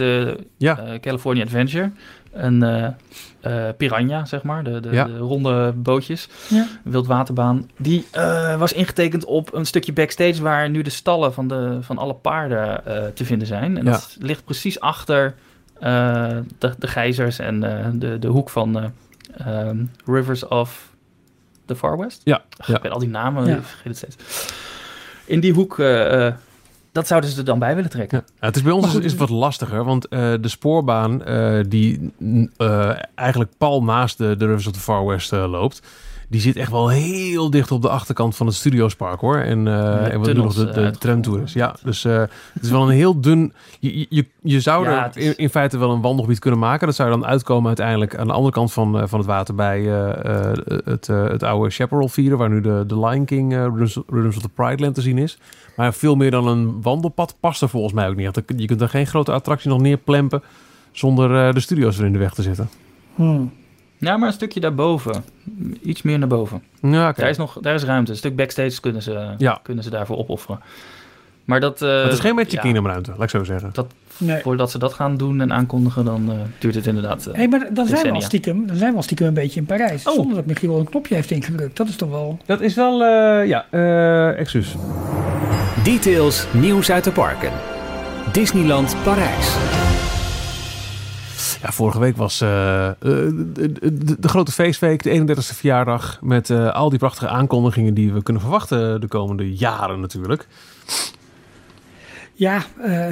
Ja. 0.57 0.79
eh, 0.79 0.99
California 0.99 1.43
Adventure. 1.43 1.91
Een 2.31 2.63
eh, 2.63 2.87
eh, 3.41 3.75
piranha, 3.77 4.25
zeg 4.25 4.43
maar, 4.43 4.63
de, 4.63 4.79
de, 4.79 4.89
Ja. 4.91 5.03
de 5.03 5.17
ronde 5.17 5.71
bootjes, 5.75 6.27
Ja. 6.49 6.65
wildwaterbaan. 6.83 7.69
Die 7.77 8.05
eh, 8.11 8.57
was 8.57 8.73
ingetekend 8.73 9.25
op 9.25 9.53
een 9.53 9.65
stukje 9.65 9.93
backstage 9.93 10.41
waar 10.41 10.69
nu 10.69 10.81
de 10.81 10.89
stallen 10.89 11.33
van, 11.33 11.47
de, 11.47 11.77
van 11.81 11.97
alle 11.97 12.13
paarden 12.13 12.85
eh, 12.85 13.03
te 13.13 13.25
vinden 13.25 13.47
zijn. 13.47 13.77
En 13.77 13.85
Ja. 13.85 13.91
dat 13.91 14.15
ligt 14.19 14.43
precies 14.45 14.79
achter 14.79 15.35
eh, 15.79 16.37
de, 16.57 16.73
de 16.77 16.87
gijzers 16.87 17.39
en 17.39 17.63
eh, 17.63 17.87
de, 17.93 18.19
de 18.19 18.27
hoek 18.27 18.49
van 18.49 18.79
eh, 18.79 18.85
ehm, 19.67 19.85
Rivers 20.05 20.47
of 20.47 20.87
the 21.65 21.75
Far 21.75 21.97
West. 21.97 22.21
Ja, 22.23 22.41
Ach, 22.57 22.67
ja. 22.67 22.75
Ik 22.75 22.81
weet 22.83 22.91
al 22.91 22.99
die 22.99 23.09
namen, 23.09 23.45
Ja. 23.47 23.55
ik 23.55 23.63
vergeet 23.63 23.85
het 23.85 23.97
steeds. 23.97 24.47
In 25.25 25.39
die 25.39 25.53
hoek, 25.53 25.79
eh, 25.79 26.27
eh, 26.27 26.33
dat 26.99 27.07
zouden 27.07 27.29
ze 27.29 27.37
er 27.37 27.45
dan 27.45 27.59
bij 27.59 27.75
willen 27.75 27.89
trekken. 27.89 28.23
Ja. 28.39 28.45
Het 28.45 28.55
is 28.55 28.61
bij 28.61 28.71
ons 28.71 28.87
goed, 28.87 29.03
is, 29.03 29.11
het 29.11 29.19
wat 29.19 29.29
lastiger, 29.29 29.83
want 29.83 30.07
eh, 30.07 30.33
de 30.41 30.47
spoorbaan 30.47 31.23
eh, 31.23 31.59
die 31.67 32.13
eh, 32.57 32.91
eigenlijk 33.15 33.51
pal 33.57 33.83
naast 33.83 34.17
de, 34.17 34.35
de 34.37 34.45
Rivers 34.45 34.67
of 34.67 34.73
the 34.73 34.79
Far 34.79 35.05
West 35.05 35.33
eh, 35.33 35.49
loopt, 35.49 35.81
die 36.29 36.41
zit 36.41 36.55
echt 36.55 36.71
wel 36.71 36.87
heel 36.89 37.49
dicht 37.49 37.71
op 37.71 37.81
de 37.81 37.89
achterkant 37.89 38.35
van 38.35 38.45
het 38.45 38.55
Studiospark 38.55 39.19
hoor. 39.19 39.37
En, 39.37 39.67
eh 39.67 40.13
en 40.13 40.19
wat 40.19 40.27
nu 40.27 40.33
nog 40.33 40.53
de, 40.53 40.59
eh, 40.59 40.65
de 40.65 40.67
uitgevoerd. 40.67 40.99
tramtour 41.01 41.41
is. 41.41 41.53
Ja, 41.53 41.75
dus 41.83 42.05
eh, 42.05 42.17
het 42.53 42.63
is 42.63 42.69
wel 42.69 42.81
een 42.83 42.95
heel 42.95 43.19
dun. 43.21 43.53
Je, 43.79 44.05
je, 44.09 44.25
je 44.41 44.59
zou 44.59 44.85
Ja, 44.89 45.05
er 45.05 45.17
is- 45.17 45.25
in, 45.25 45.37
in 45.37 45.49
feite 45.49 45.77
wel 45.77 45.91
een 45.91 46.01
wandelgebied 46.01 46.39
kunnen 46.39 46.59
maken. 46.59 46.87
Dat 46.87 46.95
zou 46.95 47.09
dan 47.09 47.25
uitkomen 47.25 47.67
uiteindelijk 47.67 48.17
aan 48.17 48.27
de 48.27 48.33
andere 48.33 48.53
kant 48.53 48.73
van, 48.73 48.99
eh, 48.99 49.07
van 49.07 49.19
het 49.19 49.27
water 49.27 49.55
bij 49.55 49.79
eh, 49.79 50.49
eh, 50.49 50.57
het, 50.85 51.09
eh, 51.09 51.23
het 51.23 51.43
oude 51.43 51.69
Chaparral 51.69 52.09
Vieren, 52.09 52.37
waar 52.37 52.49
nu 52.49 52.61
de, 52.61 52.83
de 52.87 52.99
Lion 52.99 53.25
King 53.25 53.53
eh, 53.53 53.65
Rhythms 53.75 54.35
of 54.35 54.41
the 54.41 54.49
Pride 54.49 54.81
Land 54.83 54.95
te 54.95 55.01
zien 55.01 55.17
is. 55.17 55.37
Maar 55.75 55.93
veel 55.93 56.15
meer 56.15 56.31
dan 56.31 56.47
een 56.47 56.81
wandelpad 56.81 57.35
past 57.39 57.61
er 57.61 57.69
volgens 57.69 57.93
mij 57.93 58.09
ook 58.09 58.15
niet. 58.15 58.41
Je 58.57 58.65
kunt 58.65 58.81
er 58.81 58.89
geen 58.89 59.07
grote 59.07 59.31
attractie 59.31 59.69
nog 59.69 59.81
neerplempen 59.81 60.41
zonder 60.91 61.47
eh, 61.47 61.53
de 61.53 61.59
studio's 61.59 61.97
er 61.99 62.05
in 62.05 62.13
de 62.13 62.19
weg 62.19 62.33
te 62.33 62.41
zitten. 62.41 62.69
Hmm. 63.15 63.51
Ja, 63.99 64.17
maar 64.17 64.27
een 64.27 64.33
stukje 64.33 64.59
daarboven. 64.59 65.23
Iets 65.83 66.01
meer 66.01 66.19
naar 66.19 66.27
boven. 66.27 66.63
Ja, 66.81 67.09
oké. 67.09 67.21
Daar, 67.21 67.29
is 67.29 67.37
nog, 67.37 67.57
daar 67.61 67.73
is 67.73 67.83
ruimte. 67.83 68.11
Een 68.11 68.17
stuk 68.17 68.35
backstage 68.35 68.79
kunnen 68.81 69.01
ze, 69.01 69.33
Ja. 69.37 69.59
kunnen 69.63 69.83
ze 69.83 69.89
daarvoor 69.89 70.17
opofferen. 70.17 70.59
Maar 71.45 71.59
dat... 71.59 71.81
eh, 71.81 72.03
het 72.03 72.13
is 72.13 72.19
geen 72.19 72.35
Magic 72.35 72.51
ja, 72.51 72.61
Kingdom 72.61 72.85
ruimte, 72.87 73.11
laat 73.11 73.21
ik 73.23 73.29
zo 73.29 73.43
zeggen. 73.43 73.71
Nee. 74.17 74.41
Voordat 74.41 74.71
ze 74.71 74.77
dat 74.77 74.93
gaan 74.93 75.17
doen 75.17 75.41
en 75.41 75.53
aankondigen, 75.53 76.05
dan 76.05 76.29
eh, 76.31 76.35
duurt 76.59 76.75
het 76.75 76.87
inderdaad... 76.87 77.25
eh, 77.25 77.35
Hey, 77.35 77.47
maar 77.47 77.67
dan 77.73 77.87
zijn, 77.87 78.03
we 78.03 78.11
al 78.11 78.21
stiekem, 78.21 78.67
dan 78.67 78.75
zijn 78.75 78.91
we 78.91 78.97
al 78.97 79.03
stiekem 79.03 79.27
een 79.27 79.33
beetje 79.33 79.59
in 79.59 79.65
Parijs. 79.65 80.07
Oh. 80.07 80.13
Zonder 80.13 80.35
dat 80.35 80.45
Michiel 80.45 80.79
een 80.79 80.89
knopje 80.89 81.15
heeft 81.15 81.31
ingedrukt. 81.31 81.77
Dat 81.77 81.87
is 81.87 81.95
toch 81.95 82.09
wel... 82.09 82.39
Dat 82.45 82.61
is 82.61 82.75
wel, 82.75 83.03
eh, 83.03 83.47
ja, 83.47 83.65
eh 83.69 84.39
excuus. 84.39 84.75
Details 85.83 86.45
nieuws 86.53 86.91
uit 86.91 87.03
de 87.03 87.11
parken. 87.11 87.51
Disneyland 88.31 88.95
Parijs. 89.03 89.55
Ja, 91.61 91.71
vorige 91.71 91.99
week 91.99 92.17
was 92.17 92.41
eh, 92.41 92.87
eh, 92.87 92.95
de, 92.99 93.71
de, 93.81 94.19
de 94.19 94.27
grote 94.27 94.51
feestweek, 94.51 95.03
de 95.03 95.19
31ste 95.35 95.55
verjaardag. 95.55 96.19
Met 96.21 96.49
eh, 96.49 96.73
al 96.73 96.89
die 96.89 96.99
prachtige 96.99 97.27
aankondigingen 97.27 97.93
die 97.93 98.13
we 98.13 98.23
kunnen 98.23 98.41
verwachten 98.41 99.01
de 99.01 99.07
komende 99.07 99.55
jaren 99.55 99.99
natuurlijk. 99.99 100.47
Ja, 102.33 102.63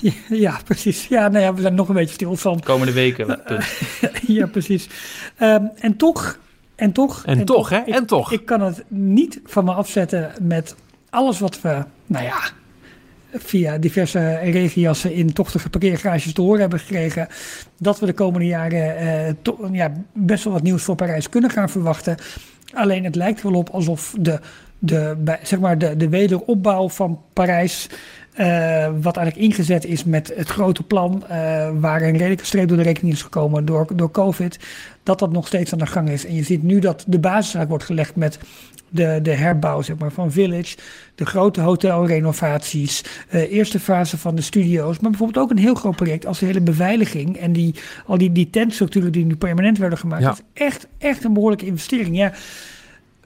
ja, 0.00 0.20
ja, 0.28 0.58
precies. 0.64 1.06
Ja, 1.08 1.28
nou 1.28 1.44
ja, 1.44 1.54
we 1.54 1.60
zijn 1.60 1.74
nog 1.74 1.88
een 1.88 1.94
beetje 1.94 2.14
stil 2.14 2.36
van. 2.36 2.60
komende 2.60 2.92
weken. 2.92 3.40
punt. 3.46 3.64
ja, 4.26 4.46
precies. 4.46 4.88
Ehm, 5.36 5.64
en 5.80 5.96
toch, 5.96 6.38
en 6.76 6.92
toch... 6.92 7.22
En, 7.24 7.44
toch, 7.44 7.68
hè? 7.68 7.78
ik- 7.78 7.94
en 7.94 8.06
toch. 8.06 8.32
Ik 8.32 8.46
kan 8.46 8.60
het 8.60 8.84
niet 8.88 9.40
van 9.44 9.64
me 9.64 9.72
afzetten 9.72 10.32
met 10.42 10.74
alles 11.10 11.38
wat 11.38 11.60
we, 11.60 11.84
nou 12.06 12.24
ja, 12.24 12.38
via 13.32 13.78
diverse 13.78 14.34
regiassen 14.34 15.12
in 15.12 15.32
tochtige 15.32 15.70
parkeergarages 15.70 16.32
te 16.32 16.40
horen 16.40 16.60
hebben 16.60 16.78
gekregen. 16.78 17.28
Dat 17.78 18.00
we 18.00 18.06
de 18.06 18.12
komende 18.12 18.46
jaren 18.46 18.96
eh, 18.96 19.34
ja, 19.72 19.92
best 20.12 20.44
wel 20.44 20.52
wat 20.52 20.62
nieuws 20.62 20.82
voor 20.82 20.94
Parijs 20.94 21.28
kunnen 21.28 21.50
gaan 21.50 21.68
verwachten. 21.68 22.16
Alleen 22.72 23.04
het 23.04 23.14
lijkt 23.14 23.42
wel 23.42 23.54
op 23.54 23.68
alsof 23.68 24.14
de, 24.18 24.40
de, 24.78 25.16
zeg 25.42 25.60
maar 25.60 25.78
de, 25.78 25.96
de 25.96 26.08
wederopbouw 26.08 26.88
van 26.88 27.20
Parijs. 27.32 27.88
eh, 28.34 28.90
wat 29.00 29.16
eigenlijk 29.16 29.48
ingezet 29.48 29.84
is 29.84 30.04
met 30.04 30.32
het 30.36 30.48
grote 30.48 30.82
plan, 30.82 31.24
eh, 31.28 31.70
waar 31.74 32.02
een 32.02 32.16
redelijke 32.16 32.44
streep 32.44 32.68
door 32.68 32.76
de 32.76 32.82
rekening 32.82 33.14
is 33.14 33.22
gekomen 33.22 33.64
door, 33.64 33.86
door 33.94 34.10
COVID, 34.10 34.58
dat 35.02 35.18
dat 35.18 35.32
nog 35.32 35.46
steeds 35.46 35.72
aan 35.72 35.78
de 35.78 35.86
gang 35.86 36.08
is. 36.08 36.26
En 36.26 36.34
je 36.34 36.42
ziet 36.42 36.62
nu 36.62 36.78
dat 36.78 37.04
de 37.06 37.18
basis 37.18 37.64
wordt 37.68 37.84
gelegd 37.84 38.16
met 38.16 38.38
de, 38.90 39.18
de 39.22 39.30
herbouw 39.32 39.82
zeg 39.82 39.96
maar, 39.98 40.12
van 40.12 40.32
Village, 40.32 40.76
de 41.14 41.26
grote 41.26 41.60
hotelrenovaties, 41.60 43.04
eh, 43.28 43.52
eerste 43.52 43.80
fase 43.80 44.18
van 44.18 44.34
de 44.34 44.42
studio's, 44.42 44.98
maar 44.98 45.10
bijvoorbeeld 45.10 45.44
ook 45.44 45.50
een 45.50 45.58
heel 45.62 45.74
groot 45.74 45.96
project 45.96 46.26
als 46.26 46.38
de 46.38 46.46
hele 46.46 46.60
beveiliging 46.60 47.36
en 47.36 47.52
die, 47.52 47.74
al 48.06 48.18
die, 48.18 48.32
die 48.32 48.50
tentstructuren 48.50 49.12
die 49.12 49.24
nu 49.24 49.36
permanent 49.36 49.78
werden 49.78 49.98
gemaakt. 49.98 50.22
Ja. 50.22 50.28
Dat 50.28 50.42
is 50.54 50.62
echt, 50.62 50.86
echt 50.98 51.24
een 51.24 51.32
behoorlijke 51.32 51.66
investering. 51.66 52.16
Ja, 52.16 52.32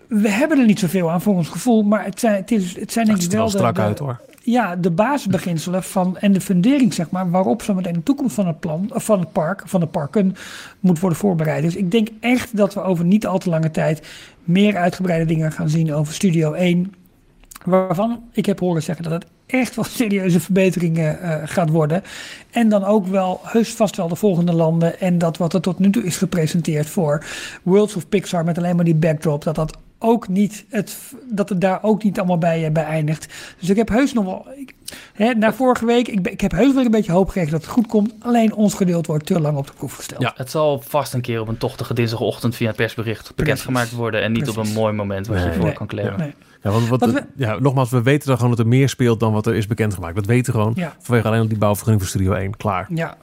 we 0.08 0.28
hebben 0.28 0.58
er 0.58 0.66
niet 0.66 0.78
zoveel 0.78 1.10
aan 1.10 1.22
voor 1.22 1.34
ons 1.34 1.48
gevoel, 1.48 1.82
maar 1.82 2.04
het 2.04 2.20
zijn, 2.20 2.34
het 2.34 2.50
is, 2.50 2.76
het 2.78 2.92
zijn 2.92 3.06
denk 3.06 3.18
ziet 3.20 3.26
ik 3.26 3.32
er 3.32 3.44
wel 3.44 3.50
wel 3.50 3.52
de, 3.52 3.58
strak 3.58 3.74
de- 3.74 3.80
uit 3.80 3.98
hoor. 3.98 4.20
Ja, 4.44 4.76
de 4.76 4.90
basisbeginselen 4.90 5.82
van 5.82 6.18
en 6.18 6.32
de 6.32 6.40
fundering, 6.40 6.94
zeg 6.94 7.10
maar, 7.10 7.30
waarop 7.30 7.62
zo 7.62 7.74
meteen 7.74 7.92
de 7.92 8.02
toekomst 8.02 8.34
van 8.34 8.46
het 8.46 8.60
plan, 8.60 8.90
van 8.92 9.20
het 9.20 9.32
park, 9.32 9.62
van 9.64 9.80
de 9.80 9.86
parken, 9.86 10.36
moet 10.80 11.00
worden 11.00 11.18
voorbereid. 11.18 11.62
Dus 11.62 11.76
ik 11.76 11.90
denk 11.90 12.08
echt 12.20 12.56
dat 12.56 12.74
we 12.74 12.82
over 12.82 13.04
niet 13.04 13.26
al 13.26 13.38
te 13.38 13.48
lange 13.48 13.70
tijd 13.70 14.06
meer 14.44 14.76
uitgebreide 14.76 15.24
dingen 15.24 15.52
gaan 15.52 15.68
zien 15.68 15.94
over 15.94 16.14
Studio 16.14 16.52
1. 16.52 16.94
Waarvan 17.64 18.22
ik 18.32 18.46
heb 18.46 18.60
horen 18.60 18.82
zeggen 18.82 19.04
dat 19.04 19.12
het 19.12 19.26
echt 19.46 19.74
wel 19.74 19.84
serieuze 20.00 20.40
verbeteringen 20.40 21.18
uh, 21.22 21.36
gaat 21.44 21.70
worden. 21.70 22.02
En 22.50 22.68
dan 22.68 22.84
ook 22.84 23.06
wel 23.06 23.40
heus 23.42 23.72
vast 23.72 23.96
wel 23.96 24.08
de 24.08 24.16
volgende 24.16 24.52
landen. 24.52 25.00
En 25.00 25.18
dat 25.18 25.36
wat 25.36 25.54
er 25.54 25.60
tot 25.60 25.78
nu 25.78 25.90
toe 25.90 26.04
is 26.04 26.16
gepresenteerd 26.16 26.86
voor 26.86 27.24
Worlds 27.62 27.96
of 27.96 28.08
Pixar 28.08 28.44
met 28.44 28.58
alleen 28.58 28.76
maar 28.76 28.84
die 28.84 28.94
backdrop, 28.94 29.44
dat 29.44 29.54
dat 29.54 29.78
ook 30.04 30.28
niet 30.28 30.64
het, 30.68 30.98
dat 31.30 31.48
het 31.48 31.60
daar 31.60 31.78
ook 31.82 32.02
niet 32.02 32.18
allemaal 32.18 32.38
bij, 32.38 32.72
bij 32.72 32.84
eindigt. 32.84 33.34
Dus 33.58 33.68
ik 33.68 33.76
heb 33.76 33.88
heus 33.88 34.12
nog 34.12 34.24
wel. 34.24 34.46
Ik, 34.56 34.74
hè, 35.12 35.34
na 35.34 35.52
vorige 35.52 35.86
week, 35.86 36.08
ik, 36.08 36.28
ik 36.28 36.40
heb 36.40 36.50
heus 36.50 36.74
wel 36.74 36.84
een 36.84 36.90
beetje 36.90 37.12
hoop 37.12 37.26
gekregen 37.26 37.50
dat 37.50 37.60
het 37.60 37.70
goed 37.70 37.86
komt. 37.86 38.14
Alleen 38.18 38.54
ons 38.54 38.74
geduld 38.74 39.06
wordt 39.06 39.26
te 39.26 39.40
lang 39.40 39.56
op 39.56 39.66
de 39.66 39.72
proef 39.72 39.94
gesteld. 39.94 40.22
Ja, 40.22 40.32
het 40.36 40.50
zal 40.50 40.82
vast 40.86 41.14
een 41.14 41.20
keer 41.20 41.40
op 41.40 41.48
een 41.48 41.58
tochtige 41.58 41.94
dinsdagochtend 41.94 42.56
via 42.56 42.66
het 42.66 42.76
persbericht 42.76 43.32
bekendgemaakt 43.34 43.90
worden. 43.90 44.22
En 44.22 44.32
niet 44.32 44.48
op 44.48 44.56
een 44.56 44.72
mooi 44.72 44.92
moment 44.92 45.26
wat 45.26 45.42
je 45.42 45.52
voor 45.52 45.72
kan 45.72 45.86
kleden. 45.86 46.18
Nee. 46.18 46.34
Ja, 46.62 46.70
want 46.70 46.88
wat, 46.88 47.04
we, 47.04 47.24
ja, 47.36 47.58
nogmaals, 47.58 47.90
we 47.90 48.02
weten 48.02 48.28
dan 48.28 48.36
gewoon 48.36 48.50
dat 48.50 48.58
er 48.58 48.66
meer 48.66 48.88
speelt 48.88 49.20
dan 49.20 49.32
wat 49.32 49.46
er 49.46 49.54
is 49.54 49.66
bekendgemaakt. 49.66 50.14
Dat 50.14 50.26
weten 50.26 50.52
we 50.52 50.58
gewoon 50.58 50.72
ja. 50.76 50.96
vanwege 51.00 51.26
alleen 51.26 51.48
die 51.48 51.58
bouwvergunning 51.58 52.02
voor 52.02 52.18
Studio 52.18 52.32
1. 52.32 52.56
Klaar. 52.56 52.86
Ja, 52.94 53.16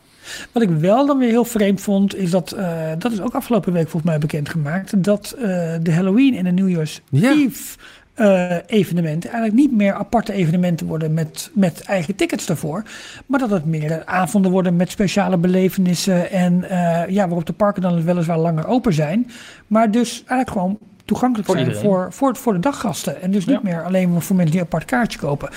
wat 0.51 0.63
ik 0.63 0.69
wel 0.69 1.05
dan 1.05 1.17
weer 1.17 1.29
heel 1.29 1.45
vreemd 1.45 1.81
vond, 1.81 2.15
is 2.15 2.31
dat, 2.31 2.55
uh, 2.57 2.89
dat 2.97 3.11
is 3.11 3.21
ook 3.21 3.33
afgelopen 3.33 3.73
week 3.73 3.89
volgens 3.89 4.11
mij 4.11 4.19
bekendgemaakt, 4.19 5.03
dat 5.03 5.35
uh, 5.37 5.43
de 5.81 5.93
Halloween 5.93 6.35
en 6.35 6.43
de 6.43 6.51
New 6.51 6.69
Year's 6.69 7.01
ja. 7.09 7.31
Eve 7.31 7.77
uh, 8.15 8.55
evenementen 8.65 9.29
eigenlijk 9.29 9.61
niet 9.61 9.77
meer 9.77 9.93
aparte 9.93 10.33
evenementen 10.33 10.87
worden 10.87 11.13
met, 11.13 11.51
met 11.53 11.81
eigen 11.81 12.15
tickets 12.15 12.45
daarvoor. 12.45 12.83
Maar 13.25 13.39
dat 13.39 13.49
het 13.49 13.65
meer 13.65 14.05
avonden 14.05 14.51
worden 14.51 14.75
met 14.75 14.91
speciale 14.91 15.37
belevenissen 15.37 16.31
en 16.31 16.65
ja, 17.07 17.27
waarop 17.27 17.45
de 17.45 17.53
parken 17.53 17.81
dan 17.81 18.03
weliswaar 18.03 18.39
langer 18.39 18.67
open 18.67 18.93
zijn. 18.93 19.31
Maar 19.67 19.91
dus 19.91 20.09
eigenlijk 20.17 20.49
gewoon 20.49 20.77
toegankelijk 21.05 21.47
voor 21.47 21.57
zijn 21.57 21.75
voor, 21.75 22.13
voor, 22.13 22.35
voor 22.35 22.53
de 22.53 22.59
daggasten. 22.59 23.21
En 23.21 23.31
dus 23.31 23.45
niet 23.45 23.63
meer 23.63 23.83
alleen 23.83 24.21
voor 24.21 24.35
mensen 24.35 24.51
die 24.51 24.61
een 24.61 24.67
apart 24.67 24.85
kaartje 24.85 25.19
kopen 25.19 25.49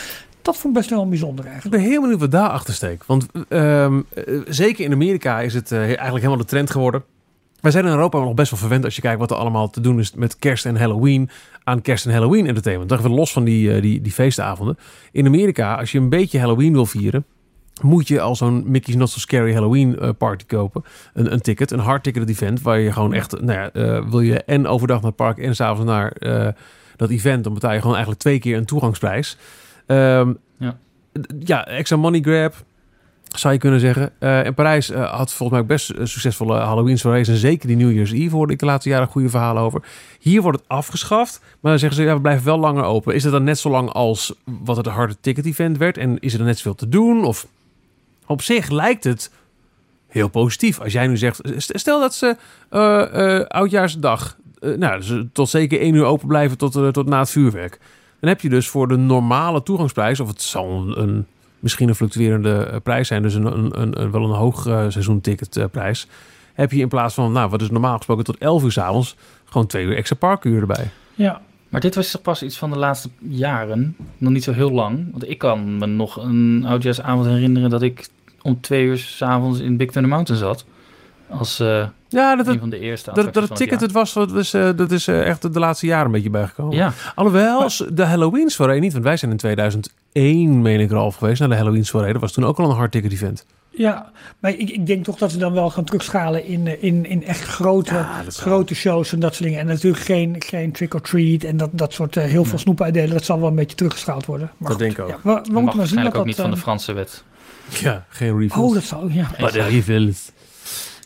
dat 0.45 0.57
vond 0.57 0.75
ik 0.75 0.81
best 0.81 0.91
wel 0.91 1.09
bijzonder 1.09 1.45
eigenlijk. 1.45 1.75
Ik 1.75 1.81
ben 1.81 1.91
heel 1.91 2.01
benieuwd 2.01 2.21
wat 2.21 2.31
daar 2.31 2.49
achter 2.49 2.75
steekt. 2.75 3.07
Want 3.07 3.27
ehm, 3.49 4.01
eh, 4.15 4.25
zeker 4.49 4.85
in 4.85 4.93
Amerika 4.93 5.41
is 5.41 5.55
het 5.55 5.71
uh, 5.71 5.79
eigenlijk 5.79 6.15
helemaal 6.15 6.37
de 6.37 6.45
trend 6.45 6.71
geworden. 6.71 7.05
Wij 7.61 7.71
zijn 7.71 7.85
in 7.85 7.91
Europa 7.91 8.19
nog 8.19 8.35
best 8.35 8.51
wel 8.51 8.61
verwend 8.61 8.85
als 8.85 8.95
je 8.95 9.01
kijkt 9.01 9.19
wat 9.19 9.31
er 9.31 9.37
allemaal 9.37 9.71
te 9.71 9.81
doen 9.81 9.99
is 9.99 10.15
met 10.15 10.39
kerst 10.39 10.67
en 10.67 10.77
Halloween. 10.77 11.31
Aan 11.65 11.81
kerst 11.81 12.07
en 12.07 12.13
Halloween 12.13 12.47
entertainment. 12.47 12.89
Dan 12.89 13.03
we 13.03 13.09
los 13.09 13.33
van 13.33 13.45
die, 13.45 13.75
uh, 13.75 13.83
die, 13.83 14.01
die 14.01 14.13
feestavonden. 14.13 14.79
In 15.13 15.27
Amerika, 15.27 15.75
als 15.75 15.93
je 15.93 15.99
een 15.99 16.09
beetje 16.09 16.39
Halloween 16.39 16.73
wil 16.73 16.87
vieren, 16.87 17.25
moet 17.83 18.09
je 18.09 18.21
al 18.21 18.37
zo'n 18.37 18.63
Mickey's 18.67 18.97
Not 18.97 19.11
So 19.11 19.19
Scary 19.19 19.53
Halloween 19.53 20.17
party 20.19 20.45
kopen. 20.47 20.85
Een, 21.15 21.33
een 21.33 21.41
ticket, 21.41 21.71
een 21.71 21.79
hard 21.79 22.03
ticket 22.03 22.29
event. 22.29 22.63
Waar 22.63 22.79
je 22.79 22.93
gewoon 22.93 23.15
echt, 23.15 23.41
nou 23.41 23.71
ja, 23.73 24.09
wil 24.09 24.21
je 24.21 24.43
en 24.43 24.67
overdag 24.67 24.97
naar 24.97 25.07
het 25.07 25.17
park 25.17 25.39
en 25.39 25.55
s'avonds 25.55 25.91
naar 25.91 26.17
dat 26.97 27.11
event. 27.11 27.45
Dan 27.45 27.55
betaal 27.55 27.73
je 27.73 27.79
gewoon 27.79 27.95
eigenlijk 27.95 28.23
twee 28.23 28.39
keer 28.39 28.57
een 28.57 28.65
toegangsprijs. 28.65 29.37
Um, 29.87 30.39
ja. 30.59 30.79
ja, 31.39 31.67
extra 31.67 31.97
money 31.97 32.21
grab, 32.21 32.55
zou 33.25 33.53
je 33.53 33.59
kunnen 33.59 33.81
zeggen. 33.81 34.13
Uh, 34.21 34.47
en 34.47 34.55
Parijs 34.55 34.91
uh, 34.91 35.11
had 35.11 35.33
volgens 35.33 35.51
mij 35.51 35.61
ook 35.61 35.67
best 35.67 35.91
uh, 35.91 35.97
succesvolle 35.97 36.57
Halloween 36.57 36.99
soirées. 36.99 37.29
En 37.29 37.37
zeker 37.37 37.69
die 37.69 37.77
New 37.77 37.93
Year's 37.93 38.13
Eve 38.13 38.37
hoorde 38.37 38.53
ik 38.53 38.59
de 38.59 38.67
laatste 38.67 38.89
jaren 38.89 39.09
goede 39.09 39.29
verhalen 39.29 39.63
over. 39.63 39.83
Hier 40.21 40.43
wordt 40.43 40.59
het 40.59 40.69
afgeschaft. 40.69 41.41
Maar 41.61 41.71
dan 41.71 41.79
zeggen 41.79 41.99
ze, 41.99 42.05
ja, 42.05 42.15
we 42.15 42.21
blijven 42.21 42.45
wel 42.45 42.59
langer 42.59 42.85
open. 42.85 43.15
Is 43.15 43.23
het 43.23 43.33
dan 43.33 43.45
net 43.45 43.59
zo 43.59 43.71
lang 43.71 43.91
als 43.91 44.35
wat 44.45 44.77
het 44.77 44.87
harde 44.87 45.17
ticket 45.21 45.47
event 45.47 45.79
werd? 45.79 45.99
En 45.99 46.19
is 46.19 46.33
er 46.33 46.39
dan 46.39 46.47
net 46.47 46.57
zoveel 46.57 46.75
te 46.75 46.89
doen? 46.89 47.25
Of 47.25 47.47
op 48.27 48.43
zich 48.43 48.71
lijkt 48.71 49.05
het 49.05 49.31
heel 50.09 50.29
positief. 50.29 50.81
Als 50.81 50.93
jij 50.93 51.07
nu 51.07 51.17
zegt, 51.17 51.41
stel 51.57 52.01
dat 52.01 52.15
ze 52.15 52.37
oudjaarsdag... 53.49 54.37
nou, 54.77 55.01
dus 55.01 55.23
tot 55.33 55.49
zeker 55.49 55.81
één 55.81 55.95
uur 55.95 56.05
open 56.05 56.29
blijven 56.29 56.59
tot, 56.59 56.73
tot 56.73 57.07
na 57.07 57.19
het 57.19 57.31
vuurwerk. 57.31 57.81
Dan 58.25 58.33
heb 58.33 58.43
je 58.43 58.49
dus 58.49 58.69
voor 58.69 58.89
de 58.89 58.97
normale 58.97 59.63
toegangsprijs, 59.63 60.21
of 60.21 60.29
het 60.29 60.43
zal 60.43 60.97
een, 60.97 61.27
misschien 61.59 61.89
een 61.89 61.95
fluctuerende 61.95 62.55
eh, 62.55 62.77
prijs 62.83 63.09
zijn, 63.09 63.23
dus 63.23 63.35
een, 63.35 63.47
een, 63.47 64.01
een 64.01 64.11
wel 64.11 64.25
een 64.25 64.31
hoog 64.31 64.67
uh, 64.67 64.85
seizoenticketprijs, 64.89 66.07
heb 66.55 66.73
je 66.73 66.81
in 66.81 66.89
plaats 66.89 67.15
van, 67.15 67.33
nou, 67.33 67.51
wat 67.51 67.63
is 67.63 67.71
normaal 67.71 67.97
gesproken 67.97 68.25
tot 68.25 68.39
11 68.39 68.63
uur 68.63 68.73
s 68.73 68.79
avonds, 68.79 69.17
gewoon 69.45 69.67
twee 69.67 69.85
uur 69.85 69.97
extra 69.97 70.17
parkuur 70.17 70.61
erbij. 70.61 70.91
Ja. 71.15 71.41
Maar 71.69 71.81
dit 71.81 71.95
was 71.95 72.11
toch 72.11 72.23
pas 72.23 72.43
iets 72.43 72.59
van 72.59 72.71
de 72.71 72.79
laatste 72.79 73.09
jaren, 73.19 73.97
nog 74.19 74.33
niet 74.33 74.45
zo 74.45 74.53
heel 74.53 74.71
lang. 74.71 75.09
Want 75.11 75.29
ik 75.29 75.39
kan 75.39 75.79
me 75.79 75.87
nog 75.87 76.17
een 76.17 76.65
oudjaarsavond 76.67 77.27
herinneren 77.27 77.71
dat 77.71 77.83
ik 77.83 78.09
om 78.43 78.61
twee 78.61 78.85
uur 78.85 78.99
s'avonds 78.99 79.61
in 79.61 79.77
Big 79.77 79.91
Thunder 79.91 80.11
Mountain 80.11 80.43
zat. 80.43 80.65
Als 81.29 81.61
uh, 81.61 81.87
ja, 82.15 82.37
dat, 82.37 82.47
een 82.47 82.59
van 82.59 82.71
de 82.71 82.79
eerste 82.79 83.13
Dat, 83.15 83.35
dat 83.35 83.49
het 83.49 83.57
ticket 83.57 83.81
het 83.81 83.93
was, 83.93 84.13
dat 84.13 84.35
is, 84.35 84.55
uh, 84.55 84.71
dat 84.77 84.91
is 84.91 85.09
uh, 85.09 85.27
echt 85.27 85.53
de 85.53 85.59
laatste 85.59 85.87
jaren 85.87 86.07
een 86.07 86.13
beetje 86.13 86.31
bijgekomen. 86.31 86.77
Ja. 86.77 86.93
Alhoewel, 87.15 87.61
maar, 87.61 87.81
de 87.93 88.05
Halloween 88.05 88.51
soirée 88.51 88.81
niet. 88.81 88.93
Want 88.93 89.05
wij 89.05 89.17
zijn 89.17 89.31
in 89.31 89.37
2001, 89.37 90.63
meen 90.63 90.81
ik 90.81 90.91
er 90.91 90.97
al 90.97 91.11
geweest, 91.11 91.41
naar 91.41 91.49
de 91.49 91.55
Halloween 91.55 91.85
soirée. 91.85 92.13
Dat 92.13 92.21
was 92.21 92.33
toen 92.33 92.45
ook 92.45 92.59
al 92.59 92.71
een 92.71 92.77
hard 92.77 92.93
ticket 92.93 93.13
event. 93.13 93.47
Ja, 93.77 94.11
maar 94.39 94.51
ik, 94.51 94.71
ik 94.71 94.87
denk 94.87 95.05
toch 95.05 95.17
dat 95.17 95.31
ze 95.31 95.39
dan 95.39 95.53
wel 95.53 95.71
gaan 95.71 95.85
terugschalen 95.85 96.45
in, 96.45 96.83
in, 96.83 97.07
in 97.07 97.25
echt 97.25 97.43
grote, 97.43 97.95
ja, 97.95 98.23
grote 98.27 98.75
shows 98.75 99.13
en 99.13 99.21
dat 99.21 99.35
soort 99.35 99.45
dingen. 99.45 99.61
En 99.61 99.67
natuurlijk 99.67 100.03
geen, 100.03 100.37
geen 100.39 100.73
trick-or-treat 100.73 101.43
en 101.43 101.57
dat, 101.57 101.71
dat 101.73 101.93
soort 101.93 102.17
uh, 102.17 102.25
heel 102.25 102.45
veel 102.45 102.59
snoep 102.59 102.81
uitdelen. 102.81 103.11
Dat 103.11 103.25
zal 103.25 103.41
wel 103.41 103.49
een 103.49 103.55
beetje 103.55 103.77
teruggeschaald 103.77 104.27
worden. 104.27 104.51
Maar 104.57 104.71
dat 104.71 104.79
denk 104.79 104.93
ik 104.93 104.99
ook. 104.99 105.09
Ja, 105.09 105.19
we, 105.23 105.41
we 105.53 105.61
moeten 105.61 105.77
maar 105.77 105.87
zien 105.87 105.97
dat 105.97 106.07
ook 106.07 106.15
dat, 106.15 106.25
niet 106.25 106.37
van 106.37 106.51
de 106.51 106.57
Franse 106.57 106.93
wet. 106.93 107.25
Ja, 107.69 108.05
geen 108.09 108.39
refills. 108.39 108.67
Oh, 108.67 108.75
dat 108.75 108.83
zou, 108.83 109.13
ja. 109.13 109.31
Maar 109.41 109.53
de 109.53 109.63
refills. 109.63 110.31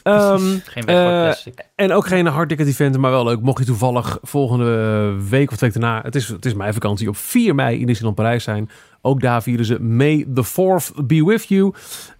Um, 0.09 0.61
geen 0.64 0.84
weg 0.84 1.46
uh. 1.46 1.52
En 1.74 1.92
ook 1.92 2.06
geen 2.06 2.26
hard 2.26 2.48
ticket 2.48 2.66
event, 2.66 2.96
maar 2.98 3.11
wel 3.11 3.24
leuk. 3.24 3.40
Mocht 3.40 3.59
je 3.59 3.64
toevallig 3.64 4.18
volgende 4.22 5.14
week 5.28 5.50
of 5.50 5.56
twee 5.56 5.70
daarna, 5.70 6.00
het 6.02 6.14
is, 6.14 6.28
het 6.28 6.44
is 6.44 6.54
mijn 6.54 6.72
vakantie, 6.72 7.09
op 7.09 7.16
4 7.16 7.54
mei 7.54 7.80
in 7.80 7.86
Disneyland 7.86 8.16
Parijs 8.16 8.44
zijn. 8.44 8.70
Ook 9.09 9.20
daar 9.20 9.42
vieren 9.42 9.64
ze 9.64 9.80
May 9.82 10.26
the 10.34 10.44
4th 10.44 11.06
be 11.06 11.24
with 11.24 11.44
you. 11.44 11.72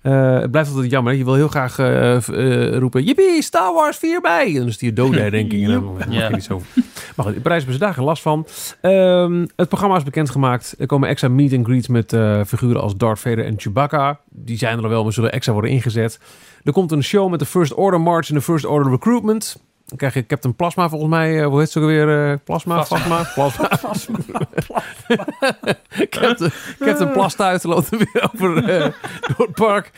Uh, 0.03 0.39
het 0.41 0.51
blijft 0.51 0.71
altijd 0.71 0.91
jammer. 0.91 1.15
Je 1.15 1.25
wil 1.25 1.35
heel 1.35 1.49
graag 1.49 1.79
uh, 1.79 2.17
uh, 2.29 2.77
roepen, 2.77 3.05
yippie, 3.05 3.43
Star 3.43 3.75
Wars 3.75 3.97
4 3.97 4.21
mei. 4.21 4.53
En 4.53 4.59
dan 4.59 4.69
is 4.69 4.79
die 4.79 4.93
doodherdenking. 4.93 5.65
en 5.65 5.71
dan 5.71 5.97
ja. 6.11 6.29
niet. 6.29 6.49
Maar 6.49 7.27
goed, 7.27 7.35
in 7.35 7.43
Parijs 7.43 7.63
hebben 7.63 7.79
ze 7.79 7.85
daar 7.85 7.95
geen 7.95 8.05
last 8.05 8.23
van. 8.23 8.47
Um, 8.83 9.47
het 9.57 9.69
programma 9.69 9.97
is 9.97 10.03
bekendgemaakt. 10.03 10.75
Er 10.79 10.87
komen 10.87 11.09
extra 11.09 11.29
meet 11.29 11.53
and 11.53 11.67
greets 11.67 11.89
met 11.89 12.17
figuren 12.47 12.81
als 12.81 12.97
Darth 12.97 13.19
Vader 13.19 13.45
en 13.45 13.55
Chewbacca. 13.57 14.21
Die 14.31 14.59
zijn 14.59 14.83
er 14.83 14.89
wel, 14.89 15.03
maar 15.03 15.13
zullen 15.13 15.33
extra 15.33 15.53
worden 15.53 15.71
ingezet. 15.71 16.21
Er 16.65 16.73
komt 16.73 16.93
een 16.93 17.05
show 17.05 17.31
met 17.31 17.39
de 17.39 17.47
First 17.47 17.75
Order 17.75 18.01
March 18.01 18.29
en 18.29 18.35
de 18.35 18.41
First 18.41 18.65
Order 18.65 18.91
Recruitment. 18.93 19.68
Dan 19.89 19.99
krijg 19.99 20.15
je 20.15 20.27
Captain 20.27 20.55
Plasma 20.55 20.89
volgens 20.89 21.11
mij. 21.11 21.41
Uh, 21.41 21.47
hoe 21.47 21.59
heet 21.59 21.71
ze 21.71 21.81
ook 21.81 21.87
weer? 21.87 22.31
Uh, 22.31 22.37
plasma? 22.45 22.83
Plasma? 22.83 23.31
Plasma. 23.35 23.69
Plasma. 23.81 24.19
plasma. 24.67 24.83
Captain, 26.11 26.51
Captain 26.79 27.13
Plastuit 27.13 27.65
loopt 27.65 27.93
er 27.93 27.99
weer 27.99 28.31
over 28.33 28.57
uh, 28.57 28.87
door 29.37 29.47
het 29.47 29.55
park. 29.55 29.91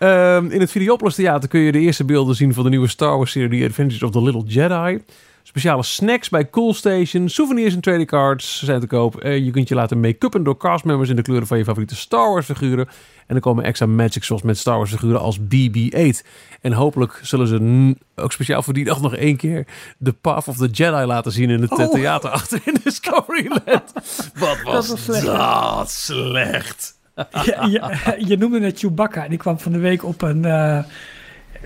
Um, 0.00 0.50
in 0.50 0.60
het 0.60 0.70
Videopolis 0.70 1.14
Theater 1.14 1.48
kun 1.48 1.60
je 1.60 1.72
de 1.72 1.78
eerste 1.78 2.04
beelden 2.04 2.34
zien 2.34 2.54
van 2.54 2.64
de 2.64 2.70
nieuwe 2.70 2.88
Star 2.88 3.16
Wars 3.16 3.30
serie 3.30 3.60
The 3.60 3.66
Adventures 3.66 4.02
of 4.02 4.10
the 4.10 4.22
Little 4.22 4.42
Jedi. 4.42 5.02
Speciale 5.42 5.82
snacks 5.82 6.28
bij 6.28 6.50
Cool 6.50 6.74
Station. 6.74 7.28
Souvenirs 7.28 7.74
en 7.74 7.80
trading 7.80 8.08
cards 8.08 8.64
zijn 8.64 8.80
te 8.80 8.86
koop. 8.86 9.24
Uh, 9.24 9.38
je 9.38 9.50
kunt 9.50 9.68
je 9.68 9.74
laten 9.74 10.00
make-uppen 10.00 10.44
door 10.44 10.56
castmembers 10.56 11.10
in 11.10 11.16
de 11.16 11.22
kleuren 11.22 11.46
van 11.46 11.58
je 11.58 11.64
favoriete 11.64 11.96
Star 11.96 12.30
Wars 12.30 12.46
figuren. 12.46 12.88
En 13.28 13.34
er 13.34 13.40
komen 13.40 13.64
extra 13.64 13.86
magic 13.86 14.24
zoals 14.24 14.42
met 14.42 14.58
Star 14.58 14.76
Wars 14.76 14.90
figuren 14.90 15.20
als 15.20 15.38
BB-8. 15.40 16.26
En 16.60 16.72
hopelijk 16.72 17.20
zullen 17.22 17.46
ze 17.46 17.94
ook 18.16 18.32
speciaal 18.32 18.62
voor 18.62 18.74
die 18.74 18.84
dag 18.84 19.00
nog 19.00 19.14
één 19.14 19.36
keer 19.36 19.66
de 19.98 20.12
Path 20.12 20.48
of 20.48 20.56
the 20.56 20.66
Jedi 20.66 21.04
laten 21.04 21.32
zien 21.32 21.50
in 21.50 21.62
het 21.62 21.70
oh. 21.70 21.90
theater 21.90 22.30
achter 22.30 22.60
in 22.64 22.76
Discoveryland. 22.84 23.92
Wat 24.34 24.62
was 24.62 24.88
dat, 24.88 24.98
slecht. 24.98 25.26
dat 25.26 25.90
slecht. 25.90 26.96
Ja, 27.44 27.66
je, 27.66 28.14
je, 28.26 28.36
noemde 28.36 28.60
het 28.60 28.78
Chewbacca. 28.78 29.28
Die 29.28 29.38
kwam 29.38 29.58
van 29.58 29.72
de 29.72 29.78
week 29.78 30.04
op 30.04 30.22
een... 30.22 30.46
Uh, 30.46 30.84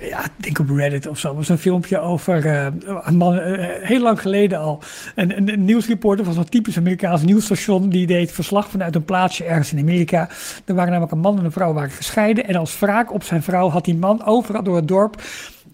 ja, 0.01 0.24
ik 0.24 0.30
denk 0.36 0.59
op 0.59 0.70
Reddit 0.70 1.07
of 1.07 1.18
zo, 1.18 1.34
was 1.34 1.49
een 1.49 1.59
filmpje 1.59 1.99
over 1.99 2.47
uh, 2.47 2.66
een 3.03 3.16
man, 3.16 3.34
uh, 3.34 3.43
heel 3.80 4.01
lang 4.01 4.20
geleden 4.20 4.59
al. 4.59 4.82
Een 5.14 5.64
nieuwsreporter 5.64 6.24
van 6.24 6.34
zo'n 6.34 6.49
typisch 6.49 6.76
Amerikaans 6.76 7.22
nieuwsstation, 7.22 7.88
die 7.88 8.07
deed 8.07 8.32
verslag 8.32 8.70
vanuit 8.70 8.95
een 8.95 9.05
plaatsje 9.05 9.45
ergens 9.45 9.72
in 9.72 9.78
Amerika. 9.78 10.28
Er 10.64 10.74
waren 10.74 10.90
namelijk 10.90 11.12
een 11.12 11.18
man 11.18 11.38
en 11.38 11.45
een 11.45 11.53
vrouw 11.53 11.72
waren 11.72 11.90
gescheiden. 11.90 12.47
En 12.47 12.57
als 12.57 12.78
wraak 12.78 13.12
op 13.12 13.22
zijn 13.22 13.43
vrouw 13.43 13.68
had 13.68 13.84
die 13.84 13.97
man 13.97 14.24
overal 14.24 14.62
door 14.62 14.76
het 14.76 14.88
dorp 14.88 15.22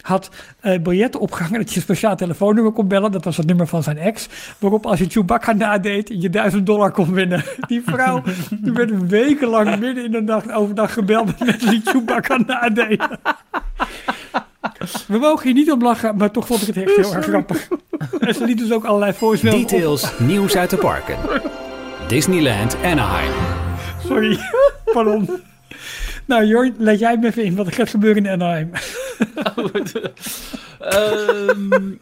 had 0.02 0.30
uh, 0.62 0.78
biljetten 0.78 1.20
opgehangen 1.20 1.58
dat 1.58 1.70
je 1.70 1.76
een 1.76 1.82
speciaal 1.82 2.16
telefoonnummer 2.16 2.72
kon 2.72 2.88
bellen. 2.88 3.12
Dat 3.12 3.24
was 3.24 3.36
het 3.36 3.46
nummer 3.46 3.66
van 3.66 3.82
zijn 3.82 3.98
ex. 3.98 4.28
Waarop 4.58 4.86
als 4.86 4.98
je 4.98 5.06
Chewbacca 5.08 5.52
nadeed, 5.52 6.08
je 6.08 6.30
duizend 6.30 6.66
dollar 6.66 6.90
kon 6.90 7.12
winnen. 7.12 7.44
Die 7.68 7.82
vrouw 7.86 8.22
die 8.50 8.72
werd 8.72 9.08
wekenlang 9.08 9.78
midden 9.78 10.04
in 10.04 10.12
de 10.12 10.20
nacht 10.20 10.52
overdag 10.52 10.92
gebeld 10.92 11.26
met 11.26 11.38
mensen 11.38 11.70
die 11.70 11.80
Chewbacca 11.84 12.36
nadeden. 12.46 13.18
We 15.06 15.18
mogen 15.18 15.44
hier 15.44 15.54
niet 15.54 15.72
om 15.72 15.82
lachen, 15.82 16.16
maar 16.16 16.30
toch 16.30 16.46
vond 16.46 16.60
ik 16.60 16.66
het 16.66 16.76
echt 16.76 16.96
heel 16.96 17.14
erg 17.14 17.26
grappig. 17.26 17.68
En 18.20 18.34
ze 18.34 18.44
lieten 18.44 18.66
dus 18.66 18.74
ook 18.74 18.84
allerlei 18.84 19.12
voicemails 19.12 19.66
Details, 19.66 20.18
nieuws 20.18 20.56
uit 20.56 20.70
de 20.70 20.76
parken. 20.76 21.16
Disneyland 22.08 22.76
Anaheim. 22.84 23.32
Sorry, 24.06 24.38
pardon. 24.92 25.28
Nou, 26.28 26.44
Jorn, 26.44 26.74
let 26.78 26.98
jij 26.98 27.16
me 27.16 27.26
even 27.26 27.44
in 27.44 27.54
wat 27.54 27.66
er 27.66 27.72
gaat 27.72 27.88
gebeuren 27.88 28.26
in 28.26 28.32
Anaheim. 28.32 28.70
um, 30.94 31.98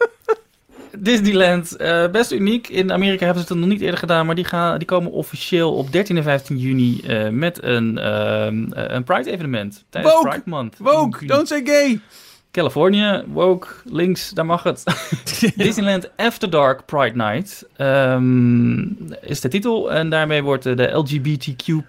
Disneyland, 0.97 1.75
eh, 1.75 2.07
best 2.07 2.31
uniek. 2.31 2.67
In 2.67 2.91
Amerika 2.91 3.25
hebben 3.25 3.43
ze 3.43 3.53
het 3.53 3.61
nog 3.61 3.69
niet 3.69 3.81
eerder 3.81 3.99
gedaan, 3.99 4.25
maar 4.25 4.35
die, 4.35 4.45
gaan, 4.45 4.77
die 4.77 4.87
komen 4.87 5.11
officieel 5.11 5.73
op 5.73 5.91
13 5.91 6.17
en 6.17 6.23
15 6.23 6.57
juni 6.57 6.99
eh, 6.99 7.29
met 7.29 7.63
een, 7.63 7.97
ehm, 7.97 8.71
eh, 8.71 8.83
een 8.87 9.03
Pride-evenement. 9.03 9.85
Tijdens 9.89 10.13
Woke! 10.13 10.29
Pride 10.29 10.43
Month. 10.45 10.77
Woke, 10.77 11.21
In 11.21 11.27
don't 11.27 11.47
say 11.47 11.61
gay! 11.65 11.99
Californië, 12.51 13.23
woke, 13.27 13.67
links, 13.83 14.29
daar 14.29 14.45
mag 14.45 14.63
het. 14.63 14.83
Disneyland 15.55 16.09
After 16.15 16.49
Dark 16.49 16.85
Pride 16.85 17.15
Night 17.15 17.67
ehm, 17.75 18.81
is 19.21 19.41
de 19.41 19.49
titel. 19.49 19.91
En 19.91 20.09
daarmee 20.09 20.43
wordt 20.43 20.63
de 20.63 20.89
LGBTQ+, 20.91 21.83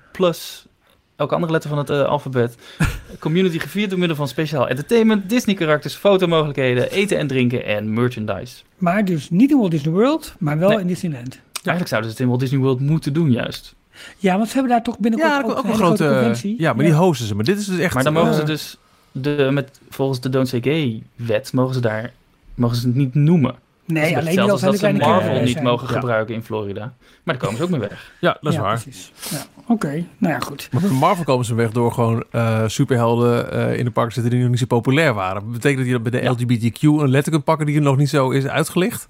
elke 1.18 1.34
andere 1.34 1.52
letter 1.52 1.70
van 1.70 1.78
het 1.78 1.90
eh, 1.90 2.02
alfabet, 2.04 2.54
community 3.18 3.58
gevierd 3.58 3.90
door 3.90 3.98
middel 3.98 4.16
van 4.16 4.28
speciaal 4.28 4.68
entertainment, 4.68 5.28
Disney-karakters, 5.28 5.94
fotomogelijkheden, 5.94 6.90
eten 6.90 7.18
en 7.18 7.26
drinken 7.26 7.64
en 7.64 7.92
merchandise. 7.92 8.62
Maar 8.76 9.04
dus 9.04 9.30
niet 9.30 9.50
in 9.50 9.58
Walt 9.58 9.70
Disney 9.70 9.92
World, 9.92 10.34
maar 10.38 10.58
wel 10.58 10.68
Nee. 10.68 10.80
in 10.80 10.86
Disneyland. 10.86 11.34
Eigenlijk 11.52 11.88
zouden 11.88 12.10
ze 12.10 12.16
het 12.16 12.20
in 12.20 12.28
Walt 12.28 12.40
Disney 12.40 12.60
World 12.60 12.80
moeten 12.80 13.12
doen, 13.12 13.30
juist. 13.30 13.74
Ja, 14.16 14.36
want 14.36 14.46
ze 14.48 14.52
hebben 14.52 14.72
daar 14.72 14.82
toch 14.82 14.98
binnenkort 14.98 15.32
Ja, 15.32 15.38
ook, 15.38 15.50
ook, 15.50 15.56
een 15.56 15.58
een 15.58 15.70
hele 15.70 15.84
grote... 15.84 16.04
conventie. 16.04 16.54
ja, 16.58 16.72
maar 16.72 16.84
die 16.84 16.94
hosten 16.94 17.26
ze. 17.26 17.34
Maar 17.34 17.44
dit 17.44 17.58
is 17.58 17.66
dus 17.66 17.78
echt... 17.78 17.94
Maar 17.94 18.04
dan 18.04 18.12
mogen 18.12 18.30
eh, 18.30 18.36
ze 18.38 18.44
dus, 18.44 18.76
de, 19.12 19.48
met, 19.52 19.80
volgens 19.90 20.20
de 20.20 20.28
Don't 20.28 20.48
Say 20.48 20.60
Gay-wet, 20.62 21.52
mogen 21.52 21.74
ze 21.74 21.80
daar 21.80 22.12
mogen 22.54 22.76
ze 22.76 22.86
het 22.86 22.96
niet 22.96 23.14
noemen. 23.14 23.54
Nee, 23.92 24.16
alleen 24.16 24.38
als 24.38 24.60
zijn 24.60 24.60
dat 24.60 24.60
de 24.60 24.70
ze 24.70 24.76
kleine 24.78 24.98
Marvel 24.98 25.40
niet 25.40 25.50
zijn. 25.52 25.64
mogen 25.64 25.88
Ja. 25.88 25.92
gebruiken 26.00 26.34
in 26.34 26.42
Florida. 26.42 26.80
Maar 26.80 26.94
daar 27.24 27.36
komen 27.36 27.56
ze 27.56 27.62
ook 27.62 27.70
mee 27.70 27.80
weg. 27.80 28.12
Ja, 28.20 28.38
dat 28.40 28.52
is 28.52 28.58
ja, 28.58 28.64
waar. 28.64 28.82
Ja, 29.30 29.38
Oké, 29.66 30.04
nou 30.18 30.34
ja, 30.34 30.40
goed. 30.40 30.68
Maar 30.72 30.80
voor 30.80 30.92
Marvel 30.92 31.24
komen 31.24 31.44
ze 31.44 31.54
weg 31.54 31.70
door 31.70 31.92
gewoon 31.92 32.24
eh, 32.30 32.62
superhelden 32.66 33.52
eh, 33.52 33.78
in 33.78 33.84
de 33.84 33.90
park 33.90 34.12
zitten 34.12 34.30
die 34.32 34.40
nog 34.40 34.50
niet 34.50 34.58
zo 34.58 34.66
populair 34.66 35.14
waren. 35.14 35.50
Betekent 35.52 35.78
dat 35.78 35.86
je 35.86 35.92
dat 35.92 36.02
bij 36.02 36.10
de 36.10 36.22
Ja. 36.22 36.32
LGBTQ 36.32 36.80
een 36.82 37.10
letter 37.10 37.32
kunt 37.32 37.44
pakken 37.44 37.66
die 37.66 37.76
er 37.76 37.82
nog 37.82 37.96
niet 37.96 38.08
zo 38.08 38.30
is 38.30 38.46
uitgelicht? 38.46 39.08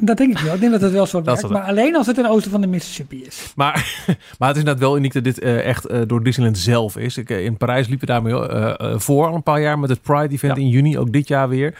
Dat 0.00 0.16
denk 0.16 0.30
ik 0.30 0.38
wel. 0.38 0.54
Ik 0.54 0.60
denk 0.60 0.72
dat 0.72 0.80
het 0.80 0.92
wel 0.92 1.06
zo 1.06 1.22
werkt. 1.22 1.42
is 1.42 1.48
Maar 1.50 1.62
alleen 1.62 1.96
als 1.96 2.06
het 2.06 2.16
ten 2.16 2.26
oosten 2.30 2.50
van 2.50 2.60
de 2.60 2.66
Mississippi 2.66 3.24
is. 3.24 3.52
Maar, 3.56 4.04
maar 4.38 4.48
het 4.48 4.56
is 4.56 4.62
inderdaad 4.62 4.78
wel 4.88 4.96
uniek 4.96 5.12
dat 5.12 5.24
dit 5.24 5.38
eh, 5.38 5.66
echt 5.66 6.08
door 6.08 6.22
Disneyland 6.22 6.58
zelf 6.58 6.96
is. 6.96 7.16
Ik, 7.16 7.30
in 7.30 7.56
Parijs 7.56 7.88
liepen 7.88 8.06
daarmee 8.06 8.34
voor 8.98 9.26
al 9.26 9.34
een 9.34 9.42
paar 9.42 9.60
jaar 9.60 9.78
met 9.78 9.90
het 9.90 10.02
Pride 10.02 10.34
Event 10.34 10.56
Ja. 10.56 10.62
in 10.62 10.68
juni, 10.68 10.98
ook 10.98 11.12
dit 11.12 11.28
jaar 11.28 11.48
weer. 11.48 11.74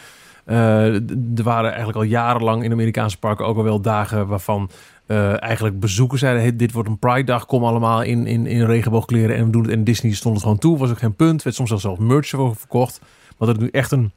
Eh, 0.44 0.94
er 1.36 1.42
waren 1.42 1.68
eigenlijk 1.68 1.98
al 1.98 2.02
jarenlang 2.02 2.64
in 2.64 2.72
Amerikaanse 2.72 3.18
parken 3.18 3.46
ook 3.46 3.56
al 3.56 3.64
wel 3.64 3.80
dagen 3.80 4.26
waarvan 4.26 4.70
eh, 5.06 5.42
eigenlijk 5.42 5.80
bezoekers 5.80 6.20
zeiden: 6.20 6.56
dit 6.56 6.72
wordt 6.72 6.88
een 6.88 6.98
Pride 6.98 7.24
dag, 7.24 7.46
kom 7.46 7.64
allemaal 7.64 8.02
in, 8.02 8.26
in, 8.26 8.46
in 8.46 8.64
regenboogkleren 8.64 9.36
en 9.36 9.44
we 9.44 9.50
doen 9.50 9.62
het. 9.62 9.70
En 9.70 9.84
Disney 9.84 10.12
stond 10.12 10.34
het 10.34 10.42
gewoon 10.42 10.58
toe, 10.58 10.78
was 10.78 10.90
ook 10.90 10.98
geen 10.98 11.16
punt. 11.16 11.42
werd 11.42 11.56
soms 11.56 11.68
zelfs 11.68 12.00
merch 12.00 12.28
voor 12.28 12.56
verkocht. 12.56 13.00
Maar 13.38 13.48
dat 13.48 13.58
nu 13.58 13.68
echt 13.68 13.90
een 13.92 14.12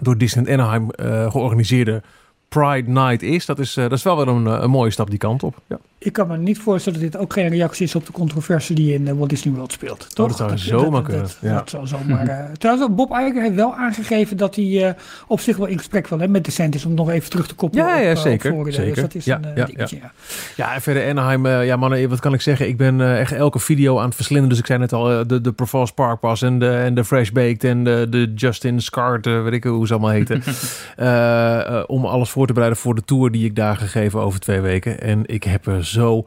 door 0.00 0.18
Disneyland 0.18 0.60
Anaheim 0.60 0.90
eh, 0.90 1.30
georganiseerde 1.30 2.02
Pride 2.48 2.90
Night 2.90 3.22
is, 3.22 3.46
dat 3.46 3.58
is, 3.58 3.76
eh, 3.76 3.82
dat 3.82 3.92
is 3.92 4.02
wel 4.02 4.16
weer 4.16 4.28
een, 4.28 4.46
eh, 4.46 4.58
een 4.60 4.70
mooie 4.70 4.90
stap 4.90 5.10
die 5.10 5.18
kant 5.18 5.42
op. 5.42 5.54
Ja. 5.66 5.78
Ik 5.98 6.12
kan 6.12 6.28
me 6.28 6.36
niet 6.36 6.58
voorstellen 6.58 7.00
dat 7.00 7.12
dit 7.12 7.20
ook 7.20 7.32
geen 7.32 7.48
reactie 7.48 7.84
is 7.86 7.94
op 7.94 8.06
de 8.06 8.12
controverse 8.12 8.74
die 8.74 8.94
in 8.94 9.08
eh, 9.08 9.14
Walt 9.14 9.30
Disney 9.30 9.54
World 9.54 9.72
speelt. 9.72 10.14
Toch? 10.14 10.32
Oh, 10.32 10.38
dat 10.38 10.58
zou 10.60 10.80
zomaar 10.80 11.02
kunnen, 11.02 11.22
Dat, 11.22 11.38
ja. 11.40 11.54
dat 11.54 11.70
zou 11.70 11.86
zomaar, 11.86 12.48
trouwens, 12.58 12.94
Bob 12.94 13.10
Iger 13.10 13.42
heeft 13.42 13.54
wel 13.54 13.74
aangegeven 13.74 14.36
dat 14.36 14.54
hij 14.56 14.96
op 15.26 15.40
zich 15.40 15.56
wel 15.56 15.66
in 15.66 15.78
gesprek 15.78 16.08
wil 16.08 16.18
hè, 16.18 16.28
met 16.28 16.44
de 16.44 16.50
DeSantis 16.50 16.84
om 16.84 16.94
nog 16.94 17.10
even 17.10 17.30
terug 17.30 17.46
te 17.46 17.54
koppelen 17.54 17.86
Ja, 17.86 17.96
op, 17.96 18.02
ja, 18.04 18.10
op 18.10 18.16
zeker, 18.16 18.50
Florida. 18.52 18.76
zeker. 18.76 18.92
Dus 18.94 19.02
dat 19.02 19.14
is 19.14 19.24
Ja, 19.24 19.38
een 19.42 19.52
ja, 19.56 19.64
dingetje. 19.64 19.96
Ja. 19.96 20.12
Ja, 20.56 20.74
en 20.74 20.80
verder 20.80 21.08
Anaheim, 21.10 21.46
ja 21.46 21.76
mannen, 21.76 22.08
wat 22.08 22.20
kan 22.20 22.34
ik 22.34 22.40
zeggen? 22.40 22.68
Ik 22.68 22.76
ben 22.76 23.16
echt 23.18 23.32
elke 23.32 23.58
video 23.58 23.98
aan 23.98 24.04
het 24.06 24.14
verslinden. 24.14 24.48
Dus 24.48 24.58
ik 24.58 24.66
zei 24.66 24.78
net 24.78 24.92
al, 24.92 25.26
de, 25.26 25.40
de 25.40 25.52
Provost 25.52 25.94
Park 25.94 26.20
Pass 26.20 26.42
en 26.42 26.58
de, 26.58 26.70
en 26.70 26.94
de 26.94 27.04
Fresh 27.04 27.30
Baked 27.30 27.64
en 27.64 27.84
de, 27.84 28.06
de 28.10 28.32
Justin 28.34 28.80
Scart, 28.80 29.24
weet 29.26 29.52
ik 29.52 29.64
hoe 29.64 29.86
ze 29.86 29.92
allemaal 29.92 30.10
heten. 30.10 30.42
Om 31.96 32.04
alles 32.04 32.30
voor 32.30 32.45
te 32.46 32.52
bereiden 32.52 32.80
voor 32.80 32.94
de 32.94 33.04
tour 33.04 33.30
die 33.30 33.44
ik 33.44 33.56
daar 33.56 33.76
gegeven 33.76 34.20
over 34.20 34.40
twee 34.40 34.60
weken. 34.60 35.00
En 35.00 35.22
ik 35.26 35.42
heb 35.44 35.66
er 35.66 35.84
zo 35.84 36.26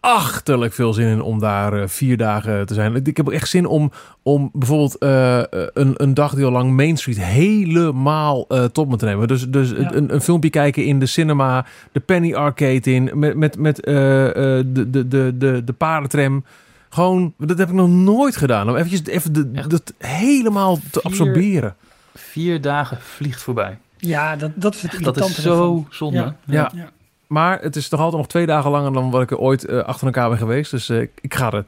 achterlijk 0.00 0.72
veel 0.74 0.92
zin 0.92 1.06
in 1.08 1.20
om 1.22 1.38
daar 1.38 1.72
eh, 1.72 1.88
vier 1.88 2.16
dagen 2.16 2.66
te 2.66 2.74
zijn. 2.74 3.06
Ik 3.06 3.16
heb 3.16 3.26
ook 3.26 3.32
echt 3.34 3.48
zin 3.48 3.66
om, 3.66 3.90
om 4.22 4.50
bijvoorbeeld 4.52 4.98
eh, 4.98 5.42
een, 5.74 5.92
een 5.96 6.14
dagdeel 6.14 6.50
lang 6.50 6.76
Main 6.76 6.96
Street 6.96 7.20
helemaal 7.22 8.44
eh, 8.48 8.64
tot 8.64 8.88
me 8.88 8.96
te 8.96 9.04
nemen. 9.04 9.28
Dus, 9.28 9.48
dus 9.48 9.70
Ja. 9.70 9.92
een, 9.94 10.14
een 10.14 10.20
filmpje 10.20 10.50
kijken 10.50 10.84
in 10.84 10.98
de 10.98 11.06
cinema, 11.06 11.66
de 11.92 12.00
Penny 12.00 12.34
Arcade 12.34 12.92
in, 12.94 13.10
met, 13.14 13.36
met, 13.36 13.58
met 13.58 13.76
de, 13.76 14.62
de, 14.72 15.08
de, 15.08 15.34
de, 15.38 15.62
de 15.64 15.72
paardentram. 15.72 16.44
Gewoon, 16.88 17.34
dat 17.38 17.58
heb 17.58 17.68
ik 17.68 17.74
nog 17.74 17.88
nooit 17.88 18.36
gedaan. 18.36 18.68
Om 18.68 18.76
eventjes 18.76 19.04
even 19.06 19.32
de, 19.32 19.50
Echt? 19.54 19.70
dat 19.70 19.92
helemaal 19.98 20.76
te 20.76 20.82
Vier- 20.90 21.02
absorberen. 21.02 21.74
Vier 22.14 22.60
dagen 22.60 22.98
vliegt 23.00 23.42
voorbij. 23.42 23.78
Ja, 23.98 24.36
dat, 24.36 24.50
dat 24.54 24.74
is 24.74 24.82
het 24.82 25.04
Dat 25.04 25.16
is 25.16 25.42
zo 25.42 25.86
zonde. 25.90 26.18
Ja. 26.18 26.36
Ja. 26.44 26.70
Ja. 26.74 26.90
Maar 27.26 27.60
het 27.60 27.76
is 27.76 27.88
toch 27.88 28.00
altijd 28.00 28.16
nog 28.20 28.28
twee 28.30 28.46
dagen 28.46 28.70
langer 28.70 28.92
dan 28.92 29.10
wat 29.10 29.22
ik 29.22 29.30
er 29.30 29.38
ooit 29.38 29.64
eh, 29.64 29.78
achter 29.78 30.06
elkaar 30.06 30.28
ben 30.28 30.38
geweest. 30.38 30.70
Dus 30.70 30.88
eh, 30.88 31.00
ik 31.00 31.34
ga 31.34 31.52
er 31.52 31.64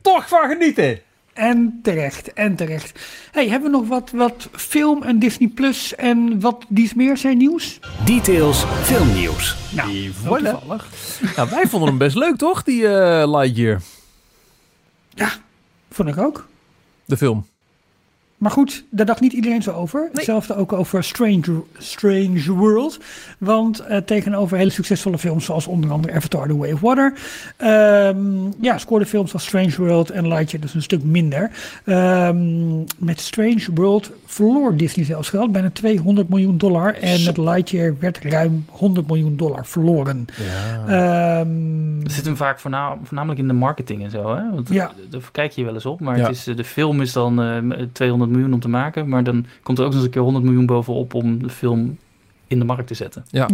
toch 0.00 0.28
van 0.28 0.48
genieten. 0.48 1.00
En 1.32 1.78
terecht, 1.82 2.32
en 2.32 2.56
terecht. 2.56 3.00
Hey, 3.32 3.48
hebben 3.48 3.70
we 3.70 3.76
nog 3.76 3.88
wat, 3.88 4.10
wat 4.10 4.48
film 4.52 5.02
en 5.02 5.18
Disney 5.18 5.48
Plus 5.48 5.94
en 5.94 6.40
wat 6.40 6.64
dies 6.68 6.94
meer 6.94 7.16
zijn 7.16 7.36
nieuws? 7.36 7.78
Details 8.04 8.64
filmnieuws. 8.64 9.56
Nou, 9.70 10.10
voilà. 10.10 10.50
toevallig. 10.50 10.88
Nou, 11.36 11.48
wij 11.50 11.66
vonden 11.66 11.88
hem 11.88 11.98
best 11.98 12.16
leuk, 12.16 12.36
toch? 12.36 12.62
Die 12.62 12.88
eh, 12.88 13.32
Lightyear, 13.38 13.80
Vond 15.90 16.08
ik 16.08 16.18
ook. 16.18 16.46
de 17.04 17.16
film. 17.16 17.46
Maar 18.36 18.50
goed, 18.50 18.84
daar 18.90 19.06
dacht 19.06 19.20
niet 19.20 19.32
iedereen 19.32 19.62
zo 19.62 19.70
over. 19.72 20.08
Hetzelfde 20.12 20.56
ook 20.56 20.72
over 20.72 21.04
Strange, 21.04 21.62
Strange 21.78 22.52
World. 22.52 22.98
Want 23.38 23.78
eh, 23.80 23.96
tegenover 23.96 24.56
hele 24.56 24.70
succesvolle 24.70 25.18
films 25.18 25.44
zoals 25.44 25.66
onder 25.66 25.90
andere 25.90 26.12
Avatar 26.14 26.46
The 26.46 26.56
Way 26.56 26.72
of 26.72 26.80
Water. 26.80 27.12
ehm, 27.56 28.18
ja, 28.60 28.78
scoorden 28.78 29.08
films 29.08 29.32
als 29.32 29.44
Strange 29.46 29.74
World 29.76 30.10
en 30.10 30.28
Lightyear 30.28 30.62
dus 30.62 30.74
een 30.74 30.82
stuk 30.82 31.02
minder. 31.04 31.50
Ehm, 31.84 32.78
met 32.98 33.20
Strange 33.20 33.66
World 33.74 34.10
verloor 34.24 34.76
Disney 34.76 35.04
zelfs 35.04 35.28
geld. 35.28 35.52
Bijna 35.52 35.70
200 35.70 36.28
miljoen 36.28 36.58
dollar. 36.58 36.94
En 36.94 37.24
met 37.24 37.36
Lightyear 37.36 37.94
werd 37.98 38.18
ruim 38.22 38.64
100 38.68 39.06
miljoen 39.06 39.36
dollar 39.36 39.66
verloren. 39.66 40.26
Ja. 40.86 41.40
Ehm, 41.40 42.00
Het 42.02 42.12
zit 42.12 42.24
hem 42.24 42.36
vaak 42.36 42.60
voorna- 42.60 42.96
voornamelijk 43.02 43.40
in 43.40 43.46
de 43.46 43.52
marketing 43.52 44.02
en 44.04 44.10
zo. 44.10 44.34
Hè? 44.36 44.50
Want 44.50 44.68
Ja. 44.68 44.92
Daar 45.10 45.20
kijk 45.32 45.52
je 45.52 45.64
wel 45.64 45.74
eens 45.74 45.86
op. 45.86 46.00
Maar 46.00 46.16
Ja. 46.16 46.22
het 46.26 46.36
is, 46.36 46.46
eh, 46.46 46.56
de 46.56 46.64
film 46.64 47.00
is 47.00 47.12
dan 47.12 47.42
eh, 47.42 47.58
200 47.92 48.25
miljoen 48.30 48.52
om 48.52 48.60
te 48.60 48.68
maken. 48.68 49.08
Maar 49.08 49.24
dan 49.24 49.46
komt 49.62 49.78
er 49.78 49.84
ook 49.84 49.90
nog 49.90 49.96
eens 49.98 50.06
een 50.06 50.12
keer 50.14 50.22
100 50.22 50.44
miljoen 50.44 50.66
bovenop 50.66 51.14
om 51.14 51.42
de 51.42 51.48
film 51.50 51.96
in 52.46 52.58
de 52.58 52.64
markt 52.64 52.86
te 52.86 52.94
zetten. 52.94 53.24
ja. 53.30 53.46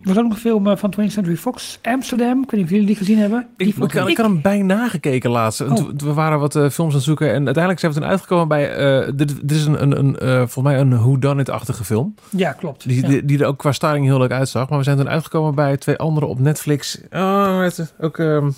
Er 0.00 0.08
was 0.08 0.16
ook 0.16 0.22
nog 0.24 0.32
een 0.32 0.38
film 0.38 0.66
eh, 0.66 0.76
van 0.76 0.94
20th 1.00 1.12
Century 1.12 1.36
Fox, 1.36 1.78
Amsterdam. 1.82 2.42
Ik 2.42 2.50
weet 2.50 2.52
niet 2.52 2.62
of 2.64 2.70
jullie 2.70 2.86
die 2.86 2.96
gezien 2.96 3.18
hebben. 3.18 3.46
Die 3.56 3.66
Ik, 3.68 3.74
ik, 3.76 3.92
ik 3.94 4.16
had 4.16 4.26
hem 4.26 4.40
bijna 4.40 4.88
gekeken 4.88 5.30
laatst. 5.30 5.60
En 5.60 5.70
Oh. 5.72 5.88
We 5.96 6.12
waren 6.12 6.38
wat 6.38 6.56
eh, 6.56 6.62
films 6.68 6.90
aan 6.90 6.96
het 6.96 7.02
zoeken. 7.06 7.26
En 7.32 7.34
uiteindelijk 7.44 7.78
zijn 7.78 7.92
we 7.92 7.98
toen 8.00 8.08
uitgekomen 8.08 8.48
bij... 8.48 8.74
eh, 8.74 9.12
dit, 9.14 9.48
dit 9.48 9.50
is 9.50 9.64
een, 9.66 9.82
een, 9.82 9.98
een 9.98 10.18
eh, 10.18 10.36
volgens 10.36 10.62
mij 10.64 10.78
een 10.80 10.98
whodunit-achtige 10.98 11.84
film. 11.84 12.14
Ja, 12.30 12.52
klopt. 12.52 12.88
Die, 12.88 13.00
Ja. 13.02 13.08
die, 13.08 13.24
die 13.24 13.38
er 13.38 13.46
ook 13.46 13.58
qua 13.58 13.72
styling 13.72 14.04
heel 14.04 14.18
leuk 14.18 14.32
uitzag. 14.32 14.68
Maar 14.68 14.78
we 14.78 14.84
zijn 14.84 14.96
toen 14.96 15.08
uitgekomen 15.08 15.54
bij 15.54 15.76
twee 15.76 15.96
andere 15.96 16.26
op 16.26 16.38
Netflix. 16.38 17.00
Oh, 17.10 17.60
het 17.60 17.94
ook... 18.00 18.18
ehm, 18.18 18.50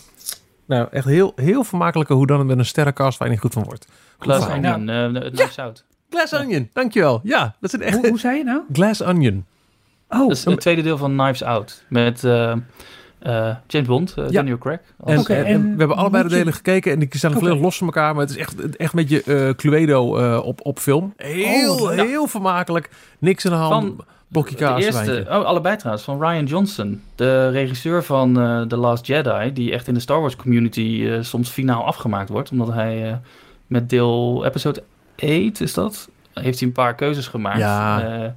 nou, 0.66 0.88
echt 0.90 1.06
heel, 1.06 1.32
heel 1.36 1.64
vermakelijke 1.64 2.14
whodunit 2.14 2.46
met 2.46 2.58
een 2.58 2.64
sterrencast 2.66 3.18
waar 3.18 3.26
je 3.28 3.32
niet 3.34 3.42
goed 3.42 3.52
van 3.52 3.64
wordt. 3.64 3.86
Glass. 4.18 4.46
Onion, 4.48 4.88
eh, 4.88 5.22
het 5.22 5.34
Knives 5.34 5.58
Out. 5.58 5.84
Glass 6.10 6.32
Onion, 6.34 6.68
dankjewel. 6.72 7.20
Ja, 7.22 7.54
dat 7.60 7.74
is 7.74 7.80
echt... 7.80 7.96
Hoe, 7.96 8.08
hoe 8.08 8.18
zei 8.18 8.36
je 8.36 8.44
nou? 8.44 8.60
Glass 8.72 9.02
Onion. 9.02 9.44
Oh, 10.08 10.18
Dat 10.20 10.30
is 10.30 10.44
het 10.44 10.60
tweede 10.60 10.82
deel 10.82 10.96
van 10.98 11.16
Knives 11.16 11.42
Out. 11.42 11.82
Met 11.88 12.24
eh, 12.24 12.50
eh, 13.18 13.56
James 13.66 13.88
Bond, 13.88 14.14
eh, 14.16 14.24
Ja. 14.24 14.30
Daniel 14.30 14.58
Craig. 14.58 14.80
als- 15.00 15.12
En, 15.12 15.18
Oké, 15.18 15.34
en- 15.34 15.44
en 15.46 15.62
we 15.72 15.78
hebben 15.78 15.96
allebei 15.96 16.22
de 16.22 16.28
je- 16.28 16.34
delen 16.36 16.52
gekeken 16.52 16.92
en 16.92 16.98
die 16.98 17.08
staan 17.12 17.30
Oké. 17.30 17.38
volledig 17.40 17.62
los 17.62 17.76
van 17.78 17.86
elkaar. 17.86 18.12
Maar 18.14 18.22
het 18.22 18.30
is 18.30 18.36
echt, 18.36 18.76
echt 18.76 18.92
een 18.94 19.06
beetje 19.06 19.22
eh, 19.22 19.54
Cluedo 19.54 20.16
eh, 20.18 20.44
op, 20.44 20.60
op 20.62 20.78
film. 20.78 21.12
Heel, 21.16 21.74
Oh, 21.74 21.94
ja. 21.94 22.04
heel 22.04 22.26
vermakelijk. 22.26 22.90
Niks 23.18 23.44
aan 23.46 23.52
de 23.52 23.58
hand. 23.58 23.72
Van 23.96 24.04
Bokkie 24.28 24.56
de 24.56 24.62
kaas, 24.64 24.84
eerste, 24.84 25.04
wijntje. 25.12 25.38
oh, 25.38 25.44
allebei 25.44 25.76
trouwens, 25.76 26.04
van 26.04 26.20
Ryan 26.20 26.44
Johnson. 26.44 27.02
De 27.14 27.48
regisseur 27.50 28.04
van 28.04 28.40
eh, 28.40 28.62
The 28.62 28.76
Last 28.76 29.06
Jedi. 29.06 29.52
Die 29.52 29.72
echt 29.72 29.88
in 29.88 29.94
de 29.94 30.00
Star 30.00 30.20
Wars 30.20 30.36
community 30.36 31.04
eh, 31.08 31.18
soms 31.22 31.50
finaal 31.50 31.84
afgemaakt 31.84 32.28
wordt. 32.28 32.50
Omdat 32.50 32.72
hij 32.72 33.08
eh, 33.10 33.16
met 33.66 33.90
deel 33.90 34.44
episode 34.44 34.82
8 35.16 35.60
is 35.60 35.74
dat? 35.74 36.08
Heeft 36.34 36.58
hij 36.58 36.68
een 36.68 36.74
paar 36.74 36.94
keuzes 36.94 37.26
gemaakt. 37.26 37.58
Ja. 37.58 38.00
Eh, 38.02 38.22
en 38.22 38.32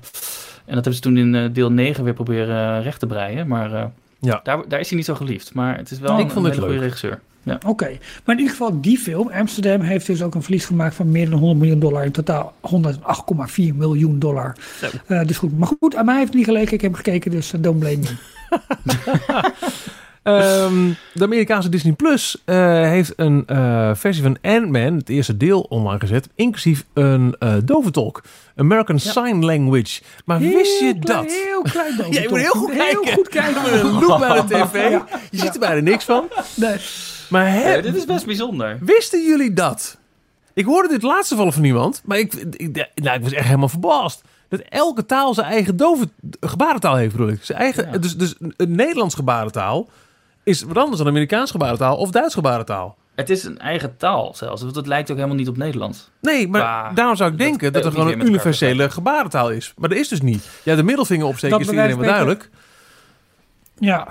dat 0.75 0.85
hebben 0.85 0.93
ze 0.93 0.99
toen 0.99 1.17
in 1.17 1.35
eh, 1.35 1.43
deel 1.53 1.71
9 1.71 2.03
weer 2.03 2.13
proberen 2.13 2.77
eh, 2.77 2.83
recht 2.83 2.99
te 2.99 3.07
breien. 3.07 3.47
Maar 3.47 3.73
eh, 3.73 3.85
Ja. 4.19 4.39
daar, 4.43 4.67
daar 4.67 4.79
is 4.79 4.87
hij 4.87 4.97
niet 4.97 5.05
zo 5.05 5.15
geliefd. 5.15 5.53
Maar 5.53 5.77
het 5.77 5.91
is 5.91 5.99
wel 5.99 6.17
Ik 6.19 6.23
een, 6.23 6.31
vond 6.31 6.45
een 6.45 6.51
het 6.51 6.53
hele 6.53 6.65
goede 6.65 6.73
leuk. 6.73 6.83
regisseur. 6.83 7.19
Ja. 7.43 7.57
Oké, 7.65 7.85
maar 8.25 8.35
in 8.35 8.41
ieder 8.41 8.49
geval 8.55 8.81
die 8.81 8.97
film, 8.97 9.29
Amsterdam, 9.29 9.81
heeft 9.81 10.05
dus 10.05 10.21
ook 10.21 10.35
een 10.35 10.41
verlies 10.43 10.65
gemaakt 10.65 10.95
van 10.95 11.11
meer 11.11 11.29
dan 11.29 11.39
100 11.39 11.59
miljoen 11.59 11.79
dollar. 11.79 12.03
In 12.05 12.11
totaal 12.11 12.53
108,4 12.61 13.75
miljoen 13.75 14.19
dollar. 14.19 14.55
Eh, 15.07 15.25
dus 15.25 15.37
goed, 15.37 15.57
maar 15.57 15.67
goed, 15.79 15.95
aan 15.95 16.05
mij 16.05 16.15
heeft 16.15 16.27
het 16.27 16.35
niet 16.35 16.45
geleken. 16.45 16.73
Ik 16.73 16.81
heb 16.81 16.93
gekeken, 16.93 17.31
dus 17.31 17.53
don't 17.59 17.79
blame 17.79 17.97
me. 17.97 18.15
Ehm, 20.27 20.89
de 21.13 21.23
Amerikaanse 21.23 21.69
Disney 21.69 21.93
Plus 21.93 22.41
eh, 22.45 22.55
heeft 22.81 23.13
een 23.15 23.43
eh, 23.47 23.91
versie 23.95 24.23
van 24.23 24.37
Ant-Man, 24.41 24.93
het 24.93 25.09
eerste 25.09 25.37
deel, 25.37 25.61
online 25.61 25.99
gezet. 25.99 26.29
Inclusief 26.35 26.85
een 26.93 27.35
eh 27.39 27.53
doventolk. 27.63 28.23
American 28.55 28.99
Sign 28.99 29.43
Language. 29.45 30.01
Maar 30.25 30.39
wist 30.39 30.79
je 30.79 30.95
klein- 30.99 31.23
dat? 31.23 31.31
Heel 31.31 31.61
klein. 31.61 31.95
Ja, 32.13 32.21
je 32.21 32.29
moet 32.29 32.37
heel 32.39 32.51
goed 32.51 32.69
kijken. 32.71 33.03
Heel 33.05 33.13
goed 33.13 33.29
kijken. 33.29 33.61
Met 33.61 33.71
een 33.71 33.91
loop 33.91 34.19
bij 34.19 34.41
de 34.41 34.47
tv. 34.47 34.73
Je 35.31 35.37
ziet 35.37 35.53
er 35.53 35.59
bijna 35.59 35.81
niks 35.81 36.03
van. 36.05 36.27
Nee. 36.55 36.75
Maar 37.29 37.51
hè, 37.51 37.73
Ja, 37.75 37.81
dit 37.81 37.95
is 37.95 38.05
best 38.05 38.25
bijzonder. 38.25 38.77
wisten 38.81 39.25
jullie 39.25 39.53
dat? 39.53 39.97
Ik 40.53 40.65
hoorde 40.65 40.89
dit 40.89 41.01
laatste 41.01 41.35
vallen 41.35 41.53
van 41.53 41.63
iemand, 41.63 42.01
maar 42.05 42.17
ik, 42.19 42.33
ik, 42.33 42.87
nou, 42.95 43.17
ik 43.17 43.23
was 43.23 43.31
echt 43.31 43.45
helemaal 43.45 43.69
verbaasd. 43.69 44.21
Dat 44.49 44.59
elke 44.69 45.05
taal 45.05 45.33
zijn 45.33 45.47
eigen 45.47 45.77
dove 45.77 46.09
gebarentaal 46.39 46.95
heeft, 46.95 47.11
bedoel 47.11 47.27
ik. 47.29 47.43
Zijn 47.43 47.57
eigen, 47.59 47.89
Ja. 47.91 47.97
dus, 47.97 48.17
dus 48.17 48.35
een 48.39 48.75
Nederlands 48.75 49.15
gebarentaal 49.15 49.87
is 50.47 50.61
wat 50.63 50.77
anders 50.77 50.97
dan 50.97 51.07
Amerikaans 51.07 51.51
gebarentaal 51.51 51.97
of 51.97 52.11
Duits 52.11 52.33
gebarentaal. 52.33 52.97
Het 53.15 53.29
is 53.29 53.43
een 53.43 53.59
eigen 53.59 53.97
taal 53.97 54.33
zelfs. 54.35 54.61
want 54.61 54.75
Het 54.75 54.87
lijkt 54.87 55.09
ook 55.11 55.15
helemaal 55.15 55.37
niet 55.37 55.47
op 55.47 55.57
Nederlands. 55.57 56.09
Nee, 56.21 56.47
maar 56.47 56.93
daarom 56.95 57.15
zou 57.15 57.31
ik 57.31 57.37
dat 57.37 57.47
denken 57.47 57.73
dat 57.73 57.83
je 57.83 57.89
er 57.89 57.95
gewoon 57.95 58.11
een 58.11 58.27
universele 58.27 58.89
gebarentaal 58.89 59.51
is. 59.51 59.73
Maar 59.77 59.89
dat 59.89 59.97
is 59.97 60.07
dus 60.07 60.21
niet. 60.21 60.49
Ja, 60.63 60.75
de 60.75 60.83
middelvinger 60.83 61.25
opsteken 61.25 61.49
Dat 61.57 61.59
is 61.59 61.65
voor 61.73 61.75
iedereen 61.75 61.97
wel 61.99 62.09
duidelijk. 62.09 62.49
Ja. 63.79 64.07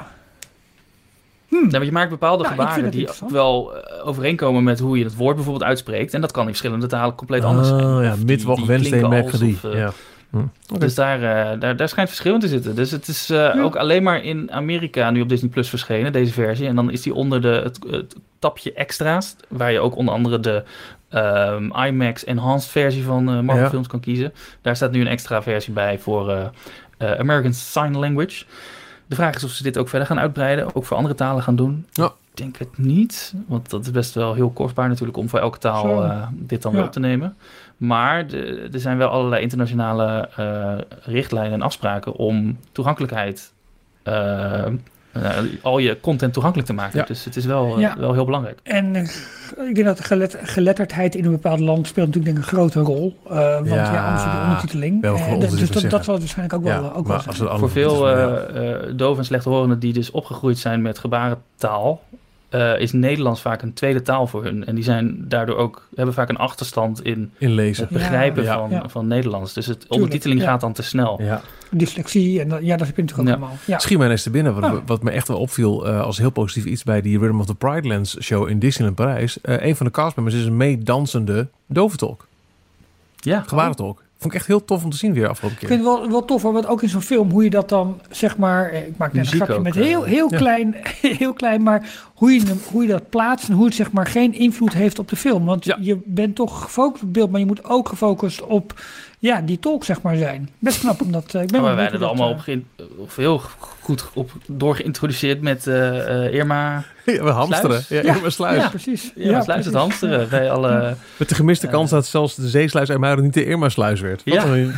Nee, 1.49 1.67
maar 1.71 1.85
je 1.85 1.93
maakt 1.93 2.11
bepaalde 2.11 2.43
Ja, 2.45 2.49
gebaren 2.51 2.91
die 2.91 3.09
wel 3.29 3.77
eh, 3.77 4.07
overeenkomen 4.07 4.65
met 4.65 4.79
hoe 4.79 4.99
je 4.99 5.05
het 5.05 5.17
woord 5.17 5.35
bijvoorbeeld 5.35 5.65
uitspreekt. 5.65 6.15
En 6.15 6.21
dat 6.21 6.33
kan 6.33 6.43
in 6.43 6.49
verschillende 6.49 6.87
talen 6.87 7.15
compleet 7.15 7.45
anders 7.45 7.69
zijn. 7.69 7.85
Oh 7.85 8.03
ja, 8.03 8.15
die- 8.15 8.25
Mittwoch, 8.25 8.57
die 8.57 8.67
Wednesday, 8.67 9.03
of, 9.03 9.65
eh, 9.65 9.73
Ja. 9.75 9.93
Hm. 10.31 10.79
Dus 10.79 10.95
daar, 10.95 11.23
eh, 11.23 11.61
daar, 11.61 11.77
daar 11.77 11.89
schijnt 11.89 12.09
verschil 12.09 12.35
in 12.35 12.41
te 12.41 12.49
zitten. 12.49 12.75
Dus 12.75 12.91
het 12.91 13.09
is 13.09 13.31
eh, 13.31 13.65
ook 13.65 13.77
alleen 13.77 14.03
maar 14.03 14.23
in 14.23 14.53
Amerika 14.53 15.11
nu 15.11 15.21
op 15.21 15.29
Disney 15.29 15.51
Plus 15.51 15.69
verschenen, 15.69 16.13
deze 16.13 16.33
versie. 16.33 16.67
En 16.67 16.75
dan 16.77 16.91
is 16.91 17.03
die 17.03 17.15
onder 17.15 17.41
de, 17.43 17.49
het, 17.49 17.79
het 17.91 18.17
tapje 18.39 18.73
extra's, 18.73 19.37
waar 19.49 19.73
je 19.73 19.81
ook 19.81 19.97
onder 19.97 20.15
andere 20.15 20.41
de 20.41 20.63
ehm, 21.09 21.85
IMAX 21.87 22.25
Enhanced 22.25 22.71
versie 22.71 23.05
van 23.05 23.29
eh, 23.29 23.41
Marvel 23.41 23.65
Ja. 23.65 23.71
films 23.71 23.87
kan 23.87 24.01
kiezen. 24.01 24.33
Daar 24.63 24.77
staat 24.77 24.91
nu 24.91 25.01
een 25.01 25.07
extra 25.07 25.43
versie 25.43 25.73
bij 25.73 25.99
voor 25.99 26.53
American 26.99 27.53
Sign 27.53 27.97
Language. 27.97 28.45
De 29.07 29.15
vraag 29.15 29.35
is 29.35 29.45
of 29.45 29.51
ze 29.51 29.63
dit 29.63 29.79
ook 29.79 29.89
verder 29.89 30.09
gaan 30.09 30.19
uitbreiden, 30.19 30.75
ook 30.75 30.85
voor 30.85 30.97
andere 30.97 31.15
talen 31.15 31.43
gaan 31.43 31.57
doen. 31.57 31.87
Ja. 31.93 32.07
Ik 32.07 32.43
denk 32.43 32.57
het 32.57 32.79
niet, 32.79 33.35
want 33.47 33.71
dat 33.71 33.83
is 33.85 33.91
best 33.91 34.15
wel 34.15 34.35
heel 34.35 34.51
kostbaar 34.51 34.89
natuurlijk 34.89 35.17
om 35.19 35.29
voor 35.29 35.39
elke 35.39 35.59
taal 35.59 36.21
dit 36.33 36.63
dan 36.63 36.73
weer 36.73 36.85
op 36.85 36.93
te 36.93 37.01
nemen. 37.01 37.37
Maar 37.77 38.27
de- 38.27 38.69
er 38.73 38.81
zijn 38.81 38.99
wel 38.99 39.09
allerlei 39.09 39.43
internationale 39.43 40.29
eh, 40.37 40.73
richtlijnen 41.03 41.53
en 41.53 41.63
afspraken 41.63 42.13
om 42.15 42.59
toegankelijkheid, 42.73 43.53
eh, 44.03 44.65
eh, 44.65 44.73
al 45.63 45.79
je 45.79 46.01
content 46.01 46.33
toegankelijk 46.33 46.69
te 46.69 46.75
maken. 46.75 46.99
Ja. 46.99 47.05
Dus 47.05 47.25
het 47.25 47.37
is 47.37 47.45
wel, 47.45 47.81
Ja. 47.81 47.95
wel 47.99 48.13
heel 48.13 48.25
belangrijk. 48.25 48.59
En 48.63 48.97
ik 49.69 49.75
denk 49.75 49.85
dat 49.85 50.01
gelet, 50.05 50.39
geletterdheid 50.43 51.15
in 51.15 51.25
een 51.25 51.31
bepaald 51.31 51.61
land 51.61 51.87
speelt 51.87 52.07
natuurlijk 52.07 52.35
denk 52.35 52.47
ik 52.47 52.53
een 52.53 52.59
grote 52.59 52.81
rol. 52.81 53.17
Eh, 53.29 53.55
want 53.55 53.67
ja, 53.69 53.93
Ja, 53.93 54.05
anders 54.07 54.25
heb 54.25 54.33
je 54.33 54.39
ondertiteling. 54.41 55.03
dus 55.41 55.53
is 55.53 55.61
het 55.61 55.73
dat, 55.73 55.91
dat 55.91 56.05
zal 56.05 56.15
het 56.15 56.23
waarschijnlijk 56.23 56.59
ook 56.59 56.65
Ja, 56.67 56.81
wel, 56.81 56.95
ook 56.95 57.07
wel 57.07 57.21
zijn. 57.21 57.59
Voor 57.59 57.71
veel 57.71 58.01
doof 58.97 59.19
en 59.19 59.25
slechthorenden 59.25 59.79
die 59.79 59.93
dus 59.93 60.11
opgegroeid 60.11 60.59
zijn 60.59 60.83
met 60.83 60.99
gebarentaal, 60.99 62.03
eh, 62.49 62.79
is 62.81 62.93
Nederlands 62.93 63.41
vaak 63.41 63.63
een 63.63 63.73
tweede 63.73 64.03
taal 64.03 64.27
voor 64.27 64.45
hun. 64.45 64.67
En 64.67 64.75
die 64.75 64.85
zijn 64.85 65.25
daardoor 65.29 65.57
ook, 65.57 65.89
hebben 65.95 66.15
vaak 66.15 66.29
een 66.29 66.37
achterstand 66.37 67.05
in 67.05 67.33
Inlezen. 67.39 67.85
het 67.85 67.93
begrijpen 67.93 68.43
Ja. 68.43 68.59
van, 68.59 68.71
Ja. 68.71 68.89
van 68.89 69.07
Nederlands. 69.07 69.53
Dus 69.53 69.67
het 69.67 69.87
ondertiteling 69.89 70.41
ja. 70.41 70.47
gaat 70.47 70.61
dan 70.61 70.73
te 70.73 70.83
snel. 70.83 71.23
Ja. 71.23 71.41
Dyslexie, 71.71 72.41
en 72.41 72.49
dat, 72.49 72.59
ja, 72.63 72.77
dat 72.77 72.87
heb 72.87 72.97
je 72.97 73.03
natuurlijk 73.03 73.29
ook 73.29 73.37
allemaal. 73.37 73.57
Ja. 73.65 73.79
Schiet 73.79 73.99
mij 73.99 74.11
eens 74.11 74.23
te 74.23 74.31
binnen. 74.31 74.55
Wat, 74.55 74.65
Ah. 74.65 74.75
wat 74.87 75.03
me 75.03 75.11
echt 75.11 75.29
wel 75.29 75.39
opviel 75.39 75.87
eh, 75.87 76.01
als 76.01 76.19
heel 76.19 76.31
positief 76.31 76.65
iets 76.65 76.83
bij 76.85 77.01
die 77.01 77.19
Rhythm 77.19 77.39
of 77.41 77.47
the 77.47 77.55
Pride 77.55 77.89
Lands 77.89 78.21
show 78.21 78.49
in 78.49 78.59
Disneyland 78.59 78.97
Parijs. 78.97 79.41
Eh 79.41 79.67
een 79.67 79.77
van 79.77 79.87
de 79.87 79.93
castmembers 79.93 80.37
is 80.37 80.45
een 80.45 80.57
meedansende 80.57 81.49
doventolk. 81.67 82.27
Ja, 83.17 83.45
Gebarentolk. 83.47 84.03
Vond 84.19 84.33
ik 84.33 84.39
echt 84.39 84.47
heel 84.49 84.65
tof 84.65 84.85
om 84.85 84.91
te 84.91 84.97
zien 84.97 85.13
weer 85.13 85.29
afgelopen 85.29 85.61
Ik 85.63 85.67
keer. 85.69 85.77
vind 85.77 85.89
het 85.89 85.99
wel, 85.99 86.11
wel 86.11 86.25
tof, 86.25 86.43
want 86.43 86.67
ook 86.67 86.83
in 86.83 86.89
zo'n 86.89 87.01
film, 87.01 87.31
hoe 87.31 87.45
je 87.45 87.51
dat 87.51 87.69
dan, 87.69 88.01
zeg 88.11 88.37
maar, 88.37 88.71
eh, 88.71 88.87
ik 88.87 88.97
maak 88.97 89.13
net 89.13 89.23
Muziek 89.23 89.33
een 89.41 89.47
grapje 89.47 89.55
ook, 89.55 89.63
met 89.63 89.75
heel, 89.85 90.05
eh, 90.05 90.11
heel 90.13 90.31
ja. 90.31 90.37
klein, 90.37 90.75
heel 91.23 91.33
klein, 91.33 91.63
maar 91.63 91.91
hoe 92.15 92.33
je, 92.33 92.41
hem- 92.47 92.61
hoe 92.73 92.83
je 92.83 92.89
dat 92.89 93.09
plaatst 93.11 93.49
en 93.49 93.55
hoe 93.55 93.65
het 93.65 93.75
zeg 93.75 93.93
maar 93.93 94.07
geen 94.07 94.33
invloed 94.35 94.73
heeft 94.73 94.99
op 94.99 95.09
de 95.09 95.17
film. 95.17 95.45
Want 95.45 95.65
Ja. 95.65 95.77
je 95.81 95.99
bent 96.05 96.35
toch 96.35 96.63
gefocust 96.63 96.95
op 96.95 97.01
het 97.01 97.13
beeld, 97.13 97.31
maar 97.31 97.41
je 97.41 97.47
moet 97.47 97.65
ook 97.65 97.89
gefocust 97.89 98.43
op, 98.43 98.81
ja, 99.19 99.41
die 99.41 99.59
tolk 99.59 99.85
zeg 99.85 100.03
maar 100.03 100.17
zijn. 100.17 100.49
Best 100.59 100.81
knap, 100.81 101.01
omdat 101.03 101.35
eh, 101.35 101.43
ik 101.43 101.51
ben 101.51 101.61
maar 101.61 101.61
wel 101.61 101.75
wij 101.75 101.83
werden 101.83 102.01
er 102.01 102.07
allemaal 102.07 102.29
dat, 102.29 102.57
op 102.77 102.99
of 102.99 103.17
heel 103.17 103.43
goed 103.81 104.09
op 104.15 104.31
doorgeïntroduceerd 104.47 105.41
met 105.41 105.67
eh, 105.67 106.25
eh, 106.27 106.35
Irma. 106.35 106.83
Ja, 107.07 107.23
we 107.25 107.31
hamsteren. 107.31 107.83
Sluis? 107.83 108.05
Ja, 108.05 108.13
Ja. 108.13 108.19
ja, 108.23 108.31
sluis. 108.31 108.57
eh, 108.57 108.63
Ja, 108.63 108.69
precies. 108.69 109.13
Irma 109.15 109.43
Sluis 109.43 109.65
het 109.65 109.75
hamsteren 109.75 110.29
bij 110.29 110.51
alle... 110.51 110.95
Met 111.17 111.29
de 111.29 111.35
gemiste 111.35 111.67
Eh. 111.67 111.73
kans 111.73 111.91
dat 111.91 112.07
zelfs 112.07 112.35
de 112.35 112.49
zeesluis 112.49 112.89
IJmuiden 112.89 113.25
niet 113.25 113.35
de 113.35 113.45
Irma-sluis 113.45 114.01
werd. 114.01 114.23
Wat 114.25 114.35
Ja. 114.35 114.45
een 114.45 114.73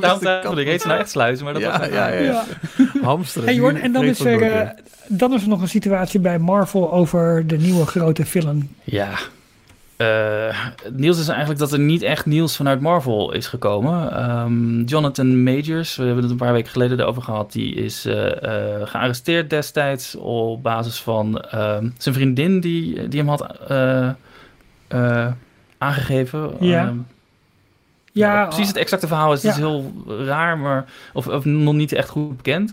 Ja, 0.00 0.16
daarom 0.18 0.58
ik, 0.58 0.66
heet 0.66 0.80
ze 0.80 0.86
nou 0.86 1.00
echt 1.00 1.10
sluizen, 1.10 1.44
maar 1.44 1.52
dat 1.54 1.62
Ja, 1.62 1.78
was 1.78 1.88
ja, 1.88 2.08
ja. 2.08 2.20
Ja. 2.20 2.44
hamsteren. 3.02 3.44
Hey, 3.48 3.56
Jorn, 3.56 3.80
en 3.80 3.92
dan 3.92 4.04
is, 4.04 4.20
er, 4.20 4.42
eh, 4.42 4.68
dan 5.08 5.32
is 5.34 5.42
er 5.42 5.48
nog 5.48 5.60
een 5.60 5.68
situatie 5.68 6.20
bij 6.20 6.38
Marvel 6.38 6.92
over 6.92 7.46
de 7.46 7.56
nieuwe 7.58 7.86
grote 7.86 8.24
film. 8.26 8.68
Ja. 8.84 9.08
Eh, 9.96 10.06
het 10.82 10.96
nieuws 10.98 11.18
is 11.18 11.28
eigenlijk 11.28 11.58
dat 11.58 11.72
er 11.72 11.78
niet 11.78 12.02
echt 12.02 12.26
nieuws 12.26 12.56
vanuit 12.56 12.80
Marvel 12.80 13.32
is 13.32 13.46
gekomen. 13.46 14.12
Ehm, 14.12 14.82
Jonathan 14.82 15.42
Majors, 15.42 15.96
we 15.96 16.04
hebben 16.04 16.22
het 16.22 16.32
een 16.32 16.38
paar 16.38 16.52
weken 16.52 16.70
geleden 16.70 17.00
erover 17.00 17.22
gehad, 17.22 17.52
die 17.52 17.74
is 17.74 18.04
eh, 18.04 18.42
eh, 18.80 18.86
gearresteerd 18.88 19.50
destijds 19.50 20.14
op 20.16 20.62
basis 20.62 21.00
van 21.00 21.40
ehm, 21.40 21.88
zijn 21.98 22.14
vriendin 22.14 22.60
die, 22.60 23.08
die 23.08 23.20
hem 23.20 23.28
had 23.28 23.58
eh, 23.68 24.08
eh, 24.88 25.32
aangegeven. 25.78 26.50
Ja. 26.60 26.86
Ehm, 26.86 26.96
Ja, 28.12 28.34
nou, 28.34 28.46
precies 28.48 28.68
het 28.68 28.76
exacte 28.76 29.06
verhaal 29.06 29.32
is, 29.32 29.42
het 29.42 29.52
is 29.52 29.58
Ja. 29.58 29.66
heel 29.66 29.92
raar, 30.24 30.58
maar, 30.58 30.84
of, 31.12 31.28
of 31.28 31.44
nog 31.44 31.74
niet 31.74 31.92
echt 31.92 32.08
goed 32.08 32.36
bekend. 32.36 32.72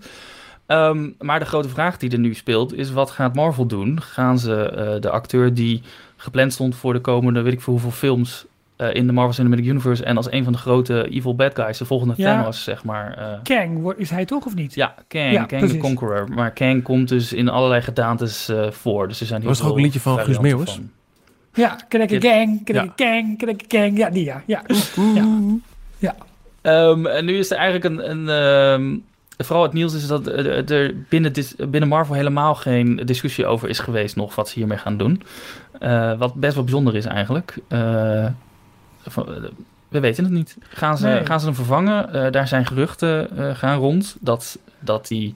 Maar 1.19 1.39
de 1.39 1.45
grote 1.45 1.69
vraag 1.69 1.97
die 1.97 2.11
er 2.11 2.19
nu 2.19 2.33
speelt 2.33 2.73
is: 2.73 2.91
wat 2.91 3.11
gaat 3.11 3.35
Marvel 3.35 3.65
doen? 3.65 4.01
Gaan 4.01 4.39
ze 4.39 4.55
eh, 4.69 5.01
de 5.01 5.09
acteur 5.09 5.53
die 5.53 5.81
gepland 6.23 6.53
stond 6.53 6.75
voor 6.75 6.93
de 6.93 6.99
komende, 6.99 7.41
weet 7.41 7.53
ik 7.53 7.61
veel 7.61 7.73
hoeveel 7.73 7.91
films 7.91 8.45
eh, 8.75 8.93
in 8.93 9.07
de 9.07 9.13
Marvel 9.13 9.33
Cinematic 9.33 9.65
Universe 9.65 10.03
en 10.03 10.17
als 10.17 10.31
een 10.31 10.43
van 10.43 10.53
de 10.53 10.59
grote 10.59 11.07
evil 11.09 11.35
bad 11.35 11.55
guys, 11.55 11.77
de 11.77 11.85
volgende 11.85 12.13
Ja. 12.17 12.35
Thanos, 12.35 12.63
zeg 12.63 12.83
maar. 12.83 13.17
eh, 13.17 13.39
Kang, 13.43 13.81
wordt- 13.81 13.99
is 13.99 14.09
hij 14.09 14.25
toch 14.25 14.45
of 14.45 14.55
niet? 14.55 14.73
ja, 14.73 14.95
Kang, 15.07 15.31
Ja, 15.31 15.43
Kang 15.43 15.69
the. 15.69 15.77
Conqueror. 15.77 16.29
Maar 16.29 16.51
Kang 16.51 16.83
komt 16.83 17.07
dus 17.09 17.33
in 17.33 17.49
allerlei 17.49 17.81
gedaantes 17.81 18.49
eh, 18.49 18.71
voor. 18.71 19.07
Dus 19.07 19.19
er 19.19 19.25
zijn 19.25 19.39
heel 19.41 19.49
Was 19.49 19.59
er 19.59 19.67
ook 19.69 19.75
een 19.77 19.81
liedje 19.83 19.99
van 19.99 20.19
Guus 20.19 20.39
Meeuwis? 20.39 20.71
van. 20.71 20.89
Ja, 21.53 21.77
Dit- 22.07 22.25
Gang, 22.25 22.61
Gang, 22.65 23.37
Krenke 23.37 23.65
Gang. 23.67 23.97
Ja, 23.97 24.09
die 24.09 24.23
ja. 24.25 24.43
ja. 24.45 24.61
ja. 25.97 26.15
Ehm, 26.61 27.05
en 27.05 27.25
nu 27.25 27.37
is 27.37 27.51
er 27.51 27.57
eigenlijk 27.57 27.85
een. 27.85 28.09
een 28.11 28.29
ehm, 28.29 28.97
vooral 29.37 29.63
het 29.63 29.73
nieuws 29.73 29.93
is 29.93 30.07
dat 30.07 30.27
er 30.27 30.71
er 30.71 30.93
binnen, 31.09 31.33
binnen 31.69 31.89
Marvel 31.89 32.15
helemaal 32.15 32.55
geen 32.55 32.95
discussie 33.05 33.45
over 33.45 33.69
is 33.69 33.79
geweest 33.79 34.15
nog 34.15 34.35
wat 34.35 34.49
ze 34.49 34.59
hiermee 34.59 34.77
gaan 34.77 34.97
doen. 34.97 35.21
Eh, 35.79 36.17
wat 36.17 36.33
best 36.33 36.53
wel 36.53 36.63
bijzonder 36.63 36.95
is 36.95 37.05
eigenlijk. 37.05 37.57
Eh, 37.67 38.25
eh, 38.25 38.31
we 39.89 39.99
weten 39.99 40.23
het 40.23 40.33
niet. 40.33 40.57
Gaan 40.61 40.97
ze, 40.97 41.07
Nee. 41.07 41.25
gaan 41.25 41.39
ze 41.39 41.45
hem 41.45 41.55
vervangen? 41.55 42.13
Eh, 42.13 42.31
daar 42.31 42.47
zijn 42.47 42.65
geruchten 42.65 43.37
eh, 43.37 43.55
gaan 43.55 43.77
rond 43.79 44.15
dat, 44.19 44.57
dat, 44.79 45.07
die, 45.07 45.35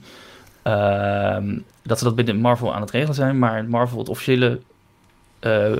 ehm, 0.62 1.58
dat 1.82 1.98
ze 1.98 2.04
dat 2.04 2.14
binnen 2.14 2.36
Marvel 2.36 2.74
aan 2.74 2.80
het 2.80 2.90
regelen 2.90 3.14
zijn. 3.14 3.38
Maar 3.38 3.64
Marvel, 3.64 3.98
het 3.98 4.08
officiële 4.08 4.60
eh, 5.38 5.72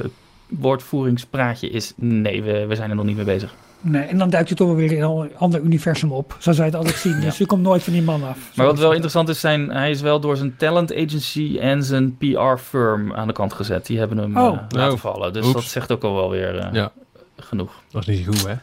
woordvoeringspraatje 0.49 1.71
is: 1.71 1.93
nee, 1.97 2.43
we, 2.43 2.67
we 2.67 2.75
zijn 2.75 2.91
er 2.91 2.97
nog 2.97 3.05
niet 3.05 3.17
mee 3.17 3.25
bezig. 3.25 3.55
Nee, 3.81 4.03
en 4.03 4.19
dan 4.19 4.31
duikt 4.31 4.49
je 4.49 4.55
toch 4.55 4.67
wel 4.67 4.77
weer 4.77 4.93
in 4.93 5.03
een 5.03 5.31
ander 5.37 5.61
universum 5.61 6.13
op. 6.13 6.37
Zoals 6.39 6.59
wij 6.59 6.67
het 6.67 6.77
altijd 6.77 6.95
zien. 6.97 7.15
Ja. 7.15 7.21
Dus 7.21 7.39
je 7.39 7.47
komt 7.47 7.63
nooit 7.63 7.83
van 7.83 7.93
die 7.93 8.03
man 8.03 8.23
af. 8.23 8.39
Maar 8.55 8.67
wat 8.67 8.79
wel 8.79 8.93
interessant 8.93 9.29
is, 9.29 9.41
zijn, 9.41 9.71
hij 9.71 9.91
is 9.91 10.01
wel 10.01 10.21
door 10.21 10.37
zijn 10.37 10.57
talent 10.57 10.95
agency 10.95 11.59
en 11.61 11.83
zijn 11.85 12.17
PR 12.17 12.57
firm 12.63 13.13
aan 13.15 13.27
de 13.27 13.33
kant 13.33 13.53
gezet. 13.53 13.87
Die 13.87 13.99
hebben 13.99 14.19
hem 14.19 14.37
Oh. 14.37 14.47
eh, 14.57 14.61
laten 14.69 14.93
Oh. 14.93 14.99
vallen. 14.99 15.33
Dus 15.33 15.45
Oeps. 15.45 15.55
dat 15.55 15.65
zegt 15.65 15.93
ook 15.93 16.03
al 16.05 16.15
wel 16.15 16.31
weer 16.31 16.59
eh, 16.59 16.73
Ja. 16.73 16.93
genoeg. 17.37 17.71
Dat 17.91 17.93
was 17.93 18.07
niet 18.07 18.27
goed, 18.27 18.47
hè? 18.47 18.55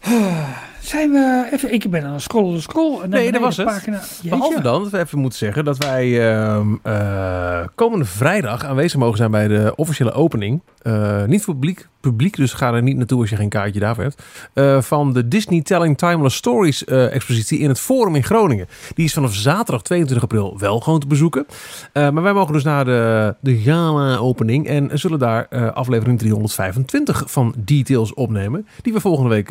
Zijn 0.82 1.10
we 1.10 1.48
even... 1.52 1.72
Ik 1.72 1.90
ben 1.90 2.04
aan 2.04 2.12
het 2.12 2.22
scrollen, 2.22 2.62
scroll. 2.62 2.94
En 2.94 3.00
dan 3.00 3.20
Nee, 3.20 3.32
dat 3.32 3.40
was 3.40 3.56
de 3.56 3.62
het. 3.62 3.70
Pagina. 3.70 4.00
Behalve 4.22 4.60
dan 4.60 4.82
dat 4.82 4.90
we 4.90 4.98
even 4.98 5.18
moeten 5.18 5.38
zeggen 5.38 5.64
dat 5.64 5.76
wij 5.76 6.32
ehm, 6.32 6.74
eh, 6.82 7.60
komende 7.74 8.04
vrijdag 8.04 8.64
aanwezig 8.64 8.98
mogen 8.98 9.16
zijn 9.16 9.30
bij 9.30 9.48
de 9.48 9.72
officiële 9.76 10.12
opening. 10.12 10.60
Eh, 10.82 11.24
niet 11.24 11.42
voor 11.42 11.54
publiek, 11.54 11.88
publiek, 12.00 12.36
dus 12.36 12.52
ga 12.52 12.72
er 12.72 12.82
niet 12.82 12.96
naartoe 12.96 13.20
als 13.20 13.30
je 13.30 13.36
geen 13.36 13.48
kaartje 13.48 13.80
daarvoor 13.80 14.04
hebt. 14.04 14.22
Eh, 14.52 14.82
van 14.82 15.12
de 15.12 15.28
Disney 15.28 15.62
Telling 15.62 15.98
Timeless 15.98 16.36
Stories 16.36 16.84
expositie 16.84 17.58
in 17.58 17.68
het 17.68 17.80
Forum 17.80 18.14
in 18.14 18.24
Groningen. 18.24 18.66
Die 18.94 19.04
is 19.04 19.12
vanaf 19.12 19.34
zaterdag 19.34 19.82
22 19.82 20.24
april 20.24 20.58
wel 20.58 20.80
gewoon 20.80 21.00
te 21.00 21.06
bezoeken. 21.06 21.46
Maar 21.92 22.22
wij 22.22 22.32
mogen 22.32 22.52
dus 22.52 22.64
naar 22.64 22.84
de, 22.84 23.34
de 23.40 23.56
gala-opening 23.56 24.66
en 24.66 24.98
zullen 24.98 25.18
daar 25.18 25.72
aflevering 25.72 26.18
325 26.18 27.22
van 27.26 27.54
Details 27.56 28.14
opnemen. 28.14 28.66
Die 28.82 28.92
we 28.92 29.00
volgende 29.00 29.30
week 29.30 29.46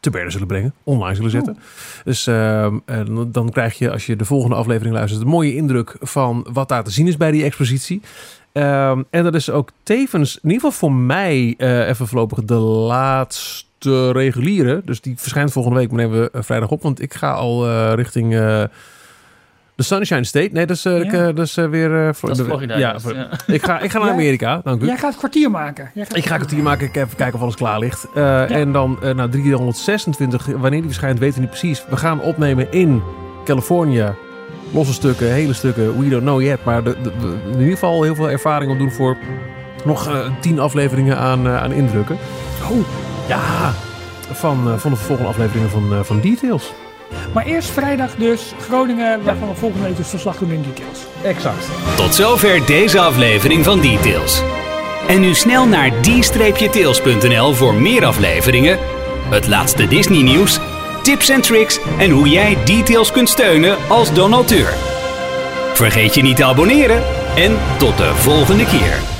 te 0.00 0.10
Berden 0.14 0.32
zullen 0.32 0.46
brengen. 0.46 0.74
Online 0.84 1.14
zullen 1.14 1.30
zetten. 1.30 1.58
Dus 2.04 2.26
ehm, 2.26 2.78
dan 3.28 3.50
krijg 3.50 3.78
je, 3.78 3.90
als 3.90 4.06
je 4.06 4.16
de 4.16 4.24
volgende 4.24 4.56
aflevering 4.56 4.94
luistert, 4.94 5.22
een 5.22 5.28
mooie 5.28 5.54
indruk 5.54 5.96
van 6.00 6.46
wat 6.52 6.68
daar 6.68 6.84
te 6.84 6.90
zien 6.90 7.06
is 7.06 7.16
bij 7.16 7.30
die 7.30 7.44
expositie. 7.44 8.00
Ehm, 8.54 9.02
en 9.10 9.22
dat 9.22 9.34
is 9.34 9.50
ook 9.50 9.70
tevens, 9.82 10.34
in 10.34 10.50
ieder 10.50 10.54
geval 10.54 10.88
voor 10.88 10.92
mij, 10.92 11.54
eh, 11.58 11.88
even 11.88 12.06
voorlopig 12.06 12.44
de 12.44 12.54
laatste 12.54 14.10
reguliere. 14.10 14.82
Dus 14.84 15.00
die 15.00 15.14
verschijnt 15.16 15.52
volgende 15.52 15.78
week, 15.78 15.90
maar 15.90 16.04
nemen 16.04 16.20
we 16.20 16.30
eh, 16.30 16.42
vrijdag 16.42 16.70
op. 16.70 16.82
Want 16.82 17.02
ik 17.02 17.14
ga 17.14 17.32
al 17.32 17.66
eh, 17.66 17.92
richting 17.94 18.32
de 19.76 19.82
Sunshine 19.82 20.24
State. 20.24 20.48
Nee, 20.52 20.66
dat 20.66 20.76
is, 20.76 20.84
eh, 20.84 21.02
Ja. 21.04 21.10
eh, 21.12 21.20
dat 21.34 21.38
is 21.46 21.56
eh, 21.56 21.68
weer... 21.68 22.06
eh, 22.06 22.14
voor 22.14 22.28
Dat 22.28 22.38
is 22.38 22.44
de- 22.44 22.50
Florida. 22.50 22.76
Ja, 22.78 23.00
voor- 23.00 23.14
ja. 23.14 23.28
ik, 23.46 23.64
ga, 23.64 23.80
ik 23.80 23.90
ga 23.90 23.98
naar 23.98 24.10
Amerika, 24.10 24.60
dank 24.64 24.82
u. 24.82 24.86
Jij 24.86 24.96
gaat 24.96 25.08
het 25.10 25.18
kwartier 25.18 25.50
maken. 25.50 25.90
Jij 25.94 26.04
gaat 26.04 26.16
Ik 26.16 26.24
ga 26.26 26.32
een 26.32 26.40
kwartier 26.40 26.62
maken, 26.62 26.86
ik 26.86 26.96
even 26.96 27.16
kijken 27.16 27.34
of 27.34 27.40
alles 27.40 27.54
klaar 27.54 27.78
ligt. 27.78 28.06
Eh, 28.14 28.50
En 28.50 28.72
dan 28.72 28.98
uh, 29.02 29.10
nou, 29.14 29.28
326, 29.30 30.46
wanneer 30.46 30.70
die 30.70 30.82
verschijnt, 30.82 31.18
weten 31.18 31.34
we 31.34 31.40
niet 31.40 31.50
precies. 31.50 31.84
We 31.90 31.96
gaan 31.96 32.20
opnemen 32.20 32.72
in 32.72 33.02
Californië. 33.44 34.06
Losse 34.72 34.92
stukken, 34.92 35.26
hele 35.32 35.52
stukken, 35.52 35.98
we 35.98 36.08
don't 36.08 36.22
know 36.22 36.42
yet. 36.42 36.64
Maar 36.64 36.84
de, 36.84 36.96
in 37.52 37.58
ieder 37.58 37.72
geval 37.72 38.02
heel 38.02 38.14
veel 38.14 38.30
ervaring 38.30 38.70
opdoen 38.72 38.90
voor 38.92 39.16
nog 39.84 40.08
eh, 40.08 40.18
tien 40.40 40.58
afleveringen 40.58 41.18
aan, 41.18 41.46
eh, 41.46 41.62
aan 41.62 41.72
indrukken. 41.72 42.16
Oh, 42.70 42.76
Ja, 43.28 43.72
van, 44.32 44.68
eh, 44.70 44.76
van 44.78 44.90
de 44.90 44.96
volgende 44.96 45.30
afleveringen 45.30 45.70
van, 45.70 45.92
eh, 45.92 46.00
van 46.02 46.20
Details. 46.20 46.72
Maar 47.32 47.44
eerst 47.44 47.70
vrijdag 47.70 48.14
dus 48.14 48.52
Groningen, 48.60 49.22
waarvan 49.22 49.48
we 49.48 49.54
volgende 49.54 49.86
week 49.86 49.96
dus 49.96 50.08
verslag 50.08 50.36
doen 50.36 50.50
in 50.50 50.62
details. 50.62 50.98
Exact. 51.22 51.66
Tot 51.96 52.14
zover 52.14 52.66
deze 52.66 53.00
aflevering 53.00 53.64
van 53.64 53.80
Details. 53.80 54.42
En 55.08 55.20
nu 55.20 55.34
snel 55.34 55.66
naar 55.66 55.90
d-tails.nl 56.00 57.54
voor 57.54 57.74
meer 57.74 58.04
afleveringen, 58.04 58.78
het 59.30 59.46
laatste 59.46 59.88
Disney 59.88 60.22
nieuws, 60.22 60.58
tips 61.02 61.28
en 61.28 61.40
tricks 61.40 61.78
en 61.98 62.10
hoe 62.10 62.28
jij 62.28 62.56
Details 62.64 63.12
kunt 63.12 63.28
steunen 63.28 63.76
als 63.88 64.12
donateur. 64.12 64.72
Vergeet 65.74 66.14
je 66.14 66.22
niet 66.22 66.36
te 66.36 66.44
abonneren 66.44 67.02
en 67.36 67.56
tot 67.78 67.96
de 67.96 68.14
volgende 68.14 68.64
keer. 68.64 69.13